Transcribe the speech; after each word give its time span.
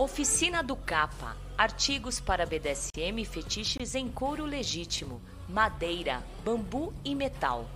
Oficina 0.00 0.62
do 0.62 0.76
Capa. 0.76 1.36
Artigos 1.58 2.20
para 2.20 2.46
BDSM 2.46 3.20
e 3.20 3.24
fetiches 3.24 3.96
em 3.96 4.08
couro 4.08 4.44
legítimo, 4.44 5.20
madeira, 5.48 6.24
bambu 6.44 6.94
e 7.04 7.16
metal. 7.16 7.68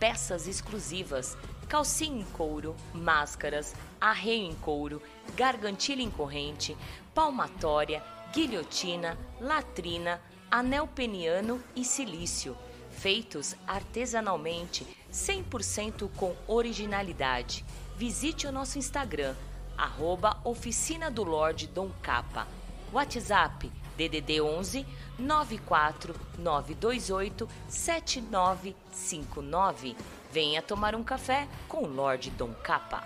Peças 0.00 0.46
exclusivas, 0.46 1.36
calcinha 1.68 2.22
em 2.22 2.24
couro, 2.24 2.74
máscaras, 2.94 3.74
arreio 4.00 4.50
em 4.50 4.54
couro, 4.54 5.02
gargantilha 5.34 6.00
em 6.00 6.10
corrente, 6.10 6.74
palmatória, 7.14 8.02
guilhotina, 8.32 9.18
latrina, 9.38 10.18
anel 10.50 10.86
peniano 10.86 11.62
e 11.76 11.84
silício, 11.84 12.56
feitos 12.90 13.54
artesanalmente, 13.66 14.86
100% 15.12 16.08
com 16.16 16.34
originalidade. 16.48 17.62
Visite 17.98 18.46
o 18.46 18.52
nosso 18.52 18.78
Instagram, 18.78 19.34
arroba 19.76 20.36
Oficina 20.44 21.10
do 21.10 21.24
Lorde 21.24 21.66
Dom 21.66 21.90
Capa. 22.02 22.46
WhatsApp 22.92 23.72
DDD 23.96 24.40
11 24.40 24.86
94 25.18 26.14
928 26.38 27.48
7959. 27.68 29.96
Venha 30.32 30.62
tomar 30.62 30.94
um 30.94 31.02
café 31.02 31.48
com 31.66 31.82
o 31.84 31.88
Lorde 31.88 32.30
Dom 32.30 32.52
Capa. 32.62 33.02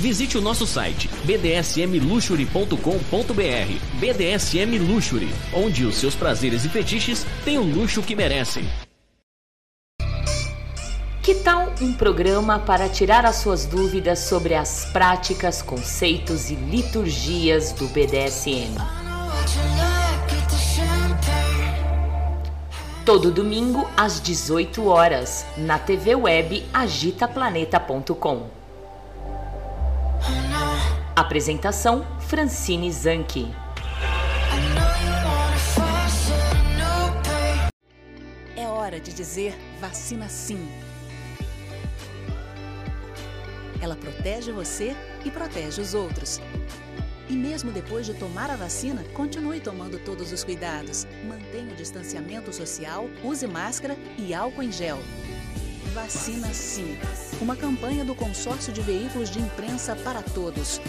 Visite 0.00 0.36
o 0.38 0.40
nosso 0.40 0.66
site 0.66 1.10
bdsmluxury.com.br. 1.24 4.00
BDSM 4.00 4.78
Luxury, 4.78 5.28
onde 5.52 5.84
os 5.84 5.96
seus 5.96 6.14
prazeres 6.14 6.64
e 6.64 6.70
fetiches 6.70 7.26
têm 7.44 7.58
o 7.58 7.62
luxo 7.62 8.00
que 8.00 8.16
merecem. 8.16 8.64
Que 11.22 11.34
tal 11.34 11.74
um 11.82 11.92
programa 11.92 12.58
para 12.58 12.88
tirar 12.88 13.26
as 13.26 13.36
suas 13.36 13.66
dúvidas 13.66 14.20
sobre 14.20 14.54
as 14.54 14.86
práticas, 14.86 15.60
conceitos 15.60 16.48
e 16.48 16.54
liturgias 16.54 17.72
do 17.72 17.86
BDSM? 17.88 18.78
Todo 23.04 23.30
domingo 23.30 23.86
às 23.94 24.18
18 24.18 24.86
horas 24.86 25.44
na 25.58 25.78
TV 25.78 26.14
web 26.14 26.64
agitaplaneta.com. 26.72 28.59
Apresentação 31.20 32.06
Francine 32.18 32.90
Zanke. 32.90 33.54
É 38.56 38.66
hora 38.66 38.98
de 38.98 39.12
dizer 39.12 39.54
vacina 39.78 40.30
sim 40.30 40.66
ela 43.82 43.96
protege 43.96 44.50
você 44.50 44.94
e 45.24 45.30
protege 45.30 45.80
os 45.80 45.94
outros. 45.94 46.40
E 47.28 47.32
mesmo 47.34 47.70
depois 47.70 48.06
de 48.06 48.14
tomar 48.14 48.50
a 48.50 48.56
vacina, 48.56 49.04
continue 49.14 49.60
tomando 49.60 49.98
todos 49.98 50.32
os 50.32 50.42
cuidados. 50.42 51.06
Mantenha 51.24 51.72
o 51.72 51.76
distanciamento 51.76 52.52
social, 52.52 53.08
use 53.22 53.46
máscara 53.46 53.96
e 54.18 54.34
álcool 54.34 54.62
em 54.62 54.72
gel. 54.72 54.98
Vacina 55.94 56.52
Sim. 56.54 56.96
Uma 57.40 57.56
campanha 57.56 58.04
do 58.04 58.14
Consórcio 58.14 58.72
de 58.72 58.80
Veículos 58.80 59.30
de 59.30 59.40
Imprensa 59.40 59.96
para 59.96 60.22
Todos. 60.22 60.80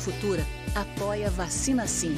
Futura 0.00 0.44
apoia 0.74 1.30
Vacina 1.30 1.86
Sim. 1.86 2.16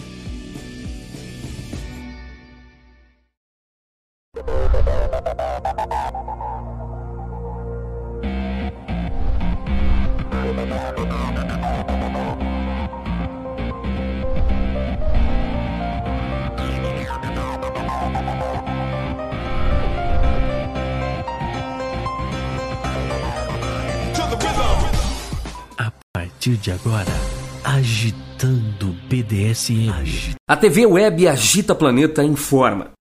partir 26.49 26.57
de 26.57 26.71
agora, 26.71 27.38
agitando 27.69 28.97
BDSM. 29.11 30.35
A 30.49 30.57
TV 30.57 30.87
Web 30.87 31.29
Agita 31.29 31.75
Planeta 31.75 32.25
informa. 32.25 32.93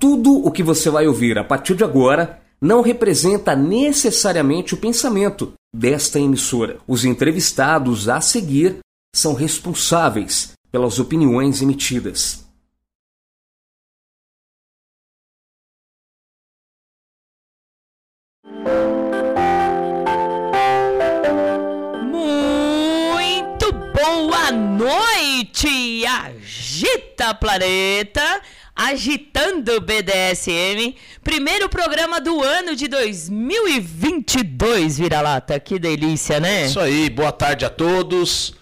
Tudo 0.00 0.38
o 0.38 0.50
que 0.50 0.62
você 0.62 0.88
vai 0.88 1.06
ouvir 1.06 1.36
a 1.36 1.44
partir 1.44 1.74
de 1.74 1.84
agora 1.84 2.40
não 2.58 2.80
representa 2.80 3.54
necessariamente 3.54 4.72
o 4.72 4.78
pensamento 4.78 5.52
desta 5.74 6.18
emissora. 6.18 6.78
Os 6.88 7.04
entrevistados 7.04 8.08
a 8.08 8.18
seguir 8.22 8.78
são 9.14 9.34
responsáveis 9.34 10.52
pelas 10.72 10.98
opiniões 10.98 11.60
emitidas. 11.60 12.43
Noite, 24.84 26.04
agita 26.04 27.32
planeta, 27.34 28.42
agitando 28.76 29.80
BDSM. 29.80 30.94
Primeiro 31.22 31.70
programa 31.70 32.20
do 32.20 32.42
ano 32.42 32.76
de 32.76 32.86
2022, 32.88 34.98
vira-lata. 34.98 35.58
Que 35.58 35.78
delícia, 35.78 36.38
né? 36.38 36.66
Isso 36.66 36.80
aí, 36.80 37.08
boa 37.08 37.32
tarde 37.32 37.64
a 37.64 37.70
todos. 37.70 38.52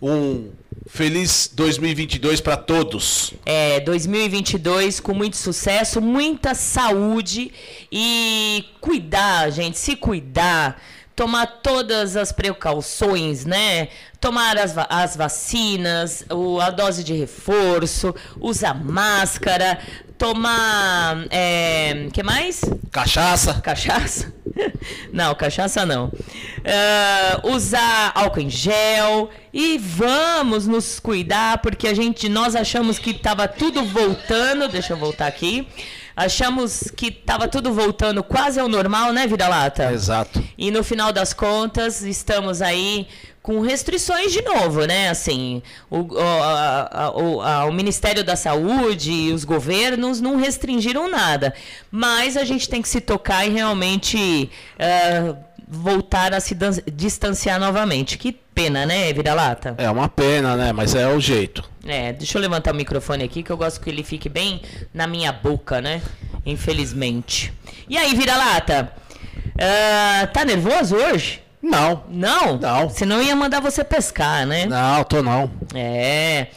Um 0.00 0.52
feliz 0.86 1.50
2022 1.52 2.40
para 2.40 2.56
todos. 2.56 3.34
É, 3.44 3.80
2022 3.80 5.00
com 5.00 5.12
muito 5.12 5.36
sucesso, 5.36 6.00
muita 6.00 6.54
saúde 6.54 7.50
e 7.90 8.64
cuidar, 8.80 9.50
gente, 9.50 9.76
se 9.76 9.96
cuidar 9.96 10.80
tomar 11.14 11.46
todas 11.62 12.16
as 12.16 12.32
precauções, 12.32 13.44
né? 13.44 13.88
Tomar 14.20 14.56
as, 14.58 14.72
va 14.72 14.86
as 14.88 15.16
vacinas, 15.16 16.24
o, 16.30 16.60
a 16.60 16.70
dose 16.70 17.04
de 17.04 17.12
reforço, 17.14 18.14
usar 18.40 18.74
máscara, 18.74 19.78
tomar. 20.18 21.26
É, 21.30 22.08
que 22.12 22.22
mais? 22.22 22.62
Cachaça. 22.90 23.54
Cachaça? 23.60 24.32
não, 25.12 25.34
cachaça 25.34 25.84
não. 25.84 26.06
Uh, 26.06 27.52
usar 27.52 28.12
álcool 28.14 28.40
em 28.40 28.50
gel 28.50 29.30
e 29.52 29.78
vamos 29.78 30.66
nos 30.66 30.98
cuidar 30.98 31.58
porque 31.58 31.86
a 31.86 31.94
gente 31.94 32.28
nós 32.28 32.56
achamos 32.56 32.98
que 32.98 33.10
estava 33.10 33.46
tudo 33.46 33.84
voltando. 33.84 34.68
Deixa 34.68 34.94
eu 34.94 34.96
voltar 34.96 35.26
aqui. 35.26 35.68
Achamos 36.16 36.92
que 36.94 37.08
estava 37.08 37.48
tudo 37.48 37.72
voltando 37.72 38.22
quase 38.22 38.60
ao 38.60 38.68
normal, 38.68 39.12
né, 39.12 39.26
Vira-Lata? 39.26 39.92
Exato. 39.92 40.42
E 40.56 40.70
no 40.70 40.84
final 40.84 41.12
das 41.12 41.32
contas, 41.32 42.02
estamos 42.02 42.62
aí 42.62 43.08
com 43.42 43.60
restrições 43.60 44.32
de 44.32 44.40
novo, 44.40 44.86
né? 44.86 45.10
Assim, 45.10 45.62
o, 45.90 45.98
o, 46.00 46.18
a, 46.18 47.00
a, 47.04 47.64
o, 47.66 47.72
Ministério 47.72 48.24
da 48.24 48.36
Saúde 48.36 49.12
e 49.12 49.32
os 49.32 49.44
governos 49.44 50.20
não 50.20 50.36
restringiram 50.36 51.10
nada. 51.10 51.52
Mas 51.90 52.38
a 52.38 52.44
gente 52.44 52.68
tem 52.68 52.80
que 52.80 52.88
se 52.88 53.02
tocar 53.02 53.46
e 53.46 53.50
realmente 53.50 54.50
uh, 54.78 55.36
voltar 55.68 56.32
a 56.32 56.40
se 56.40 56.56
distanciar 56.90 57.60
novamente. 57.60 58.16
Que 58.16 58.38
pena, 58.54 58.86
né, 58.86 59.12
Vira-Lata? 59.12 59.74
É 59.78 59.90
uma 59.90 60.08
pena, 60.08 60.56
né? 60.56 60.72
Mas 60.72 60.94
é 60.94 61.08
o 61.08 61.20
jeito. 61.20 61.64
É, 61.86 62.12
deixa 62.12 62.38
eu 62.38 62.42
levantar 62.42 62.72
o 62.72 62.76
microfone 62.76 63.24
aqui 63.24 63.42
que 63.42 63.50
eu 63.50 63.56
gosto 63.56 63.80
que 63.80 63.90
ele 63.90 64.02
fique 64.02 64.28
bem 64.28 64.62
na 64.92 65.06
minha 65.06 65.32
boca, 65.32 65.80
né? 65.80 66.00
Infelizmente. 66.46 67.52
E 67.88 67.98
aí, 67.98 68.14
Vira-Lata? 68.14 68.92
Uh, 69.36 70.32
tá 70.32 70.44
nervoso 70.44 70.96
hoje? 70.96 71.42
Não. 71.62 72.04
Não? 72.08 72.58
Não. 72.58 72.90
Senão 72.90 73.22
ia 73.22 73.34
mandar 73.34 73.60
você 73.60 73.82
pescar, 73.82 74.46
né? 74.46 74.66
Não, 74.66 75.02
tô 75.04 75.22
não. 75.22 75.50
É. 75.74 76.48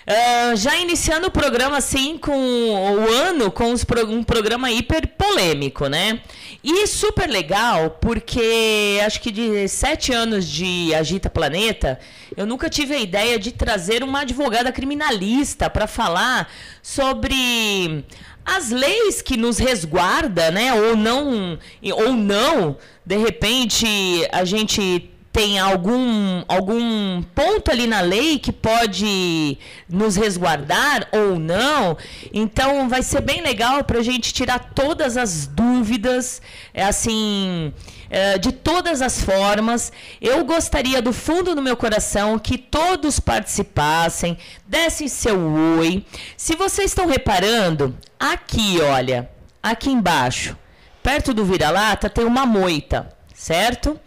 Uh, 0.00 0.56
já 0.56 0.78
iniciando 0.78 1.26
o 1.26 1.30
programa 1.30 1.76
assim 1.76 2.16
com 2.16 2.32
o 2.32 3.12
ano 3.12 3.50
com 3.50 3.76
pro, 3.76 4.10
um 4.10 4.22
programa 4.22 4.70
hiper 4.70 5.06
polêmico, 5.08 5.88
né? 5.88 6.20
E 6.64 6.86
super 6.86 7.28
legal 7.28 7.98
porque 8.00 8.98
acho 9.04 9.20
que 9.20 9.30
de 9.30 9.68
sete 9.68 10.12
anos 10.12 10.46
de 10.46 10.94
Agita 10.94 11.28
Planeta 11.28 11.98
eu 12.34 12.46
nunca 12.46 12.70
tive 12.70 12.94
a 12.94 12.98
ideia 12.98 13.38
de 13.38 13.52
trazer 13.52 14.02
uma 14.02 14.20
advogada 14.20 14.72
criminalista 14.72 15.68
para 15.68 15.86
falar 15.86 16.50
sobre 16.82 18.04
as 18.44 18.70
leis 18.70 19.20
que 19.20 19.36
nos 19.36 19.58
resguarda, 19.58 20.50
né? 20.50 20.72
Ou 20.72 20.96
não, 20.96 21.58
ou 21.92 22.12
não, 22.14 22.76
de 23.04 23.16
repente 23.16 23.86
a 24.32 24.44
gente 24.44 25.10
tem 25.32 25.60
algum, 25.60 26.42
algum 26.48 27.22
ponto 27.22 27.70
ali 27.70 27.86
na 27.86 28.00
lei 28.00 28.38
que 28.38 28.50
pode 28.50 29.56
nos 29.88 30.16
resguardar 30.16 31.08
ou 31.12 31.38
não. 31.38 31.96
Então 32.32 32.88
vai 32.88 33.02
ser 33.02 33.20
bem 33.20 33.40
legal 33.40 33.84
para 33.84 34.00
a 34.00 34.02
gente 34.02 34.32
tirar 34.32 34.58
todas 34.74 35.16
as 35.16 35.46
dúvidas, 35.46 36.42
é 36.74 36.82
assim, 36.82 37.72
é, 38.10 38.38
de 38.38 38.50
todas 38.50 39.00
as 39.00 39.22
formas. 39.22 39.92
Eu 40.20 40.44
gostaria 40.44 41.00
do 41.00 41.12
fundo 41.12 41.54
do 41.54 41.62
meu 41.62 41.76
coração 41.76 42.36
que 42.36 42.58
todos 42.58 43.20
participassem, 43.20 44.36
dessem 44.66 45.06
seu 45.06 45.38
oi. 45.78 46.04
Se 46.36 46.56
vocês 46.56 46.90
estão 46.90 47.06
reparando, 47.06 47.96
aqui, 48.18 48.80
olha, 48.80 49.30
aqui 49.62 49.90
embaixo, 49.90 50.56
perto 51.04 51.32
do 51.32 51.44
vira-lata, 51.44 52.10
tem 52.10 52.24
uma 52.24 52.44
moita, 52.44 53.08
certo? 53.32 53.98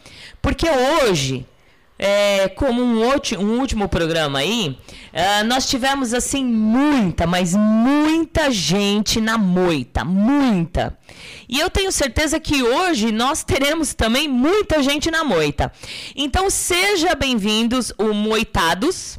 Porque 0.44 0.70
hoje, 0.70 1.46
é, 1.98 2.50
como 2.50 2.84
um, 2.84 3.00
um, 3.02 3.60
último 3.62 3.88
programa 3.88 4.40
aí, 4.40 4.78
uh, 5.14 5.48
nós 5.48 5.68
tivemos 5.68 6.14
assim 6.14 6.44
muita, 6.44 7.26
mas 7.26 7.56
muita 7.56 8.52
gente 8.52 9.22
na 9.22 9.38
moita, 9.38 10.04
muita. 10.04 11.00
E 11.48 11.62
eu 11.62 11.70
tenho 11.70 11.94
certeza 11.94 12.42
que 12.42 12.62
hoje 12.62 13.10
nós 13.10 13.42
teremos 13.42 13.94
também 13.94 14.28
muita 14.28 14.84
gente 14.84 15.10
na 15.10 15.24
moita. 15.24 15.72
Então 16.14 16.50
seja 16.50 17.16
bem-vindos, 17.16 17.94
o 17.98 18.14
Moitados. 18.14 19.18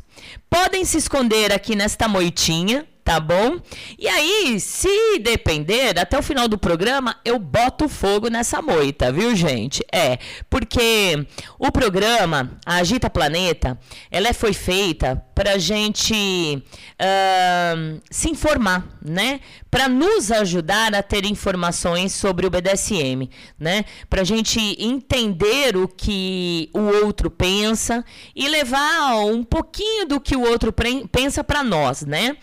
Podem 0.50 0.84
se 0.84 0.98
esconder 0.98 1.54
aqui 1.54 1.74
nesta 1.74 2.06
moitinha, 2.06 2.86
tá 3.04 3.20
bom? 3.20 3.60
E 3.98 4.08
aí, 4.08 4.58
se 4.58 5.18
depender, 5.20 5.98
até 5.98 6.18
o 6.18 6.22
final 6.22 6.48
do 6.48 6.56
programa, 6.56 7.16
eu 7.24 7.38
boto 7.38 7.88
fogo 7.88 8.28
nessa 8.28 8.62
moita, 8.62 9.12
viu, 9.12 9.36
gente? 9.36 9.84
É, 9.92 10.18
porque 10.48 11.26
o 11.58 11.70
programa, 11.70 12.52
a 12.64 12.76
Agita 12.76 13.10
Planeta, 13.10 13.78
ela 14.10 14.32
foi 14.32 14.54
feita 14.54 15.22
para 15.34 15.58
gente 15.58 16.14
uh, 16.14 18.00
se 18.10 18.30
informar, 18.30 18.86
né? 19.04 19.40
Para 19.74 19.88
nos 19.88 20.30
ajudar 20.30 20.94
a 20.94 21.02
ter 21.02 21.24
informações 21.24 22.12
sobre 22.12 22.46
o 22.46 22.50
BDSM, 22.50 23.28
né? 23.58 23.84
Para 24.08 24.22
gente 24.22 24.60
entender 24.78 25.76
o 25.76 25.88
que 25.88 26.70
o 26.72 26.78
outro 27.04 27.28
pensa 27.28 28.04
e 28.36 28.46
levar 28.46 29.16
um 29.24 29.42
pouquinho 29.42 30.06
do 30.06 30.20
que 30.20 30.36
o 30.36 30.42
outro 30.42 30.72
pensa 31.10 31.42
para 31.42 31.64
nós, 31.64 32.02
né? 32.02 32.36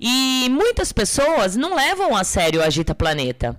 E 0.00 0.48
muitas 0.50 0.92
pessoas 0.92 1.54
não 1.54 1.76
levam 1.76 2.16
a 2.16 2.24
sério 2.24 2.58
o 2.58 2.64
Agita 2.64 2.96
Planeta. 2.96 3.56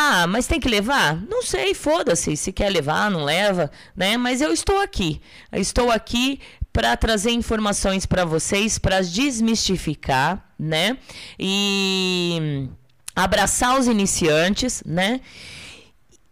Ah, 0.00 0.28
mas 0.28 0.46
tem 0.46 0.60
que 0.60 0.68
levar? 0.68 1.20
Não 1.28 1.42
sei, 1.42 1.74
foda-se. 1.74 2.36
Se 2.36 2.52
quer 2.52 2.70
levar, 2.70 3.10
não 3.10 3.24
leva, 3.24 3.68
né? 3.96 4.16
Mas 4.16 4.40
eu 4.40 4.52
estou 4.52 4.80
aqui. 4.80 5.20
Eu 5.50 5.60
estou 5.60 5.90
aqui 5.90 6.38
para 6.72 6.96
trazer 6.96 7.32
informações 7.32 8.06
para 8.06 8.24
vocês, 8.24 8.78
para 8.78 9.00
desmistificar, 9.00 10.52
né? 10.56 10.96
E 11.36 12.68
abraçar 13.16 13.76
os 13.76 13.88
iniciantes, 13.88 14.84
né? 14.86 15.20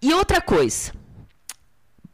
E 0.00 0.14
outra 0.14 0.40
coisa, 0.40 0.92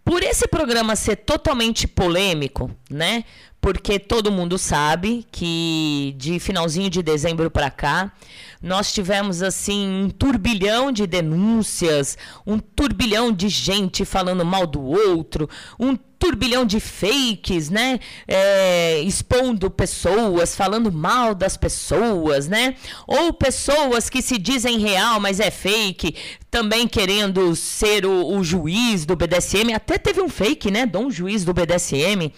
por 0.02 0.22
esse 0.22 0.48
programa 0.48 0.96
ser 0.96 1.16
totalmente 1.16 1.86
polêmico, 1.86 2.70
né? 2.88 3.24
Porque 3.62 3.96
todo 3.96 4.32
mundo 4.32 4.58
sabe 4.58 5.24
que 5.30 6.16
de 6.18 6.40
finalzinho 6.40 6.90
de 6.90 7.00
dezembro 7.00 7.48
para 7.48 7.70
cá, 7.70 8.12
nós 8.60 8.92
tivemos 8.92 9.40
assim 9.40 9.88
um 9.88 10.10
turbilhão 10.10 10.90
de 10.90 11.06
denúncias, 11.06 12.18
um 12.44 12.58
turbilhão 12.58 13.30
de 13.30 13.48
gente 13.48 14.04
falando 14.04 14.44
mal 14.44 14.66
do 14.66 14.82
outro, 14.82 15.48
um 15.78 15.96
turbilhão 16.22 16.64
de 16.64 16.78
fakes, 16.78 17.68
né? 17.68 17.98
É, 18.28 19.00
expondo 19.00 19.68
pessoas, 19.68 20.54
falando 20.54 20.92
mal 20.92 21.34
das 21.34 21.56
pessoas, 21.56 22.46
né? 22.46 22.76
Ou 23.08 23.32
pessoas 23.32 24.08
que 24.08 24.22
se 24.22 24.38
dizem 24.38 24.78
real, 24.78 25.18
mas 25.18 25.40
é 25.40 25.50
fake, 25.50 26.14
também 26.48 26.86
querendo 26.86 27.56
ser 27.56 28.06
o, 28.06 28.36
o 28.36 28.44
juiz 28.44 29.04
do 29.04 29.16
BDSM. 29.16 29.72
Até 29.74 29.98
teve 29.98 30.20
um 30.20 30.28
fake, 30.28 30.70
né? 30.70 30.86
Dom 30.86 31.10
Juiz 31.10 31.44
do 31.44 31.52
BDSM. 31.52 32.32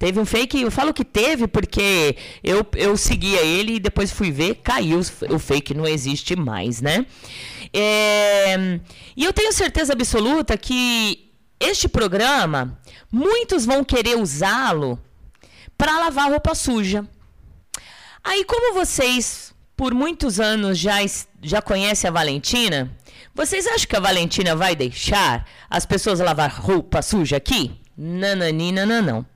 Teve 0.00 0.18
um 0.18 0.24
fake, 0.24 0.62
eu 0.62 0.70
falo 0.70 0.94
que 0.94 1.04
teve 1.04 1.46
porque 1.46 2.16
eu, 2.42 2.66
eu 2.74 2.96
seguia 2.96 3.42
ele 3.42 3.74
e 3.74 3.78
depois 3.78 4.10
fui 4.10 4.30
ver, 4.30 4.54
caiu 4.54 4.98
o 5.28 5.38
fake, 5.38 5.74
não 5.74 5.86
existe 5.86 6.34
mais, 6.34 6.80
né? 6.80 7.04
É, 7.70 8.80
e 9.14 9.22
eu 9.22 9.32
tenho 9.34 9.52
certeza 9.52 9.92
absoluta 9.92 10.56
que 10.56 11.30
este 11.60 11.86
programa, 11.86 12.80
muitos 13.12 13.66
vão 13.66 13.84
querer 13.84 14.16
usá-lo 14.16 14.98
para 15.76 15.98
lavar 15.98 16.30
roupa 16.30 16.54
suja. 16.54 17.06
Aí, 18.24 18.42
como 18.46 18.72
vocês 18.72 19.52
por 19.76 19.92
muitos 19.92 20.40
anos 20.40 20.78
já, 20.78 20.96
já 21.42 21.60
conhecem 21.60 22.08
a 22.08 22.12
Valentina, 22.12 22.90
vocês 23.34 23.66
acham 23.66 23.86
que 23.86 23.96
a 23.96 24.00
Valentina 24.00 24.56
vai 24.56 24.74
deixar 24.74 25.46
as 25.68 25.84
pessoas 25.84 26.20
lavar 26.20 26.50
roupa 26.50 27.02
suja 27.02 27.36
aqui? 27.36 27.78
Nananina, 27.94 28.86
não, 28.86 29.02
não. 29.02 29.29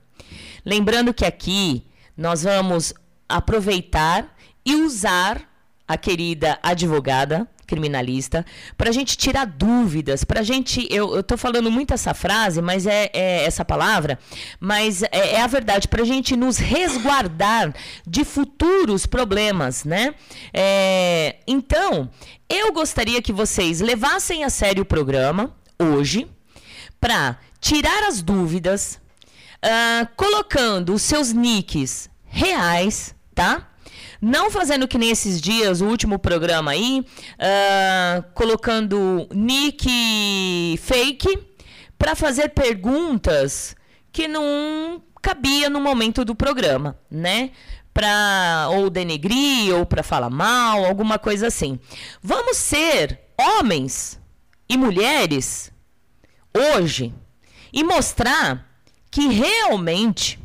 Lembrando 0.65 1.13
que 1.13 1.25
aqui 1.25 1.85
nós 2.17 2.43
vamos 2.43 2.93
aproveitar 3.29 4.35
e 4.65 4.75
usar 4.75 5.47
a 5.87 5.97
querida 5.97 6.57
advogada, 6.63 7.47
criminalista, 7.67 8.45
para 8.77 8.89
a 8.89 8.93
gente 8.93 9.17
tirar 9.17 9.45
dúvidas, 9.45 10.23
para 10.23 10.39
a 10.39 10.43
gente. 10.43 10.87
Eu, 10.89 11.21
tô 11.21 11.37
falando 11.37 11.69
muito 11.69 11.93
essa 11.93 12.13
frase, 12.13 12.61
mas 12.61 12.85
é, 12.85 13.09
é 13.13 13.43
essa 13.43 13.65
palavra, 13.65 14.17
mas 14.59 15.03
é, 15.03 15.35
é 15.35 15.41
a 15.41 15.47
verdade, 15.47 15.87
para 15.87 16.01
a 16.01 16.05
gente 16.05 16.35
nos 16.35 16.57
resguardar 16.57 17.73
de 18.05 18.23
futuros 18.23 19.05
problemas, 19.05 19.83
né? 19.83 20.15
É, 20.53 21.37
então, 21.47 22.09
eu 22.49 22.71
gostaria 22.71 23.21
que 23.21 23.33
vocês 23.33 23.81
levassem 23.81 24.43
a 24.43 24.49
sério 24.49 24.83
o 24.83 24.85
programa 24.85 25.55
hoje 25.79 26.27
para 26.99 27.37
tirar 27.59 28.03
as 28.07 28.21
dúvidas, 28.21 28.99
uh, 29.65 30.07
colocando 30.15 30.93
os 30.93 31.01
seus 31.01 31.33
nicks 31.33 32.09
reais, 32.25 33.15
tá? 33.33 33.69
Não 34.21 34.49
fazendo 34.49 34.87
que 34.87 34.97
nesses 34.97 35.41
dias, 35.41 35.81
o 35.81 35.87
último 35.87 36.17
programa 36.17 36.71
aí, 36.71 37.05
uh, 37.35 38.23
colocando 38.33 39.27
nick 39.33 40.79
fake 40.81 41.39
para 41.97 42.15
fazer 42.15 42.49
perguntas 42.49 43.75
que 44.11 44.27
não 44.27 45.01
cabia 45.21 45.69
no 45.69 45.81
momento 45.81 46.23
do 46.23 46.35
programa, 46.35 46.97
né? 47.09 47.51
Para 47.93 48.67
ou 48.71 48.89
denegrir 48.89 49.73
ou 49.75 49.85
para 49.85 50.03
falar 50.03 50.29
mal, 50.29 50.85
alguma 50.85 51.17
coisa 51.17 51.47
assim. 51.47 51.79
Vamos 52.21 52.57
ser 52.57 53.19
homens 53.37 54.19
e 54.67 54.77
mulheres 54.77 55.71
hoje 56.53 57.13
e 57.71 57.83
mostrar 57.83 58.74
que 59.15 59.29
realmente 59.29 60.37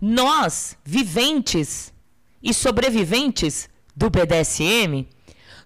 nós, 0.00 0.78
viventes 0.84 1.92
e 2.40 2.54
sobreviventes 2.54 3.68
do 3.96 4.08
BDSM, 4.08 5.08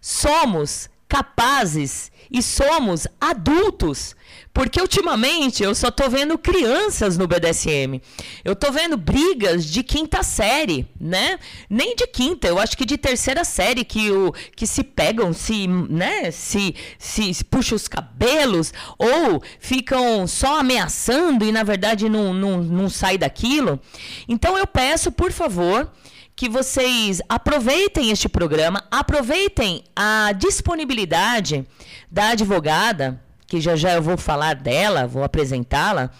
somos 0.01 0.89
capazes 1.07 2.11
e 2.31 2.43
somos 2.43 3.07
adultos 3.21 4.17
porque 4.53 4.81
ultimamente 4.81 5.63
eu 5.63 5.75
só 5.75 5.91
tô 5.91 6.09
vendo 6.09 6.37
crianças 6.37 7.17
no 7.17 7.27
BDSM. 7.27 8.01
Eu 8.45 8.57
tô 8.57 8.73
vendo 8.73 8.97
brigas 8.97 9.65
de 9.65 9.83
quinta 9.83 10.23
série, 10.23 10.89
né? 11.01 11.39
Nem 11.69 11.95
de 11.95 12.07
quinta, 12.07 12.49
eu 12.49 12.59
acho 12.59 12.77
que 12.77 12.85
de 12.85 12.99
terceira 12.99 13.45
série 13.45 13.85
que 13.85 14.11
o 14.11 14.33
que 14.57 14.67
se 14.67 14.83
pegam, 14.83 15.33
se, 15.33 15.67
né, 15.67 16.31
se 16.31 16.75
se, 16.99 17.33
se 17.33 17.45
puxam 17.45 17.77
os 17.77 17.89
cabelos 17.89 18.73
ou 18.99 19.43
ficam 19.59 20.27
só 20.27 20.59
ameaçando 20.61 21.45
e 21.45 21.53
na 21.53 21.63
verdade 21.63 22.09
não, 22.09 22.35
não, 22.35 22.63
não 22.63 22.89
sai 22.91 23.17
daquilo. 23.17 23.81
Então 24.29 24.59
eu 24.59 24.67
peço, 24.67 25.13
por 25.13 25.31
favor, 25.33 25.91
que 26.35 26.49
vocês 26.49 27.21
aproveitem 27.29 28.11
este 28.11 28.29
programa, 28.29 28.85
aproveitem 28.91 29.85
a 29.95 30.33
disponibilidade 30.33 31.67
da 32.11 32.31
advogada 32.31 33.23
que 33.51 33.61
já 33.61 33.75
já 33.75 33.95
eu 33.95 34.01
vou 34.01 34.17
falar 34.17 34.55
dela, 34.55 35.09
vou 35.09 35.25
apresentá-la, 35.25 36.11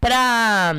para 0.00 0.74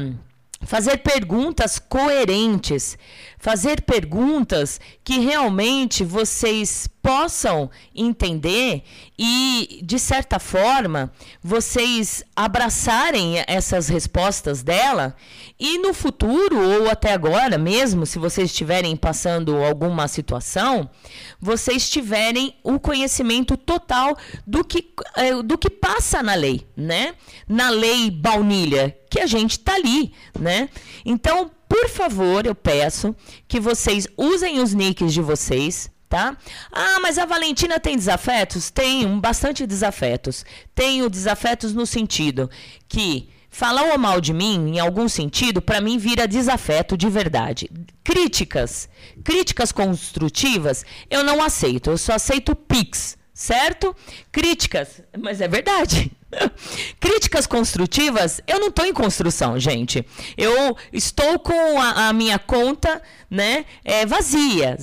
fazer 0.62 0.98
perguntas 0.98 1.80
coerentes, 1.80 2.98
fazer 3.44 3.82
perguntas 3.82 4.80
que 5.04 5.20
realmente 5.20 6.02
vocês 6.02 6.88
possam 7.02 7.70
entender 7.94 8.84
e, 9.20 9.82
de 9.84 10.00
certa 10.00 10.40
forma, 10.40 11.12
vocês 11.44 12.24
abraçarem 12.34 13.44
essas 13.46 13.90
respostas 13.90 14.64
dela 14.64 15.14
e 15.60 15.78
no 15.78 15.94
futuro, 15.94 16.58
ou 16.58 16.90
até 16.90 17.12
agora 17.12 17.58
mesmo, 17.58 18.06
se 18.06 18.18
vocês 18.18 18.50
estiverem 18.50 18.96
passando 18.96 19.62
alguma 19.62 20.08
situação, 20.08 20.90
vocês 21.38 21.90
tiverem 21.90 22.56
o 22.64 22.80
conhecimento 22.80 23.58
total 23.58 24.18
do 24.48 24.64
que, 24.64 24.90
eh, 25.18 25.44
do 25.44 25.58
que 25.58 25.70
passa 25.70 26.24
na 26.24 26.34
lei, 26.34 26.66
né? 26.78 27.14
Na 27.46 27.70
lei 27.70 28.10
baunilha, 28.10 28.98
que 29.10 29.20
a 29.20 29.28
gente 29.28 29.58
está 29.58 29.76
ali, 29.76 30.14
né? 30.40 30.70
Então, 31.06 31.52
por 31.74 31.90
favor, 31.90 32.46
eu 32.46 32.54
peço 32.54 33.16
que 33.48 33.60
vocês 33.60 34.08
usem 34.16 34.60
os 34.60 34.76
nicks 34.76 35.12
de 35.12 35.24
vocês, 35.24 35.90
tá? 36.08 36.38
Ah, 36.72 37.00
mas 37.02 37.18
a 37.18 37.26
Valentina 37.26 37.80
tem 37.80 37.96
desafetos? 37.96 38.70
Tenho 38.70 39.20
bastante 39.20 39.66
desafetos. 39.66 40.46
Tenho 40.76 41.10
desafetos 41.10 41.74
no 41.74 41.88
sentido 41.88 42.48
que 42.88 43.28
falar 43.50 43.96
o 43.96 43.98
mal 43.98 44.22
de 44.22 44.34
mim, 44.34 44.76
em 44.76 44.80
algum 44.80 45.10
sentido, 45.10 45.64
para 45.64 45.82
mim 45.82 45.98
vira 45.98 46.28
desafeto 46.28 46.96
de 46.96 47.10
verdade. 47.10 47.68
Críticas, 48.04 48.88
críticas 49.24 49.72
construtivas, 49.72 50.86
eu 51.10 51.24
não 51.24 51.42
aceito. 51.42 51.90
Eu 51.90 51.98
só 51.98 52.14
aceito 52.14 52.56
pics, 52.56 53.18
certo? 53.34 53.96
Críticas, 54.32 55.02
mas 55.18 55.42
é 55.42 55.48
verdade. 55.48 56.12
Críticas 57.00 57.46
construtivas, 57.46 58.42
eu 58.48 58.60
não 58.60 58.68
estou 58.68 58.86
em 58.86 58.94
construção, 58.94 59.60
gente. 59.60 60.06
Eu 60.38 60.76
estou 60.92 61.40
com 61.40 61.80
a, 61.80 62.10
a 62.10 62.14
minha 62.14 62.40
conta 62.40 63.02
né, 63.30 63.66
é, 63.84 64.06
vazia, 64.06 64.78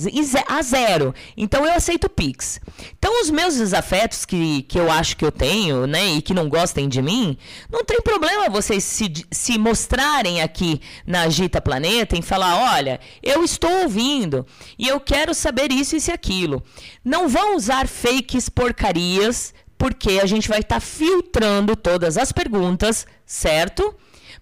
a 0.47 0.61
zero. 0.61 1.15
Então 1.37 1.65
eu 1.65 1.73
aceito 1.73 2.09
Pix. 2.09 2.59
Então 2.97 3.21
os 3.21 3.29
meus 3.29 3.55
desafetos 3.55 4.25
que, 4.25 4.63
que 4.63 4.77
eu 4.77 4.91
acho 4.91 5.15
que 5.15 5.23
eu 5.23 5.31
tenho, 5.31 5.87
né, 5.87 6.15
e 6.15 6.21
que 6.21 6.33
não 6.33 6.49
gostem 6.49 6.89
de 6.89 7.01
mim, 7.01 7.37
não 7.71 7.85
tem 7.85 8.01
problema 8.01 8.49
vocês 8.49 8.83
se, 8.83 9.09
se 9.31 9.57
mostrarem 9.57 10.41
aqui 10.41 10.81
na 11.07 11.21
Agita 11.21 11.61
Planeta 11.61 12.17
e 12.17 12.21
falar, 12.21 12.75
olha, 12.75 12.99
eu 13.23 13.41
estou 13.43 13.71
ouvindo 13.83 14.45
e 14.77 14.85
eu 14.85 14.99
quero 14.99 15.33
saber 15.33 15.71
isso 15.71 15.95
e 15.95 16.11
aquilo. 16.11 16.61
Não 17.05 17.29
vão 17.29 17.55
usar 17.55 17.87
fakes 17.87 18.49
porcarias 18.49 19.53
porque 19.81 20.19
a 20.21 20.27
gente 20.27 20.47
vai 20.47 20.59
estar 20.59 20.75
tá 20.75 20.79
filtrando 20.79 21.75
todas 21.75 22.15
as 22.15 22.31
perguntas, 22.31 23.07
certo? 23.25 23.95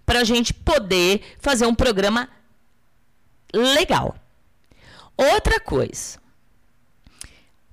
Para 0.05 0.19
a 0.19 0.23
gente 0.25 0.53
poder 0.53 1.21
fazer 1.39 1.65
um 1.65 1.73
programa 1.73 2.27
legal. 3.53 4.17
Outra 5.15 5.57
coisa. 5.61 6.19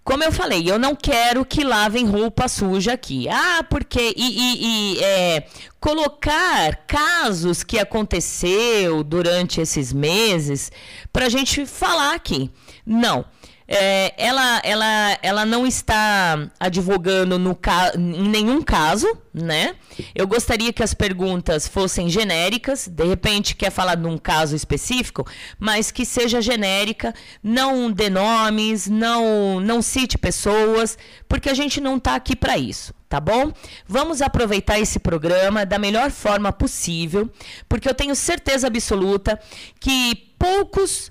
Como 0.05 0.23
eu 0.23 0.31
falei, 0.31 0.71
eu 0.71 0.79
não 0.79 0.95
quero 0.95 1.45
que 1.45 1.65
lavem 1.65 2.07
roupa 2.07 2.47
suja 2.47 2.93
aqui. 2.93 3.29
Ah, 3.29 3.65
porque. 3.69 4.15
E, 4.17 4.39
e, 4.39 4.99
e 4.99 5.03
é, 5.03 5.49
colocar 5.81 6.87
casos 6.87 7.65
que 7.65 7.81
aconteceu 7.81 9.03
durante 9.03 9.61
esses 9.61 9.93
meses 9.93 10.71
para 11.13 11.27
a 11.27 11.29
gente 11.29 11.67
falar 11.67 12.15
aqui. 12.15 12.49
Não. 12.87 13.25
É, 13.69 14.15
ela, 14.17 14.61
ela, 14.63 15.19
ela 15.23 15.45
não 15.45 15.67
está 15.67 16.49
advogando 16.59 17.37
no 17.37 17.59
em 17.97 18.29
nenhum 18.29 18.63
caso, 18.63 19.07
né? 19.35 19.75
Eu 20.15 20.27
gostaria 20.27 20.73
que 20.73 20.83
as 20.83 20.95
perguntas 20.95 21.67
fossem 21.67 22.09
genéricas, 22.09 22.87
de 22.87 23.05
repente 23.05 23.57
quer 23.57 23.71
falar 23.71 23.97
de 23.97 24.07
um 24.07 24.17
caso 24.17 24.55
específico, 24.55 25.27
mas 25.59 25.91
que 25.91 26.07
seja 26.07 26.41
genérica, 26.41 27.13
não 27.43 27.91
dê 27.91 28.09
nomes, 28.09 28.87
não, 28.87 29.59
não 29.59 29.83
cite 29.83 30.17
pessoas, 30.17 30.97
porque 31.29 31.51
a 31.51 31.55
gente 31.55 31.81
não 31.81 31.97
está 31.97 32.15
aqui 32.15 32.37
para 32.37 32.57
isso, 32.57 32.95
tá 33.09 33.19
bom? 33.19 33.53
Vamos 33.87 34.23
aproveitar 34.23 34.79
esse 34.79 35.01
programa 35.01 35.67
da 35.67 35.79
melhor 35.79 36.13
forma 36.13 36.53
possível, 36.53 37.29
porque 37.69 37.89
eu 37.89 37.95
tenho 37.95 38.15
certeza 38.15 38.69
absoluta 38.69 39.41
que 39.81 40.33
poucos 40.39 41.11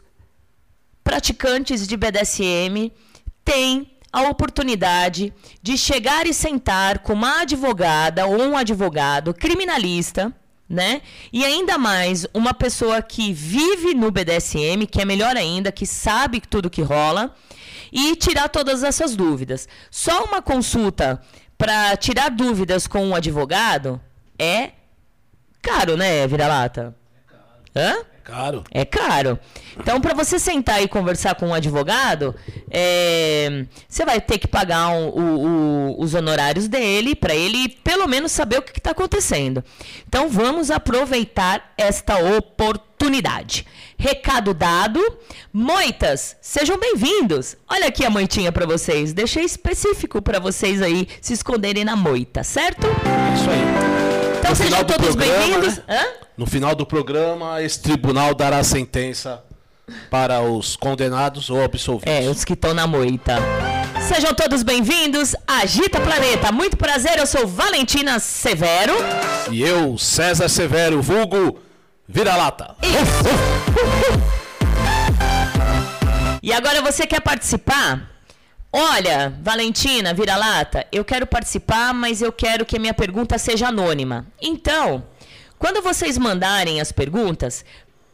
praticantes 1.05 1.87
de 1.87 1.95
BDSM 1.95 2.91
têm 3.45 3.91
a 4.11 4.23
oportunidade 4.23 5.31
de 5.61 5.77
chegar 5.77 6.25
e 6.25 6.33
sentar 6.33 6.99
com 6.99 7.13
uma 7.13 7.41
advogada 7.41 8.25
ou 8.25 8.41
um 8.41 8.57
advogado 8.57 9.31
criminalista, 9.31 10.33
né? 10.67 11.03
E 11.31 11.45
ainda 11.45 11.77
mais 11.77 12.25
uma 12.33 12.55
pessoa 12.55 13.03
que 13.03 13.31
vive 13.31 13.93
no 13.93 14.09
BDSM, 14.09 14.87
que 14.89 14.99
é 14.99 15.05
melhor 15.05 15.37
ainda, 15.37 15.71
que 15.71 15.85
sabe 15.85 16.41
tudo 16.41 16.71
que 16.71 16.81
rola, 16.81 17.35
e 17.91 18.15
tirar 18.15 18.49
todas 18.49 18.81
essas 18.83 19.15
dúvidas. 19.15 19.67
Só 19.91 20.23
uma 20.23 20.41
consulta 20.41 21.21
para 21.55 21.95
tirar 21.97 22.29
dúvidas 22.29 22.87
com 22.87 23.05
um 23.05 23.15
advogado 23.15 24.01
é 24.39 24.71
caro, 25.61 25.95
né, 25.95 26.25
vira-lata? 26.25 26.95
É 27.75 27.81
caro. 27.81 27.99
Hã? 28.01 28.05
Caro. 28.25 28.63
É 28.71 28.83
caro. 28.83 29.39
Então, 29.79 30.01
para 30.01 30.15
você 30.15 30.39
sentar 30.39 30.81
e 30.81 30.87
conversar 30.87 31.35
com 31.35 31.49
um 31.49 31.53
advogado, 31.53 32.33
é, 32.71 33.65
você 33.87 34.03
vai 34.03 34.19
ter 34.19 34.39
que 34.39 34.47
pagar 34.47 34.89
um, 34.89 35.09
o, 35.09 35.45
o, 35.45 36.01
os 36.01 36.15
honorários 36.15 36.67
dele, 36.67 37.15
para 37.15 37.35
ele 37.35 37.69
pelo 37.83 38.07
menos 38.07 38.31
saber 38.31 38.57
o 38.57 38.61
que 38.63 38.79
está 38.79 38.91
acontecendo. 38.91 39.63
Então, 40.07 40.27
vamos 40.27 40.71
aproveitar 40.71 41.73
esta 41.77 42.17
oportunidade. 42.17 43.67
Recado 43.95 44.55
dado. 44.55 44.99
Moitas, 45.53 46.35
sejam 46.41 46.79
bem-vindos. 46.79 47.55
Olha 47.69 47.87
aqui 47.87 48.03
a 48.03 48.09
moitinha 48.09 48.51
para 48.51 48.65
vocês. 48.65 49.13
Deixei 49.13 49.43
específico 49.43 50.19
para 50.19 50.39
vocês 50.39 50.81
aí 50.81 51.07
se 51.21 51.33
esconderem 51.33 51.85
na 51.85 51.95
moita, 51.95 52.43
certo? 52.43 52.87
Isso 53.35 53.49
aí. 53.51 54.04
Então 54.45 54.51
no 54.51 54.63
sejam 54.63 54.83
todos 54.83 55.15
bem-vindos. 55.15 55.81
Né? 55.87 56.05
No 56.37 56.45
final 56.45 56.75
do 56.75 56.85
programa, 56.85 57.63
esse 57.63 57.81
tribunal 57.81 58.35
dará 58.35 58.63
sentença 58.63 59.43
para 60.11 60.39
os 60.39 60.75
condenados 60.75 61.49
ou 61.49 61.63
absolvidos. 61.63 62.13
É, 62.13 62.29
os 62.29 62.45
que 62.45 62.53
estão 62.53 62.71
na 62.71 62.85
moita. 62.85 63.37
Sejam 64.07 64.35
todos 64.35 64.61
bem-vindos 64.61 65.35
Agita 65.47 65.99
Planeta. 65.99 66.51
Muito 66.51 66.77
prazer, 66.77 67.17
eu 67.17 67.25
sou 67.25 67.47
Valentina 67.47 68.19
Severo. 68.19 68.93
E 69.49 69.63
eu, 69.63 69.97
César 69.97 70.47
Severo, 70.47 71.01
vulgo 71.01 71.59
Vira-lata. 72.07 72.75
E 76.43 76.53
agora 76.53 76.83
você 76.83 77.07
quer 77.07 77.19
participar? 77.19 78.14
Olha, 78.77 79.33
Valentina, 79.41 80.13
vira-lata, 80.13 80.85
eu 80.91 81.05
quero 81.05 81.25
participar, 81.25 81.93
mas 81.93 82.21
eu 82.21 82.29
quero 82.29 82.65
que 82.65 82.75
a 82.75 82.79
minha 82.79 82.93
pergunta 82.93 83.37
seja 83.37 83.69
anônima. 83.69 84.27
Então, 84.41 85.05
quando 85.57 85.81
vocês 85.81 86.17
mandarem 86.17 86.81
as 86.81 86.91
perguntas, 86.91 87.63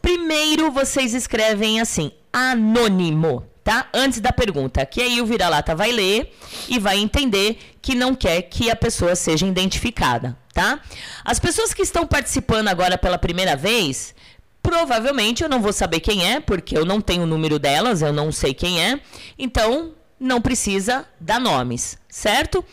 primeiro 0.04 0.70
vocês 0.70 1.16
escrevem 1.16 1.82
assim, 1.82 2.12
anônimo, 2.32 3.44
tá? 3.64 3.88
Antes 3.92 4.22
da 4.22 4.32
pergunta, 4.32 4.86
que 4.86 5.02
aí 5.02 5.20
o 5.20 5.26
vira-lata 5.26 5.74
vai 5.74 5.92
ler 5.92 6.32
e 6.70 6.78
vai 6.78 7.00
entender 7.00 7.58
que 7.82 7.96
não 7.96 8.14
quer 8.14 8.44
que 8.44 8.70
a 8.70 8.76
pessoa 8.76 9.16
seja 9.16 9.48
identificada, 9.48 10.38
tá? 10.54 10.80
As 11.26 11.40
pessoas 11.40 11.74
que 11.74 11.82
estão 11.82 12.06
participando 12.06 12.68
agora 12.68 13.00
pela 13.00 13.18
primeira 13.18 13.56
vez, 13.56 14.14
provavelmente 14.62 15.42
eu 15.42 15.50
não 15.50 15.60
vou 15.60 15.74
saber 15.74 16.02
quem 16.02 16.32
é, 16.32 16.40
porque 16.40 16.78
eu 16.78 16.86
não 16.86 17.02
tenho 17.02 17.24
o 17.24 17.26
número 17.26 17.58
delas, 17.58 18.04
eu 18.04 18.14
não 18.14 18.32
sei 18.32 18.54
quem 18.54 18.80
é. 18.80 19.02
Então, 19.40 19.96
não 20.22 20.40
precisa 20.40 21.04
dar 21.20 21.40
nomes, 21.40 21.98
certo? 22.08 22.64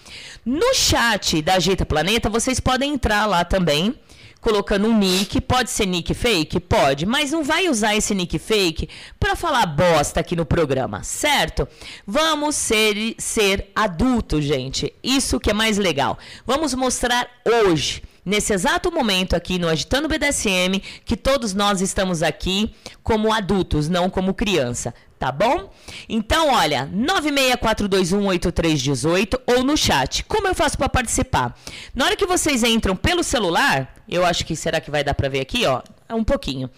No 0.45 0.75
chat 0.75 1.41
da 1.41 1.55
Agita 1.55 1.87
Planeta, 1.87 2.29
vocês 2.29 2.61
podem 2.61 2.93
entrar 2.93 3.25
lá 3.25 3.43
também, 3.43 3.99
colocando 4.39 4.87
um 4.87 4.99
nick. 4.99 5.41
Pode 5.41 5.71
ser 5.71 5.87
nick 5.87 6.13
fake? 6.13 6.61
Pode, 6.61 7.07
mas 7.07 7.33
não 7.33 7.43
vai 7.43 7.71
usar 7.71 7.97
esse 7.97 8.15
nick 8.15 8.39
fake 8.39 8.91
para 9.19 9.35
falar 9.35 9.65
bosta 9.65 10.21
aqui 10.21 10.37
no 10.37 10.45
programa, 10.45 11.03
certo? 11.03 11.67
Vamos 12.07 12.55
ser, 12.55 13.15
ser 13.17 13.73
adultos, 13.75 14.45
gente. 14.45 14.93
Isso 15.03 15.41
que 15.41 15.51
é 15.51 15.55
mais 15.55 15.79
legal. 15.79 16.19
Vamos 16.47 16.75
mostrar 16.75 17.27
hoje 17.47 18.03
nesse 18.27 18.53
exato 18.53 18.93
momento 18.93 19.35
aqui 19.35 19.59
no 19.59 19.69
Agitando 19.69 20.07
BDSM, 20.07 20.83
que 21.03 21.17
todos 21.17 21.55
nós 21.55 21.81
estamos 21.81 22.23
aqui 22.23 22.75
como 23.03 23.33
adultos, 23.33 23.89
não 23.89 24.11
como 24.11 24.35
criança 24.35 24.93
tá 25.19 25.33
bom? 25.33 25.73
Então, 26.09 26.55
olha, 26.55 26.89
964218318 26.95 29.41
ou 29.47 29.65
no 29.65 29.77
chat. 29.77 30.23
Como 30.25 30.47
eu 30.47 30.55
faço 30.55 30.79
para 30.79 30.89
participar? 30.89 31.59
Na 31.95 32.05
hora 32.05 32.17
que 32.17 32.27
vocês 32.27 32.63
entram 32.63 32.95
pelo 32.95 33.25
celular, 33.25 33.97
eu 34.09 34.25
acho 34.25 34.47
que 34.47 34.55
será 34.55 34.81
que 34.81 34.91
vai 34.91 35.03
dar 35.03 35.15
para 35.15 35.29
ver 35.29 35.41
aqui, 35.41 35.67
ó, 35.67 35.83
um 36.11 36.25
pouquinho. 36.25 36.71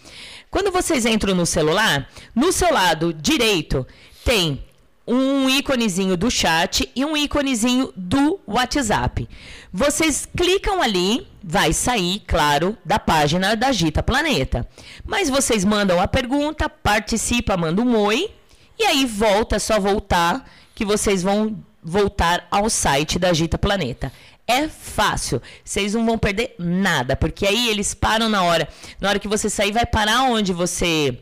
Quando 0.51 0.73
vocês 0.73 1.07
entram 1.07 1.35
no 1.35 1.47
celular, 1.47 2.09
no 2.35 2.53
seu 2.53 2.73
lado 2.73 3.13
direito 3.13 3.87
tem 4.25 4.65
um 5.07 5.49
íconezinho 5.49 6.16
do 6.16 6.30
chat 6.30 6.90
e 6.95 7.04
um 7.04 7.16
íconezinho 7.16 7.92
do 7.97 8.38
WhatsApp. 8.47 9.28
Vocês 9.73 10.28
clicam 10.37 10.83
ali, 10.83 11.26
vai 11.42 11.73
sair, 11.73 12.23
claro, 12.26 12.76
da 12.85 12.99
página 12.99 13.57
da 13.57 13.73
Gita 13.73 14.02
Planeta. 14.02 14.69
Mas 15.04 15.28
vocês 15.28 15.64
mandam 15.64 16.00
a 16.00 16.07
pergunta, 16.07 16.69
participa, 16.69 17.57
manda 17.57 17.83
um 17.83 17.97
oi 17.97 18.30
e 18.78 18.85
aí 18.85 19.04
volta, 19.04 19.57
é 19.57 19.59
só 19.59 19.78
voltar 19.78 20.49
que 20.75 20.85
vocês 20.85 21.23
vão 21.23 21.57
voltar 21.83 22.47
ao 22.50 22.71
site 22.71 23.19
da 23.19 23.33
Gita 23.33 23.59
Planeta. 23.59 24.12
É 24.47 24.66
fácil, 24.69 25.40
vocês 25.64 25.95
não 25.95 26.04
vão 26.04 26.19
perder 26.19 26.54
nada, 26.59 27.14
porque 27.14 27.47
aí 27.47 27.69
eles 27.69 27.95
param 27.95 28.28
na 28.28 28.42
hora. 28.42 28.69
Na 29.00 29.09
hora 29.09 29.19
que 29.19 29.28
você 29.28 29.49
sair, 29.49 29.71
vai 29.71 29.87
parar 29.87 30.23
onde 30.25 30.52
você 30.52 31.16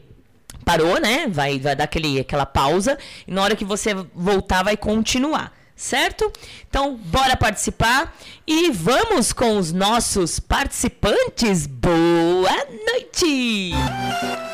parou, 0.69 1.01
né? 1.01 1.27
Vai, 1.27 1.59
vai 1.59 1.75
dar 1.75 1.85
aquele, 1.85 2.21
aquela 2.21 2.45
pausa. 2.45 2.99
E 3.27 3.33
na 3.33 3.43
hora 3.43 3.57
que 3.57 3.65
você 3.65 3.95
voltar, 4.15 4.63
vai 4.63 4.77
continuar. 4.77 5.51
Certo? 5.75 6.31
Então, 6.69 6.97
bora 6.97 7.37
participar 7.37 8.15
e 8.47 8.71
vamos 8.71 9.33
com 9.33 9.57
os 9.57 9.73
nossos 9.73 10.39
participantes. 10.39 11.67
Boa 11.67 12.67
noite! 12.87 13.71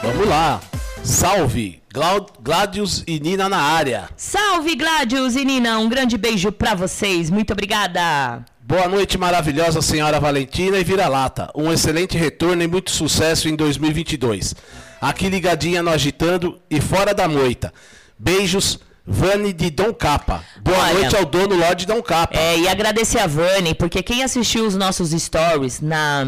Vamos 0.02 0.28
lá! 0.28 0.60
Salve! 1.02 1.82
Gladius 2.40 3.02
e 3.06 3.18
Nina 3.18 3.48
na 3.48 3.60
área. 3.60 4.08
Salve, 4.16 4.76
Gladius 4.76 5.34
e 5.34 5.44
Nina! 5.44 5.78
Um 5.78 5.88
grande 5.88 6.18
beijo 6.18 6.52
para 6.52 6.74
vocês. 6.74 7.30
Muito 7.30 7.52
obrigada! 7.52 8.44
Boa 8.60 8.88
noite, 8.88 9.18
maravilhosa 9.18 9.82
senhora 9.82 10.20
Valentina 10.20 10.78
e 10.78 10.84
Vira-Lata. 10.84 11.50
Um 11.54 11.72
excelente 11.72 12.16
retorno 12.16 12.62
e 12.62 12.66
muito 12.66 12.90
sucesso 12.90 13.48
em 13.48 13.56
2022 13.56 14.54
aqui 15.08 15.28
ligadinha 15.28 15.82
no 15.82 15.90
Agitando 15.90 16.60
e 16.70 16.80
fora 16.80 17.14
da 17.14 17.28
moita. 17.28 17.72
Beijos. 18.18 18.78
Vani 19.06 19.52
de 19.52 19.68
Dom 19.68 19.92
Capa. 19.92 20.42
Boa 20.62 20.78
Olha, 20.78 20.94
noite 20.94 21.14
ao 21.14 21.26
dono 21.26 21.54
Lorde 21.54 21.84
Dom 21.84 22.02
Capa. 22.02 22.34
É, 22.34 22.58
e 22.58 22.66
agradecer 22.66 23.18
a 23.18 23.26
Vani, 23.26 23.74
porque 23.74 24.02
quem 24.02 24.22
assistiu 24.24 24.66
os 24.66 24.74
nossos 24.74 25.10
stories 25.10 25.82
na, 25.82 26.24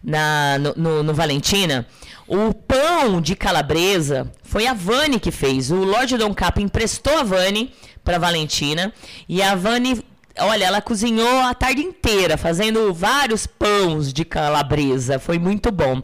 na 0.00 0.56
no, 0.56 0.74
no, 0.76 1.02
no 1.02 1.12
Valentina, 1.12 1.84
o 2.28 2.54
pão 2.54 3.20
de 3.20 3.34
calabresa 3.34 4.30
foi 4.44 4.68
a 4.68 4.72
Vani 4.72 5.18
que 5.18 5.32
fez. 5.32 5.72
O 5.72 5.82
Lorde 5.82 6.16
Dom 6.16 6.32
Capa 6.32 6.60
emprestou 6.60 7.18
a 7.18 7.24
Vani 7.24 7.74
para 8.04 8.18
Valentina 8.18 8.92
e 9.28 9.42
a 9.42 9.56
Vani 9.56 10.00
Olha, 10.38 10.64
ela 10.64 10.82
cozinhou 10.82 11.40
a 11.40 11.54
tarde 11.54 11.80
inteira, 11.80 12.36
fazendo 12.36 12.92
vários 12.92 13.46
pães 13.46 14.12
de 14.12 14.24
calabresa. 14.24 15.18
Foi 15.20 15.38
muito 15.38 15.70
bom. 15.70 16.02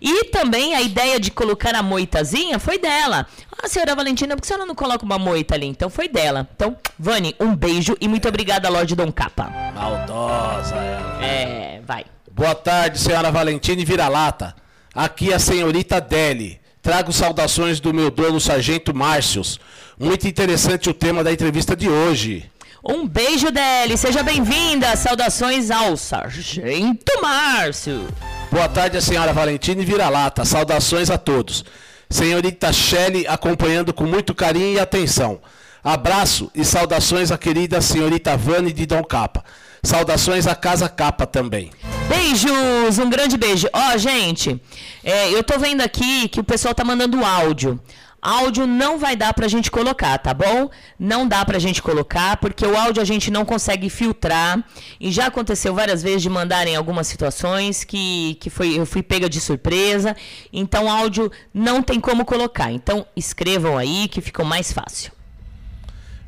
E 0.00 0.24
também 0.26 0.74
a 0.74 0.80
ideia 0.80 1.18
de 1.18 1.32
colocar 1.32 1.74
a 1.74 1.82
moitazinha 1.82 2.60
foi 2.60 2.78
dela. 2.78 3.26
Ah, 3.60 3.68
senhora 3.68 3.96
Valentina, 3.96 4.36
por 4.36 4.42
que 4.42 4.46
a 4.46 4.48
senhora 4.48 4.66
não 4.66 4.74
coloca 4.74 5.04
uma 5.04 5.18
moita 5.18 5.56
ali? 5.56 5.66
Então 5.66 5.90
foi 5.90 6.08
dela. 6.08 6.48
Então, 6.54 6.76
Vani, 6.96 7.34
um 7.40 7.56
beijo 7.56 7.96
e 8.00 8.06
muito 8.06 8.28
obrigada, 8.28 8.68
Lorde 8.68 8.94
Dom 8.94 9.10
Capa. 9.10 9.50
Maldosa 9.74 10.76
ela. 10.76 11.24
É, 11.24 11.80
vai. 11.84 12.04
Boa 12.30 12.54
tarde, 12.54 13.00
senhora 13.00 13.32
Valentina 13.32 13.82
e 13.82 13.84
vira-lata. 13.84 14.54
Aqui 14.94 15.32
é 15.32 15.34
a 15.34 15.38
senhorita 15.40 16.00
Deli. 16.00 16.60
Trago 16.80 17.12
saudações 17.12 17.78
do 17.78 17.92
meu 17.94 18.10
dono, 18.10 18.40
Sargento 18.40 18.94
Márcios. 18.94 19.58
Muito 19.98 20.26
interessante 20.26 20.90
o 20.90 20.94
tema 20.94 21.22
da 21.22 21.32
entrevista 21.32 21.76
de 21.76 21.88
hoje. 21.88 22.50
Um 22.84 23.06
beijo, 23.06 23.52
Deli. 23.52 23.96
Seja 23.96 24.24
bem-vinda. 24.24 24.96
Saudações 24.96 25.70
ao 25.70 25.96
Sargento 25.96 27.12
Márcio. 27.22 28.08
Boa 28.50 28.68
tarde, 28.68 28.96
a 28.96 29.00
senhora 29.00 29.32
Valentina 29.32 29.80
e 29.80 29.84
Vira-Lata. 29.84 30.44
Saudações 30.44 31.08
a 31.08 31.16
todos. 31.16 31.64
Senhorita 32.10 32.72
Shelley 32.72 33.24
acompanhando 33.28 33.94
com 33.94 34.04
muito 34.04 34.34
carinho 34.34 34.74
e 34.74 34.80
atenção. 34.80 35.40
Abraço 35.84 36.50
e 36.56 36.64
saudações 36.64 37.30
à 37.30 37.38
querida 37.38 37.80
senhorita 37.80 38.36
Vani 38.36 38.72
de 38.72 38.84
Dom 38.84 39.04
Capa. 39.04 39.44
Saudações 39.84 40.48
à 40.48 40.56
Casa 40.56 40.88
Capa 40.88 41.24
também. 41.24 41.70
Beijos, 42.08 42.98
um 42.98 43.08
grande 43.08 43.36
beijo. 43.36 43.68
Ó, 43.72 43.94
oh, 43.94 43.98
gente, 43.98 44.60
é, 45.04 45.30
eu 45.30 45.44
tô 45.44 45.56
vendo 45.56 45.82
aqui 45.82 46.28
que 46.28 46.40
o 46.40 46.44
pessoal 46.44 46.74
tá 46.74 46.82
mandando 46.82 47.24
áudio. 47.24 47.80
Áudio 48.22 48.68
não 48.68 48.98
vai 48.98 49.16
dar 49.16 49.34
para 49.34 49.46
a 49.46 49.48
gente 49.48 49.68
colocar, 49.68 50.16
tá 50.16 50.32
bom? 50.32 50.70
Não 50.96 51.26
dá 51.26 51.44
para 51.44 51.56
a 51.56 51.60
gente 51.60 51.82
colocar, 51.82 52.36
porque 52.36 52.64
o 52.64 52.78
áudio 52.78 53.02
a 53.02 53.04
gente 53.04 53.32
não 53.32 53.44
consegue 53.44 53.90
filtrar. 53.90 54.62
E 55.00 55.10
já 55.10 55.26
aconteceu 55.26 55.74
várias 55.74 56.04
vezes 56.04 56.22
de 56.22 56.28
mandarem 56.28 56.76
algumas 56.76 57.08
situações 57.08 57.82
que, 57.82 58.36
que 58.40 58.48
foi, 58.48 58.78
eu 58.78 58.86
fui 58.86 59.02
pega 59.02 59.28
de 59.28 59.40
surpresa. 59.40 60.14
Então, 60.52 60.88
áudio 60.88 61.32
não 61.52 61.82
tem 61.82 61.98
como 61.98 62.24
colocar. 62.24 62.70
Então, 62.70 63.04
escrevam 63.16 63.76
aí 63.76 64.06
que 64.06 64.20
ficou 64.20 64.44
mais 64.44 64.72
fácil. 64.72 65.10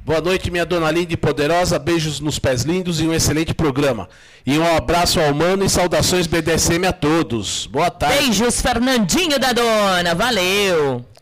Boa 0.04 0.20
noite, 0.20 0.50
minha 0.50 0.66
dona 0.66 0.90
linda 0.90 1.12
e 1.12 1.16
poderosa. 1.16 1.78
Beijos 1.78 2.18
nos 2.18 2.40
pés 2.40 2.62
lindos 2.62 3.00
e 3.00 3.06
um 3.06 3.14
excelente 3.14 3.54
programa. 3.54 4.08
E 4.44 4.58
um 4.58 4.76
abraço 4.76 5.20
ao 5.20 5.32
mano 5.32 5.64
e 5.64 5.70
saudações 5.70 6.26
BDSM 6.26 6.84
a 6.88 6.92
todos. 6.92 7.68
Boa 7.68 7.88
tarde. 7.88 8.18
Beijos, 8.18 8.60
Fernandinho 8.60 9.38
da 9.38 9.52
dona. 9.52 10.12
Valeu. 10.12 11.13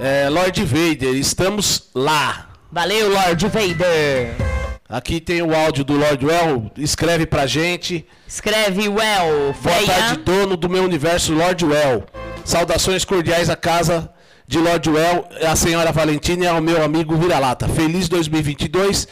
É, 0.00 0.28
Lord 0.28 0.64
Vader, 0.64 1.16
estamos 1.16 1.88
lá. 1.92 2.50
Valeu, 2.70 3.10
Lord 3.10 3.48
Vader. 3.48 4.32
Aqui 4.88 5.20
tem 5.20 5.42
o 5.42 5.52
áudio 5.52 5.82
do 5.82 5.94
Lord 5.94 6.24
Well. 6.24 6.70
Escreve 6.76 7.26
pra 7.26 7.48
gente. 7.48 8.06
Escreve 8.24 8.88
Well. 8.88 9.56
Boa 9.60 9.82
tarde, 9.84 10.18
dono 10.18 10.56
do 10.56 10.68
meu 10.68 10.84
universo, 10.84 11.34
Lord 11.34 11.64
Well. 11.64 12.06
Saudações 12.44 13.04
cordiais 13.04 13.50
à 13.50 13.56
casa 13.56 14.08
de 14.46 14.58
Lord 14.58 14.88
Well, 14.88 15.28
a 15.44 15.56
senhora 15.56 15.90
Valentina 15.90 16.44
e 16.44 16.46
ao 16.46 16.62
meu 16.62 16.80
amigo 16.84 17.16
Vira-Lata. 17.16 17.68
Feliz 17.68 18.08
2022, 18.08 19.08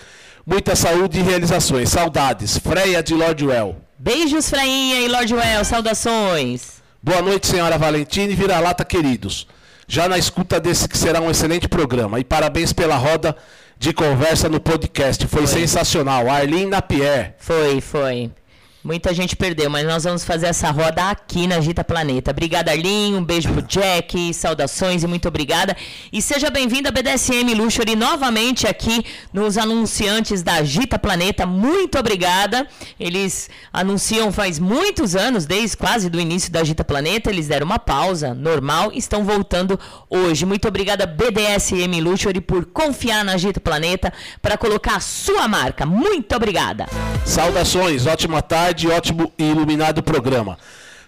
muita 0.46 0.76
saúde 0.76 1.18
e 1.18 1.22
realizações. 1.22 1.88
Saudades. 1.88 2.58
Freia 2.58 3.02
de 3.02 3.12
Lord 3.12 3.44
Well. 3.44 3.76
Beijos, 3.98 4.48
Freinha 4.48 5.00
e 5.00 5.08
Lord 5.08 5.34
Well. 5.34 5.64
Saudações. 5.64 6.76
Boa 7.02 7.20
noite, 7.20 7.48
senhora 7.48 7.76
Valentina 7.76 8.32
e 8.32 8.36
Vira-Lata, 8.36 8.84
queridos 8.84 9.48
já 9.86 10.08
na 10.08 10.18
escuta 10.18 10.60
desse 10.60 10.88
que 10.88 10.98
será 10.98 11.20
um 11.20 11.30
excelente 11.30 11.68
programa. 11.68 12.18
E 12.18 12.24
parabéns 12.24 12.72
pela 12.72 12.96
roda 12.96 13.36
de 13.78 13.92
conversa 13.92 14.48
no 14.48 14.60
podcast. 14.60 15.26
Foi, 15.26 15.46
foi. 15.46 15.60
sensacional. 15.60 16.28
Arlene 16.28 16.66
Napier. 16.66 17.34
Foi, 17.38 17.80
foi. 17.80 18.30
Muita 18.86 19.12
gente 19.12 19.34
perdeu, 19.34 19.68
mas 19.68 19.84
nós 19.84 20.04
vamos 20.04 20.24
fazer 20.24 20.46
essa 20.46 20.70
roda 20.70 21.10
aqui 21.10 21.48
na 21.48 21.60
Gita 21.60 21.82
Planeta. 21.82 22.30
Obrigada, 22.30 22.70
Arlinho. 22.70 23.18
Um 23.18 23.24
beijo 23.24 23.48
pro 23.52 23.60
Jack. 23.62 24.32
Saudações 24.32 25.02
e 25.02 25.08
muito 25.08 25.26
obrigada. 25.26 25.76
E 26.12 26.22
seja 26.22 26.50
bem-vindo 26.50 26.86
a 26.86 26.92
BDSM 26.92 27.52
Luxury 27.56 27.96
novamente 27.96 28.64
aqui 28.64 29.04
nos 29.32 29.58
anunciantes 29.58 30.40
da 30.44 30.62
Gita 30.62 31.00
Planeta. 31.00 31.44
Muito 31.44 31.98
obrigada. 31.98 32.64
Eles 33.00 33.50
anunciam 33.72 34.30
faz 34.30 34.60
muitos 34.60 35.16
anos, 35.16 35.46
desde 35.46 35.76
quase 35.76 36.08
do 36.08 36.20
início 36.20 36.52
da 36.52 36.62
Gita 36.62 36.84
Planeta. 36.84 37.28
Eles 37.28 37.48
deram 37.48 37.66
uma 37.66 37.80
pausa 37.80 38.34
normal 38.34 38.92
estão 38.94 39.24
voltando 39.24 39.80
hoje. 40.08 40.46
Muito 40.46 40.68
obrigada, 40.68 41.06
BDSM 41.06 42.00
Luxury, 42.00 42.40
por 42.40 42.66
confiar 42.66 43.24
na 43.24 43.36
Gita 43.36 43.58
Planeta 43.58 44.12
para 44.40 44.56
colocar 44.56 44.94
a 44.94 45.00
sua 45.00 45.48
marca. 45.48 45.84
Muito 45.84 46.36
obrigada. 46.36 46.86
Saudações, 47.24 48.06
ótima 48.06 48.40
tarde, 48.40 48.75
ótimo 48.88 49.32
e 49.38 49.44
iluminado 49.44 50.02
programa. 50.02 50.58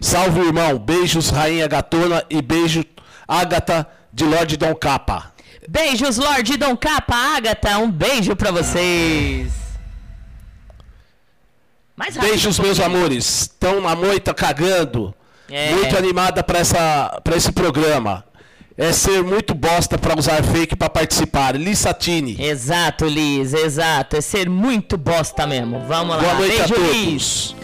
Salve, 0.00 0.40
irmão. 0.40 0.78
Beijos, 0.78 1.30
Rainha 1.30 1.66
Gatona 1.66 2.24
e 2.30 2.40
beijo, 2.40 2.84
Ágata 3.26 3.86
de 4.12 4.24
Lorde 4.24 4.56
Dom 4.56 4.74
Capa. 4.74 5.32
Beijos, 5.68 6.16
Lorde 6.16 6.56
Dom 6.56 6.76
Capa, 6.76 7.14
Ágata. 7.14 7.78
Um 7.78 7.90
beijo 7.90 8.36
para 8.36 8.50
vocês. 8.52 9.52
Mais 11.96 12.16
Beijos, 12.16 12.58
meus 12.60 12.78
amores. 12.78 13.42
Estão 13.42 13.80
na 13.80 13.96
moita 13.96 14.32
cagando. 14.32 15.12
É. 15.50 15.72
Muito 15.72 15.96
animada 15.96 16.44
para 16.44 16.60
esse 17.36 17.50
programa 17.52 18.27
é 18.78 18.92
ser 18.92 19.24
muito 19.24 19.56
bosta 19.56 19.98
para 19.98 20.16
usar 20.16 20.40
fake 20.44 20.76
para 20.76 20.88
participar. 20.88 21.56
Liz 21.56 21.80
Satini. 21.80 22.40
Exato, 22.40 23.06
Liz, 23.06 23.52
exato. 23.52 24.16
É 24.16 24.20
ser 24.20 24.48
muito 24.48 24.96
bosta 24.96 25.48
mesmo. 25.48 25.80
Vamos 25.88 26.14
lá. 26.14 26.22
Boa 26.22 26.34
noite 26.34 26.58
Beijo, 26.58 26.74
a 26.74 26.76
todos. 26.76 26.92
Liz. 26.92 27.56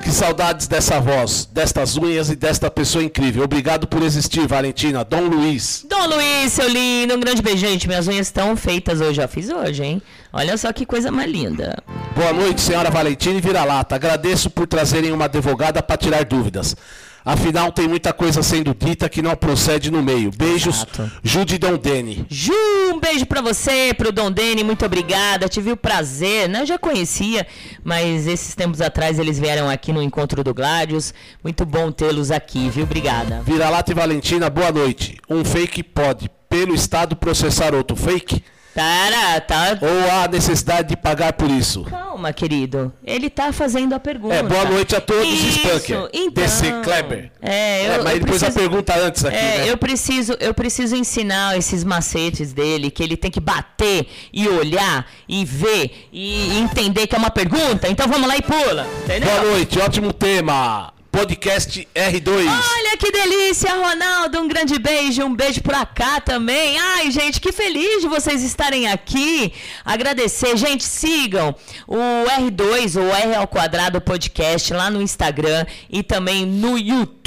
Que 0.00 0.12
saudades 0.12 0.66
dessa 0.66 0.98
voz, 0.98 1.46
destas 1.52 1.96
unhas 1.96 2.30
e 2.30 2.36
desta 2.36 2.70
pessoa 2.70 3.02
incrível. 3.02 3.42
Obrigado 3.42 3.86
por 3.86 4.00
existir, 4.02 4.46
Valentina. 4.46 5.04
Dom 5.04 5.22
Luiz. 5.22 5.84
Dom 5.90 6.06
Luiz, 6.06 6.52
seu 6.52 6.68
lindo. 6.68 7.16
Um 7.16 7.20
grande 7.20 7.42
beijo, 7.42 7.58
gente. 7.58 7.88
Minhas 7.88 8.06
unhas 8.06 8.28
estão 8.28 8.56
feitas 8.56 9.00
hoje. 9.00 9.14
Já 9.14 9.26
fiz 9.26 9.50
hoje, 9.50 9.82
hein? 9.82 10.00
Olha 10.32 10.56
só 10.56 10.72
que 10.72 10.86
coisa 10.86 11.10
mais 11.10 11.30
linda. 11.30 11.82
Boa 12.14 12.32
noite, 12.32 12.60
senhora 12.60 12.90
Valentina 12.90 13.38
e 13.38 13.40
Vira-Lata. 13.40 13.96
Agradeço 13.96 14.48
por 14.48 14.68
trazerem 14.68 15.10
uma 15.10 15.24
advogada 15.24 15.82
para 15.82 15.96
tirar 15.96 16.24
dúvidas. 16.24 16.76
Afinal, 17.24 17.70
tem 17.70 17.86
muita 17.86 18.12
coisa 18.12 18.42
sendo 18.42 18.74
dita 18.74 19.08
que 19.08 19.20
não 19.20 19.36
procede 19.36 19.90
no 19.90 20.02
meio. 20.02 20.30
Beijos, 20.30 20.76
Exato. 20.76 21.10
Ju 21.22 21.44
de 21.44 21.58
Dom 21.58 21.76
Dene. 21.76 22.24
Ju, 22.28 22.52
um 22.92 22.98
beijo 22.98 23.26
para 23.26 23.40
você, 23.42 23.92
pro 23.94 24.10
Dom 24.10 24.30
Dene, 24.30 24.64
muito 24.64 24.84
obrigada. 24.84 25.48
Tive 25.48 25.72
o 25.72 25.76
prazer, 25.76 26.48
né? 26.48 26.62
Eu 26.62 26.66
já 26.66 26.78
conhecia, 26.78 27.46
mas 27.84 28.26
esses 28.26 28.54
tempos 28.54 28.80
atrás 28.80 29.18
eles 29.18 29.38
vieram 29.38 29.68
aqui 29.68 29.92
no 29.92 30.02
encontro 30.02 30.42
do 30.42 30.54
Gladius. 30.54 31.12
Muito 31.44 31.64
bom 31.66 31.92
tê-los 31.92 32.30
aqui, 32.30 32.70
viu? 32.70 32.84
Obrigada. 32.84 33.42
Vira-lata 33.44 33.92
e 33.92 33.94
Valentina, 33.94 34.48
boa 34.48 34.72
noite. 34.72 35.18
Um 35.28 35.44
fake 35.44 35.82
pode, 35.82 36.30
pelo 36.48 36.74
Estado, 36.74 37.14
processar 37.16 37.74
outro 37.74 37.96
fake? 37.96 38.42
Tá. 38.74 39.78
Ou 39.80 40.10
há 40.10 40.28
necessidade 40.28 40.88
de 40.88 40.96
pagar 40.96 41.32
por 41.32 41.50
isso? 41.50 41.82
Calma, 41.84 42.32
querido. 42.32 42.92
Ele 43.04 43.28
tá 43.28 43.52
fazendo 43.52 43.94
a 43.94 43.98
pergunta. 44.00 44.34
É, 44.34 44.42
boa 44.42 44.64
noite 44.64 44.94
a 44.94 45.00
todos, 45.00 45.26
isso, 45.28 45.58
Spunker. 45.58 46.08
Então, 46.12 46.44
DC 46.44 46.72
Kleber. 46.84 47.32
É, 47.42 47.88
eu, 47.88 47.92
é, 47.92 48.02
mas 48.02 48.14
eu 48.14 48.20
depois 48.20 48.38
preciso, 48.38 48.58
a 48.58 48.60
pergunta 48.60 48.96
antes 48.96 49.24
aqui. 49.24 49.36
É, 49.36 49.58
né? 49.58 49.70
eu 49.70 49.76
preciso, 49.76 50.36
eu 50.38 50.54
preciso 50.54 50.94
ensinar 50.94 51.56
esses 51.56 51.82
macetes 51.82 52.52
dele, 52.52 52.90
que 52.90 53.02
ele 53.02 53.16
tem 53.16 53.30
que 53.30 53.40
bater 53.40 54.06
e 54.32 54.48
olhar 54.48 55.06
e 55.28 55.44
ver 55.44 56.08
e 56.12 56.58
entender 56.58 57.06
que 57.06 57.14
é 57.14 57.18
uma 57.18 57.30
pergunta. 57.30 57.88
Então 57.88 58.06
vamos 58.08 58.28
lá 58.28 58.36
e 58.36 58.42
pula. 58.42 58.86
Entendeu? 59.04 59.28
Boa 59.30 59.42
noite, 59.52 59.78
ótimo 59.80 60.12
tema. 60.12 60.92
Podcast 61.10 61.88
R2. 61.94 62.46
Olha 62.46 62.96
que 62.96 63.10
delícia, 63.10 63.72
Ronaldo. 63.72 64.40
Um 64.40 64.48
grande 64.48 64.78
beijo, 64.78 65.24
um 65.24 65.34
beijo 65.34 65.60
pra 65.60 65.84
cá 65.84 66.20
também. 66.20 66.78
Ai, 66.78 67.10
gente, 67.10 67.40
que 67.40 67.52
feliz 67.52 68.00
de 68.00 68.08
vocês 68.08 68.42
estarem 68.42 68.88
aqui. 68.88 69.52
Agradecer. 69.84 70.56
Gente, 70.56 70.84
sigam 70.84 71.54
o 71.86 71.96
R2 71.96 73.00
ou 73.00 73.08
R 73.08 73.34
ao 73.34 73.48
quadrado 73.48 74.00
podcast 74.00 74.72
lá 74.72 74.90
no 74.90 75.02
Instagram 75.02 75.66
e 75.90 76.02
também 76.02 76.46
no 76.46 76.78
YouTube. 76.78 77.19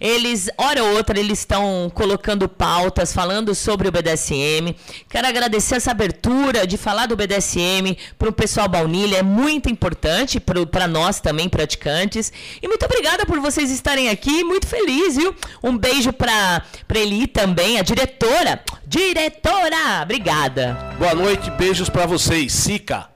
Eles, 0.00 0.50
hora 0.58 0.82
ou 0.82 0.96
outra, 0.96 1.18
eles 1.18 1.38
estão 1.38 1.90
colocando 1.94 2.48
pautas, 2.48 3.12
falando 3.12 3.54
sobre 3.54 3.88
o 3.88 3.92
BDSM. 3.92 4.74
Quero 5.08 5.26
agradecer 5.26 5.76
essa 5.76 5.90
abertura 5.90 6.66
de 6.66 6.76
falar 6.76 7.06
do 7.06 7.16
BDSM 7.16 7.96
para 8.18 8.28
o 8.28 8.32
pessoal 8.32 8.68
baunilha. 8.68 9.18
É 9.18 9.22
muito 9.22 9.70
importante 9.70 10.40
para 10.40 10.86
nós 10.86 11.20
também, 11.20 11.48
praticantes. 11.48 12.32
E 12.62 12.68
muito 12.68 12.84
obrigada 12.84 13.24
por 13.24 13.40
vocês 13.40 13.70
estarem 13.70 14.08
aqui. 14.08 14.44
Muito 14.44 14.66
feliz, 14.66 15.16
viu? 15.16 15.34
Um 15.62 15.76
beijo 15.76 16.12
pra 16.12 16.62
Eli 16.94 17.26
também, 17.26 17.78
a 17.78 17.82
diretora. 17.82 18.62
Diretora! 18.86 20.02
Obrigada. 20.02 20.94
Boa 20.98 21.14
noite, 21.14 21.50
beijos 21.52 21.88
para 21.88 22.06
vocês. 22.06 22.52
Sica. 22.52 23.08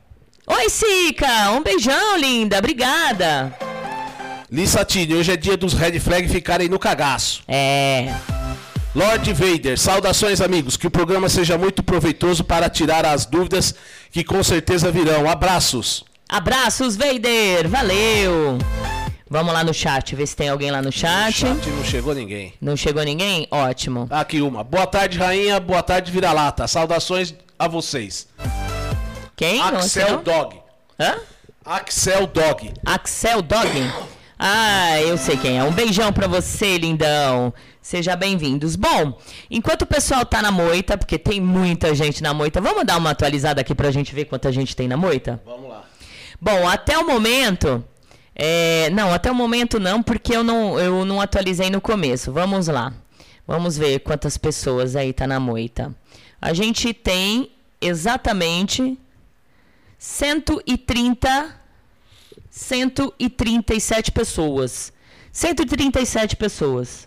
Oi, 0.47 0.69
Sica. 0.69 1.53
Um 1.53 1.63
beijão, 1.63 2.17
linda. 2.17 2.59
Obrigada. 2.59 3.57
Lissatini, 4.51 5.15
hoje 5.15 5.31
é 5.31 5.37
dia 5.37 5.57
dos 5.57 5.75
red 5.75 6.01
flag 6.01 6.29
ficarem 6.29 6.69
no 6.69 6.77
cagaço. 6.79 7.43
É. 7.47 8.13
Lord 8.93 9.33
Vader, 9.33 9.79
saudações 9.79 10.41
amigos, 10.41 10.77
que 10.77 10.89
o 10.89 10.91
programa 10.91 11.29
seja 11.29 11.57
muito 11.57 11.85
proveitoso 11.85 12.43
para 12.43 12.69
tirar 12.69 13.07
as 13.07 13.25
dúvidas 13.25 13.73
que 14.11 14.25
com 14.25 14.43
certeza 14.43 14.91
virão. 14.91 15.31
Abraços. 15.31 16.05
Abraços, 16.29 16.97
Vader. 16.97 17.69
Valeu. 17.69 18.59
Vamos 19.29 19.53
lá 19.53 19.63
no 19.63 19.73
chat, 19.73 20.17
ver 20.17 20.27
se 20.27 20.35
tem 20.35 20.49
alguém 20.49 20.73
lá 20.73 20.83
no 20.83 20.91
chat. 20.91 21.45
No 21.45 21.55
chat 21.55 21.71
não 21.71 21.85
chegou 21.85 22.13
ninguém. 22.13 22.53
Não 22.61 22.77
chegou 22.77 23.05
ninguém? 23.05 23.47
Ótimo. 23.53 24.09
Aqui 24.11 24.43
uma. 24.43 24.65
Boa 24.65 24.89
tarde, 24.89 25.17
rainha. 25.17 25.61
Boa 25.61 25.85
tarde, 25.85 26.11
vira-lata. 26.11 26.67
Saudações 26.67 27.33
a 27.57 27.69
vocês. 27.69 28.27
Quem? 29.37 29.61
Axel 29.63 30.23
Dog. 30.23 30.57
Hã? 30.99 31.15
Axel 31.65 32.27
Dog. 32.27 32.73
Axel 32.85 33.43
Dog? 33.43 33.71
Ah, 34.43 34.99
eu 35.03 35.19
sei 35.19 35.37
quem 35.37 35.59
é. 35.59 35.65
Um 35.65 35.71
beijão 35.71 36.11
pra 36.15 36.27
você, 36.27 36.79
lindão. 36.79 37.53
Seja 37.83 38.17
bem-vindos. 38.17 38.75
Bom, 38.75 39.19
enquanto 39.51 39.83
o 39.83 39.87
pessoal 39.87 40.25
tá 40.25 40.41
na 40.41 40.51
moita, 40.51 40.97
porque 40.97 41.19
tem 41.19 41.39
muita 41.39 41.95
gente 41.95 42.23
na 42.23 42.33
moita, 42.33 42.59
vamos 42.59 42.87
dar 42.87 42.97
uma 42.97 43.11
atualizada 43.11 43.61
aqui 43.61 43.75
pra 43.75 43.91
gente 43.91 44.15
ver 44.15 44.25
quanta 44.25 44.51
gente 44.51 44.75
tem 44.75 44.89
na 44.89 44.97
moita? 44.97 45.39
Vamos 45.45 45.69
lá. 45.69 45.85
Bom, 46.41 46.67
até 46.67 46.97
o 46.97 47.07
momento, 47.07 47.85
é, 48.35 48.89
não, 48.89 49.13
até 49.13 49.31
o 49.31 49.35
momento 49.35 49.79
não, 49.79 50.03
porque 50.03 50.35
eu 50.35 50.43
não, 50.43 50.81
eu 50.81 51.05
não 51.05 51.21
atualizei 51.21 51.69
no 51.69 51.83
começo. 51.83 52.33
Vamos 52.33 52.67
lá. 52.67 52.95
Vamos 53.47 53.77
ver 53.77 53.99
quantas 53.99 54.39
pessoas 54.39 54.97
aí 54.97 55.13
tá 55.13 55.27
na 55.27 55.39
moita. 55.39 55.95
A 56.41 56.55
gente 56.55 56.95
tem 56.95 57.51
exatamente 57.79 58.99
130 59.99 61.60
137 62.61 64.13
pessoas. 64.13 64.93
137 65.33 66.37
pessoas. 66.37 67.07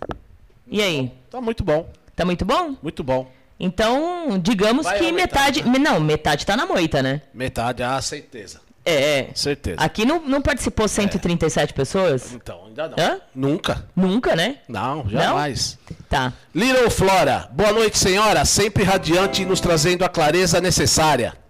E 0.68 0.82
aí? 0.82 1.12
Tá 1.30 1.40
muito 1.40 1.64
bom. 1.64 1.88
Tá 2.16 2.26
muito 2.26 2.44
bom? 2.44 2.76
Muito 2.82 3.04
bom. 3.04 3.32
Então, 3.60 4.40
digamos 4.40 4.84
Vai 4.84 4.98
que 4.98 5.12
metade, 5.12 5.64
metade, 5.64 5.80
Não, 5.80 6.00
metade 6.00 6.46
tá 6.46 6.58
na 6.58 6.66
moita, 6.66 7.04
né? 7.04 7.22
Metade, 7.34 7.84
ah, 7.84 8.02
certeza. 8.02 8.62
É. 8.84 9.28
Certeza. 9.36 9.78
Aqui 9.80 10.04
não, 10.06 10.20
não 10.28 10.42
participou 10.42 10.88
137 10.88 11.70
é. 11.70 11.74
pessoas? 11.74 12.34
Então, 12.34 12.66
ainda 12.66 12.90
não. 12.90 12.96
Hã? 13.00 13.22
Nunca. 13.34 13.88
Nunca, 13.96 14.36
né? 14.36 14.58
Não, 14.68 15.08
jamais. 15.08 15.78
Não? 15.90 15.98
Tá. 16.10 16.34
Little 16.54 16.90
Flora, 16.90 17.48
boa 17.54 17.72
noite, 17.72 17.98
senhora. 17.98 18.44
Sempre 18.44 18.84
radiante 18.84 19.44
e 19.44 19.46
nos 19.46 19.62
trazendo 19.62 20.04
a 20.04 20.10
clareza 20.10 20.60
necessária. 20.60 21.43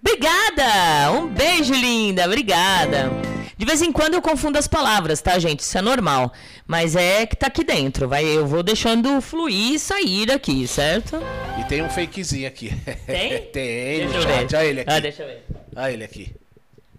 Obrigada! 0.00 1.10
Um 1.12 1.28
beijo, 1.28 1.74
linda. 1.74 2.24
Obrigada. 2.26 3.10
De 3.58 3.64
vez 3.64 3.80
em 3.80 3.90
quando 3.90 4.14
eu 4.14 4.22
confundo 4.22 4.58
as 4.58 4.68
palavras, 4.68 5.22
tá, 5.22 5.38
gente? 5.38 5.60
Isso 5.60 5.78
é 5.78 5.80
normal. 5.80 6.30
Mas 6.66 6.94
é 6.94 7.24
que 7.24 7.34
tá 7.34 7.46
aqui 7.46 7.64
dentro. 7.64 8.06
Vai, 8.06 8.24
eu 8.24 8.46
vou 8.46 8.62
deixando 8.62 9.18
fluir 9.22 9.74
e 9.74 9.78
sair 9.78 10.30
aqui, 10.30 10.68
certo? 10.68 11.16
E 11.58 11.64
tem 11.64 11.82
um 11.82 11.88
fakezinho 11.88 12.46
aqui. 12.46 12.70
Tem? 13.06 13.42
tem, 13.52 14.08
deixa 14.08 14.14
no 14.18 14.22
chat. 14.22 14.56
Olha 14.56 14.64
ele 14.66 14.80
aqui. 14.80 14.90
Ah, 14.92 15.00
deixa 15.00 15.22
eu 15.22 15.28
ver. 15.28 15.44
Olha 15.74 15.92
ele 15.92 16.04
aqui. 16.04 16.34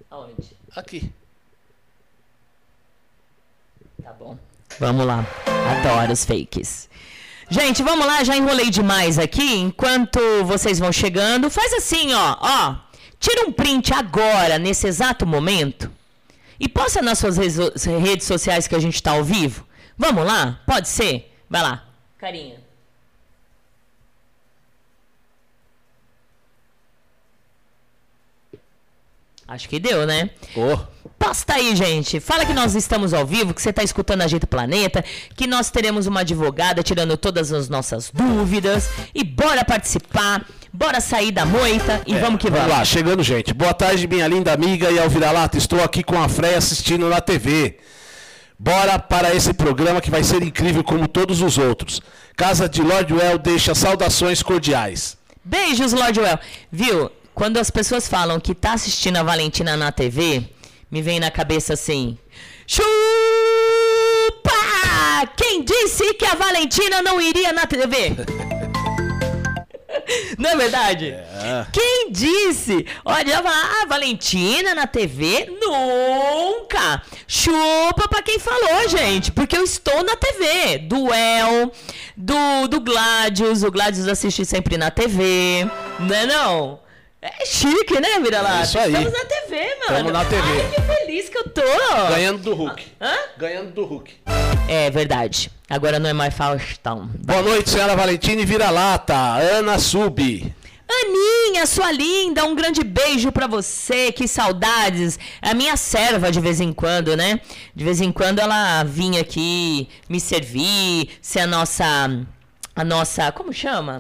Aonde? 0.10 0.58
Aqui. 0.76 1.12
Tá 4.04 4.14
bom. 4.14 4.36
Vamos 4.80 5.06
lá. 5.06 5.26
Adoro 5.46 6.12
os 6.12 6.26
fakes. 6.26 6.90
Gente, 7.50 7.82
vamos 7.82 8.06
lá, 8.06 8.24
já 8.24 8.36
enrolei 8.36 8.70
demais 8.70 9.18
aqui. 9.20 9.56
Enquanto 9.58 10.20
vocês 10.44 10.80
vão 10.80 10.92
chegando, 10.92 11.50
faz 11.50 11.72
assim, 11.74 12.14
ó, 12.14 12.38
ó. 12.40 12.87
Tira 13.20 13.48
um 13.48 13.52
print 13.52 13.94
agora, 13.94 14.58
nesse 14.60 14.88
exato 14.88 15.26
momento, 15.26 15.92
e 16.60 16.70
posta 16.70 17.02
nas 17.02 17.18
suas 17.18 17.38
redes 17.38 18.26
sociais 18.26 18.68
que 18.68 18.76
a 18.76 18.80
gente 18.80 18.96
está 18.96 19.12
ao 19.12 19.24
vivo. 19.24 19.66
Vamos 19.98 20.26
lá? 20.26 20.62
Pode 20.66 20.88
ser? 20.88 21.34
Vai 21.50 21.62
lá. 21.62 21.84
Carinha. 22.18 22.68
Acho 29.48 29.70
que 29.70 29.80
deu, 29.80 30.06
né? 30.06 30.30
Oh. 30.56 30.78
Posta 31.18 31.54
aí, 31.54 31.74
gente. 31.74 32.20
Fala 32.20 32.46
que 32.46 32.54
nós 32.54 32.76
estamos 32.76 33.14
ao 33.14 33.26
vivo, 33.26 33.54
que 33.54 33.62
você 33.62 33.70
está 33.70 33.82
escutando 33.82 34.22
a 34.22 34.28
Jeito 34.28 34.46
Planeta, 34.46 35.04
que 35.36 35.48
nós 35.48 35.72
teremos 35.72 36.06
uma 36.06 36.20
advogada 36.20 36.84
tirando 36.84 37.16
todas 37.16 37.54
as 37.54 37.70
nossas 37.70 38.12
dúvidas. 38.14 38.90
E 39.16 39.24
bora 39.24 39.64
participar, 39.64 40.46
bora 40.74 41.00
sair 41.02 41.32
da 41.32 41.46
moita 41.46 42.02
e 42.06 42.16
vamos 42.16 42.40
que 42.40 42.50
vamos. 42.50 42.60
É, 42.60 42.68
Vamos 42.68 42.78
lá, 42.78 42.86
chegando 42.86 43.24
gente. 43.24 43.54
Boa 43.54 43.74
tarde, 43.74 44.08
minha 44.08 44.28
linda 44.28 44.54
amiga 44.54 44.90
e 44.92 45.00
Alviralata. 45.00 45.58
Estou 45.58 45.84
aqui 45.84 46.04
com 46.04 46.22
a 46.22 46.28
Freia 46.30 46.58
assistindo 46.58 47.10
na 47.10 47.22
TV. 47.22 47.78
Bora 48.60 48.98
para 48.98 49.34
esse 49.36 49.54
programa 49.54 50.02
que 50.02 50.10
vai 50.10 50.24
ser 50.24 50.42
incrível 50.42 50.84
como 50.84 51.08
todos 51.08 51.42
os 51.42 51.58
outros. 51.58 52.02
Casa 52.36 52.68
de 52.68 52.82
Lord 52.82 53.14
Well 53.14 53.38
deixa 53.38 53.76
saudações 53.76 54.42
cordiais. 54.42 55.18
Beijos, 55.44 55.94
Lord 55.94 56.20
Well. 56.20 56.40
Viu? 56.72 57.12
Quando 57.34 57.58
as 57.58 57.70
pessoas 57.70 58.08
falam 58.08 58.40
que 58.40 58.56
tá 58.56 58.74
assistindo 58.74 59.18
a 59.18 59.24
Valentina 59.24 59.78
na 59.78 59.92
TV, 59.92 60.44
me 60.90 61.02
vem 61.04 61.20
na 61.20 61.30
cabeça 61.30 61.74
assim: 61.74 62.18
Chupa! 62.66 62.88
Quem 65.36 65.64
disse 65.64 66.16
que 66.16 66.26
a 66.26 66.36
Valentina 66.36 67.02
não 67.02 67.22
iria 67.22 67.54
na 67.54 67.66
TV? 67.68 68.16
Não 70.38 70.50
é 70.50 70.56
verdade? 70.56 71.16
Quem 71.72 72.12
disse? 72.12 72.86
Olha, 73.04 73.34
ela 73.34 73.44
fala, 73.44 73.82
ah, 73.82 73.86
Valentina 73.88 74.74
na 74.74 74.88
TV? 74.88 75.52
Nunca! 75.62 77.02
Chupa 77.28 78.08
pra 78.10 78.22
quem 78.22 78.40
falou, 78.40 78.88
gente, 78.90 79.32
porque 79.32 79.58
eu 79.58 79.64
estou 79.64 80.04
na 80.04 80.16
TV. 80.16 80.80
Do 80.80 81.14
El, 81.14 81.72
do, 82.16 82.68
do 82.68 82.80
Gladius, 82.80 83.64
o 83.64 83.72
Gladius 83.72 84.08
assiste 84.08 84.46
sempre 84.46 84.78
na 84.78 84.90
TV, 84.92 85.68
não 86.00 86.16
é 86.16 86.26
não? 86.26 86.80
É 87.22 87.46
chique, 87.46 88.00
né, 88.00 88.20
Vira-Lata? 88.22 88.60
É 88.60 88.64
isso 88.64 88.80
aí. 88.80 88.94
Estamos 88.94 89.12
na 89.12 89.26
TV, 89.26 89.76
mano. 89.76 89.98
Tamo 89.98 90.12
na 90.12 90.26
TV. 90.26 90.42
Ai, 90.42 90.72
que 90.74 90.82
feliz 90.82 91.30
que 91.30 91.38
eu 91.38 91.50
tô. 91.50 91.62
Ganhando 92.10 92.38
do 92.40 92.54
Hulk. 92.54 92.86
Hã? 93.02 93.16
Ganhando 93.38 93.72
do 93.72 93.86
Hulk. 93.86 94.14
É 94.70 94.90
verdade. 94.92 95.52
Agora 95.70 96.00
não 96.00 96.10
é 96.10 96.14
mais 96.14 96.34
Faustão. 96.34 97.10
Boa 97.26 97.42
noite, 97.42 97.70
senhora 97.70 97.94
Valentina 97.94 98.42
e 98.42 98.46
Vira-Lata. 98.46 99.14
Ana 99.14 99.78
Sub. 99.78 100.56
Aninha, 100.90 101.66
sua 101.66 101.92
linda, 101.92 102.46
um 102.46 102.56
grande 102.56 102.82
beijo 102.86 103.34
pra 103.34 103.48
você, 103.48 104.10
que 104.14 104.30
saudades. 104.30 105.20
É 105.42 105.50
a 105.50 105.54
minha 105.54 105.76
serva 105.76 106.32
de 106.32 106.40
vez 106.40 106.62
em 106.62 106.72
quando, 106.72 107.18
né? 107.18 107.42
De 107.76 107.84
vez 107.84 108.00
em 108.00 108.14
quando 108.14 108.40
ela 108.40 108.82
vinha 108.86 109.20
aqui 109.20 109.90
me 110.08 110.22
servir, 110.22 111.10
ser 111.22 111.42
a 111.42 111.48
nossa. 111.48 111.86
A 112.74 112.84
nossa. 112.86 113.30
Como 113.34 113.52
chama? 113.52 113.98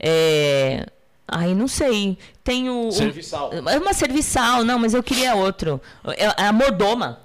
É. 0.00 0.84
Ai, 1.28 1.54
não 1.54 1.68
sei. 1.68 2.18
Tem 2.42 2.68
o. 2.68 2.90
Serviçal. 2.90 3.52
É 3.52 3.78
uma 3.78 3.92
serviçal, 3.92 4.64
não, 4.64 4.80
mas 4.80 4.94
eu 4.94 5.02
queria 5.04 5.36
outro. 5.36 5.80
É 6.16 6.24
é 6.42 6.46
a 6.46 6.52
mordoma. 6.52 7.20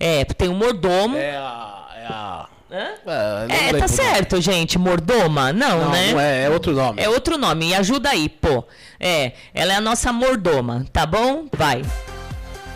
É, 0.00 0.24
tem 0.24 0.48
o 0.48 0.54
mordomo. 0.54 1.16
É 1.16 1.36
a. 1.36 1.88
É 1.96 2.06
a. 2.06 2.48
Hã? 2.74 3.46
É, 3.48 3.68
É, 3.68 3.70
tá 3.70 3.76
o 3.76 3.80
nome. 3.80 3.88
certo, 3.88 4.40
gente. 4.40 4.78
Mordoma? 4.78 5.52
Não, 5.52 5.82
Não, 5.84 5.90
né? 5.90 6.12
não 6.12 6.20
é, 6.20 6.44
é 6.44 6.50
outro 6.50 6.72
nome. 6.72 7.00
É 7.00 7.08
outro 7.08 7.38
nome, 7.38 7.66
me 7.66 7.74
ajuda 7.74 8.10
aí, 8.10 8.28
pô. 8.28 8.64
É, 8.98 9.32
ela 9.54 9.72
é 9.74 9.76
a 9.76 9.80
nossa 9.80 10.12
mordoma, 10.12 10.84
tá 10.92 11.06
bom? 11.06 11.46
Vai. 11.56 11.82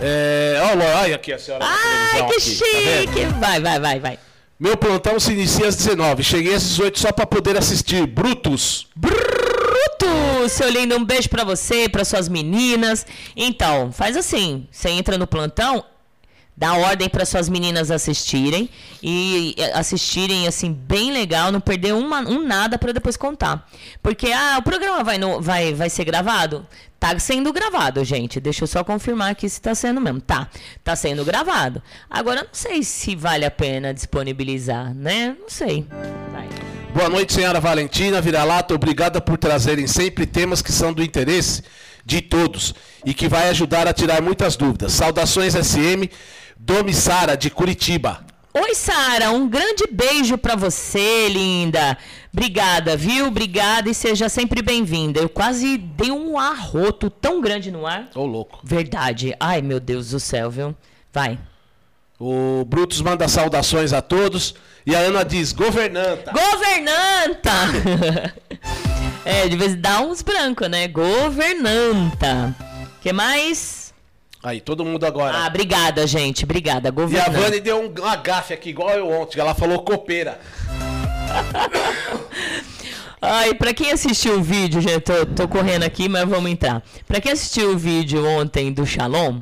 É, 0.00 0.60
olha 0.72 1.16
aqui 1.16 1.32
a 1.32 1.38
senhora 1.38 1.64
Ai, 1.66 2.18
que 2.18 2.22
aqui, 2.22 2.34
tá 2.34 2.40
chique! 2.40 3.24
Vai, 3.40 3.60
vai, 3.60 3.80
vai, 3.80 3.98
vai. 3.98 4.18
Meu 4.60 4.76
plantão 4.76 5.18
se 5.18 5.32
inicia 5.32 5.66
às 5.66 5.74
19. 5.76 6.22
Cheguei 6.22 6.54
às 6.54 6.62
18 6.62 6.98
só 7.00 7.10
pra 7.12 7.26
poder 7.26 7.56
assistir. 7.56 8.06
Brutus. 8.06 8.86
Bruto, 8.94 10.48
seu 10.48 10.68
lindo, 10.68 10.96
um 10.96 11.04
beijo 11.04 11.28
pra 11.28 11.42
você, 11.44 11.88
pra 11.88 12.04
suas 12.04 12.28
meninas. 12.28 13.04
Então, 13.36 13.90
faz 13.92 14.16
assim, 14.16 14.66
você 14.70 14.90
entra 14.90 15.18
no 15.18 15.26
plantão, 15.26 15.84
dá 16.58 16.74
ordem 16.74 17.08
para 17.08 17.24
suas 17.24 17.48
meninas 17.48 17.88
assistirem 17.88 18.68
e 19.00 19.54
assistirem 19.74 20.48
assim 20.48 20.72
bem 20.72 21.12
legal, 21.12 21.52
não 21.52 21.60
perder 21.60 21.94
uma, 21.94 22.18
um 22.18 22.44
nada 22.44 22.76
para 22.76 22.92
depois 22.92 23.16
contar. 23.16 23.70
Porque 24.02 24.32
ah, 24.32 24.56
o 24.58 24.62
programa 24.62 25.04
vai, 25.04 25.18
no, 25.18 25.40
vai, 25.40 25.72
vai 25.72 25.88
ser 25.88 26.04
gravado? 26.04 26.66
Tá 26.98 27.16
sendo 27.20 27.52
gravado, 27.52 28.04
gente. 28.04 28.40
Deixa 28.40 28.64
eu 28.64 28.66
só 28.66 28.82
confirmar 28.82 29.30
aqui 29.30 29.48
se 29.48 29.60
tá 29.60 29.72
sendo 29.72 30.00
mesmo. 30.00 30.20
Tá, 30.20 30.48
tá 30.82 30.96
sendo 30.96 31.24
gravado. 31.24 31.80
Agora 32.10 32.42
não 32.42 32.50
sei 32.52 32.82
se 32.82 33.14
vale 33.14 33.44
a 33.44 33.50
pena 33.52 33.94
disponibilizar, 33.94 34.92
né? 34.92 35.36
Não 35.40 35.48
sei. 35.48 35.86
Vai. 36.32 36.48
Boa 36.92 37.08
noite, 37.08 37.34
senhora 37.34 37.60
Valentina 37.60 38.20
Vira-Lata. 38.20 38.74
Obrigada 38.74 39.20
por 39.20 39.38
trazerem 39.38 39.86
sempre 39.86 40.26
temas 40.26 40.60
que 40.60 40.72
são 40.72 40.92
do 40.92 41.04
interesse 41.04 41.62
de 42.04 42.20
todos 42.20 42.74
e 43.04 43.14
que 43.14 43.28
vai 43.28 43.48
ajudar 43.50 43.86
a 43.86 43.92
tirar 43.92 44.20
muitas 44.20 44.56
dúvidas. 44.56 44.92
Saudações 44.94 45.54
SM, 45.54 46.08
Domi 46.58 46.92
Sara, 46.92 47.36
de 47.36 47.50
Curitiba. 47.50 48.26
Oi, 48.52 48.74
Sara, 48.74 49.30
um 49.30 49.48
grande 49.48 49.84
beijo 49.90 50.36
pra 50.36 50.56
você, 50.56 51.28
linda. 51.28 51.96
Obrigada, 52.32 52.96
viu? 52.96 53.26
Obrigada 53.26 53.88
e 53.88 53.94
seja 53.94 54.28
sempre 54.28 54.60
bem-vinda. 54.60 55.20
Eu 55.20 55.28
quase 55.28 55.78
dei 55.78 56.10
um 56.10 56.36
arroto 56.36 57.08
tão 57.08 57.40
grande 57.40 57.70
no 57.70 57.86
ar. 57.86 58.08
Ô, 58.14 58.26
louco. 58.26 58.58
Verdade. 58.64 59.34
Ai, 59.38 59.62
meu 59.62 59.78
Deus 59.78 60.10
do 60.10 60.18
céu, 60.18 60.50
viu? 60.50 60.74
Vai. 61.12 61.38
O 62.18 62.64
Brutus 62.64 63.00
manda 63.00 63.28
saudações 63.28 63.92
a 63.92 64.02
todos. 64.02 64.56
E 64.84 64.96
a 64.96 64.98
Ana 64.98 65.24
diz, 65.24 65.52
governanta. 65.52 66.32
Governanta! 66.32 67.52
é, 69.24 69.46
de 69.46 69.56
vez 69.56 69.76
dá 69.76 70.00
uns 70.00 70.20
brancos, 70.22 70.68
né? 70.68 70.88
Governanta. 70.88 72.56
que 73.00 73.12
mais? 73.12 73.87
Aí, 74.42 74.60
todo 74.60 74.84
mundo 74.84 75.04
agora. 75.04 75.36
Ah, 75.36 75.46
obrigada, 75.46 76.06
gente. 76.06 76.44
Obrigada. 76.44 76.94
e 77.10 77.18
a. 77.18 77.28
Vani 77.28 77.60
deu 77.60 77.80
um, 77.80 77.92
uma 78.00 78.16
gafe 78.16 78.54
aqui, 78.54 78.70
igual 78.70 78.90
eu 78.90 79.10
ontem. 79.10 79.40
Ela 79.40 79.54
falou 79.54 79.82
copeira. 79.82 80.38
Ai, 83.20 83.52
pra 83.54 83.74
quem 83.74 83.90
assistiu 83.90 84.38
o 84.38 84.42
vídeo, 84.42 84.80
gente, 84.80 85.00
tô, 85.00 85.26
tô 85.26 85.48
correndo 85.48 85.82
aqui, 85.82 86.08
mas 86.08 86.28
vamos 86.28 86.50
entrar. 86.50 86.82
Pra 87.06 87.20
quem 87.20 87.32
assistiu 87.32 87.72
o 87.72 87.76
vídeo 87.76 88.24
ontem 88.24 88.72
do 88.72 88.86
Shalom, 88.86 89.40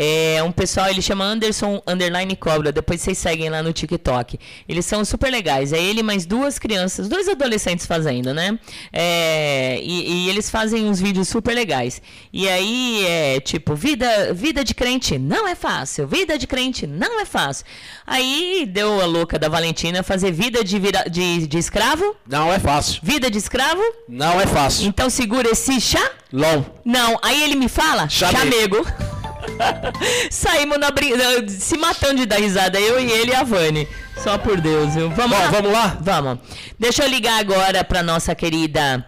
é 0.00 0.40
um 0.44 0.52
pessoal, 0.52 0.88
ele 0.88 1.02
chama 1.02 1.24
Anderson 1.24 1.82
Underline 1.84 2.36
Cobra, 2.36 2.70
depois 2.70 3.00
vocês 3.00 3.18
seguem 3.18 3.50
lá 3.50 3.64
no 3.64 3.72
TikTok. 3.72 4.38
Eles 4.68 4.86
são 4.86 5.04
super 5.04 5.28
legais. 5.28 5.72
É 5.72 5.82
ele 5.82 6.04
mais 6.04 6.24
duas 6.24 6.56
crianças, 6.56 7.08
dois 7.08 7.28
adolescentes 7.28 7.84
fazendo, 7.84 8.32
né? 8.32 8.56
É, 8.92 9.80
e, 9.82 10.26
e 10.26 10.28
eles 10.30 10.48
fazem 10.48 10.86
uns 10.88 11.00
vídeos 11.00 11.26
super 11.26 11.52
legais. 11.52 12.00
E 12.32 12.48
aí 12.48 13.04
é 13.06 13.40
tipo, 13.40 13.74
vida, 13.74 14.32
vida 14.32 14.62
de 14.62 14.72
crente 14.72 15.18
não 15.18 15.48
é 15.48 15.56
fácil, 15.56 16.06
vida 16.06 16.38
de 16.38 16.46
crente 16.46 16.86
não 16.86 17.20
é 17.20 17.24
fácil. 17.24 17.66
Aí 18.06 18.68
deu 18.70 19.00
a 19.00 19.04
louca 19.04 19.36
da 19.36 19.48
Valentina 19.48 20.04
fazer 20.04 20.30
vida 20.30 20.62
de, 20.62 20.78
vira, 20.78 21.04
de, 21.10 21.44
de 21.48 21.58
escravo, 21.58 22.14
Não 22.24 22.52
é 22.52 22.60
fácil. 22.60 23.00
vida 23.02 23.28
de 23.28 23.38
escravo. 23.38 23.82
Não 24.08 24.40
é 24.40 24.46
fácil. 24.46 24.86
Então 24.86 25.10
segura 25.10 25.50
esse 25.50 25.80
chá. 25.80 26.10
LOL. 26.32 26.64
Não, 26.84 27.18
aí 27.20 27.42
ele 27.42 27.56
me 27.56 27.68
fala, 27.68 28.08
Chamego. 28.08 28.84
chamego. 28.84 29.08
Saímos 30.30 30.78
na 30.78 30.90
brin- 30.90 31.48
se 31.48 31.76
matando 31.76 32.16
de 32.16 32.26
dar 32.26 32.38
risada, 32.40 32.78
eu 32.80 33.00
e 33.00 33.10
ele 33.10 33.32
e 33.32 33.34
a 33.34 33.42
Vani. 33.44 33.86
Só 34.22 34.36
por 34.38 34.60
Deus, 34.60 34.94
viu? 34.94 35.10
Vamos 35.10 35.36
Bom, 35.36 35.42
lá? 35.44 35.50
vamos 35.50 35.72
lá? 35.72 35.86
Vamos. 36.00 36.38
Deixa 36.78 37.04
eu 37.04 37.08
ligar 37.08 37.38
agora 37.40 37.84
pra 37.84 38.02
nossa 38.02 38.34
querida 38.34 39.06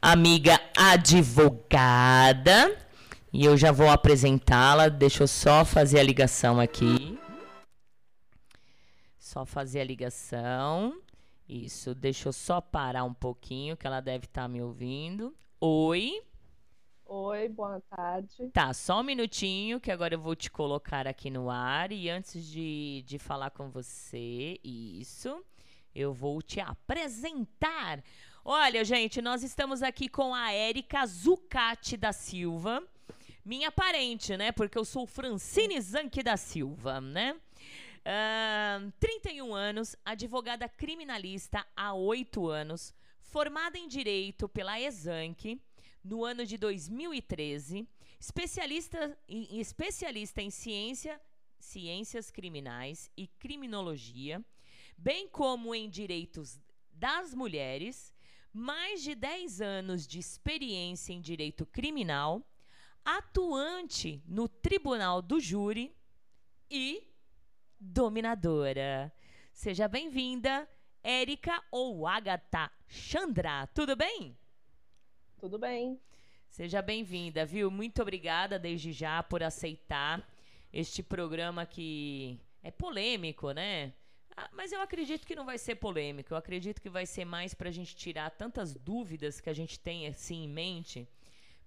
amiga 0.00 0.60
advogada. 0.76 2.76
E 3.32 3.44
eu 3.46 3.56
já 3.56 3.72
vou 3.72 3.90
apresentá-la. 3.90 4.88
Deixa 4.88 5.22
eu 5.22 5.28
só 5.28 5.64
fazer 5.64 6.00
a 6.00 6.02
ligação 6.02 6.60
aqui. 6.60 7.18
Só 9.18 9.46
fazer 9.46 9.80
a 9.80 9.84
ligação. 9.84 10.94
Isso, 11.48 11.94
deixa 11.94 12.28
eu 12.28 12.32
só 12.32 12.60
parar 12.60 13.04
um 13.04 13.14
pouquinho, 13.14 13.76
que 13.76 13.86
ela 13.86 14.00
deve 14.00 14.26
estar 14.26 14.48
me 14.48 14.62
ouvindo. 14.62 15.34
Oi. 15.60 16.12
Oi, 17.14 17.46
boa 17.46 17.78
tarde. 17.90 18.48
Tá, 18.54 18.72
só 18.72 19.00
um 19.00 19.02
minutinho, 19.02 19.78
que 19.78 19.90
agora 19.90 20.14
eu 20.14 20.18
vou 20.18 20.34
te 20.34 20.50
colocar 20.50 21.06
aqui 21.06 21.28
no 21.28 21.50
ar. 21.50 21.92
E 21.92 22.08
antes 22.08 22.42
de, 22.46 23.04
de 23.06 23.18
falar 23.18 23.50
com 23.50 23.68
você, 23.68 24.58
isso, 24.64 25.44
eu 25.94 26.14
vou 26.14 26.40
te 26.40 26.58
apresentar. 26.58 28.02
Olha, 28.42 28.82
gente, 28.82 29.20
nós 29.20 29.42
estamos 29.42 29.82
aqui 29.82 30.08
com 30.08 30.34
a 30.34 30.52
Érica 30.52 31.04
Zucati 31.04 31.98
da 31.98 32.14
Silva. 32.14 32.82
Minha 33.44 33.70
parente, 33.70 34.34
né? 34.38 34.50
Porque 34.50 34.78
eu 34.78 34.84
sou 34.84 35.06
Francine 35.06 35.78
Zanck 35.82 36.22
da 36.22 36.38
Silva, 36.38 36.98
né? 36.98 37.36
Ahn, 38.06 38.90
31 38.98 39.54
anos, 39.54 39.94
advogada 40.02 40.66
criminalista 40.66 41.62
há 41.76 41.92
8 41.92 42.48
anos, 42.48 42.94
formada 43.20 43.76
em 43.76 43.86
Direito 43.86 44.48
pela 44.48 44.80
Exanc 44.80 45.60
no 46.02 46.24
ano 46.24 46.44
de 46.44 46.56
2013, 46.56 47.88
especialista 48.18 49.18
em, 49.28 49.60
especialista 49.60 50.42
em 50.42 50.50
ciência, 50.50 51.20
ciências 51.58 52.30
criminais 52.30 53.10
e 53.16 53.26
criminologia, 53.26 54.44
bem 54.96 55.28
como 55.28 55.74
em 55.74 55.88
direitos 55.88 56.60
das 56.92 57.34
mulheres, 57.34 58.14
mais 58.52 59.02
de 59.02 59.14
10 59.14 59.60
anos 59.60 60.06
de 60.06 60.18
experiência 60.18 61.12
em 61.12 61.20
direito 61.20 61.64
criminal, 61.64 62.46
atuante 63.04 64.22
no 64.26 64.48
Tribunal 64.48 65.22
do 65.22 65.40
Júri 65.40 65.96
e 66.70 67.08
dominadora. 67.78 69.12
Seja 69.52 69.88
bem-vinda, 69.88 70.68
Érica 71.02 71.62
ou 71.70 72.06
Agatha 72.06 72.70
Chandra. 72.86 73.66
Tudo 73.68 73.96
bem? 73.96 74.36
Tudo 75.42 75.58
bem. 75.58 75.98
Seja 76.48 76.80
bem-vinda, 76.80 77.44
viu? 77.44 77.68
Muito 77.68 78.00
obrigada 78.00 78.60
desde 78.60 78.92
já 78.92 79.24
por 79.24 79.42
aceitar 79.42 80.24
este 80.72 81.02
programa 81.02 81.66
que 81.66 82.38
é 82.62 82.70
polêmico, 82.70 83.50
né? 83.50 83.92
Ah, 84.36 84.48
mas 84.52 84.70
eu 84.70 84.80
acredito 84.80 85.26
que 85.26 85.34
não 85.34 85.44
vai 85.44 85.58
ser 85.58 85.74
polêmico. 85.74 86.32
Eu 86.32 86.38
acredito 86.38 86.80
que 86.80 86.88
vai 86.88 87.06
ser 87.06 87.24
mais 87.24 87.54
para 87.54 87.70
a 87.70 87.72
gente 87.72 87.96
tirar 87.96 88.30
tantas 88.30 88.72
dúvidas 88.72 89.40
que 89.40 89.50
a 89.50 89.52
gente 89.52 89.80
tem 89.80 90.06
assim 90.06 90.44
em 90.44 90.48
mente 90.48 91.08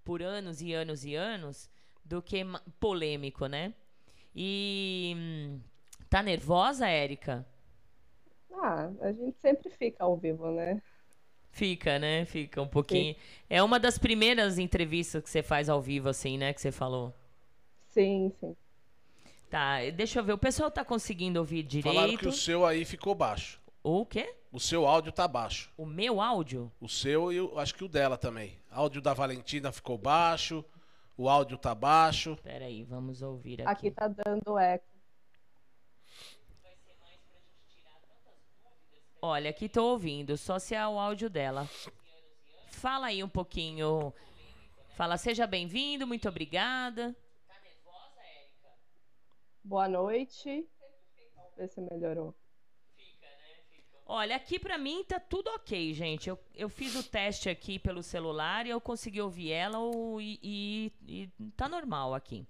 por 0.06 0.24
anos 0.24 0.62
e 0.62 0.72
anos 0.72 1.04
e 1.04 1.14
anos 1.14 1.70
do 2.06 2.22
que 2.22 2.46
polêmico, 2.80 3.46
né? 3.48 3.74
E 4.34 5.14
hum, 5.18 5.60
tá 6.10 6.24
nervosa, 6.24 6.88
Érica? 6.88 7.46
Ah, 8.54 8.90
a 9.02 9.12
gente 9.12 9.38
sempre 9.42 9.70
fica 9.70 10.02
ao 10.06 10.16
vivo, 10.16 10.50
né? 10.50 10.82
Fica, 11.56 11.98
né? 11.98 12.26
Fica 12.26 12.62
um 12.62 12.68
pouquinho. 12.68 13.14
Sim. 13.14 13.20
É 13.50 13.64
uma 13.64 13.80
das 13.80 13.98
primeiras 13.98 14.60
entrevistas 14.60 15.24
que 15.24 15.30
você 15.30 15.42
faz 15.42 15.70
ao 15.70 15.82
vivo, 15.82 16.10
assim, 16.10 16.38
né? 16.38 16.52
Que 16.52 16.60
você 16.60 16.70
falou. 16.70 17.14
Sim, 17.88 18.30
sim. 18.42 18.54
Tá, 19.50 19.78
deixa 19.96 20.20
eu 20.20 20.24
ver. 20.26 20.34
O 20.34 20.38
pessoal 20.38 20.70
tá 20.70 20.84
conseguindo 20.84 21.40
ouvir 21.40 21.64
direito. 21.64 21.96
Falaram 21.96 22.18
que 22.18 22.28
o 22.28 22.32
seu 22.34 22.66
aí 22.66 22.84
ficou 22.84 23.16
baixo. 23.16 23.58
O 23.82 24.06
quê? 24.06 24.36
O 24.52 24.60
seu 24.60 24.86
áudio 24.86 25.14
tá 25.14 25.30
baixo. 25.30 25.72
O 25.78 25.86
meu 25.86 26.20
áudio? 26.20 26.70
O 26.82 26.90
seu 26.90 27.32
e 27.32 27.38
eu 27.38 27.58
acho 27.58 27.74
que 27.74 27.86
o 27.86 27.88
dela 27.88 28.18
também. 28.18 28.60
O 28.70 28.76
áudio 28.76 29.02
da 29.02 29.14
Valentina 29.14 29.72
ficou 29.72 29.98
baixo. 29.98 30.62
O 31.18 31.30
áudio 31.30 31.58
tá 31.58 31.74
baixo. 31.74 32.38
Peraí, 32.44 32.84
vamos 32.84 33.22
ouvir 33.22 33.62
aqui. 33.62 33.88
Aqui 33.88 33.92
tá 33.92 34.10
dando 34.10 34.60
eco. 34.60 34.84
Olha, 39.28 39.50
aqui 39.50 39.68
tô 39.68 39.84
ouvindo, 39.86 40.38
só 40.38 40.60
se 40.60 40.76
é 40.76 40.88
o 40.88 41.00
áudio 41.00 41.32
dela. 41.32 41.68
Fala 42.70 43.08
aí 43.08 43.24
um 43.24 43.28
pouquinho. 43.28 44.14
Fala, 44.90 45.18
seja 45.18 45.48
bem-vindo, 45.48 46.06
muito 46.06 46.30
obrigada. 46.30 47.16
Boa 49.64 49.88
noite. 49.88 50.70
Ver 51.58 51.68
se 51.68 51.82
melhorou. 51.82 52.36
Olha, 54.06 54.36
aqui 54.36 54.60
para 54.60 54.78
mim 54.78 55.04
tá 55.04 55.20
tudo 55.20 55.50
ok, 55.56 55.92
gente. 55.96 56.30
Eu, 56.30 56.38
eu 56.54 56.70
fiz 56.70 56.94
o 56.94 57.02
teste 57.02 57.50
aqui 57.50 57.80
pelo 57.80 58.04
celular 58.04 58.68
e 58.68 58.70
eu 58.70 58.80
consegui 58.80 59.22
ouvir 59.22 59.52
ela 59.52 59.80
e, 60.22 60.40
e, 60.44 60.94
e 61.08 61.50
tá 61.58 61.68
normal 61.68 62.14
aqui. 62.14 62.46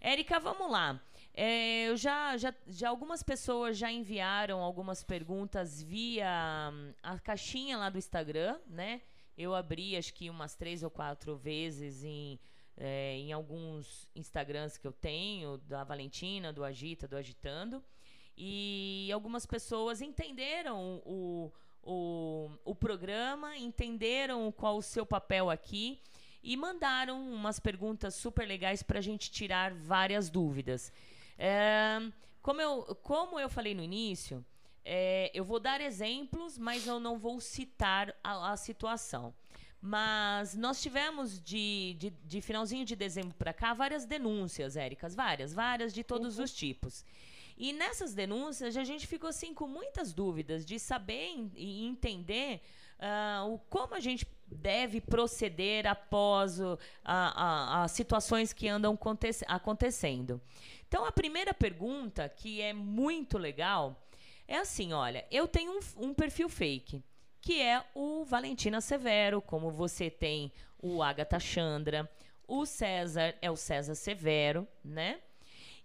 Érica, 0.00 0.38
vamos 0.38 0.70
lá. 0.70 1.02
É, 1.36 1.88
eu 1.88 1.96
já, 1.96 2.36
já, 2.36 2.54
já 2.66 2.88
algumas 2.88 3.22
pessoas 3.22 3.76
já 3.76 3.90
enviaram 3.90 4.60
algumas 4.60 5.02
perguntas 5.02 5.82
via 5.82 6.70
hum, 6.72 6.92
a 7.02 7.18
caixinha 7.18 7.76
lá 7.76 7.90
do 7.90 7.98
Instagram, 7.98 8.58
né? 8.68 9.02
Eu 9.36 9.52
abri 9.52 9.96
acho 9.96 10.14
que 10.14 10.30
umas 10.30 10.54
três 10.54 10.84
ou 10.84 10.90
quatro 10.90 11.36
vezes 11.36 12.04
em 12.04 12.38
é, 12.76 13.16
em 13.16 13.32
alguns 13.32 14.08
Instagrams 14.14 14.76
que 14.78 14.86
eu 14.86 14.92
tenho, 14.92 15.58
da 15.58 15.84
Valentina, 15.84 16.52
do 16.52 16.64
Agita, 16.64 17.06
do 17.06 17.16
Agitando. 17.16 17.82
E 18.36 19.10
algumas 19.12 19.46
pessoas 19.46 20.02
entenderam 20.02 21.00
o, 21.04 21.52
o, 21.82 22.50
o 22.64 22.74
programa, 22.74 23.56
entenderam 23.56 24.50
qual 24.50 24.76
o 24.76 24.82
seu 24.82 25.06
papel 25.06 25.50
aqui 25.50 26.00
e 26.42 26.56
mandaram 26.56 27.32
umas 27.32 27.60
perguntas 27.60 28.14
super 28.14 28.46
legais 28.46 28.82
para 28.82 28.98
a 28.98 29.02
gente 29.02 29.30
tirar 29.30 29.72
várias 29.72 30.28
dúvidas. 30.28 30.92
É, 31.38 32.00
como, 32.42 32.60
eu, 32.60 32.98
como 33.02 33.38
eu 33.38 33.48
falei 33.48 33.74
no 33.74 33.82
início, 33.82 34.44
é, 34.84 35.30
eu 35.32 35.44
vou 35.44 35.58
dar 35.58 35.80
exemplos, 35.80 36.58
mas 36.58 36.86
eu 36.86 37.00
não 37.00 37.18
vou 37.18 37.40
citar 37.40 38.14
a, 38.22 38.52
a 38.52 38.56
situação. 38.56 39.34
Mas 39.80 40.54
nós 40.54 40.80
tivemos 40.80 41.38
de, 41.42 41.94
de, 41.98 42.10
de 42.10 42.40
finalzinho 42.40 42.84
de 42.84 42.96
dezembro 42.96 43.34
para 43.34 43.52
cá 43.52 43.74
várias 43.74 44.06
denúncias, 44.06 44.76
Éricas, 44.76 45.14
várias, 45.14 45.52
várias 45.52 45.92
de 45.92 46.02
todos 46.02 46.38
uhum. 46.38 46.44
os 46.44 46.54
tipos. 46.54 47.04
E 47.56 47.72
nessas 47.72 48.14
denúncias 48.14 48.76
a 48.76 48.84
gente 48.84 49.06
ficou 49.06 49.28
assim 49.28 49.54
com 49.54 49.68
muitas 49.68 50.12
dúvidas 50.12 50.64
de 50.64 50.78
saber 50.78 51.50
e 51.54 51.86
entender 51.86 52.62
uh, 52.98 53.52
o, 53.52 53.58
como 53.70 53.94
a 53.94 54.00
gente 54.00 54.26
deve 54.46 55.00
proceder 55.00 55.86
após 55.86 56.58
as 57.04 57.90
situações 57.92 58.52
que 58.52 58.68
andam 58.68 58.94
aconte 58.94 59.30
acontecendo. 59.46 60.40
Então 60.86 61.04
a 61.04 61.12
primeira 61.12 61.52
pergunta, 61.52 62.28
que 62.28 62.60
é 62.60 62.72
muito 62.72 63.38
legal, 63.38 64.02
é 64.46 64.58
assim: 64.58 64.92
olha, 64.92 65.26
eu 65.30 65.48
tenho 65.48 65.72
um, 65.72 66.08
um 66.08 66.14
perfil 66.14 66.48
fake 66.48 67.02
que 67.44 67.60
é 67.60 67.84
o 67.94 68.24
Valentina 68.24 68.80
Severo, 68.80 69.42
como 69.42 69.70
você 69.70 70.08
tem 70.08 70.50
o 70.78 71.02
Agatha 71.02 71.38
Chandra, 71.38 72.10
o 72.48 72.64
César 72.64 73.36
é 73.42 73.50
o 73.50 73.56
César 73.56 73.94
Severo, 73.94 74.66
né? 74.82 75.20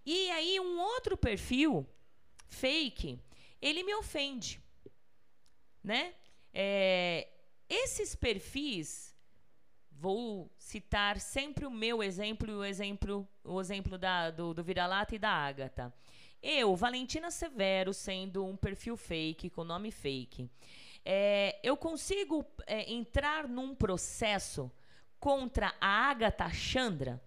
E 0.04 0.30
aí 0.30 0.58
um 0.58 0.80
outro 0.80 1.18
perfil 1.18 1.86
fake, 2.48 3.20
ele 3.60 3.82
me 3.82 3.94
ofende, 3.94 4.58
né? 5.84 6.14
É, 6.54 7.28
esses 7.68 8.14
perfis, 8.14 9.09
vou 10.00 10.50
citar 10.56 11.20
sempre 11.20 11.66
o 11.66 11.70
meu 11.70 12.02
exemplo 12.02 12.50
e 12.50 12.54
o 12.54 12.64
exemplo, 12.64 13.28
o 13.44 13.60
exemplo 13.60 13.98
da, 13.98 14.30
do, 14.30 14.54
do 14.54 14.64
Vira-Lata 14.64 15.14
e 15.14 15.18
da 15.18 15.28
Agatha. 15.28 15.92
Eu, 16.42 16.74
Valentina 16.74 17.30
Severo, 17.30 17.92
sendo 17.92 18.46
um 18.46 18.56
perfil 18.56 18.96
fake, 18.96 19.50
com 19.50 19.62
nome 19.62 19.90
fake, 19.90 20.48
é, 21.04 21.60
eu 21.62 21.76
consigo 21.76 22.46
é, 22.66 22.90
entrar 22.90 23.46
num 23.46 23.74
processo 23.74 24.72
contra 25.18 25.74
a 25.78 26.08
Agatha 26.08 26.48
Chandra, 26.50 27.22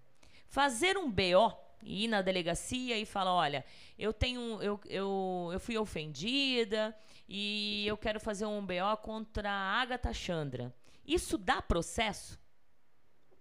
fazer 0.47 0.97
um 0.97 1.11
BO 1.11 1.55
ir 1.83 2.07
na 2.07 2.23
delegacia 2.23 2.97
e 2.97 3.05
falar, 3.05 3.35
olha, 3.35 3.63
eu 3.99 4.11
tenho, 4.11 4.59
eu, 4.63 4.79
eu, 4.85 5.49
eu 5.53 5.59
fui 5.59 5.77
ofendida 5.77 6.97
e 7.29 7.85
eu 7.85 7.95
quero 7.97 8.19
fazer 8.19 8.47
um 8.47 8.65
BO 8.65 8.97
contra 9.03 9.51
a 9.51 9.79
Agatha 9.79 10.11
Chandra. 10.11 10.73
Isso 11.05 11.37
dá 11.37 11.61
processo? 11.61 12.41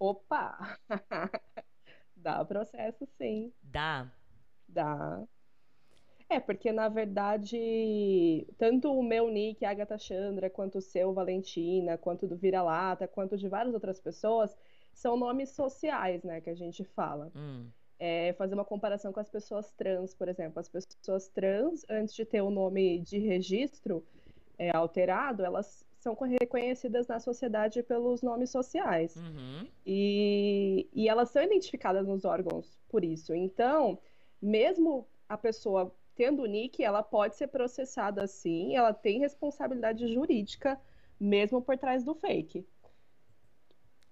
Opa! 0.03 0.77
dá 2.17 2.45
processo, 2.45 3.07
sim. 3.17 3.53
Dá. 3.63 4.11
Dá. 4.69 5.23
É, 6.29 6.41
porque 6.41 6.73
na 6.73 6.89
verdade, 6.89 8.45
tanto 8.59 8.93
o 8.93 9.01
meu 9.01 9.31
nick, 9.31 9.65
Agatha 9.65 9.97
Chandra, 9.97 10.51
quanto 10.51 10.79
o 10.79 10.83
seu, 10.83 11.13
Valentina, 11.13 11.97
quanto 11.97 12.27
do 12.27 12.37
Vira-Lata, 12.37 13.07
quanto 13.07 13.37
de 13.37 13.49
várias 13.49 13.75
outras 13.75 14.01
pessoas, 14.01 14.59
são 14.93 15.17
nomes 15.17 15.51
sociais, 15.51 16.25
né, 16.25 16.41
que 16.41 16.51
a 16.51 16.55
gente 16.55 16.83
fala. 16.83 17.31
Hum. 17.37 17.71
É, 17.97 18.33
fazer 18.33 18.55
uma 18.55 18.65
comparação 18.65 19.13
com 19.13 19.21
as 19.21 19.31
pessoas 19.31 19.71
trans, 19.71 20.13
por 20.17 20.29
exemplo. 20.29 20.59
As 20.59 20.69
pessoas 20.69 21.29
trans, 21.29 21.87
antes 21.89 22.13
de 22.13 22.25
ter 22.25 22.41
o 22.41 22.51
nome 22.51 22.99
de 22.99 23.19
registro 23.19 24.05
é, 24.59 24.75
alterado, 24.75 25.45
elas 25.45 25.82
são 26.03 26.17
reconhecidas 26.41 27.07
na 27.07 27.21
sociedade 27.21 27.83
pelos 27.83 28.23
nomes 28.23 28.51
sociais. 28.51 29.15
Uhum. 29.17 29.69
E, 29.87 30.89
e 30.93 31.09
elas 31.09 31.31
são 31.31 31.43
identificadas 31.43 32.07
nos 32.07 32.25
órgãos 32.25 32.81
por 32.89 33.05
isso. 33.05 33.33
Então, 33.35 33.99
mesmo 34.41 35.07
a 35.29 35.39
pessoa 35.39 35.95
tendo 36.15 36.43
o 36.43 36.47
nick, 36.47 36.83
ela 36.83 37.03
pode 37.03 37.37
ser 37.37 37.47
processada 37.47 38.23
assim, 38.23 38.77
ela 38.77 38.93
tem 38.93 39.21
responsabilidade 39.21 40.13
jurídica 40.13 40.79
mesmo 41.19 41.63
por 41.63 41.79
trás 41.79 42.05
do 42.05 42.15
fake. 42.15 42.67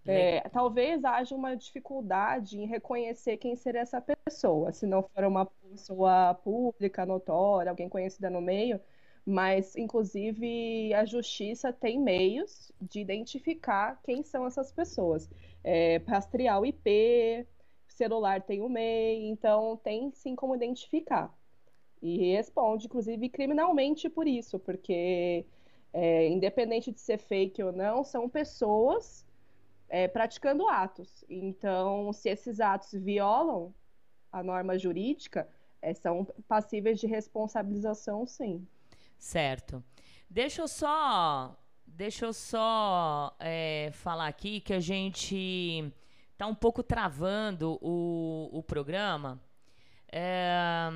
É, 0.06 0.48
talvez 0.48 1.04
haja 1.04 1.34
uma 1.34 1.54
dificuldade 1.54 2.58
em 2.58 2.66
reconhecer 2.66 3.36
quem 3.36 3.54
seria 3.54 3.82
essa 3.82 4.00
pessoa, 4.00 4.72
se 4.72 4.86
não 4.86 5.02
for 5.02 5.24
uma 5.24 5.44
pessoa 5.44 6.34
pública, 6.34 7.04
notória, 7.04 7.68
alguém 7.68 7.88
conhecida 7.88 8.30
no 8.30 8.40
meio, 8.40 8.80
mas 9.26 9.76
inclusive 9.76 10.92
a 10.94 11.04
justiça 11.04 11.72
tem 11.72 12.00
meios 12.00 12.72
de 12.80 13.00
identificar 13.00 14.00
quem 14.02 14.22
são 14.22 14.46
essas 14.46 14.72
pessoas. 14.72 15.28
É, 15.62 16.00
rastrear 16.06 16.60
o 16.60 16.66
IP, 16.66 17.46
celular 17.86 18.40
tem 18.42 18.62
o 18.62 18.68
MEI, 18.68 19.28
então 19.28 19.76
tem 19.76 20.10
sim 20.12 20.34
como 20.34 20.54
identificar. 20.54 21.32
E 22.02 22.32
responde, 22.32 22.86
inclusive, 22.86 23.28
criminalmente 23.28 24.08
por 24.08 24.26
isso, 24.26 24.58
porque 24.58 25.44
é, 25.92 26.28
independente 26.28 26.90
de 26.90 27.00
ser 27.00 27.18
fake 27.18 27.62
ou 27.62 27.72
não, 27.72 28.02
são 28.02 28.28
pessoas 28.28 29.26
é, 29.88 30.08
praticando 30.08 30.66
atos. 30.66 31.24
Então, 31.28 32.12
se 32.12 32.30
esses 32.30 32.60
atos 32.60 32.92
violam 32.92 33.74
a 34.32 34.42
norma 34.42 34.78
jurídica, 34.78 35.46
é, 35.82 35.92
são 35.92 36.26
passíveis 36.48 36.98
de 36.98 37.06
responsabilização, 37.06 38.24
sim. 38.26 38.66
Certo. 39.20 39.84
Deixa 40.30 40.62
eu 40.62 40.66
só, 40.66 41.54
deixa 41.86 42.24
eu 42.24 42.32
só 42.32 43.36
é, 43.38 43.90
falar 43.92 44.26
aqui 44.26 44.60
que 44.60 44.72
a 44.72 44.80
gente 44.80 45.92
tá 46.38 46.46
um 46.46 46.54
pouco 46.54 46.82
travando 46.82 47.78
o, 47.82 48.48
o 48.50 48.62
programa, 48.62 49.38
é, 50.10 50.88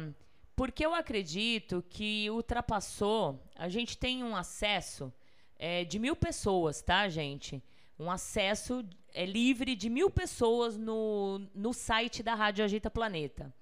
porque 0.56 0.86
eu 0.86 0.94
acredito 0.94 1.84
que 1.90 2.30
ultrapassou. 2.30 3.38
A 3.56 3.68
gente 3.68 3.98
tem 3.98 4.24
um 4.24 4.34
acesso 4.34 5.12
é, 5.58 5.84
de 5.84 5.98
mil 5.98 6.16
pessoas, 6.16 6.80
tá, 6.80 7.06
gente? 7.10 7.62
Um 7.98 8.10
acesso 8.10 8.82
é, 9.12 9.26
livre 9.26 9.76
de 9.76 9.90
mil 9.90 10.10
pessoas 10.10 10.78
no, 10.78 11.40
no 11.54 11.74
site 11.74 12.22
da 12.22 12.34
Rádio 12.34 12.64
Agita 12.64 12.90
Planeta. 12.90 13.54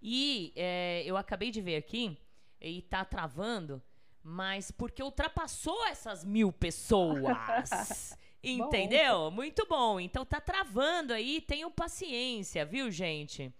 E 0.00 0.52
é, 0.54 1.02
eu 1.04 1.16
acabei 1.16 1.50
de 1.50 1.60
ver 1.60 1.74
aqui, 1.74 2.16
e 2.60 2.82
tá 2.82 3.04
travando, 3.04 3.82
mas 4.26 4.72
porque 4.72 5.00
ultrapassou 5.00 5.86
essas 5.86 6.24
mil 6.24 6.52
pessoas. 6.52 8.18
Entendeu? 8.42 9.30
Bom. 9.30 9.30
Muito 9.30 9.64
bom. 9.68 10.00
Então 10.00 10.24
tá 10.24 10.40
travando 10.40 11.12
aí, 11.12 11.40
tenham 11.40 11.70
paciência, 11.70 12.64
viu, 12.64 12.90
gente? 12.90 13.54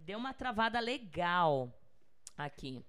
Deu 0.00 0.18
uma 0.18 0.32
travada 0.32 0.80
legal 0.80 1.70
aqui. 2.36 2.82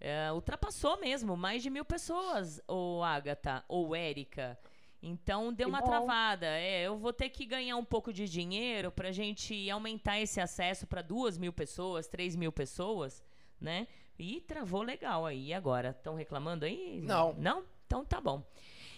Uh, 0.00 0.34
ultrapassou 0.34 1.00
mesmo, 1.00 1.36
mais 1.36 1.62
de 1.62 1.70
mil 1.70 1.84
pessoas, 1.84 2.60
ou 2.68 3.02
Agatha, 3.02 3.64
ou 3.66 3.96
Érica. 3.96 4.58
Então 5.02 5.52
deu 5.52 5.68
uma 5.68 5.82
travada. 5.82 6.46
É, 6.46 6.82
eu 6.82 6.96
vou 6.98 7.12
ter 7.12 7.30
que 7.30 7.44
ganhar 7.44 7.76
um 7.76 7.84
pouco 7.84 8.12
de 8.12 8.28
dinheiro 8.28 8.92
para 8.92 9.08
a 9.08 9.12
gente 9.12 9.68
aumentar 9.70 10.20
esse 10.20 10.40
acesso 10.40 10.86
para 10.86 11.02
duas 11.02 11.36
mil 11.36 11.52
pessoas, 11.52 12.06
três 12.06 12.36
mil 12.36 12.52
pessoas, 12.52 13.24
né? 13.60 13.88
E 14.18 14.40
travou 14.40 14.82
legal 14.82 15.26
aí. 15.26 15.48
E 15.48 15.54
agora? 15.54 15.90
Estão 15.90 16.14
reclamando 16.14 16.64
aí? 16.64 17.00
Não. 17.02 17.34
Não? 17.34 17.64
Então 17.86 18.04
tá 18.04 18.20
bom. 18.20 18.42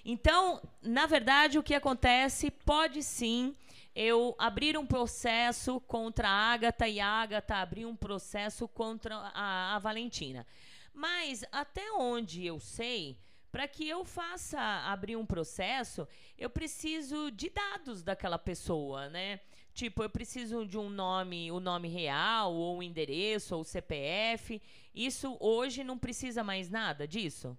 Então, 0.05 0.63
na 0.83 1.07
verdade, 1.07 1.59
o 1.59 1.63
que 1.63 1.75
acontece 1.75 2.51
pode 2.51 3.03
sim 3.03 3.55
eu 3.95 4.37
abrir 4.39 4.77
um 4.77 4.87
processo 4.87 5.81
contra 5.81 6.29
a 6.29 6.53
Agatha 6.53 6.87
e 6.87 7.01
a 7.01 7.09
Agatha 7.09 7.57
abrir 7.57 7.87
um 7.87 7.97
processo 7.97 8.69
contra 8.69 9.17
a, 9.17 9.75
a 9.75 9.79
Valentina. 9.79 10.47
Mas 10.93 11.45
até 11.51 11.91
onde 11.93 12.45
eu 12.47 12.61
sei, 12.61 13.19
para 13.51 13.67
que 13.67 13.89
eu 13.89 14.05
faça 14.05 14.61
abrir 14.61 15.17
um 15.17 15.25
processo, 15.25 16.07
eu 16.37 16.51
preciso 16.51 17.31
de 17.31 17.49
dados 17.49 18.03
daquela 18.03 18.39
pessoa, 18.39 19.09
né? 19.09 19.41
Tipo, 19.77 20.03
eu 20.03 20.11
preciso 20.11 20.67
de 20.67 20.79
um 20.79 20.89
nome, 20.89 21.53
o 21.53 21.61
nome 21.61 21.87
real, 21.87 22.53
ou 22.55 22.79
o 22.79 22.83
endereço, 22.83 23.55
ou 23.55 23.61
o 23.61 23.65
CPF. 23.65 24.61
Isso 24.95 25.37
hoje 25.39 25.85
não 25.85 25.99
precisa 25.99 26.43
mais 26.43 26.71
nada 26.71 27.07
disso? 27.07 27.57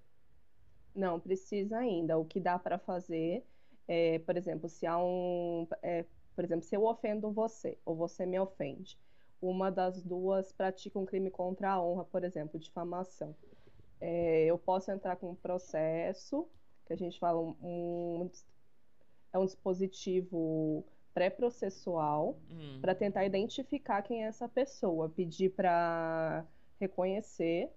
Não, 0.94 1.20
precisa 1.20 1.78
ainda. 1.78 2.18
O 2.18 2.26
que 2.26 2.40
dá 2.40 2.58
para 2.58 2.78
fazer 2.78 3.46
é, 3.88 4.20
por 4.20 4.36
exemplo, 4.36 4.68
se 4.68 4.86
há 4.88 4.98
um. 4.98 5.68
É, 5.82 6.04
por 6.36 6.44
exemplo, 6.44 6.66
se 6.66 6.76
eu 6.76 6.86
ofendo 6.86 7.32
você, 7.32 7.78
ou 7.86 7.96
você 7.96 8.26
me 8.26 8.40
ofende, 8.40 8.98
uma 9.40 9.72
das 9.72 10.02
duas 10.02 10.52
pratica 10.52 10.98
um 11.00 11.06
crime 11.06 11.30
contra 11.30 11.72
a 11.72 11.82
honra, 11.82 12.04
por 12.04 12.24
exemplo, 12.24 12.60
difamação 12.60 13.36
é, 14.00 14.46
eu 14.46 14.58
posso 14.58 14.92
entrar 14.92 15.16
com 15.16 15.32
um 15.32 15.36
processo, 15.36 16.48
que 16.86 16.94
a 16.94 16.96
gente 16.96 17.20
fala 17.20 17.40
um, 17.40 17.56
um 17.62 18.32
é 19.34 19.38
um 19.40 19.46
dispositivo 19.46 20.86
pré-processual 21.18 22.38
hum. 22.52 22.78
para 22.80 22.94
tentar 22.94 23.26
identificar 23.26 24.04
quem 24.04 24.24
é 24.24 24.28
essa 24.28 24.48
pessoa, 24.48 25.10
pedir 25.10 25.50
para 25.50 26.46
reconhecer 26.80 27.72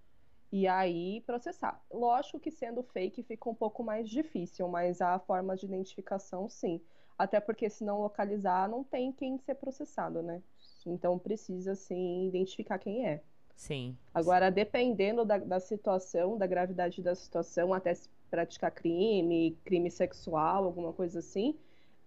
e 0.53 0.68
aí 0.68 1.22
processar. 1.22 1.82
Lógico 1.91 2.38
que 2.38 2.51
sendo 2.51 2.82
fake 2.82 3.22
fica 3.22 3.49
um 3.49 3.55
pouco 3.55 3.82
mais 3.82 4.11
difícil, 4.11 4.68
mas 4.68 5.01
a 5.01 5.18
forma 5.18 5.57
de 5.57 5.64
identificação 5.64 6.51
sim. 6.51 6.82
Até 7.16 7.41
porque 7.41 7.70
se 7.70 7.82
não 7.82 8.03
localizar, 8.03 8.68
não 8.68 8.84
tem 8.84 9.11
quem 9.11 9.38
ser 9.38 9.55
processado, 9.55 10.22
né? 10.22 10.43
Então 10.86 11.18
precisa 11.18 11.74
sim 11.74 12.28
identificar 12.28 12.78
quem 12.78 13.07
é. 13.07 13.22
Sim. 13.57 13.97
Agora, 14.12 14.51
dependendo 14.51 15.24
da, 15.24 15.38
da 15.38 15.61
situação, 15.61 16.36
da 16.36 16.47
gravidade 16.47 17.01
da 17.01 17.14
situação, 17.14 17.72
até 17.72 17.95
se 17.95 18.11
praticar 18.30 18.70
crime, 18.70 19.57
crime 19.64 19.91
sexual, 19.91 20.64
alguma 20.64 20.93
coisa 20.93 21.20
assim, 21.20 21.59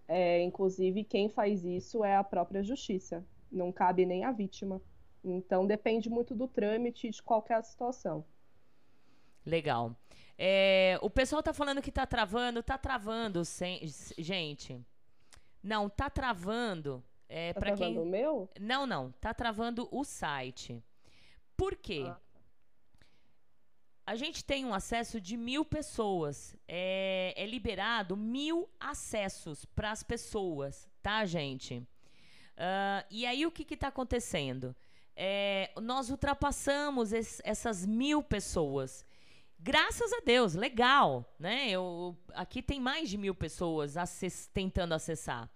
é, 0.06 0.42
inclusive 0.42 1.04
quem 1.04 1.28
faz 1.28 1.64
isso 1.64 2.04
é 2.04 2.16
a 2.16 2.24
própria 2.24 2.62
justiça. 2.62 3.24
Não 3.50 3.72
cabe 3.72 4.04
nem 4.04 4.24
a 4.24 4.32
vítima. 4.32 4.80
Então 5.24 5.66
depende 5.66 6.10
muito 6.10 6.34
do 6.34 6.46
trâmite 6.46 7.08
de 7.08 7.22
qualquer 7.22 7.62
situação. 7.62 8.24
Legal. 9.44 9.96
É, 10.36 10.98
o 11.00 11.08
pessoal 11.08 11.42
tá 11.42 11.52
falando 11.52 11.80
que 11.80 11.92
tá 11.92 12.06
travando, 12.06 12.62
tá 12.62 12.76
travando, 12.76 13.44
sem, 13.44 13.80
gente. 14.18 14.80
Não, 15.62 15.88
tá 15.88 16.10
travando. 16.10 17.02
É, 17.28 17.52
tá 17.52 17.60
travando 17.60 17.94
quem... 17.94 17.98
o 17.98 18.04
meu? 18.04 18.48
Não, 18.60 18.86
não. 18.86 19.12
Tá 19.12 19.32
travando 19.32 19.88
o 19.90 20.04
site. 20.04 20.82
Por 21.56 21.76
quê? 21.76 22.04
Ah. 22.06 22.18
A 24.06 24.16
gente 24.16 24.44
tem 24.44 24.64
um 24.66 24.74
acesso 24.74 25.20
de 25.20 25.36
mil 25.36 25.64
pessoas. 25.64 26.54
É, 26.68 27.32
é 27.36 27.46
liberado 27.46 28.16
mil 28.16 28.68
acessos 28.78 29.64
para 29.64 29.90
as 29.90 30.02
pessoas, 30.02 30.88
tá, 31.02 31.24
gente? 31.24 31.78
Uh, 32.54 33.04
e 33.10 33.24
aí 33.24 33.46
o 33.46 33.50
que 33.50 33.74
está 33.74 33.88
acontecendo? 33.88 34.76
É, 35.16 35.72
nós 35.80 36.10
ultrapassamos 36.10 37.12
es, 37.12 37.40
essas 37.44 37.86
mil 37.86 38.22
pessoas. 38.22 39.06
Graças 39.58 40.12
a 40.12 40.20
Deus, 40.20 40.54
legal, 40.54 41.24
né? 41.38 41.70
Eu, 41.70 42.16
aqui 42.34 42.60
tem 42.60 42.78
mais 42.78 43.08
de 43.08 43.16
mil 43.16 43.34
pessoas 43.34 43.96
acess, 43.96 44.50
tentando 44.52 44.92
acessar. 44.92 45.48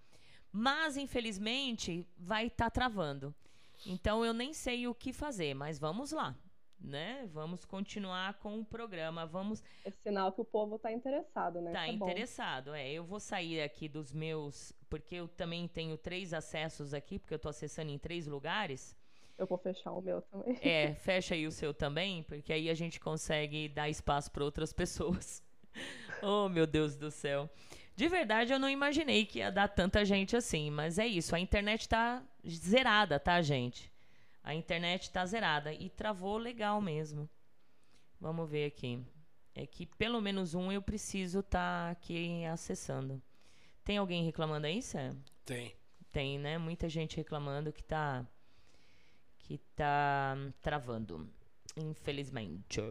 Mas, 0.51 0.97
infelizmente, 0.97 2.07
vai 2.17 2.47
estar 2.47 2.65
tá 2.65 2.71
travando. 2.71 3.35
Então 3.85 4.25
eu 4.25 4.33
nem 4.33 4.53
sei 4.53 4.87
o 4.87 4.95
que 4.95 5.13
fazer, 5.13 5.53
mas 5.53 5.79
vamos 5.79 6.11
lá, 6.11 6.35
né? 6.79 7.27
Vamos 7.33 7.65
continuar 7.65 8.35
com 8.35 8.59
o 8.59 8.65
programa. 8.65 9.25
Vamos. 9.25 9.63
É 9.83 9.91
sinal 9.91 10.31
que 10.31 10.41
o 10.41 10.45
povo 10.45 10.75
está 10.75 10.91
interessado, 10.91 11.61
né? 11.61 11.71
Está 11.71 11.87
é 11.87 11.91
interessado, 11.91 12.73
é. 12.73 12.91
Eu 12.91 13.03
vou 13.03 13.19
sair 13.19 13.61
aqui 13.61 13.87
dos 13.87 14.11
meus, 14.11 14.73
porque 14.89 15.15
eu 15.15 15.27
também 15.27 15.67
tenho 15.67 15.97
três 15.97 16.33
acessos 16.33 16.93
aqui, 16.93 17.19
porque 17.19 17.33
eu 17.33 17.37
estou 17.37 17.49
acessando 17.49 17.91
em 17.91 17.97
três 17.97 18.27
lugares. 18.27 18.95
Eu 19.37 19.47
vou 19.47 19.57
fechar 19.57 19.91
o 19.91 20.01
meu 20.01 20.21
também. 20.21 20.57
É, 20.61 20.93
fecha 20.99 21.33
aí 21.33 21.47
o 21.47 21.51
seu 21.51 21.73
também, 21.73 22.23
porque 22.23 22.51
aí 22.51 22.69
a 22.69 22.73
gente 22.73 22.99
consegue 22.99 23.69
dar 23.69 23.89
espaço 23.89 24.31
para 24.31 24.43
outras 24.43 24.73
pessoas. 24.73 25.43
oh, 26.21 26.49
meu 26.49 26.67
Deus 26.67 26.95
do 26.95 27.09
céu. 27.09 27.49
De 27.95 28.07
verdade, 28.07 28.53
eu 28.53 28.59
não 28.59 28.69
imaginei 28.69 29.25
que 29.25 29.39
ia 29.39 29.51
dar 29.51 29.67
tanta 29.67 30.05
gente 30.05 30.35
assim, 30.35 30.69
mas 30.69 30.97
é 30.97 31.05
isso. 31.05 31.35
A 31.35 31.39
internet 31.39 31.87
tá 31.87 32.23
zerada, 32.47 33.19
tá, 33.19 33.41
gente? 33.41 33.91
A 34.49 34.55
internet 34.55 35.11
tá 35.11 35.23
zerada 35.27 35.71
e 35.71 35.91
travou 35.91 36.35
legal 36.35 36.81
mesmo. 36.81 37.29
Vamos 38.19 38.49
ver 38.49 38.65
aqui. 38.65 38.99
É 39.53 39.67
que 39.67 39.85
pelo 39.85 40.19
menos 40.19 40.55
um 40.55 40.71
eu 40.71 40.81
preciso 40.81 41.41
estar 41.41 41.85
tá 41.85 41.91
aqui 41.91 42.43
acessando. 42.45 43.21
Tem 43.83 43.97
alguém 43.97 44.25
reclamando 44.25 44.65
aí, 44.65 44.81
Sam? 44.81 45.15
Tem. 45.45 45.75
Tem, 46.11 46.39
né? 46.39 46.57
Muita 46.57 46.89
gente 46.89 47.15
reclamando 47.15 47.71
que 47.71 47.83
tá 47.83 48.25
que 49.37 49.59
tá 49.75 50.35
travando. 50.63 51.31
Infelizmente. 51.77 52.81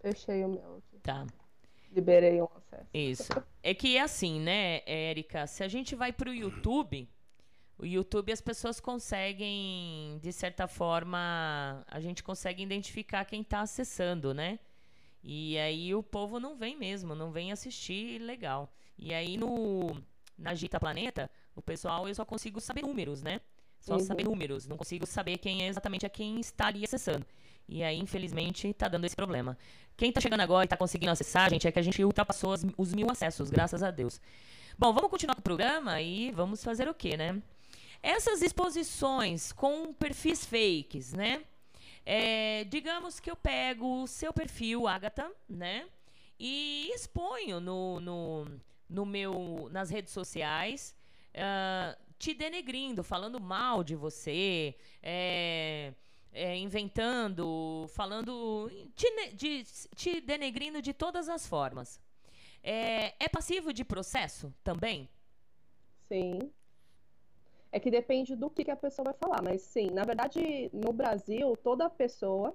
Fechei 0.00 0.42
o 0.46 0.48
meu 0.48 0.76
aqui. 0.78 0.98
Tá 1.00 1.26
liberei 1.90 2.40
um 2.40 2.48
acesso. 2.56 2.88
Isso. 2.94 3.32
É 3.62 3.74
que 3.74 3.98
é 3.98 4.00
assim, 4.00 4.40
né, 4.40 4.80
Érica? 4.86 5.46
Se 5.46 5.62
a 5.62 5.68
gente 5.68 5.94
vai 5.94 6.10
para 6.10 6.30
o 6.30 6.34
YouTube, 6.34 7.06
o 7.78 7.86
YouTube 7.86 8.32
as 8.32 8.40
pessoas 8.40 8.80
conseguem, 8.80 10.18
de 10.22 10.32
certa 10.32 10.66
forma, 10.68 11.84
a 11.86 12.00
gente 12.00 12.22
consegue 12.22 12.62
identificar 12.62 13.24
quem 13.24 13.42
está 13.42 13.60
acessando, 13.60 14.32
né? 14.32 14.58
E 15.22 15.56
aí 15.58 15.94
o 15.94 16.02
povo 16.02 16.40
não 16.40 16.56
vem 16.56 16.76
mesmo, 16.76 17.14
não 17.14 17.30
vem 17.30 17.52
assistir 17.52 18.20
legal. 18.20 18.72
E 18.98 19.14
aí 19.14 19.36
no 19.36 19.96
na 20.36 20.54
Gita 20.54 20.80
Planeta, 20.80 21.30
o 21.54 21.62
pessoal 21.62 22.08
eu 22.08 22.14
só 22.14 22.24
consigo 22.24 22.60
saber 22.60 22.82
números, 22.82 23.22
né? 23.22 23.40
Só 23.80 23.94
uhum. 23.94 24.00
saber 24.00 24.24
números, 24.24 24.66
não 24.66 24.76
consigo 24.76 25.06
saber 25.06 25.38
quem 25.38 25.64
é 25.64 25.66
exatamente 25.66 26.06
a 26.06 26.08
quem 26.08 26.38
está 26.40 26.66
ali 26.66 26.84
acessando. 26.84 27.26
E 27.68 27.82
aí, 27.82 27.98
infelizmente, 27.98 28.72
tá 28.74 28.88
dando 28.88 29.04
esse 29.04 29.16
problema. 29.16 29.56
Quem 29.96 30.12
tá 30.12 30.20
chegando 30.20 30.40
agora 30.40 30.64
e 30.64 30.68
tá 30.68 30.76
conseguindo 30.76 31.10
acessar, 31.10 31.50
gente, 31.50 31.66
é 31.66 31.72
que 31.72 31.78
a 31.78 31.82
gente 31.82 32.02
ultrapassou 32.04 32.52
as, 32.52 32.64
os 32.76 32.94
mil 32.94 33.10
acessos, 33.10 33.50
graças 33.50 33.82
a 33.82 33.90
Deus. 33.90 34.20
Bom, 34.78 34.92
vamos 34.92 35.10
continuar 35.10 35.34
com 35.34 35.40
o 35.40 35.44
programa 35.44 36.00
e 36.00 36.30
vamos 36.32 36.62
fazer 36.62 36.88
o 36.88 36.94
quê, 36.94 37.16
né? 37.16 37.42
Essas 38.02 38.42
exposições 38.42 39.52
com 39.52 39.92
perfis 39.94 40.44
fakes, 40.44 41.12
né? 41.12 41.44
É, 42.04 42.64
digamos 42.64 43.20
que 43.20 43.30
eu 43.30 43.36
pego 43.36 44.02
o 44.02 44.06
seu 44.08 44.32
perfil, 44.32 44.88
Agatha, 44.88 45.30
né? 45.48 45.86
E 46.38 46.90
exponho 46.92 47.60
no, 47.60 48.00
no, 48.00 48.60
no 48.88 49.06
meu, 49.06 49.68
nas 49.70 49.88
redes 49.88 50.12
sociais, 50.12 50.96
uh, 51.34 51.96
te 52.18 52.34
denegrindo, 52.34 53.04
falando 53.04 53.40
mal 53.40 53.84
de 53.84 53.94
você, 53.94 54.74
é, 55.00 55.94
é, 56.32 56.56
inventando, 56.56 57.86
falando, 57.94 58.68
te, 58.96 59.34
de, 59.34 59.64
te 59.94 60.20
denegrindo 60.20 60.82
de 60.82 60.92
todas 60.92 61.28
as 61.28 61.46
formas. 61.46 62.00
É, 62.64 63.14
é 63.24 63.28
passivo 63.28 63.72
de 63.72 63.84
processo 63.84 64.52
também? 64.64 65.08
Sim. 66.08 66.52
É 67.72 67.80
que 67.80 67.90
depende 67.90 68.36
do 68.36 68.50
que, 68.50 68.64
que 68.64 68.70
a 68.70 68.76
pessoa 68.76 69.06
vai 69.06 69.14
falar, 69.14 69.42
mas 69.42 69.62
sim, 69.62 69.90
na 69.90 70.04
verdade, 70.04 70.70
no 70.74 70.92
Brasil, 70.92 71.56
toda 71.56 71.88
pessoa, 71.88 72.54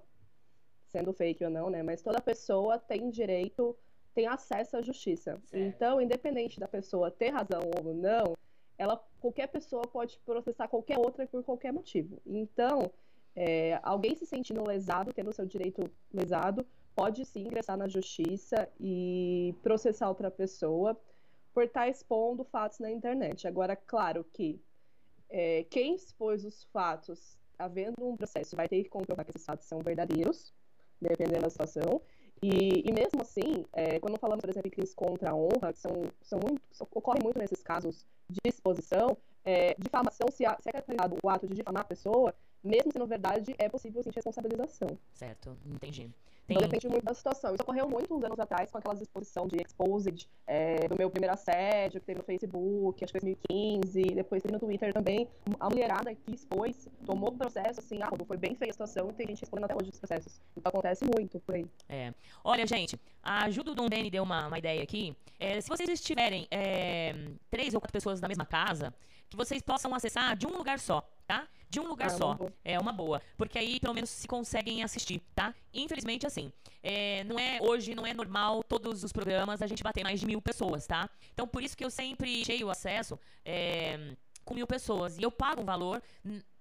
sendo 0.86 1.12
fake 1.12 1.44
ou 1.44 1.50
não, 1.50 1.72
né? 1.72 1.82
Mas 1.82 2.04
toda 2.04 2.22
pessoa 2.22 2.78
tem 2.78 3.10
direito, 3.10 3.76
tem 4.14 4.28
acesso 4.28 4.78
à 4.78 4.82
justiça. 4.82 5.42
Certo. 5.46 5.56
Então, 5.56 6.00
independente 6.00 6.60
da 6.60 6.68
pessoa 6.68 7.10
ter 7.10 7.30
razão 7.30 7.62
ou 7.84 7.94
não, 7.96 8.36
ela, 8.78 9.04
qualquer 9.20 9.48
pessoa 9.48 9.82
pode 9.82 10.20
processar 10.20 10.68
qualquer 10.68 11.00
outra 11.00 11.26
por 11.26 11.44
qualquer 11.44 11.74
motivo. 11.74 12.22
Então, 12.24 12.92
é, 13.36 13.80
alguém 13.82 14.16
se 14.16 14.26
sentindo 14.26 14.68
lesado, 14.68 15.12
tendo 15.12 15.34
seu 15.34 15.48
direito 15.48 15.90
lesado, 16.14 16.66
pode 16.96 17.26
sim 17.26 17.42
ingressar 17.42 17.76
na 17.76 17.88
justiça 17.88 18.70
e 18.80 19.54
processar 19.64 20.10
outra 20.10 20.30
pessoa 20.30 20.96
por 21.54 21.64
estar 21.64 21.88
expondo 21.88 22.44
fatos 22.44 22.78
na 22.80 22.92
internet. 22.92 23.48
Agora, 23.48 23.76
claro 23.76 24.24
que 24.24 24.62
é, 25.30 25.64
quem 25.70 25.96
expôs 25.96 26.46
os 26.46 26.64
fatos, 26.72 27.38
havendo 27.58 28.08
um 28.08 28.16
processo, 28.16 28.56
vai 28.56 28.68
ter 28.68 28.84
que 28.84 28.90
comprovar 28.90 29.26
que 29.26 29.32
esses 29.32 29.46
fatos 29.46 29.68
são 29.68 29.80
verdadeiros, 29.80 30.54
dependendo 31.02 31.42
da 31.42 31.50
situação. 31.50 32.02
E, 32.42 32.84
e 32.88 32.94
mesmo 32.94 33.22
assim, 33.22 33.66
é, 33.74 34.00
quando 34.00 34.20
falamos, 34.20 34.42
por 34.42 34.50
exemplo, 34.50 34.68
em 34.68 34.72
crimes 34.72 34.94
contra 34.94 35.32
a 35.32 35.36
honra, 35.36 35.74
que 35.74 35.80
são, 35.80 36.12
são 36.22 36.40
muito, 36.40 36.62
são, 36.72 36.88
ocorre 36.92 37.20
muito 37.24 37.40
nesses 37.40 37.64
casos 37.64 38.06
de 38.30 38.40
exposição, 38.46 39.18
é, 39.44 39.74
difamação, 39.80 40.28
se, 40.30 40.38
se 40.38 40.44
é 40.44 40.72
caracterizado 40.72 41.18
o 41.24 41.30
ato 41.30 41.48
de 41.48 41.56
difamar 41.56 41.82
a 41.82 41.86
pessoa, 41.86 42.36
mesmo 42.64 42.92
sendo 42.92 43.08
verdade, 43.08 43.56
é 43.58 43.70
possível 43.70 44.04
sim 44.04 44.12
responsabilização. 44.14 44.90
Certo, 45.14 45.58
entendi. 45.66 46.12
Então 46.50 46.62
depende 46.62 46.88
muito 46.88 47.04
da 47.04 47.14
situação. 47.14 47.54
Isso 47.54 47.64
ocorreu 47.64 47.90
muitos 47.90 48.24
anos 48.24 48.40
atrás 48.40 48.72
com 48.72 48.78
aquelas 48.78 49.02
exposição 49.02 49.48
de 49.48 49.58
Exposed, 49.58 50.30
é, 50.46 50.88
do 50.88 50.96
meu 50.98 51.10
primeiro 51.10 51.34
assédio, 51.34 52.00
que 52.00 52.06
teve 52.06 52.20
no 52.20 52.26
Facebook, 52.26 53.04
acho 53.04 53.14
que 53.14 53.20
2015, 53.20 54.02
depois 54.16 54.42
teve 54.42 54.54
no 54.54 54.60
Twitter 54.60 54.94
também. 54.94 55.28
A 55.60 55.70
mulherada 55.70 56.16
que 56.16 56.34
expôs, 56.34 56.88
tomou 57.06 57.32
processo, 57.34 57.82
assim, 57.82 58.02
ah, 58.02 58.10
foi 58.26 58.38
bem 58.38 58.56
feia 58.56 58.70
a 58.70 58.74
situação 58.74 59.10
e 59.10 59.14
tem 59.14 59.28
gente 59.28 59.42
respondendo 59.42 59.66
até 59.66 59.76
hoje 59.76 59.90
os 59.90 60.00
processos. 60.00 60.40
Então 60.56 60.70
acontece 60.70 61.04
muito 61.06 61.40
por 61.42 61.56
aí. 61.56 61.66
É. 61.90 62.14
Olha, 62.44 62.66
gente, 62.66 62.98
a 63.22 63.46
ajuda 63.46 63.76
do 63.76 63.90
Dene 63.90 64.10
deu 64.10 64.24
uma, 64.24 64.48
uma 64.48 64.58
ideia 64.58 64.82
aqui. 64.82 65.16
É, 65.40 65.60
se 65.60 65.68
vocês 65.68 65.90
estiverem 65.90 66.48
é, 66.50 67.14
três 67.50 67.74
ou 67.74 67.82
quatro 67.82 67.94
pessoas 67.94 68.22
na 68.22 68.28
mesma 68.28 68.46
casa, 68.46 68.94
que 69.30 69.36
vocês 69.36 69.62
possam 69.62 69.94
acessar 69.94 70.36
de 70.36 70.48
um 70.48 70.58
lugar 70.58 70.80
só, 70.80 71.08
tá? 71.28 71.48
de 71.70 71.80
um 71.80 71.88
lugar 71.88 72.08
é 72.08 72.10
só. 72.10 72.38
É 72.64 72.80
uma 72.80 72.92
boa. 72.92 73.22
Porque 73.38 73.58
aí 73.58 73.80
pelo 73.80 73.94
menos 73.94 74.10
se 74.10 74.28
conseguem 74.28 74.84
assistir, 74.84 75.22
tá? 75.36 75.54
Infelizmente, 75.74 76.26
assim, 76.26 76.52
é, 76.82 77.24
não 77.26 77.38
é 77.38 77.60
hoje, 77.62 77.94
não 77.94 78.06
é 78.06 78.14
normal 78.14 78.64
todos 78.64 79.04
os 79.04 79.12
programas 79.12 79.62
a 79.62 79.68
gente 79.68 79.84
bater 79.84 80.04
mais 80.04 80.20
de 80.20 80.26
mil 80.26 80.42
pessoas, 80.42 80.88
tá? 80.88 81.10
Então 81.34 81.48
por 81.48 81.62
isso 81.62 81.76
que 81.76 81.84
eu 81.84 81.90
sempre 81.90 82.44
cheio 82.46 82.68
o 82.68 82.70
acesso. 82.70 83.20
É, 83.44 84.16
com 84.44 84.54
mil 84.54 84.66
pessoas. 84.66 85.18
E 85.18 85.24
eu 85.24 85.30
pago 85.30 85.62
um 85.62 85.66
valor 85.66 86.02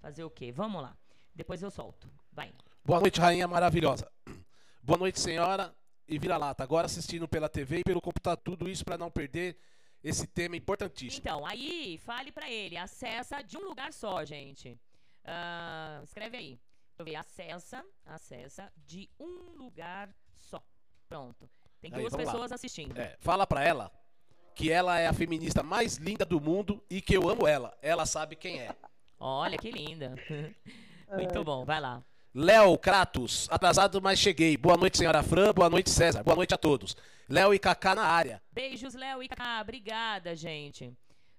Fazer 0.00 0.24
o 0.24 0.30
quê? 0.30 0.50
Vamos 0.50 0.82
lá. 0.82 0.96
Depois 1.32 1.62
eu 1.62 1.70
solto. 1.70 2.10
Vai. 2.32 2.52
Boa 2.84 2.98
noite, 2.98 3.20
rainha 3.20 3.46
maravilhosa. 3.46 4.10
Boa 4.82 4.98
noite, 4.98 5.20
senhora 5.20 5.72
e 6.10 6.18
vira-lata. 6.18 6.64
Agora 6.64 6.86
assistindo 6.86 7.28
pela 7.28 7.48
TV 7.48 7.78
e 7.78 7.84
pelo 7.84 8.00
computador, 8.00 8.42
tudo 8.42 8.68
isso 8.68 8.84
para 8.84 8.98
não 8.98 9.10
perder 9.10 9.56
esse 10.02 10.26
tema 10.26 10.56
importantíssimo. 10.56 11.20
Então, 11.20 11.46
aí, 11.46 11.98
fale 11.98 12.32
para 12.32 12.50
ele, 12.50 12.76
acessa 12.76 13.42
de 13.42 13.56
um 13.56 13.62
lugar 13.62 13.92
só, 13.92 14.24
gente. 14.24 14.78
Uh, 15.24 16.02
escreve 16.02 16.36
aí. 16.36 16.48
Deixa 16.48 16.98
eu 16.98 17.04
ver, 17.04 17.16
acessa, 17.16 17.84
acessa 18.04 18.72
de 18.76 19.08
um 19.18 19.56
lugar 19.56 20.14
só. 20.36 20.62
Pronto. 21.08 21.48
Tem 21.80 21.90
duas 21.90 22.12
aí, 22.12 22.24
pessoas 22.24 22.50
lá. 22.50 22.54
assistindo. 22.54 22.98
É, 22.98 23.16
fala 23.20 23.46
para 23.46 23.64
ela 23.64 23.90
que 24.54 24.70
ela 24.70 24.98
é 24.98 25.06
a 25.06 25.12
feminista 25.12 25.62
mais 25.62 25.96
linda 25.96 26.24
do 26.24 26.40
mundo 26.40 26.84
e 26.90 27.00
que 27.00 27.16
eu 27.16 27.28
amo 27.28 27.46
ela. 27.46 27.76
Ela 27.80 28.04
sabe 28.04 28.36
quem 28.36 28.60
é. 28.60 28.74
Olha 29.18 29.56
que 29.56 29.70
linda. 29.70 30.14
Muito 31.12 31.44
bom, 31.44 31.64
vai 31.64 31.80
lá. 31.80 32.02
Léo 32.32 32.78
Kratos, 32.78 33.48
atrasado, 33.50 34.00
mas 34.00 34.18
cheguei. 34.18 34.56
Boa 34.56 34.76
noite, 34.76 34.98
senhora 34.98 35.22
Fran. 35.22 35.52
Boa 35.52 35.68
noite, 35.68 35.90
César. 35.90 36.22
Boa 36.22 36.36
noite 36.36 36.54
a 36.54 36.58
todos. 36.58 36.96
Léo 37.28 37.52
e 37.52 37.58
Kaká 37.58 37.94
na 37.94 38.04
área. 38.04 38.40
Beijos, 38.52 38.94
Léo 38.94 39.20
e 39.20 39.28
Kaká. 39.28 39.60
Obrigada, 39.60 40.36
gente. 40.36 40.92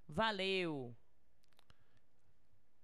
Valeu. 0.07 0.93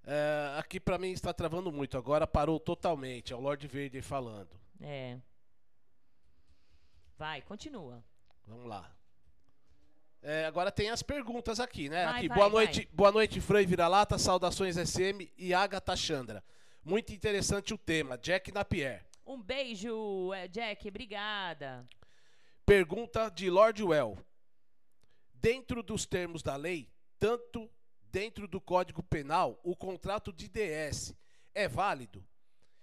É, 0.05 0.55
aqui 0.57 0.79
para 0.79 0.97
mim 0.97 1.11
está 1.11 1.33
travando 1.33 1.69
muito. 1.69 1.97
Agora 1.97 2.25
parou 2.25 2.61
totalmente. 2.61 3.33
É 3.33 3.35
o 3.35 3.41
Lorde 3.41 3.67
Verde 3.67 4.01
falando. 4.01 4.57
É. 4.79 5.17
Vai, 7.17 7.41
continua. 7.41 8.01
Vamos 8.45 8.67
lá. 8.67 8.89
É, 10.21 10.45
agora 10.45 10.71
tem 10.71 10.89
as 10.89 11.03
perguntas 11.03 11.59
aqui, 11.59 11.89
né? 11.89 12.05
Vai, 12.05 12.17
aqui, 12.19 12.27
vai, 12.29 12.37
boa 12.37 12.49
noite, 12.49 12.77
vai. 12.77 12.89
boa 12.93 13.11
noite, 13.11 13.41
Fran 13.41 13.61
e 13.61 13.65
Vira-Lata. 13.65 14.17
Saudações 14.17 14.77
SM 14.77 15.29
e 15.37 15.53
Agatha 15.53 15.93
Chandra. 15.93 16.41
Muito 16.87 17.11
interessante 17.11 17.73
o 17.73 17.77
tema. 17.77 18.17
Jack 18.17 18.49
Napier. 18.49 19.05
Um 19.25 19.41
beijo, 19.43 20.31
é, 20.31 20.47
Jack. 20.47 20.87
Obrigada. 20.87 21.85
Pergunta 22.65 23.27
de 23.27 23.49
Lord 23.49 23.83
Well. 23.83 24.17
Dentro 25.33 25.83
dos 25.83 26.05
termos 26.05 26.41
da 26.41 26.55
lei, 26.55 26.89
tanto 27.19 27.69
dentro 28.09 28.47
do 28.47 28.61
Código 28.61 29.03
Penal, 29.03 29.59
o 29.65 29.75
contrato 29.75 30.31
de 30.31 30.47
DS 30.47 31.13
é 31.53 31.67
válido? 31.67 32.25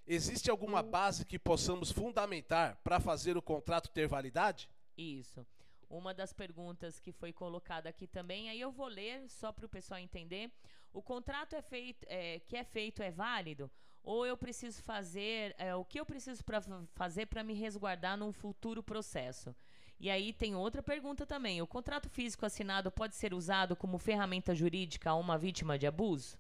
Existe 0.06 0.50
alguma 0.50 0.82
base 0.82 1.24
que 1.24 1.38
possamos 1.38 1.90
fundamentar 1.90 2.78
para 2.84 3.00
fazer 3.00 3.38
o 3.38 3.42
contrato 3.42 3.88
ter 3.88 4.06
validade? 4.06 4.68
Isso. 4.98 5.46
Uma 5.88 6.12
das 6.12 6.30
perguntas 6.30 7.00
que 7.00 7.10
foi 7.10 7.32
colocada 7.32 7.88
aqui 7.88 8.06
também, 8.06 8.50
aí 8.50 8.60
eu 8.60 8.70
vou 8.70 8.86
ler 8.86 9.26
só 9.30 9.50
para 9.50 9.64
o 9.64 9.68
pessoal 9.68 9.98
entender. 9.98 10.52
O 10.92 11.00
contrato 11.00 11.56
é 11.56 11.62
feito, 11.62 12.04
é, 12.06 12.40
que 12.40 12.54
é 12.54 12.64
feito 12.64 13.02
é 13.02 13.10
válido 13.10 13.70
ou 14.04 14.26
eu 14.26 14.36
preciso 14.36 14.82
fazer 14.82 15.54
é, 15.58 15.74
o 15.74 15.84
que 15.84 15.98
eu 15.98 16.04
preciso 16.04 16.44
para 16.44 16.60
fazer 16.92 17.26
para 17.26 17.42
me 17.42 17.54
resguardar 17.54 18.16
num 18.16 18.32
futuro 18.32 18.82
processo. 18.82 19.54
E 19.98 20.10
aí 20.10 20.32
tem 20.32 20.54
outra 20.54 20.82
pergunta 20.82 21.24
também: 21.24 21.62
o 21.62 21.66
contrato 21.66 22.08
físico 22.08 22.44
assinado 22.44 22.90
pode 22.90 23.14
ser 23.16 23.32
usado 23.32 23.74
como 23.74 23.98
ferramenta 23.98 24.54
jurídica 24.54 25.10
a 25.10 25.14
uma 25.14 25.38
vítima 25.38 25.78
de 25.78 25.86
abuso? 25.86 26.38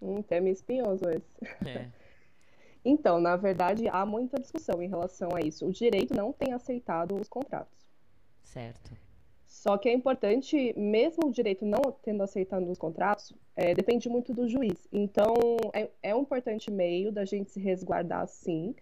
Um 0.00 0.22
tema 0.22 0.48
espinhoso 0.48 1.04
esse. 1.08 1.68
É. 1.68 1.90
então, 2.84 3.20
na 3.20 3.36
verdade, 3.36 3.88
há 3.88 4.04
muita 4.04 4.38
discussão 4.38 4.82
em 4.82 4.88
relação 4.88 5.34
a 5.34 5.40
isso. 5.40 5.66
O 5.66 5.72
direito 5.72 6.14
não 6.14 6.32
tem 6.32 6.52
aceitado 6.52 7.18
os 7.18 7.28
contratos. 7.28 7.86
Certo. 8.42 8.90
Só 9.60 9.76
que 9.76 9.90
é 9.90 9.92
importante, 9.92 10.72
mesmo 10.74 11.26
o 11.26 11.30
direito 11.30 11.66
não 11.66 11.82
tendo 12.02 12.22
aceitado 12.22 12.66
os 12.70 12.78
contratos, 12.78 13.34
é, 13.54 13.74
depende 13.74 14.08
muito 14.08 14.32
do 14.32 14.48
juiz. 14.48 14.88
Então, 14.90 15.34
é, 15.74 15.90
é, 16.02 16.14
um 16.14 16.22
importante 16.22 16.70
meio 16.70 17.12
da 17.12 17.26
gente 17.26 17.50
se 17.50 17.60
resguardar, 17.60 18.26
sim. 18.26 18.74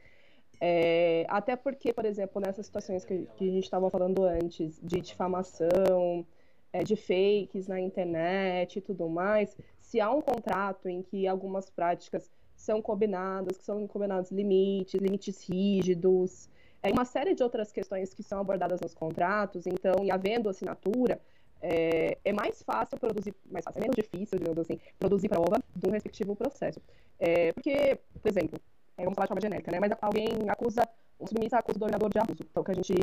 É, 0.60 1.26
até 1.28 1.56
porque, 1.56 1.92
por 1.92 2.04
exemplo, 2.04 2.40
nessas 2.40 2.66
situações 2.66 3.04
que, 3.04 3.26
que 3.36 3.48
a 3.48 3.52
gente 3.54 3.64
estava 3.64 3.90
falando 3.90 4.22
antes, 4.22 4.78
de 4.80 5.00
difamação, 5.00 6.24
é, 6.72 6.84
de 6.84 6.94
fakes 6.94 7.66
na 7.66 7.80
internet 7.80 8.76
e 8.76 8.80
tudo 8.80 9.08
mais, 9.08 9.56
se 9.80 10.00
há 10.00 10.12
um 10.12 10.20
contrato 10.20 10.88
em 10.88 11.02
que 11.02 11.26
algumas 11.26 11.68
práticas 11.68 12.30
são 12.54 12.80
combinadas, 12.80 13.58
que 13.58 13.64
são 13.64 13.84
combinados 13.88 14.30
limites, 14.30 15.00
limites 15.00 15.42
rígidos, 15.42 16.48
é 16.82 16.90
uma 16.90 17.04
série 17.04 17.34
de 17.34 17.42
outras 17.42 17.72
questões 17.72 18.14
que 18.14 18.22
são 18.22 18.40
abordadas 18.40 18.80
nos 18.80 18.94
contratos, 18.94 19.66
então, 19.66 20.04
e 20.04 20.10
havendo 20.10 20.48
assinatura, 20.48 21.20
é, 21.60 22.16
é, 22.24 22.32
mais 22.32 22.62
fácil 22.62 22.96
produzir, 22.98 23.34
mais 23.50 23.64
fácil, 23.64 23.78
é 23.78 23.82
menos 23.82 23.96
difícil, 23.96 24.38
digamos 24.38 24.58
assim, 24.58 24.78
produzir 24.98 25.28
prova 25.28 25.62
de 25.74 25.88
um 25.88 25.90
respectivo 25.90 26.36
processo. 26.36 26.80
É, 27.18 27.52
porque, 27.52 27.98
por 28.22 28.28
exemplo, 28.28 28.60
é, 28.96 29.02
vamos 29.02 29.14
falar 29.14 29.26
de 29.26 29.28
forma 29.28 29.40
genérica, 29.40 29.72
né, 29.72 29.80
mas 29.80 29.92
alguém 30.00 30.28
acusa 30.48 30.88
um 31.20 31.26
submissa 31.26 31.58
acusa 31.58 31.76
o 31.76 31.80
dominador 31.80 32.10
de 32.10 32.18
abuso. 32.18 32.44
Então, 32.48 32.62
que 32.62 32.70
a 32.70 32.74
gente 32.74 32.94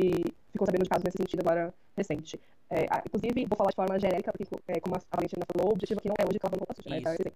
ficou 0.50 0.66
sabendo 0.66 0.84
de 0.84 0.88
casos 0.88 1.04
nesse 1.04 1.18
sentido 1.18 1.40
agora 1.40 1.74
recente. 1.94 2.40
É, 2.70 2.86
inclusive, 3.06 3.44
vou 3.44 3.58
falar 3.58 3.70
de 3.70 3.76
forma 3.76 3.98
genérica, 3.98 4.32
porque, 4.32 4.46
é, 4.68 4.80
como 4.80 4.96
a 4.96 5.00
Valentina 5.14 5.44
falou, 5.52 5.68
o 5.68 5.72
objetivo 5.74 6.00
aqui 6.00 6.08
não 6.08 6.16
é 6.18 6.26
hoje 6.26 6.38
clavando 6.38 6.60
roupa 6.60 6.74
suja, 6.74 6.88
né? 6.88 6.98
Então, 6.98 7.32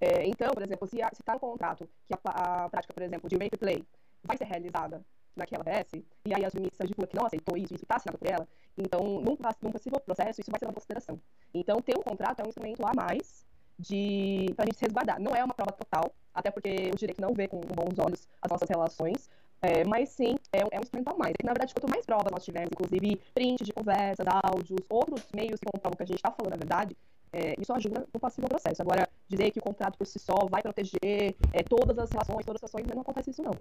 é, 0.00 0.26
então, 0.26 0.50
por 0.52 0.62
exemplo, 0.62 0.86
se 0.88 0.98
está 0.98 1.34
no 1.34 1.40
contrato 1.40 1.88
que 2.08 2.14
a, 2.14 2.64
a, 2.64 2.68
prática, 2.68 2.92
por 2.92 3.02
exemplo, 3.02 3.28
de 3.28 3.36
rape 3.36 3.56
play 3.56 3.84
vai 4.24 4.36
ser 4.36 4.44
realizada 4.44 5.00
naquela 5.36 5.64
BS, 5.64 6.02
e 6.24 6.34
aí 6.34 6.44
a 6.44 6.50
submissa 6.50 6.86
divulga 6.86 7.06
que 7.06 7.16
não 7.16 7.26
aceitou 7.26 7.56
isso, 7.56 7.74
isso 7.74 7.84
está 7.84 7.96
assinado 7.96 8.18
por 8.18 8.28
ela, 8.28 8.46
então, 8.76 9.00
num, 9.20 9.36
num 9.62 9.72
possível 9.72 10.00
processo, 10.00 10.40
isso 10.40 10.50
vai 10.50 10.58
ser 10.58 10.66
uma 10.66 10.72
consideração. 10.72 11.20
Então, 11.52 11.80
ter 11.80 11.96
um 11.98 12.02
contrato 12.02 12.40
é 12.40 12.44
um 12.44 12.48
instrumento 12.48 12.84
a 12.86 12.92
mais 12.94 13.44
de 13.78 14.46
para 14.56 14.64
a 14.64 14.66
gente 14.66 14.78
se 14.78 14.84
resguardar. 14.84 15.20
Não 15.20 15.34
é 15.34 15.44
uma 15.44 15.54
prova 15.54 15.72
total, 15.72 16.12
até 16.34 16.50
porque 16.50 16.90
o 16.92 16.96
direito 16.96 17.20
não 17.20 17.34
vê 17.34 17.48
com 17.48 17.60
bons 17.60 17.98
olhos 17.98 18.28
as 18.40 18.50
nossas 18.50 18.68
relações, 18.68 19.30
é, 19.60 19.84
mas 19.84 20.08
sim, 20.08 20.36
é, 20.52 20.60
é, 20.60 20.78
um 20.78 20.82
instrumento 20.82 21.08
a 21.08 21.16
mais. 21.16 21.34
E, 21.40 21.44
na 21.46 21.52
verdade, 21.52 21.74
quanto 21.74 21.90
mais 21.90 22.04
provas 22.04 22.32
nós 22.32 22.44
tivermos, 22.44 22.70
inclusive 22.72 23.20
print 23.34 23.64
de 23.64 23.72
conversa, 23.72 24.24
áudios, 24.42 24.80
outros 24.88 25.26
meios 25.34 25.60
que 25.60 25.66
comprovam 25.66 25.96
que 25.96 26.02
a 26.02 26.06
gente 26.06 26.16
está 26.16 26.30
falando 26.30 26.54
a 26.54 26.56
verdade, 26.56 26.96
é, 27.32 27.54
isso 27.58 27.72
ajuda 27.72 28.06
no 28.12 28.20
possível 28.20 28.48
processo. 28.48 28.82
Agora, 28.82 29.08
dizer 29.28 29.50
que 29.50 29.58
o 29.58 29.62
contrato 29.62 29.96
por 29.96 30.06
si 30.06 30.18
só 30.18 30.34
vai 30.50 30.62
proteger 30.62 31.34
é, 31.52 31.62
todas 31.62 31.98
as 31.98 32.10
relações, 32.10 32.44
todas 32.44 32.62
as 32.62 32.70
ações, 32.74 32.86
não 32.86 33.02
acontece 33.02 33.30
isso 33.30 33.42
não. 33.42 33.52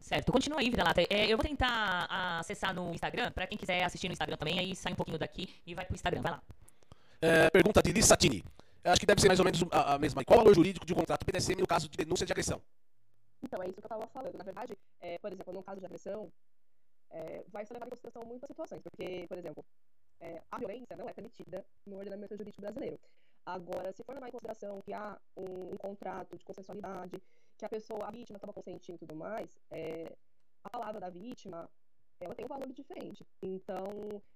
Certo, 0.00 0.32
continua 0.32 0.60
aí, 0.60 0.70
Vida 0.70 0.82
Lata. 0.82 1.02
É, 1.02 1.26
eu 1.26 1.36
vou 1.36 1.46
tentar 1.46 2.06
acessar 2.40 2.74
no 2.74 2.92
Instagram, 2.92 3.30
para 3.32 3.46
quem 3.46 3.58
quiser 3.58 3.84
assistir 3.84 4.08
no 4.08 4.12
Instagram 4.12 4.36
também, 4.36 4.58
aí 4.58 4.74
sai 4.74 4.92
um 4.92 4.96
pouquinho 4.96 5.18
daqui 5.18 5.48
e 5.66 5.74
vai 5.74 5.84
pro 5.84 5.94
Instagram, 5.94 6.22
vai 6.22 6.32
lá. 6.32 6.42
É, 7.20 7.50
pergunta 7.50 7.82
de 7.82 7.92
Lissatini. 7.92 8.42
Acho 8.82 8.98
que 8.98 9.06
deve 9.06 9.20
ser 9.20 9.28
mais 9.28 9.38
ou 9.38 9.44
menos 9.44 9.62
a, 9.70 9.94
a 9.94 9.98
mesma. 9.98 10.24
Qual 10.24 10.38
o 10.38 10.42
valor 10.42 10.54
jurídico 10.54 10.86
de 10.86 10.94
um 10.94 10.96
contrato 10.96 11.24
PDSM 11.24 11.60
no 11.60 11.66
caso 11.66 11.86
de 11.88 11.98
denúncia 11.98 12.24
de 12.24 12.32
agressão? 12.32 12.62
Então, 13.42 13.62
é 13.62 13.66
isso 13.66 13.74
que 13.74 13.80
eu 13.80 13.84
estava 13.84 14.06
falando. 14.06 14.36
Na 14.36 14.44
verdade, 14.44 14.76
é, 15.00 15.18
por 15.18 15.30
exemplo, 15.30 15.52
no 15.52 15.62
caso 15.62 15.80
de 15.80 15.86
agressão, 15.86 16.32
é, 17.10 17.44
vai 17.52 17.66
ser 17.66 17.74
levado 17.74 17.88
em 17.88 17.90
consideração 17.90 18.24
muitas 18.24 18.48
situações, 18.48 18.80
porque, 18.82 19.26
por 19.28 19.36
exemplo, 19.36 19.64
é, 20.20 20.42
a 20.50 20.58
violência 20.58 20.96
não 20.96 21.08
é 21.08 21.12
permitida 21.12 21.64
no 21.86 21.98
ordenamento 21.98 22.36
jurídico 22.36 22.62
brasileiro. 22.62 22.98
Agora, 23.44 23.92
se 23.92 24.02
for 24.02 24.14
levar 24.14 24.28
em 24.28 24.32
consideração 24.32 24.80
que 24.82 24.92
há 24.92 25.18
um, 25.36 25.74
um 25.74 25.76
contrato 25.76 26.38
de 26.38 26.44
consensualidade, 26.44 27.20
que 27.60 27.66
a 27.66 27.68
pessoa, 27.68 28.06
a 28.06 28.10
vítima 28.10 28.36
estava 28.36 28.52
consentindo 28.52 28.96
e 28.96 28.98
tudo 28.98 29.14
mais, 29.14 29.58
é, 29.70 30.16
a 30.64 30.70
palavra 30.70 31.00
da 31.00 31.10
vítima 31.10 31.68
ela 32.20 32.34
tem 32.34 32.44
um 32.44 32.48
valor 32.48 32.70
diferente. 32.72 33.26
Então, 33.40 33.86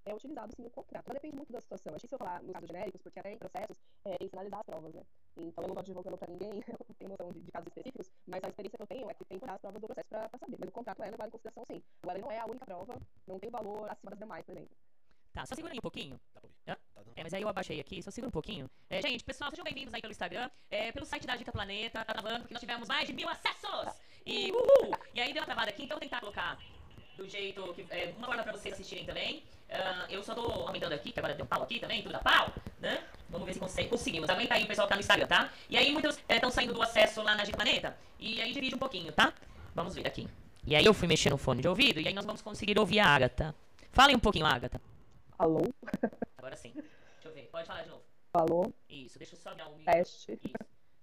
é 0.07 0.14
utilizado 0.14 0.55
sim 0.57 0.62
no 0.62 0.70
contrato. 0.70 1.05
Mas 1.07 1.16
depende 1.16 1.37
muito 1.37 1.53
da 1.53 1.61
situação. 1.61 1.93
É 1.93 1.97
difícil 1.97 2.16
falar 2.16 2.43
nos 2.43 2.53
casos 2.53 2.68
genéricos, 2.68 3.03
porque 3.03 3.20
até 3.20 3.33
em 3.33 3.39
processos 3.39 3.79
é, 4.07 4.16
tem 4.16 4.29
sinalizar 4.29 4.61
as 4.61 4.66
provas, 4.66 4.95
né? 4.95 5.03
Então, 5.37 5.64
eu 5.64 5.68
não 5.68 5.75
estou 5.75 5.83
divulgando 5.83 6.16
para 6.16 6.33
ninguém, 6.33 6.64
eu 6.66 6.79
não 6.89 6.95
tenho 6.97 7.11
noção 7.11 7.29
de, 7.31 7.43
de, 7.43 7.53
casos 7.53 7.68
específicos, 7.68 8.11
mas 8.27 8.43
a 8.43 8.49
experiência 8.49 8.79
que 8.79 8.83
eu 8.83 8.87
tenho 8.87 9.11
é 9.11 9.14
que 9.14 9.25
tem 9.27 9.39
que 9.39 9.45
olhar 9.45 9.55
as 9.55 9.61
provas 9.61 9.81
do 9.81 9.87
processo 9.87 10.09
para 10.09 10.31
saber. 10.39 10.57
Mas 10.59 10.68
o 10.68 10.72
contrato 10.72 11.03
é 11.03 11.11
levado 11.11 11.29
em 11.29 11.33
consideração 11.33 11.64
sim. 11.66 11.83
Agora, 12.03 12.18
ele 12.18 12.25
não 12.25 12.33
é 12.33 12.39
a 12.39 12.47
única 12.47 12.64
prova, 12.64 12.95
não 13.27 13.39
tem 13.39 13.51
valor 13.51 13.91
acima 13.91 14.11
das 14.11 14.18
demais, 14.18 14.45
por 14.47 14.53
exemplo. 14.53 14.77
Tá, 15.35 15.45
só 15.45 15.57
segura 15.57 15.74
aí 15.74 15.78
um 15.78 15.82
pouquinho. 15.82 16.18
Tá, 16.64 16.78
é, 17.16 17.22
mas 17.24 17.35
aí 17.35 17.43
eu 17.43 17.49
abaixei 17.49 17.80
aqui, 17.80 18.01
só 18.01 18.11
segura 18.12 18.28
um 18.28 18.30
pouquinho. 18.30 18.70
É, 18.89 19.03
gente, 19.03 19.24
pessoal, 19.24 19.51
sejam 19.51 19.64
bem-vindos 19.64 19.93
aí 19.93 20.01
pelo 20.01 20.12
Instagram, 20.12 20.49
é, 20.70 20.93
pelo 20.93 21.05
site 21.05 21.26
da 21.26 21.35
Dica 21.35 21.51
Planeta, 21.51 22.05
tá 22.05 22.12
travando, 22.12 22.41
porque 22.43 22.55
nós 22.55 22.61
tivemos 22.61 22.89
mais 22.89 23.09
de 23.09 23.12
mil 23.12 23.28
acessos! 23.28 24.01
E 24.24 24.53
uhul! 24.53 24.97
E 25.12 25.20
aí 25.20 25.32
deu 25.32 25.43
uma 25.43 25.47
travada 25.47 25.70
aqui, 25.70 25.82
então 25.82 25.97
vou 25.97 26.01
tentar 26.01 26.20
colocar 26.20 26.57
do 27.16 27.28
jeito 27.28 27.74
que. 27.74 27.85
É, 27.91 28.14
uma 28.16 28.28
forma 28.28 28.45
pra 28.45 28.53
vocês 28.53 28.74
assistirem 28.74 29.05
também. 29.05 29.43
Uh, 29.68 30.07
eu 30.09 30.22
só 30.22 30.37
tô 30.37 30.43
aumentando 30.43 30.93
aqui, 30.93 31.11
que 31.11 31.18
agora 31.18 31.35
deu 31.35 31.45
um 31.45 31.49
pau 31.49 31.64
aqui 31.64 31.80
também, 31.80 32.01
tudo 32.01 32.12
dá 32.12 32.20
pau, 32.20 32.53
né? 32.78 33.03
Vamos 33.28 33.45
ver 33.45 33.55
se 33.55 33.59
consegue, 33.59 33.89
conseguimos. 33.89 34.30
Aguenta 34.30 34.55
aí 34.55 34.62
o 34.62 34.66
pessoal 34.68 34.87
que 34.87 34.91
tá 34.91 34.97
no 34.97 35.01
Instagram, 35.01 35.26
tá? 35.26 35.53
E 35.68 35.76
aí 35.76 35.91
muitos 35.91 36.16
estão 36.28 36.49
é, 36.49 36.53
saindo 36.53 36.72
do 36.72 36.80
acesso 36.80 37.22
lá 37.22 37.35
na 37.35 37.43
Dica 37.43 37.57
Planeta. 37.57 37.97
E 38.20 38.41
aí 38.41 38.53
divide 38.53 38.76
um 38.76 38.78
pouquinho, 38.78 39.12
tá? 39.12 39.32
Vamos 39.74 39.97
ver 39.97 40.07
aqui. 40.07 40.28
E 40.64 40.76
aí 40.76 40.85
eu 40.85 40.95
fui 40.95 41.09
mexer 41.09 41.30
no 41.30 41.39
fone 41.39 41.61
de 41.61 41.66
ouvido 41.66 42.01
e 42.01 42.07
aí 42.07 42.14
nós 42.14 42.24
vamos 42.24 42.41
conseguir 42.41 42.78
ouvir 42.78 43.01
a 43.01 43.09
Agatha. 43.09 43.55
Fale 43.91 44.14
um 44.14 44.20
pouquinho, 44.20 44.47
Agatha. 44.47 44.80
Alô? 45.39 45.62
Agora 46.39 46.57
sim. 46.57 46.72
Deixa 46.72 47.28
eu 47.28 47.32
ver. 47.35 47.49
Pode 47.51 47.66
falar 47.66 47.82
de 47.82 47.91
novo. 47.91 48.05
Alô? 48.32 48.72
Isso, 48.89 49.18
deixa 49.18 49.35
eu 49.35 49.39
só 49.39 49.55
dar 49.55 49.68
um 49.68 49.78
Teste. 49.85 50.39
Isso. 50.43 50.55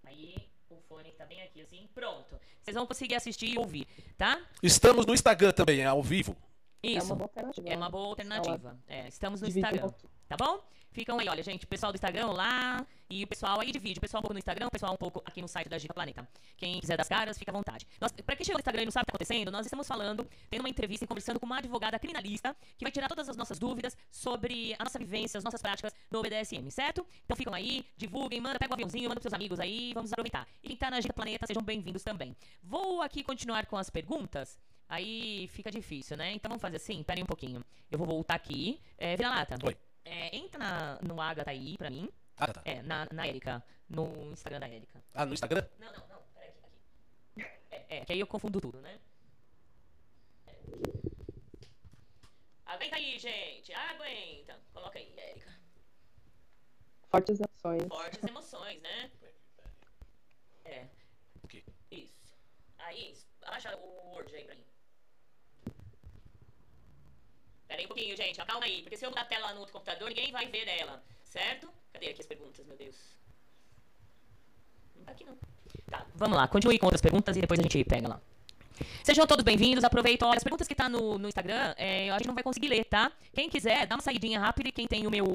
Aí 0.04 0.36
o 0.70 0.80
fone 0.82 1.12
tá 1.14 1.26
bem 1.26 1.42
aqui 1.42 1.62
assim, 1.62 1.90
pronto. 1.94 2.40
Vocês 2.62 2.76
vão 2.76 2.86
conseguir 2.86 3.16
assistir 3.16 3.54
e 3.54 3.58
ouvir, 3.58 3.88
tá? 4.18 4.42
Estamos 4.62 5.06
no 5.06 5.14
Instagram 5.14 5.52
também, 5.52 5.86
ao 5.86 6.02
vivo. 6.02 6.36
Isso. 6.84 7.00
É 7.00 7.04
uma 7.04 7.16
boa 7.16 7.26
alternativa. 7.26 7.70
É 7.70 7.78
uma 7.78 7.90
boa 7.90 8.08
alternativa. 8.08 8.80
É, 8.88 9.08
estamos 9.08 9.42
no 9.42 9.48
Instagram. 9.48 9.88
Um 9.88 9.92
tá 10.28 10.38
bom? 10.38 10.62
Ficam 10.92 11.18
aí, 11.20 11.30
olha, 11.30 11.42
gente, 11.42 11.64
o 11.64 11.68
pessoal 11.68 11.92
do 11.92 11.96
Instagram 11.96 12.28
lá 12.28 12.86
e 13.10 13.24
o 13.24 13.28
pessoal 13.28 13.62
aí 13.62 13.72
divide. 13.72 13.98
O 13.98 14.02
pessoal 14.02 14.20
um 14.20 14.24
pouco 14.24 14.34
no 14.34 14.40
Instagram, 14.40 14.68
o 14.68 14.72
pessoal 14.72 14.94
um 14.94 14.98
pouco 14.98 15.22
aqui 15.26 15.42
no 15.42 15.48
site 15.48 15.70
da 15.70 15.78
Dica 15.78 15.94
Planeta. 15.94 16.28
Quem 16.58 16.82
quiser 16.82 16.98
das 16.98 17.08
caras, 17.08 17.38
fica 17.38 17.50
à 17.50 17.54
vontade. 17.54 17.88
Nós, 18.00 18.12
pra 18.12 18.36
quem 18.36 18.46
chegou 18.46 18.58
no 18.58 18.62
Instagram 18.62 18.82
e 18.82 18.86
não 18.86 18.92
sabe 18.92 19.04
o 19.04 19.06
que 19.06 19.12
está 19.12 19.16
acontecendo, 19.16 19.52
nós 19.52 19.66
estamos 19.66 19.88
falando, 19.88 20.28
tendo 20.50 20.60
uma 20.62 20.70
entrevista 20.70 21.06
e 21.06 21.08
conversando 21.08 21.40
com 21.40 21.46
uma 21.46 21.60
advogada 21.60 21.98
criminalista 21.98 22.56
que 22.78 22.84
vai 22.84 22.92
tirar 22.92 23.08
todas 23.08 23.30
as 23.30 23.38
nossas 23.38 23.58
dúvidas 23.58 23.96
sobre 24.12 24.76
a 24.78 24.84
nossa 24.84 25.00
vivência, 25.00 25.38
as 25.38 25.46
nossas 25.46 25.62
práticas 25.62 25.94
no 26.10 26.22
BDSM, 26.22 26.70
certo? 26.70 27.06
Então 27.24 27.38
ficam 27.38 27.54
aí, 27.54 27.86
divulguem, 27.96 28.42
manda, 28.42 28.60
pega 28.60 28.72
o 28.72 28.74
um 28.74 28.76
aviãozinho, 28.76 29.04
manda 29.04 29.22
pros 29.22 29.30
seus 29.30 29.34
amigos 29.34 29.62
aí, 29.62 29.94
vamos 29.94 30.12
aproveitar. 30.12 30.46
E 30.62 30.68
quem 30.68 30.78
tá 30.78 30.92
na 30.92 31.00
Dica 31.00 31.14
Planeta, 31.14 31.48
sejam 31.48 31.64
bem-vindos 31.64 32.04
também. 32.04 32.36
Vou 32.62 33.02
aqui 33.02 33.24
continuar 33.24 33.66
com 33.66 33.78
as 33.78 33.90
perguntas. 33.90 34.60
Aí 34.92 35.48
fica 35.48 35.72
difícil, 35.72 36.18
né? 36.18 36.34
Então 36.34 36.50
vamos 36.50 36.62
fazer 36.62 36.76
assim, 36.76 37.02
pera 37.02 37.18
aí 37.18 37.24
um 37.24 37.26
pouquinho. 37.26 37.64
Eu 37.90 37.98
vou 37.98 38.06
voltar 38.06 38.36
aqui. 38.36 38.78
É, 38.98 39.16
Vira-lata. 39.16 39.58
Oi. 39.66 39.78
É, 40.04 40.36
entra 40.36 40.60
na, 40.60 41.00
no 41.02 41.22
Agatha 41.22 41.50
aí 41.50 41.78
pra 41.78 41.90
mim. 41.90 42.10
Agatha? 42.36 42.62
É, 42.66 42.82
na, 42.82 43.08
na 43.10 43.26
Erika. 43.26 43.64
No 43.88 44.34
Instagram 44.34 44.60
da 44.60 44.70
Erika. 44.70 45.02
Ah, 45.14 45.26
no 45.26 45.34
Instagram? 45.34 45.66
Não, 45.80 45.94
não, 45.94 46.08
não. 46.10 46.22
Pera 46.34 46.50
aqui, 46.50 46.66
aqui. 46.66 47.52
É, 47.72 48.00
é, 48.00 48.06
que 48.06 48.12
aí 48.12 48.20
eu 48.20 48.28
confundo 48.28 48.60
tudo, 48.60 48.82
né? 48.82 49.00
É. 50.48 50.60
Aguenta 52.66 52.98
aí, 52.98 53.18
gente. 53.18 53.74
Aguenta. 53.74 54.60
Coloca 54.74 55.00
aí, 55.00 55.14
Erika. 55.18 55.58
Fortes 57.10 57.40
emoções. 57.40 57.88
Fortes 57.88 58.24
emoções, 58.26 58.82
né? 58.82 59.10
É. 60.66 60.88
Ok. 61.44 61.64
Isso. 61.90 62.38
Aí, 62.78 63.18
abaixa 63.44 63.76
o 63.78 64.12
Word 64.12 64.36
aí 64.36 64.44
pra 64.44 64.56
mim. 64.56 64.71
Pera 67.72 67.80
aí 67.80 67.86
um 67.86 67.88
pouquinho, 67.88 68.18
gente. 68.18 68.38
Calma 68.46 68.66
aí. 68.66 68.82
Porque 68.82 68.98
se 68.98 69.06
eu 69.06 69.10
mudar 69.10 69.22
a 69.22 69.26
tela 69.26 69.54
no 69.54 69.62
outro 69.62 69.72
computador, 69.72 70.10
ninguém 70.10 70.30
vai 70.30 70.46
ver 70.48 70.68
ela. 70.68 71.02
Certo? 71.24 71.70
Cadê 71.94 72.10
aqui 72.10 72.20
as 72.20 72.28
perguntas, 72.28 72.66
meu 72.66 72.76
Deus? 72.76 72.98
Não 74.94 75.06
tá 75.06 75.14
aqui, 75.14 75.24
não. 75.24 75.38
Tá, 75.90 76.06
vamos 76.14 76.38
lá. 76.38 76.50
Continue 76.50 76.78
com 76.78 76.88
outras 76.88 77.02
perguntas 77.02 77.38
e 77.38 77.40
depois 77.40 77.58
a 77.58 77.64
gente 77.64 77.82
pega 77.86 78.10
lá. 78.10 78.22
Sejam 79.06 79.26
todos 79.26 79.46
bem-vindos. 79.46 79.86
Aproveitem. 79.86 80.28
Olha, 80.28 80.36
as 80.36 80.44
perguntas 80.44 80.68
que 80.68 80.76
tá 80.76 80.90
no, 80.90 81.18
no 81.18 81.30
Instagram, 81.30 81.74
é, 81.78 82.10
a 82.10 82.18
gente 82.18 82.28
não 82.28 82.34
vai 82.34 82.44
conseguir 82.44 82.68
ler, 82.68 82.84
tá? 82.84 83.10
Quem 83.34 83.50
quiser, 83.50 83.88
dá 83.88 83.96
uma 83.96 84.02
saidinha 84.02 84.38
rápida 84.38 84.68
e 84.68 84.72
quem 84.74 84.86
tem 84.86 85.08
o 85.08 85.10
meu 85.10 85.26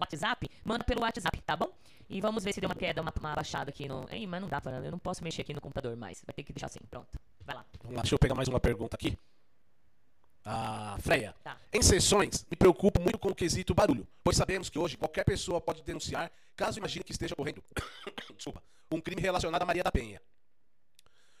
WhatsApp, 0.00 0.50
manda 0.64 0.82
pelo 0.82 1.02
WhatsApp, 1.02 1.40
tá 1.42 1.56
bom? 1.56 1.72
E 2.10 2.20
vamos 2.20 2.42
ver 2.42 2.52
se 2.52 2.60
deu 2.60 2.68
uma 2.68 2.74
queda, 2.74 3.00
uma, 3.00 3.12
uma 3.16 3.36
baixada 3.36 3.70
aqui 3.70 3.86
no. 3.86 4.04
Ei, 4.10 4.26
mas 4.26 4.40
não 4.40 4.48
dá 4.48 4.60
pra. 4.60 4.78
Eu 4.78 4.90
não 4.90 4.98
posso 4.98 5.22
mexer 5.22 5.42
aqui 5.42 5.54
no 5.54 5.60
computador 5.60 5.96
mais. 5.96 6.20
Vai 6.26 6.34
ter 6.34 6.42
que 6.42 6.52
deixar 6.52 6.66
assim. 6.66 6.80
Pronto. 6.90 7.06
Vai 7.46 7.54
lá, 7.54 7.64
deixa 7.84 8.16
eu 8.16 8.18
pegar 8.18 8.34
mais 8.34 8.48
uma 8.48 8.58
pergunta 8.58 8.96
aqui. 8.96 9.16
Ah, 10.44 10.96
Freia. 11.00 11.34
Tá. 11.42 11.58
Em 11.72 11.82
sessões, 11.82 12.44
me 12.50 12.56
preocupo 12.56 13.00
muito 13.00 13.18
com 13.18 13.28
o 13.28 13.34
quesito 13.34 13.74
barulho, 13.74 14.06
pois 14.22 14.36
sabemos 14.36 14.68
que 14.68 14.78
hoje 14.78 14.96
qualquer 14.96 15.24
pessoa 15.24 15.60
pode 15.60 15.82
denunciar 15.82 16.30
caso 16.54 16.78
imagine 16.78 17.02
que 17.02 17.12
esteja 17.12 17.34
ocorrendo 17.34 17.64
desculpa, 18.36 18.62
um 18.92 19.00
crime 19.00 19.22
relacionado 19.22 19.62
a 19.62 19.66
Maria 19.66 19.82
da 19.82 19.90
Penha. 19.90 20.20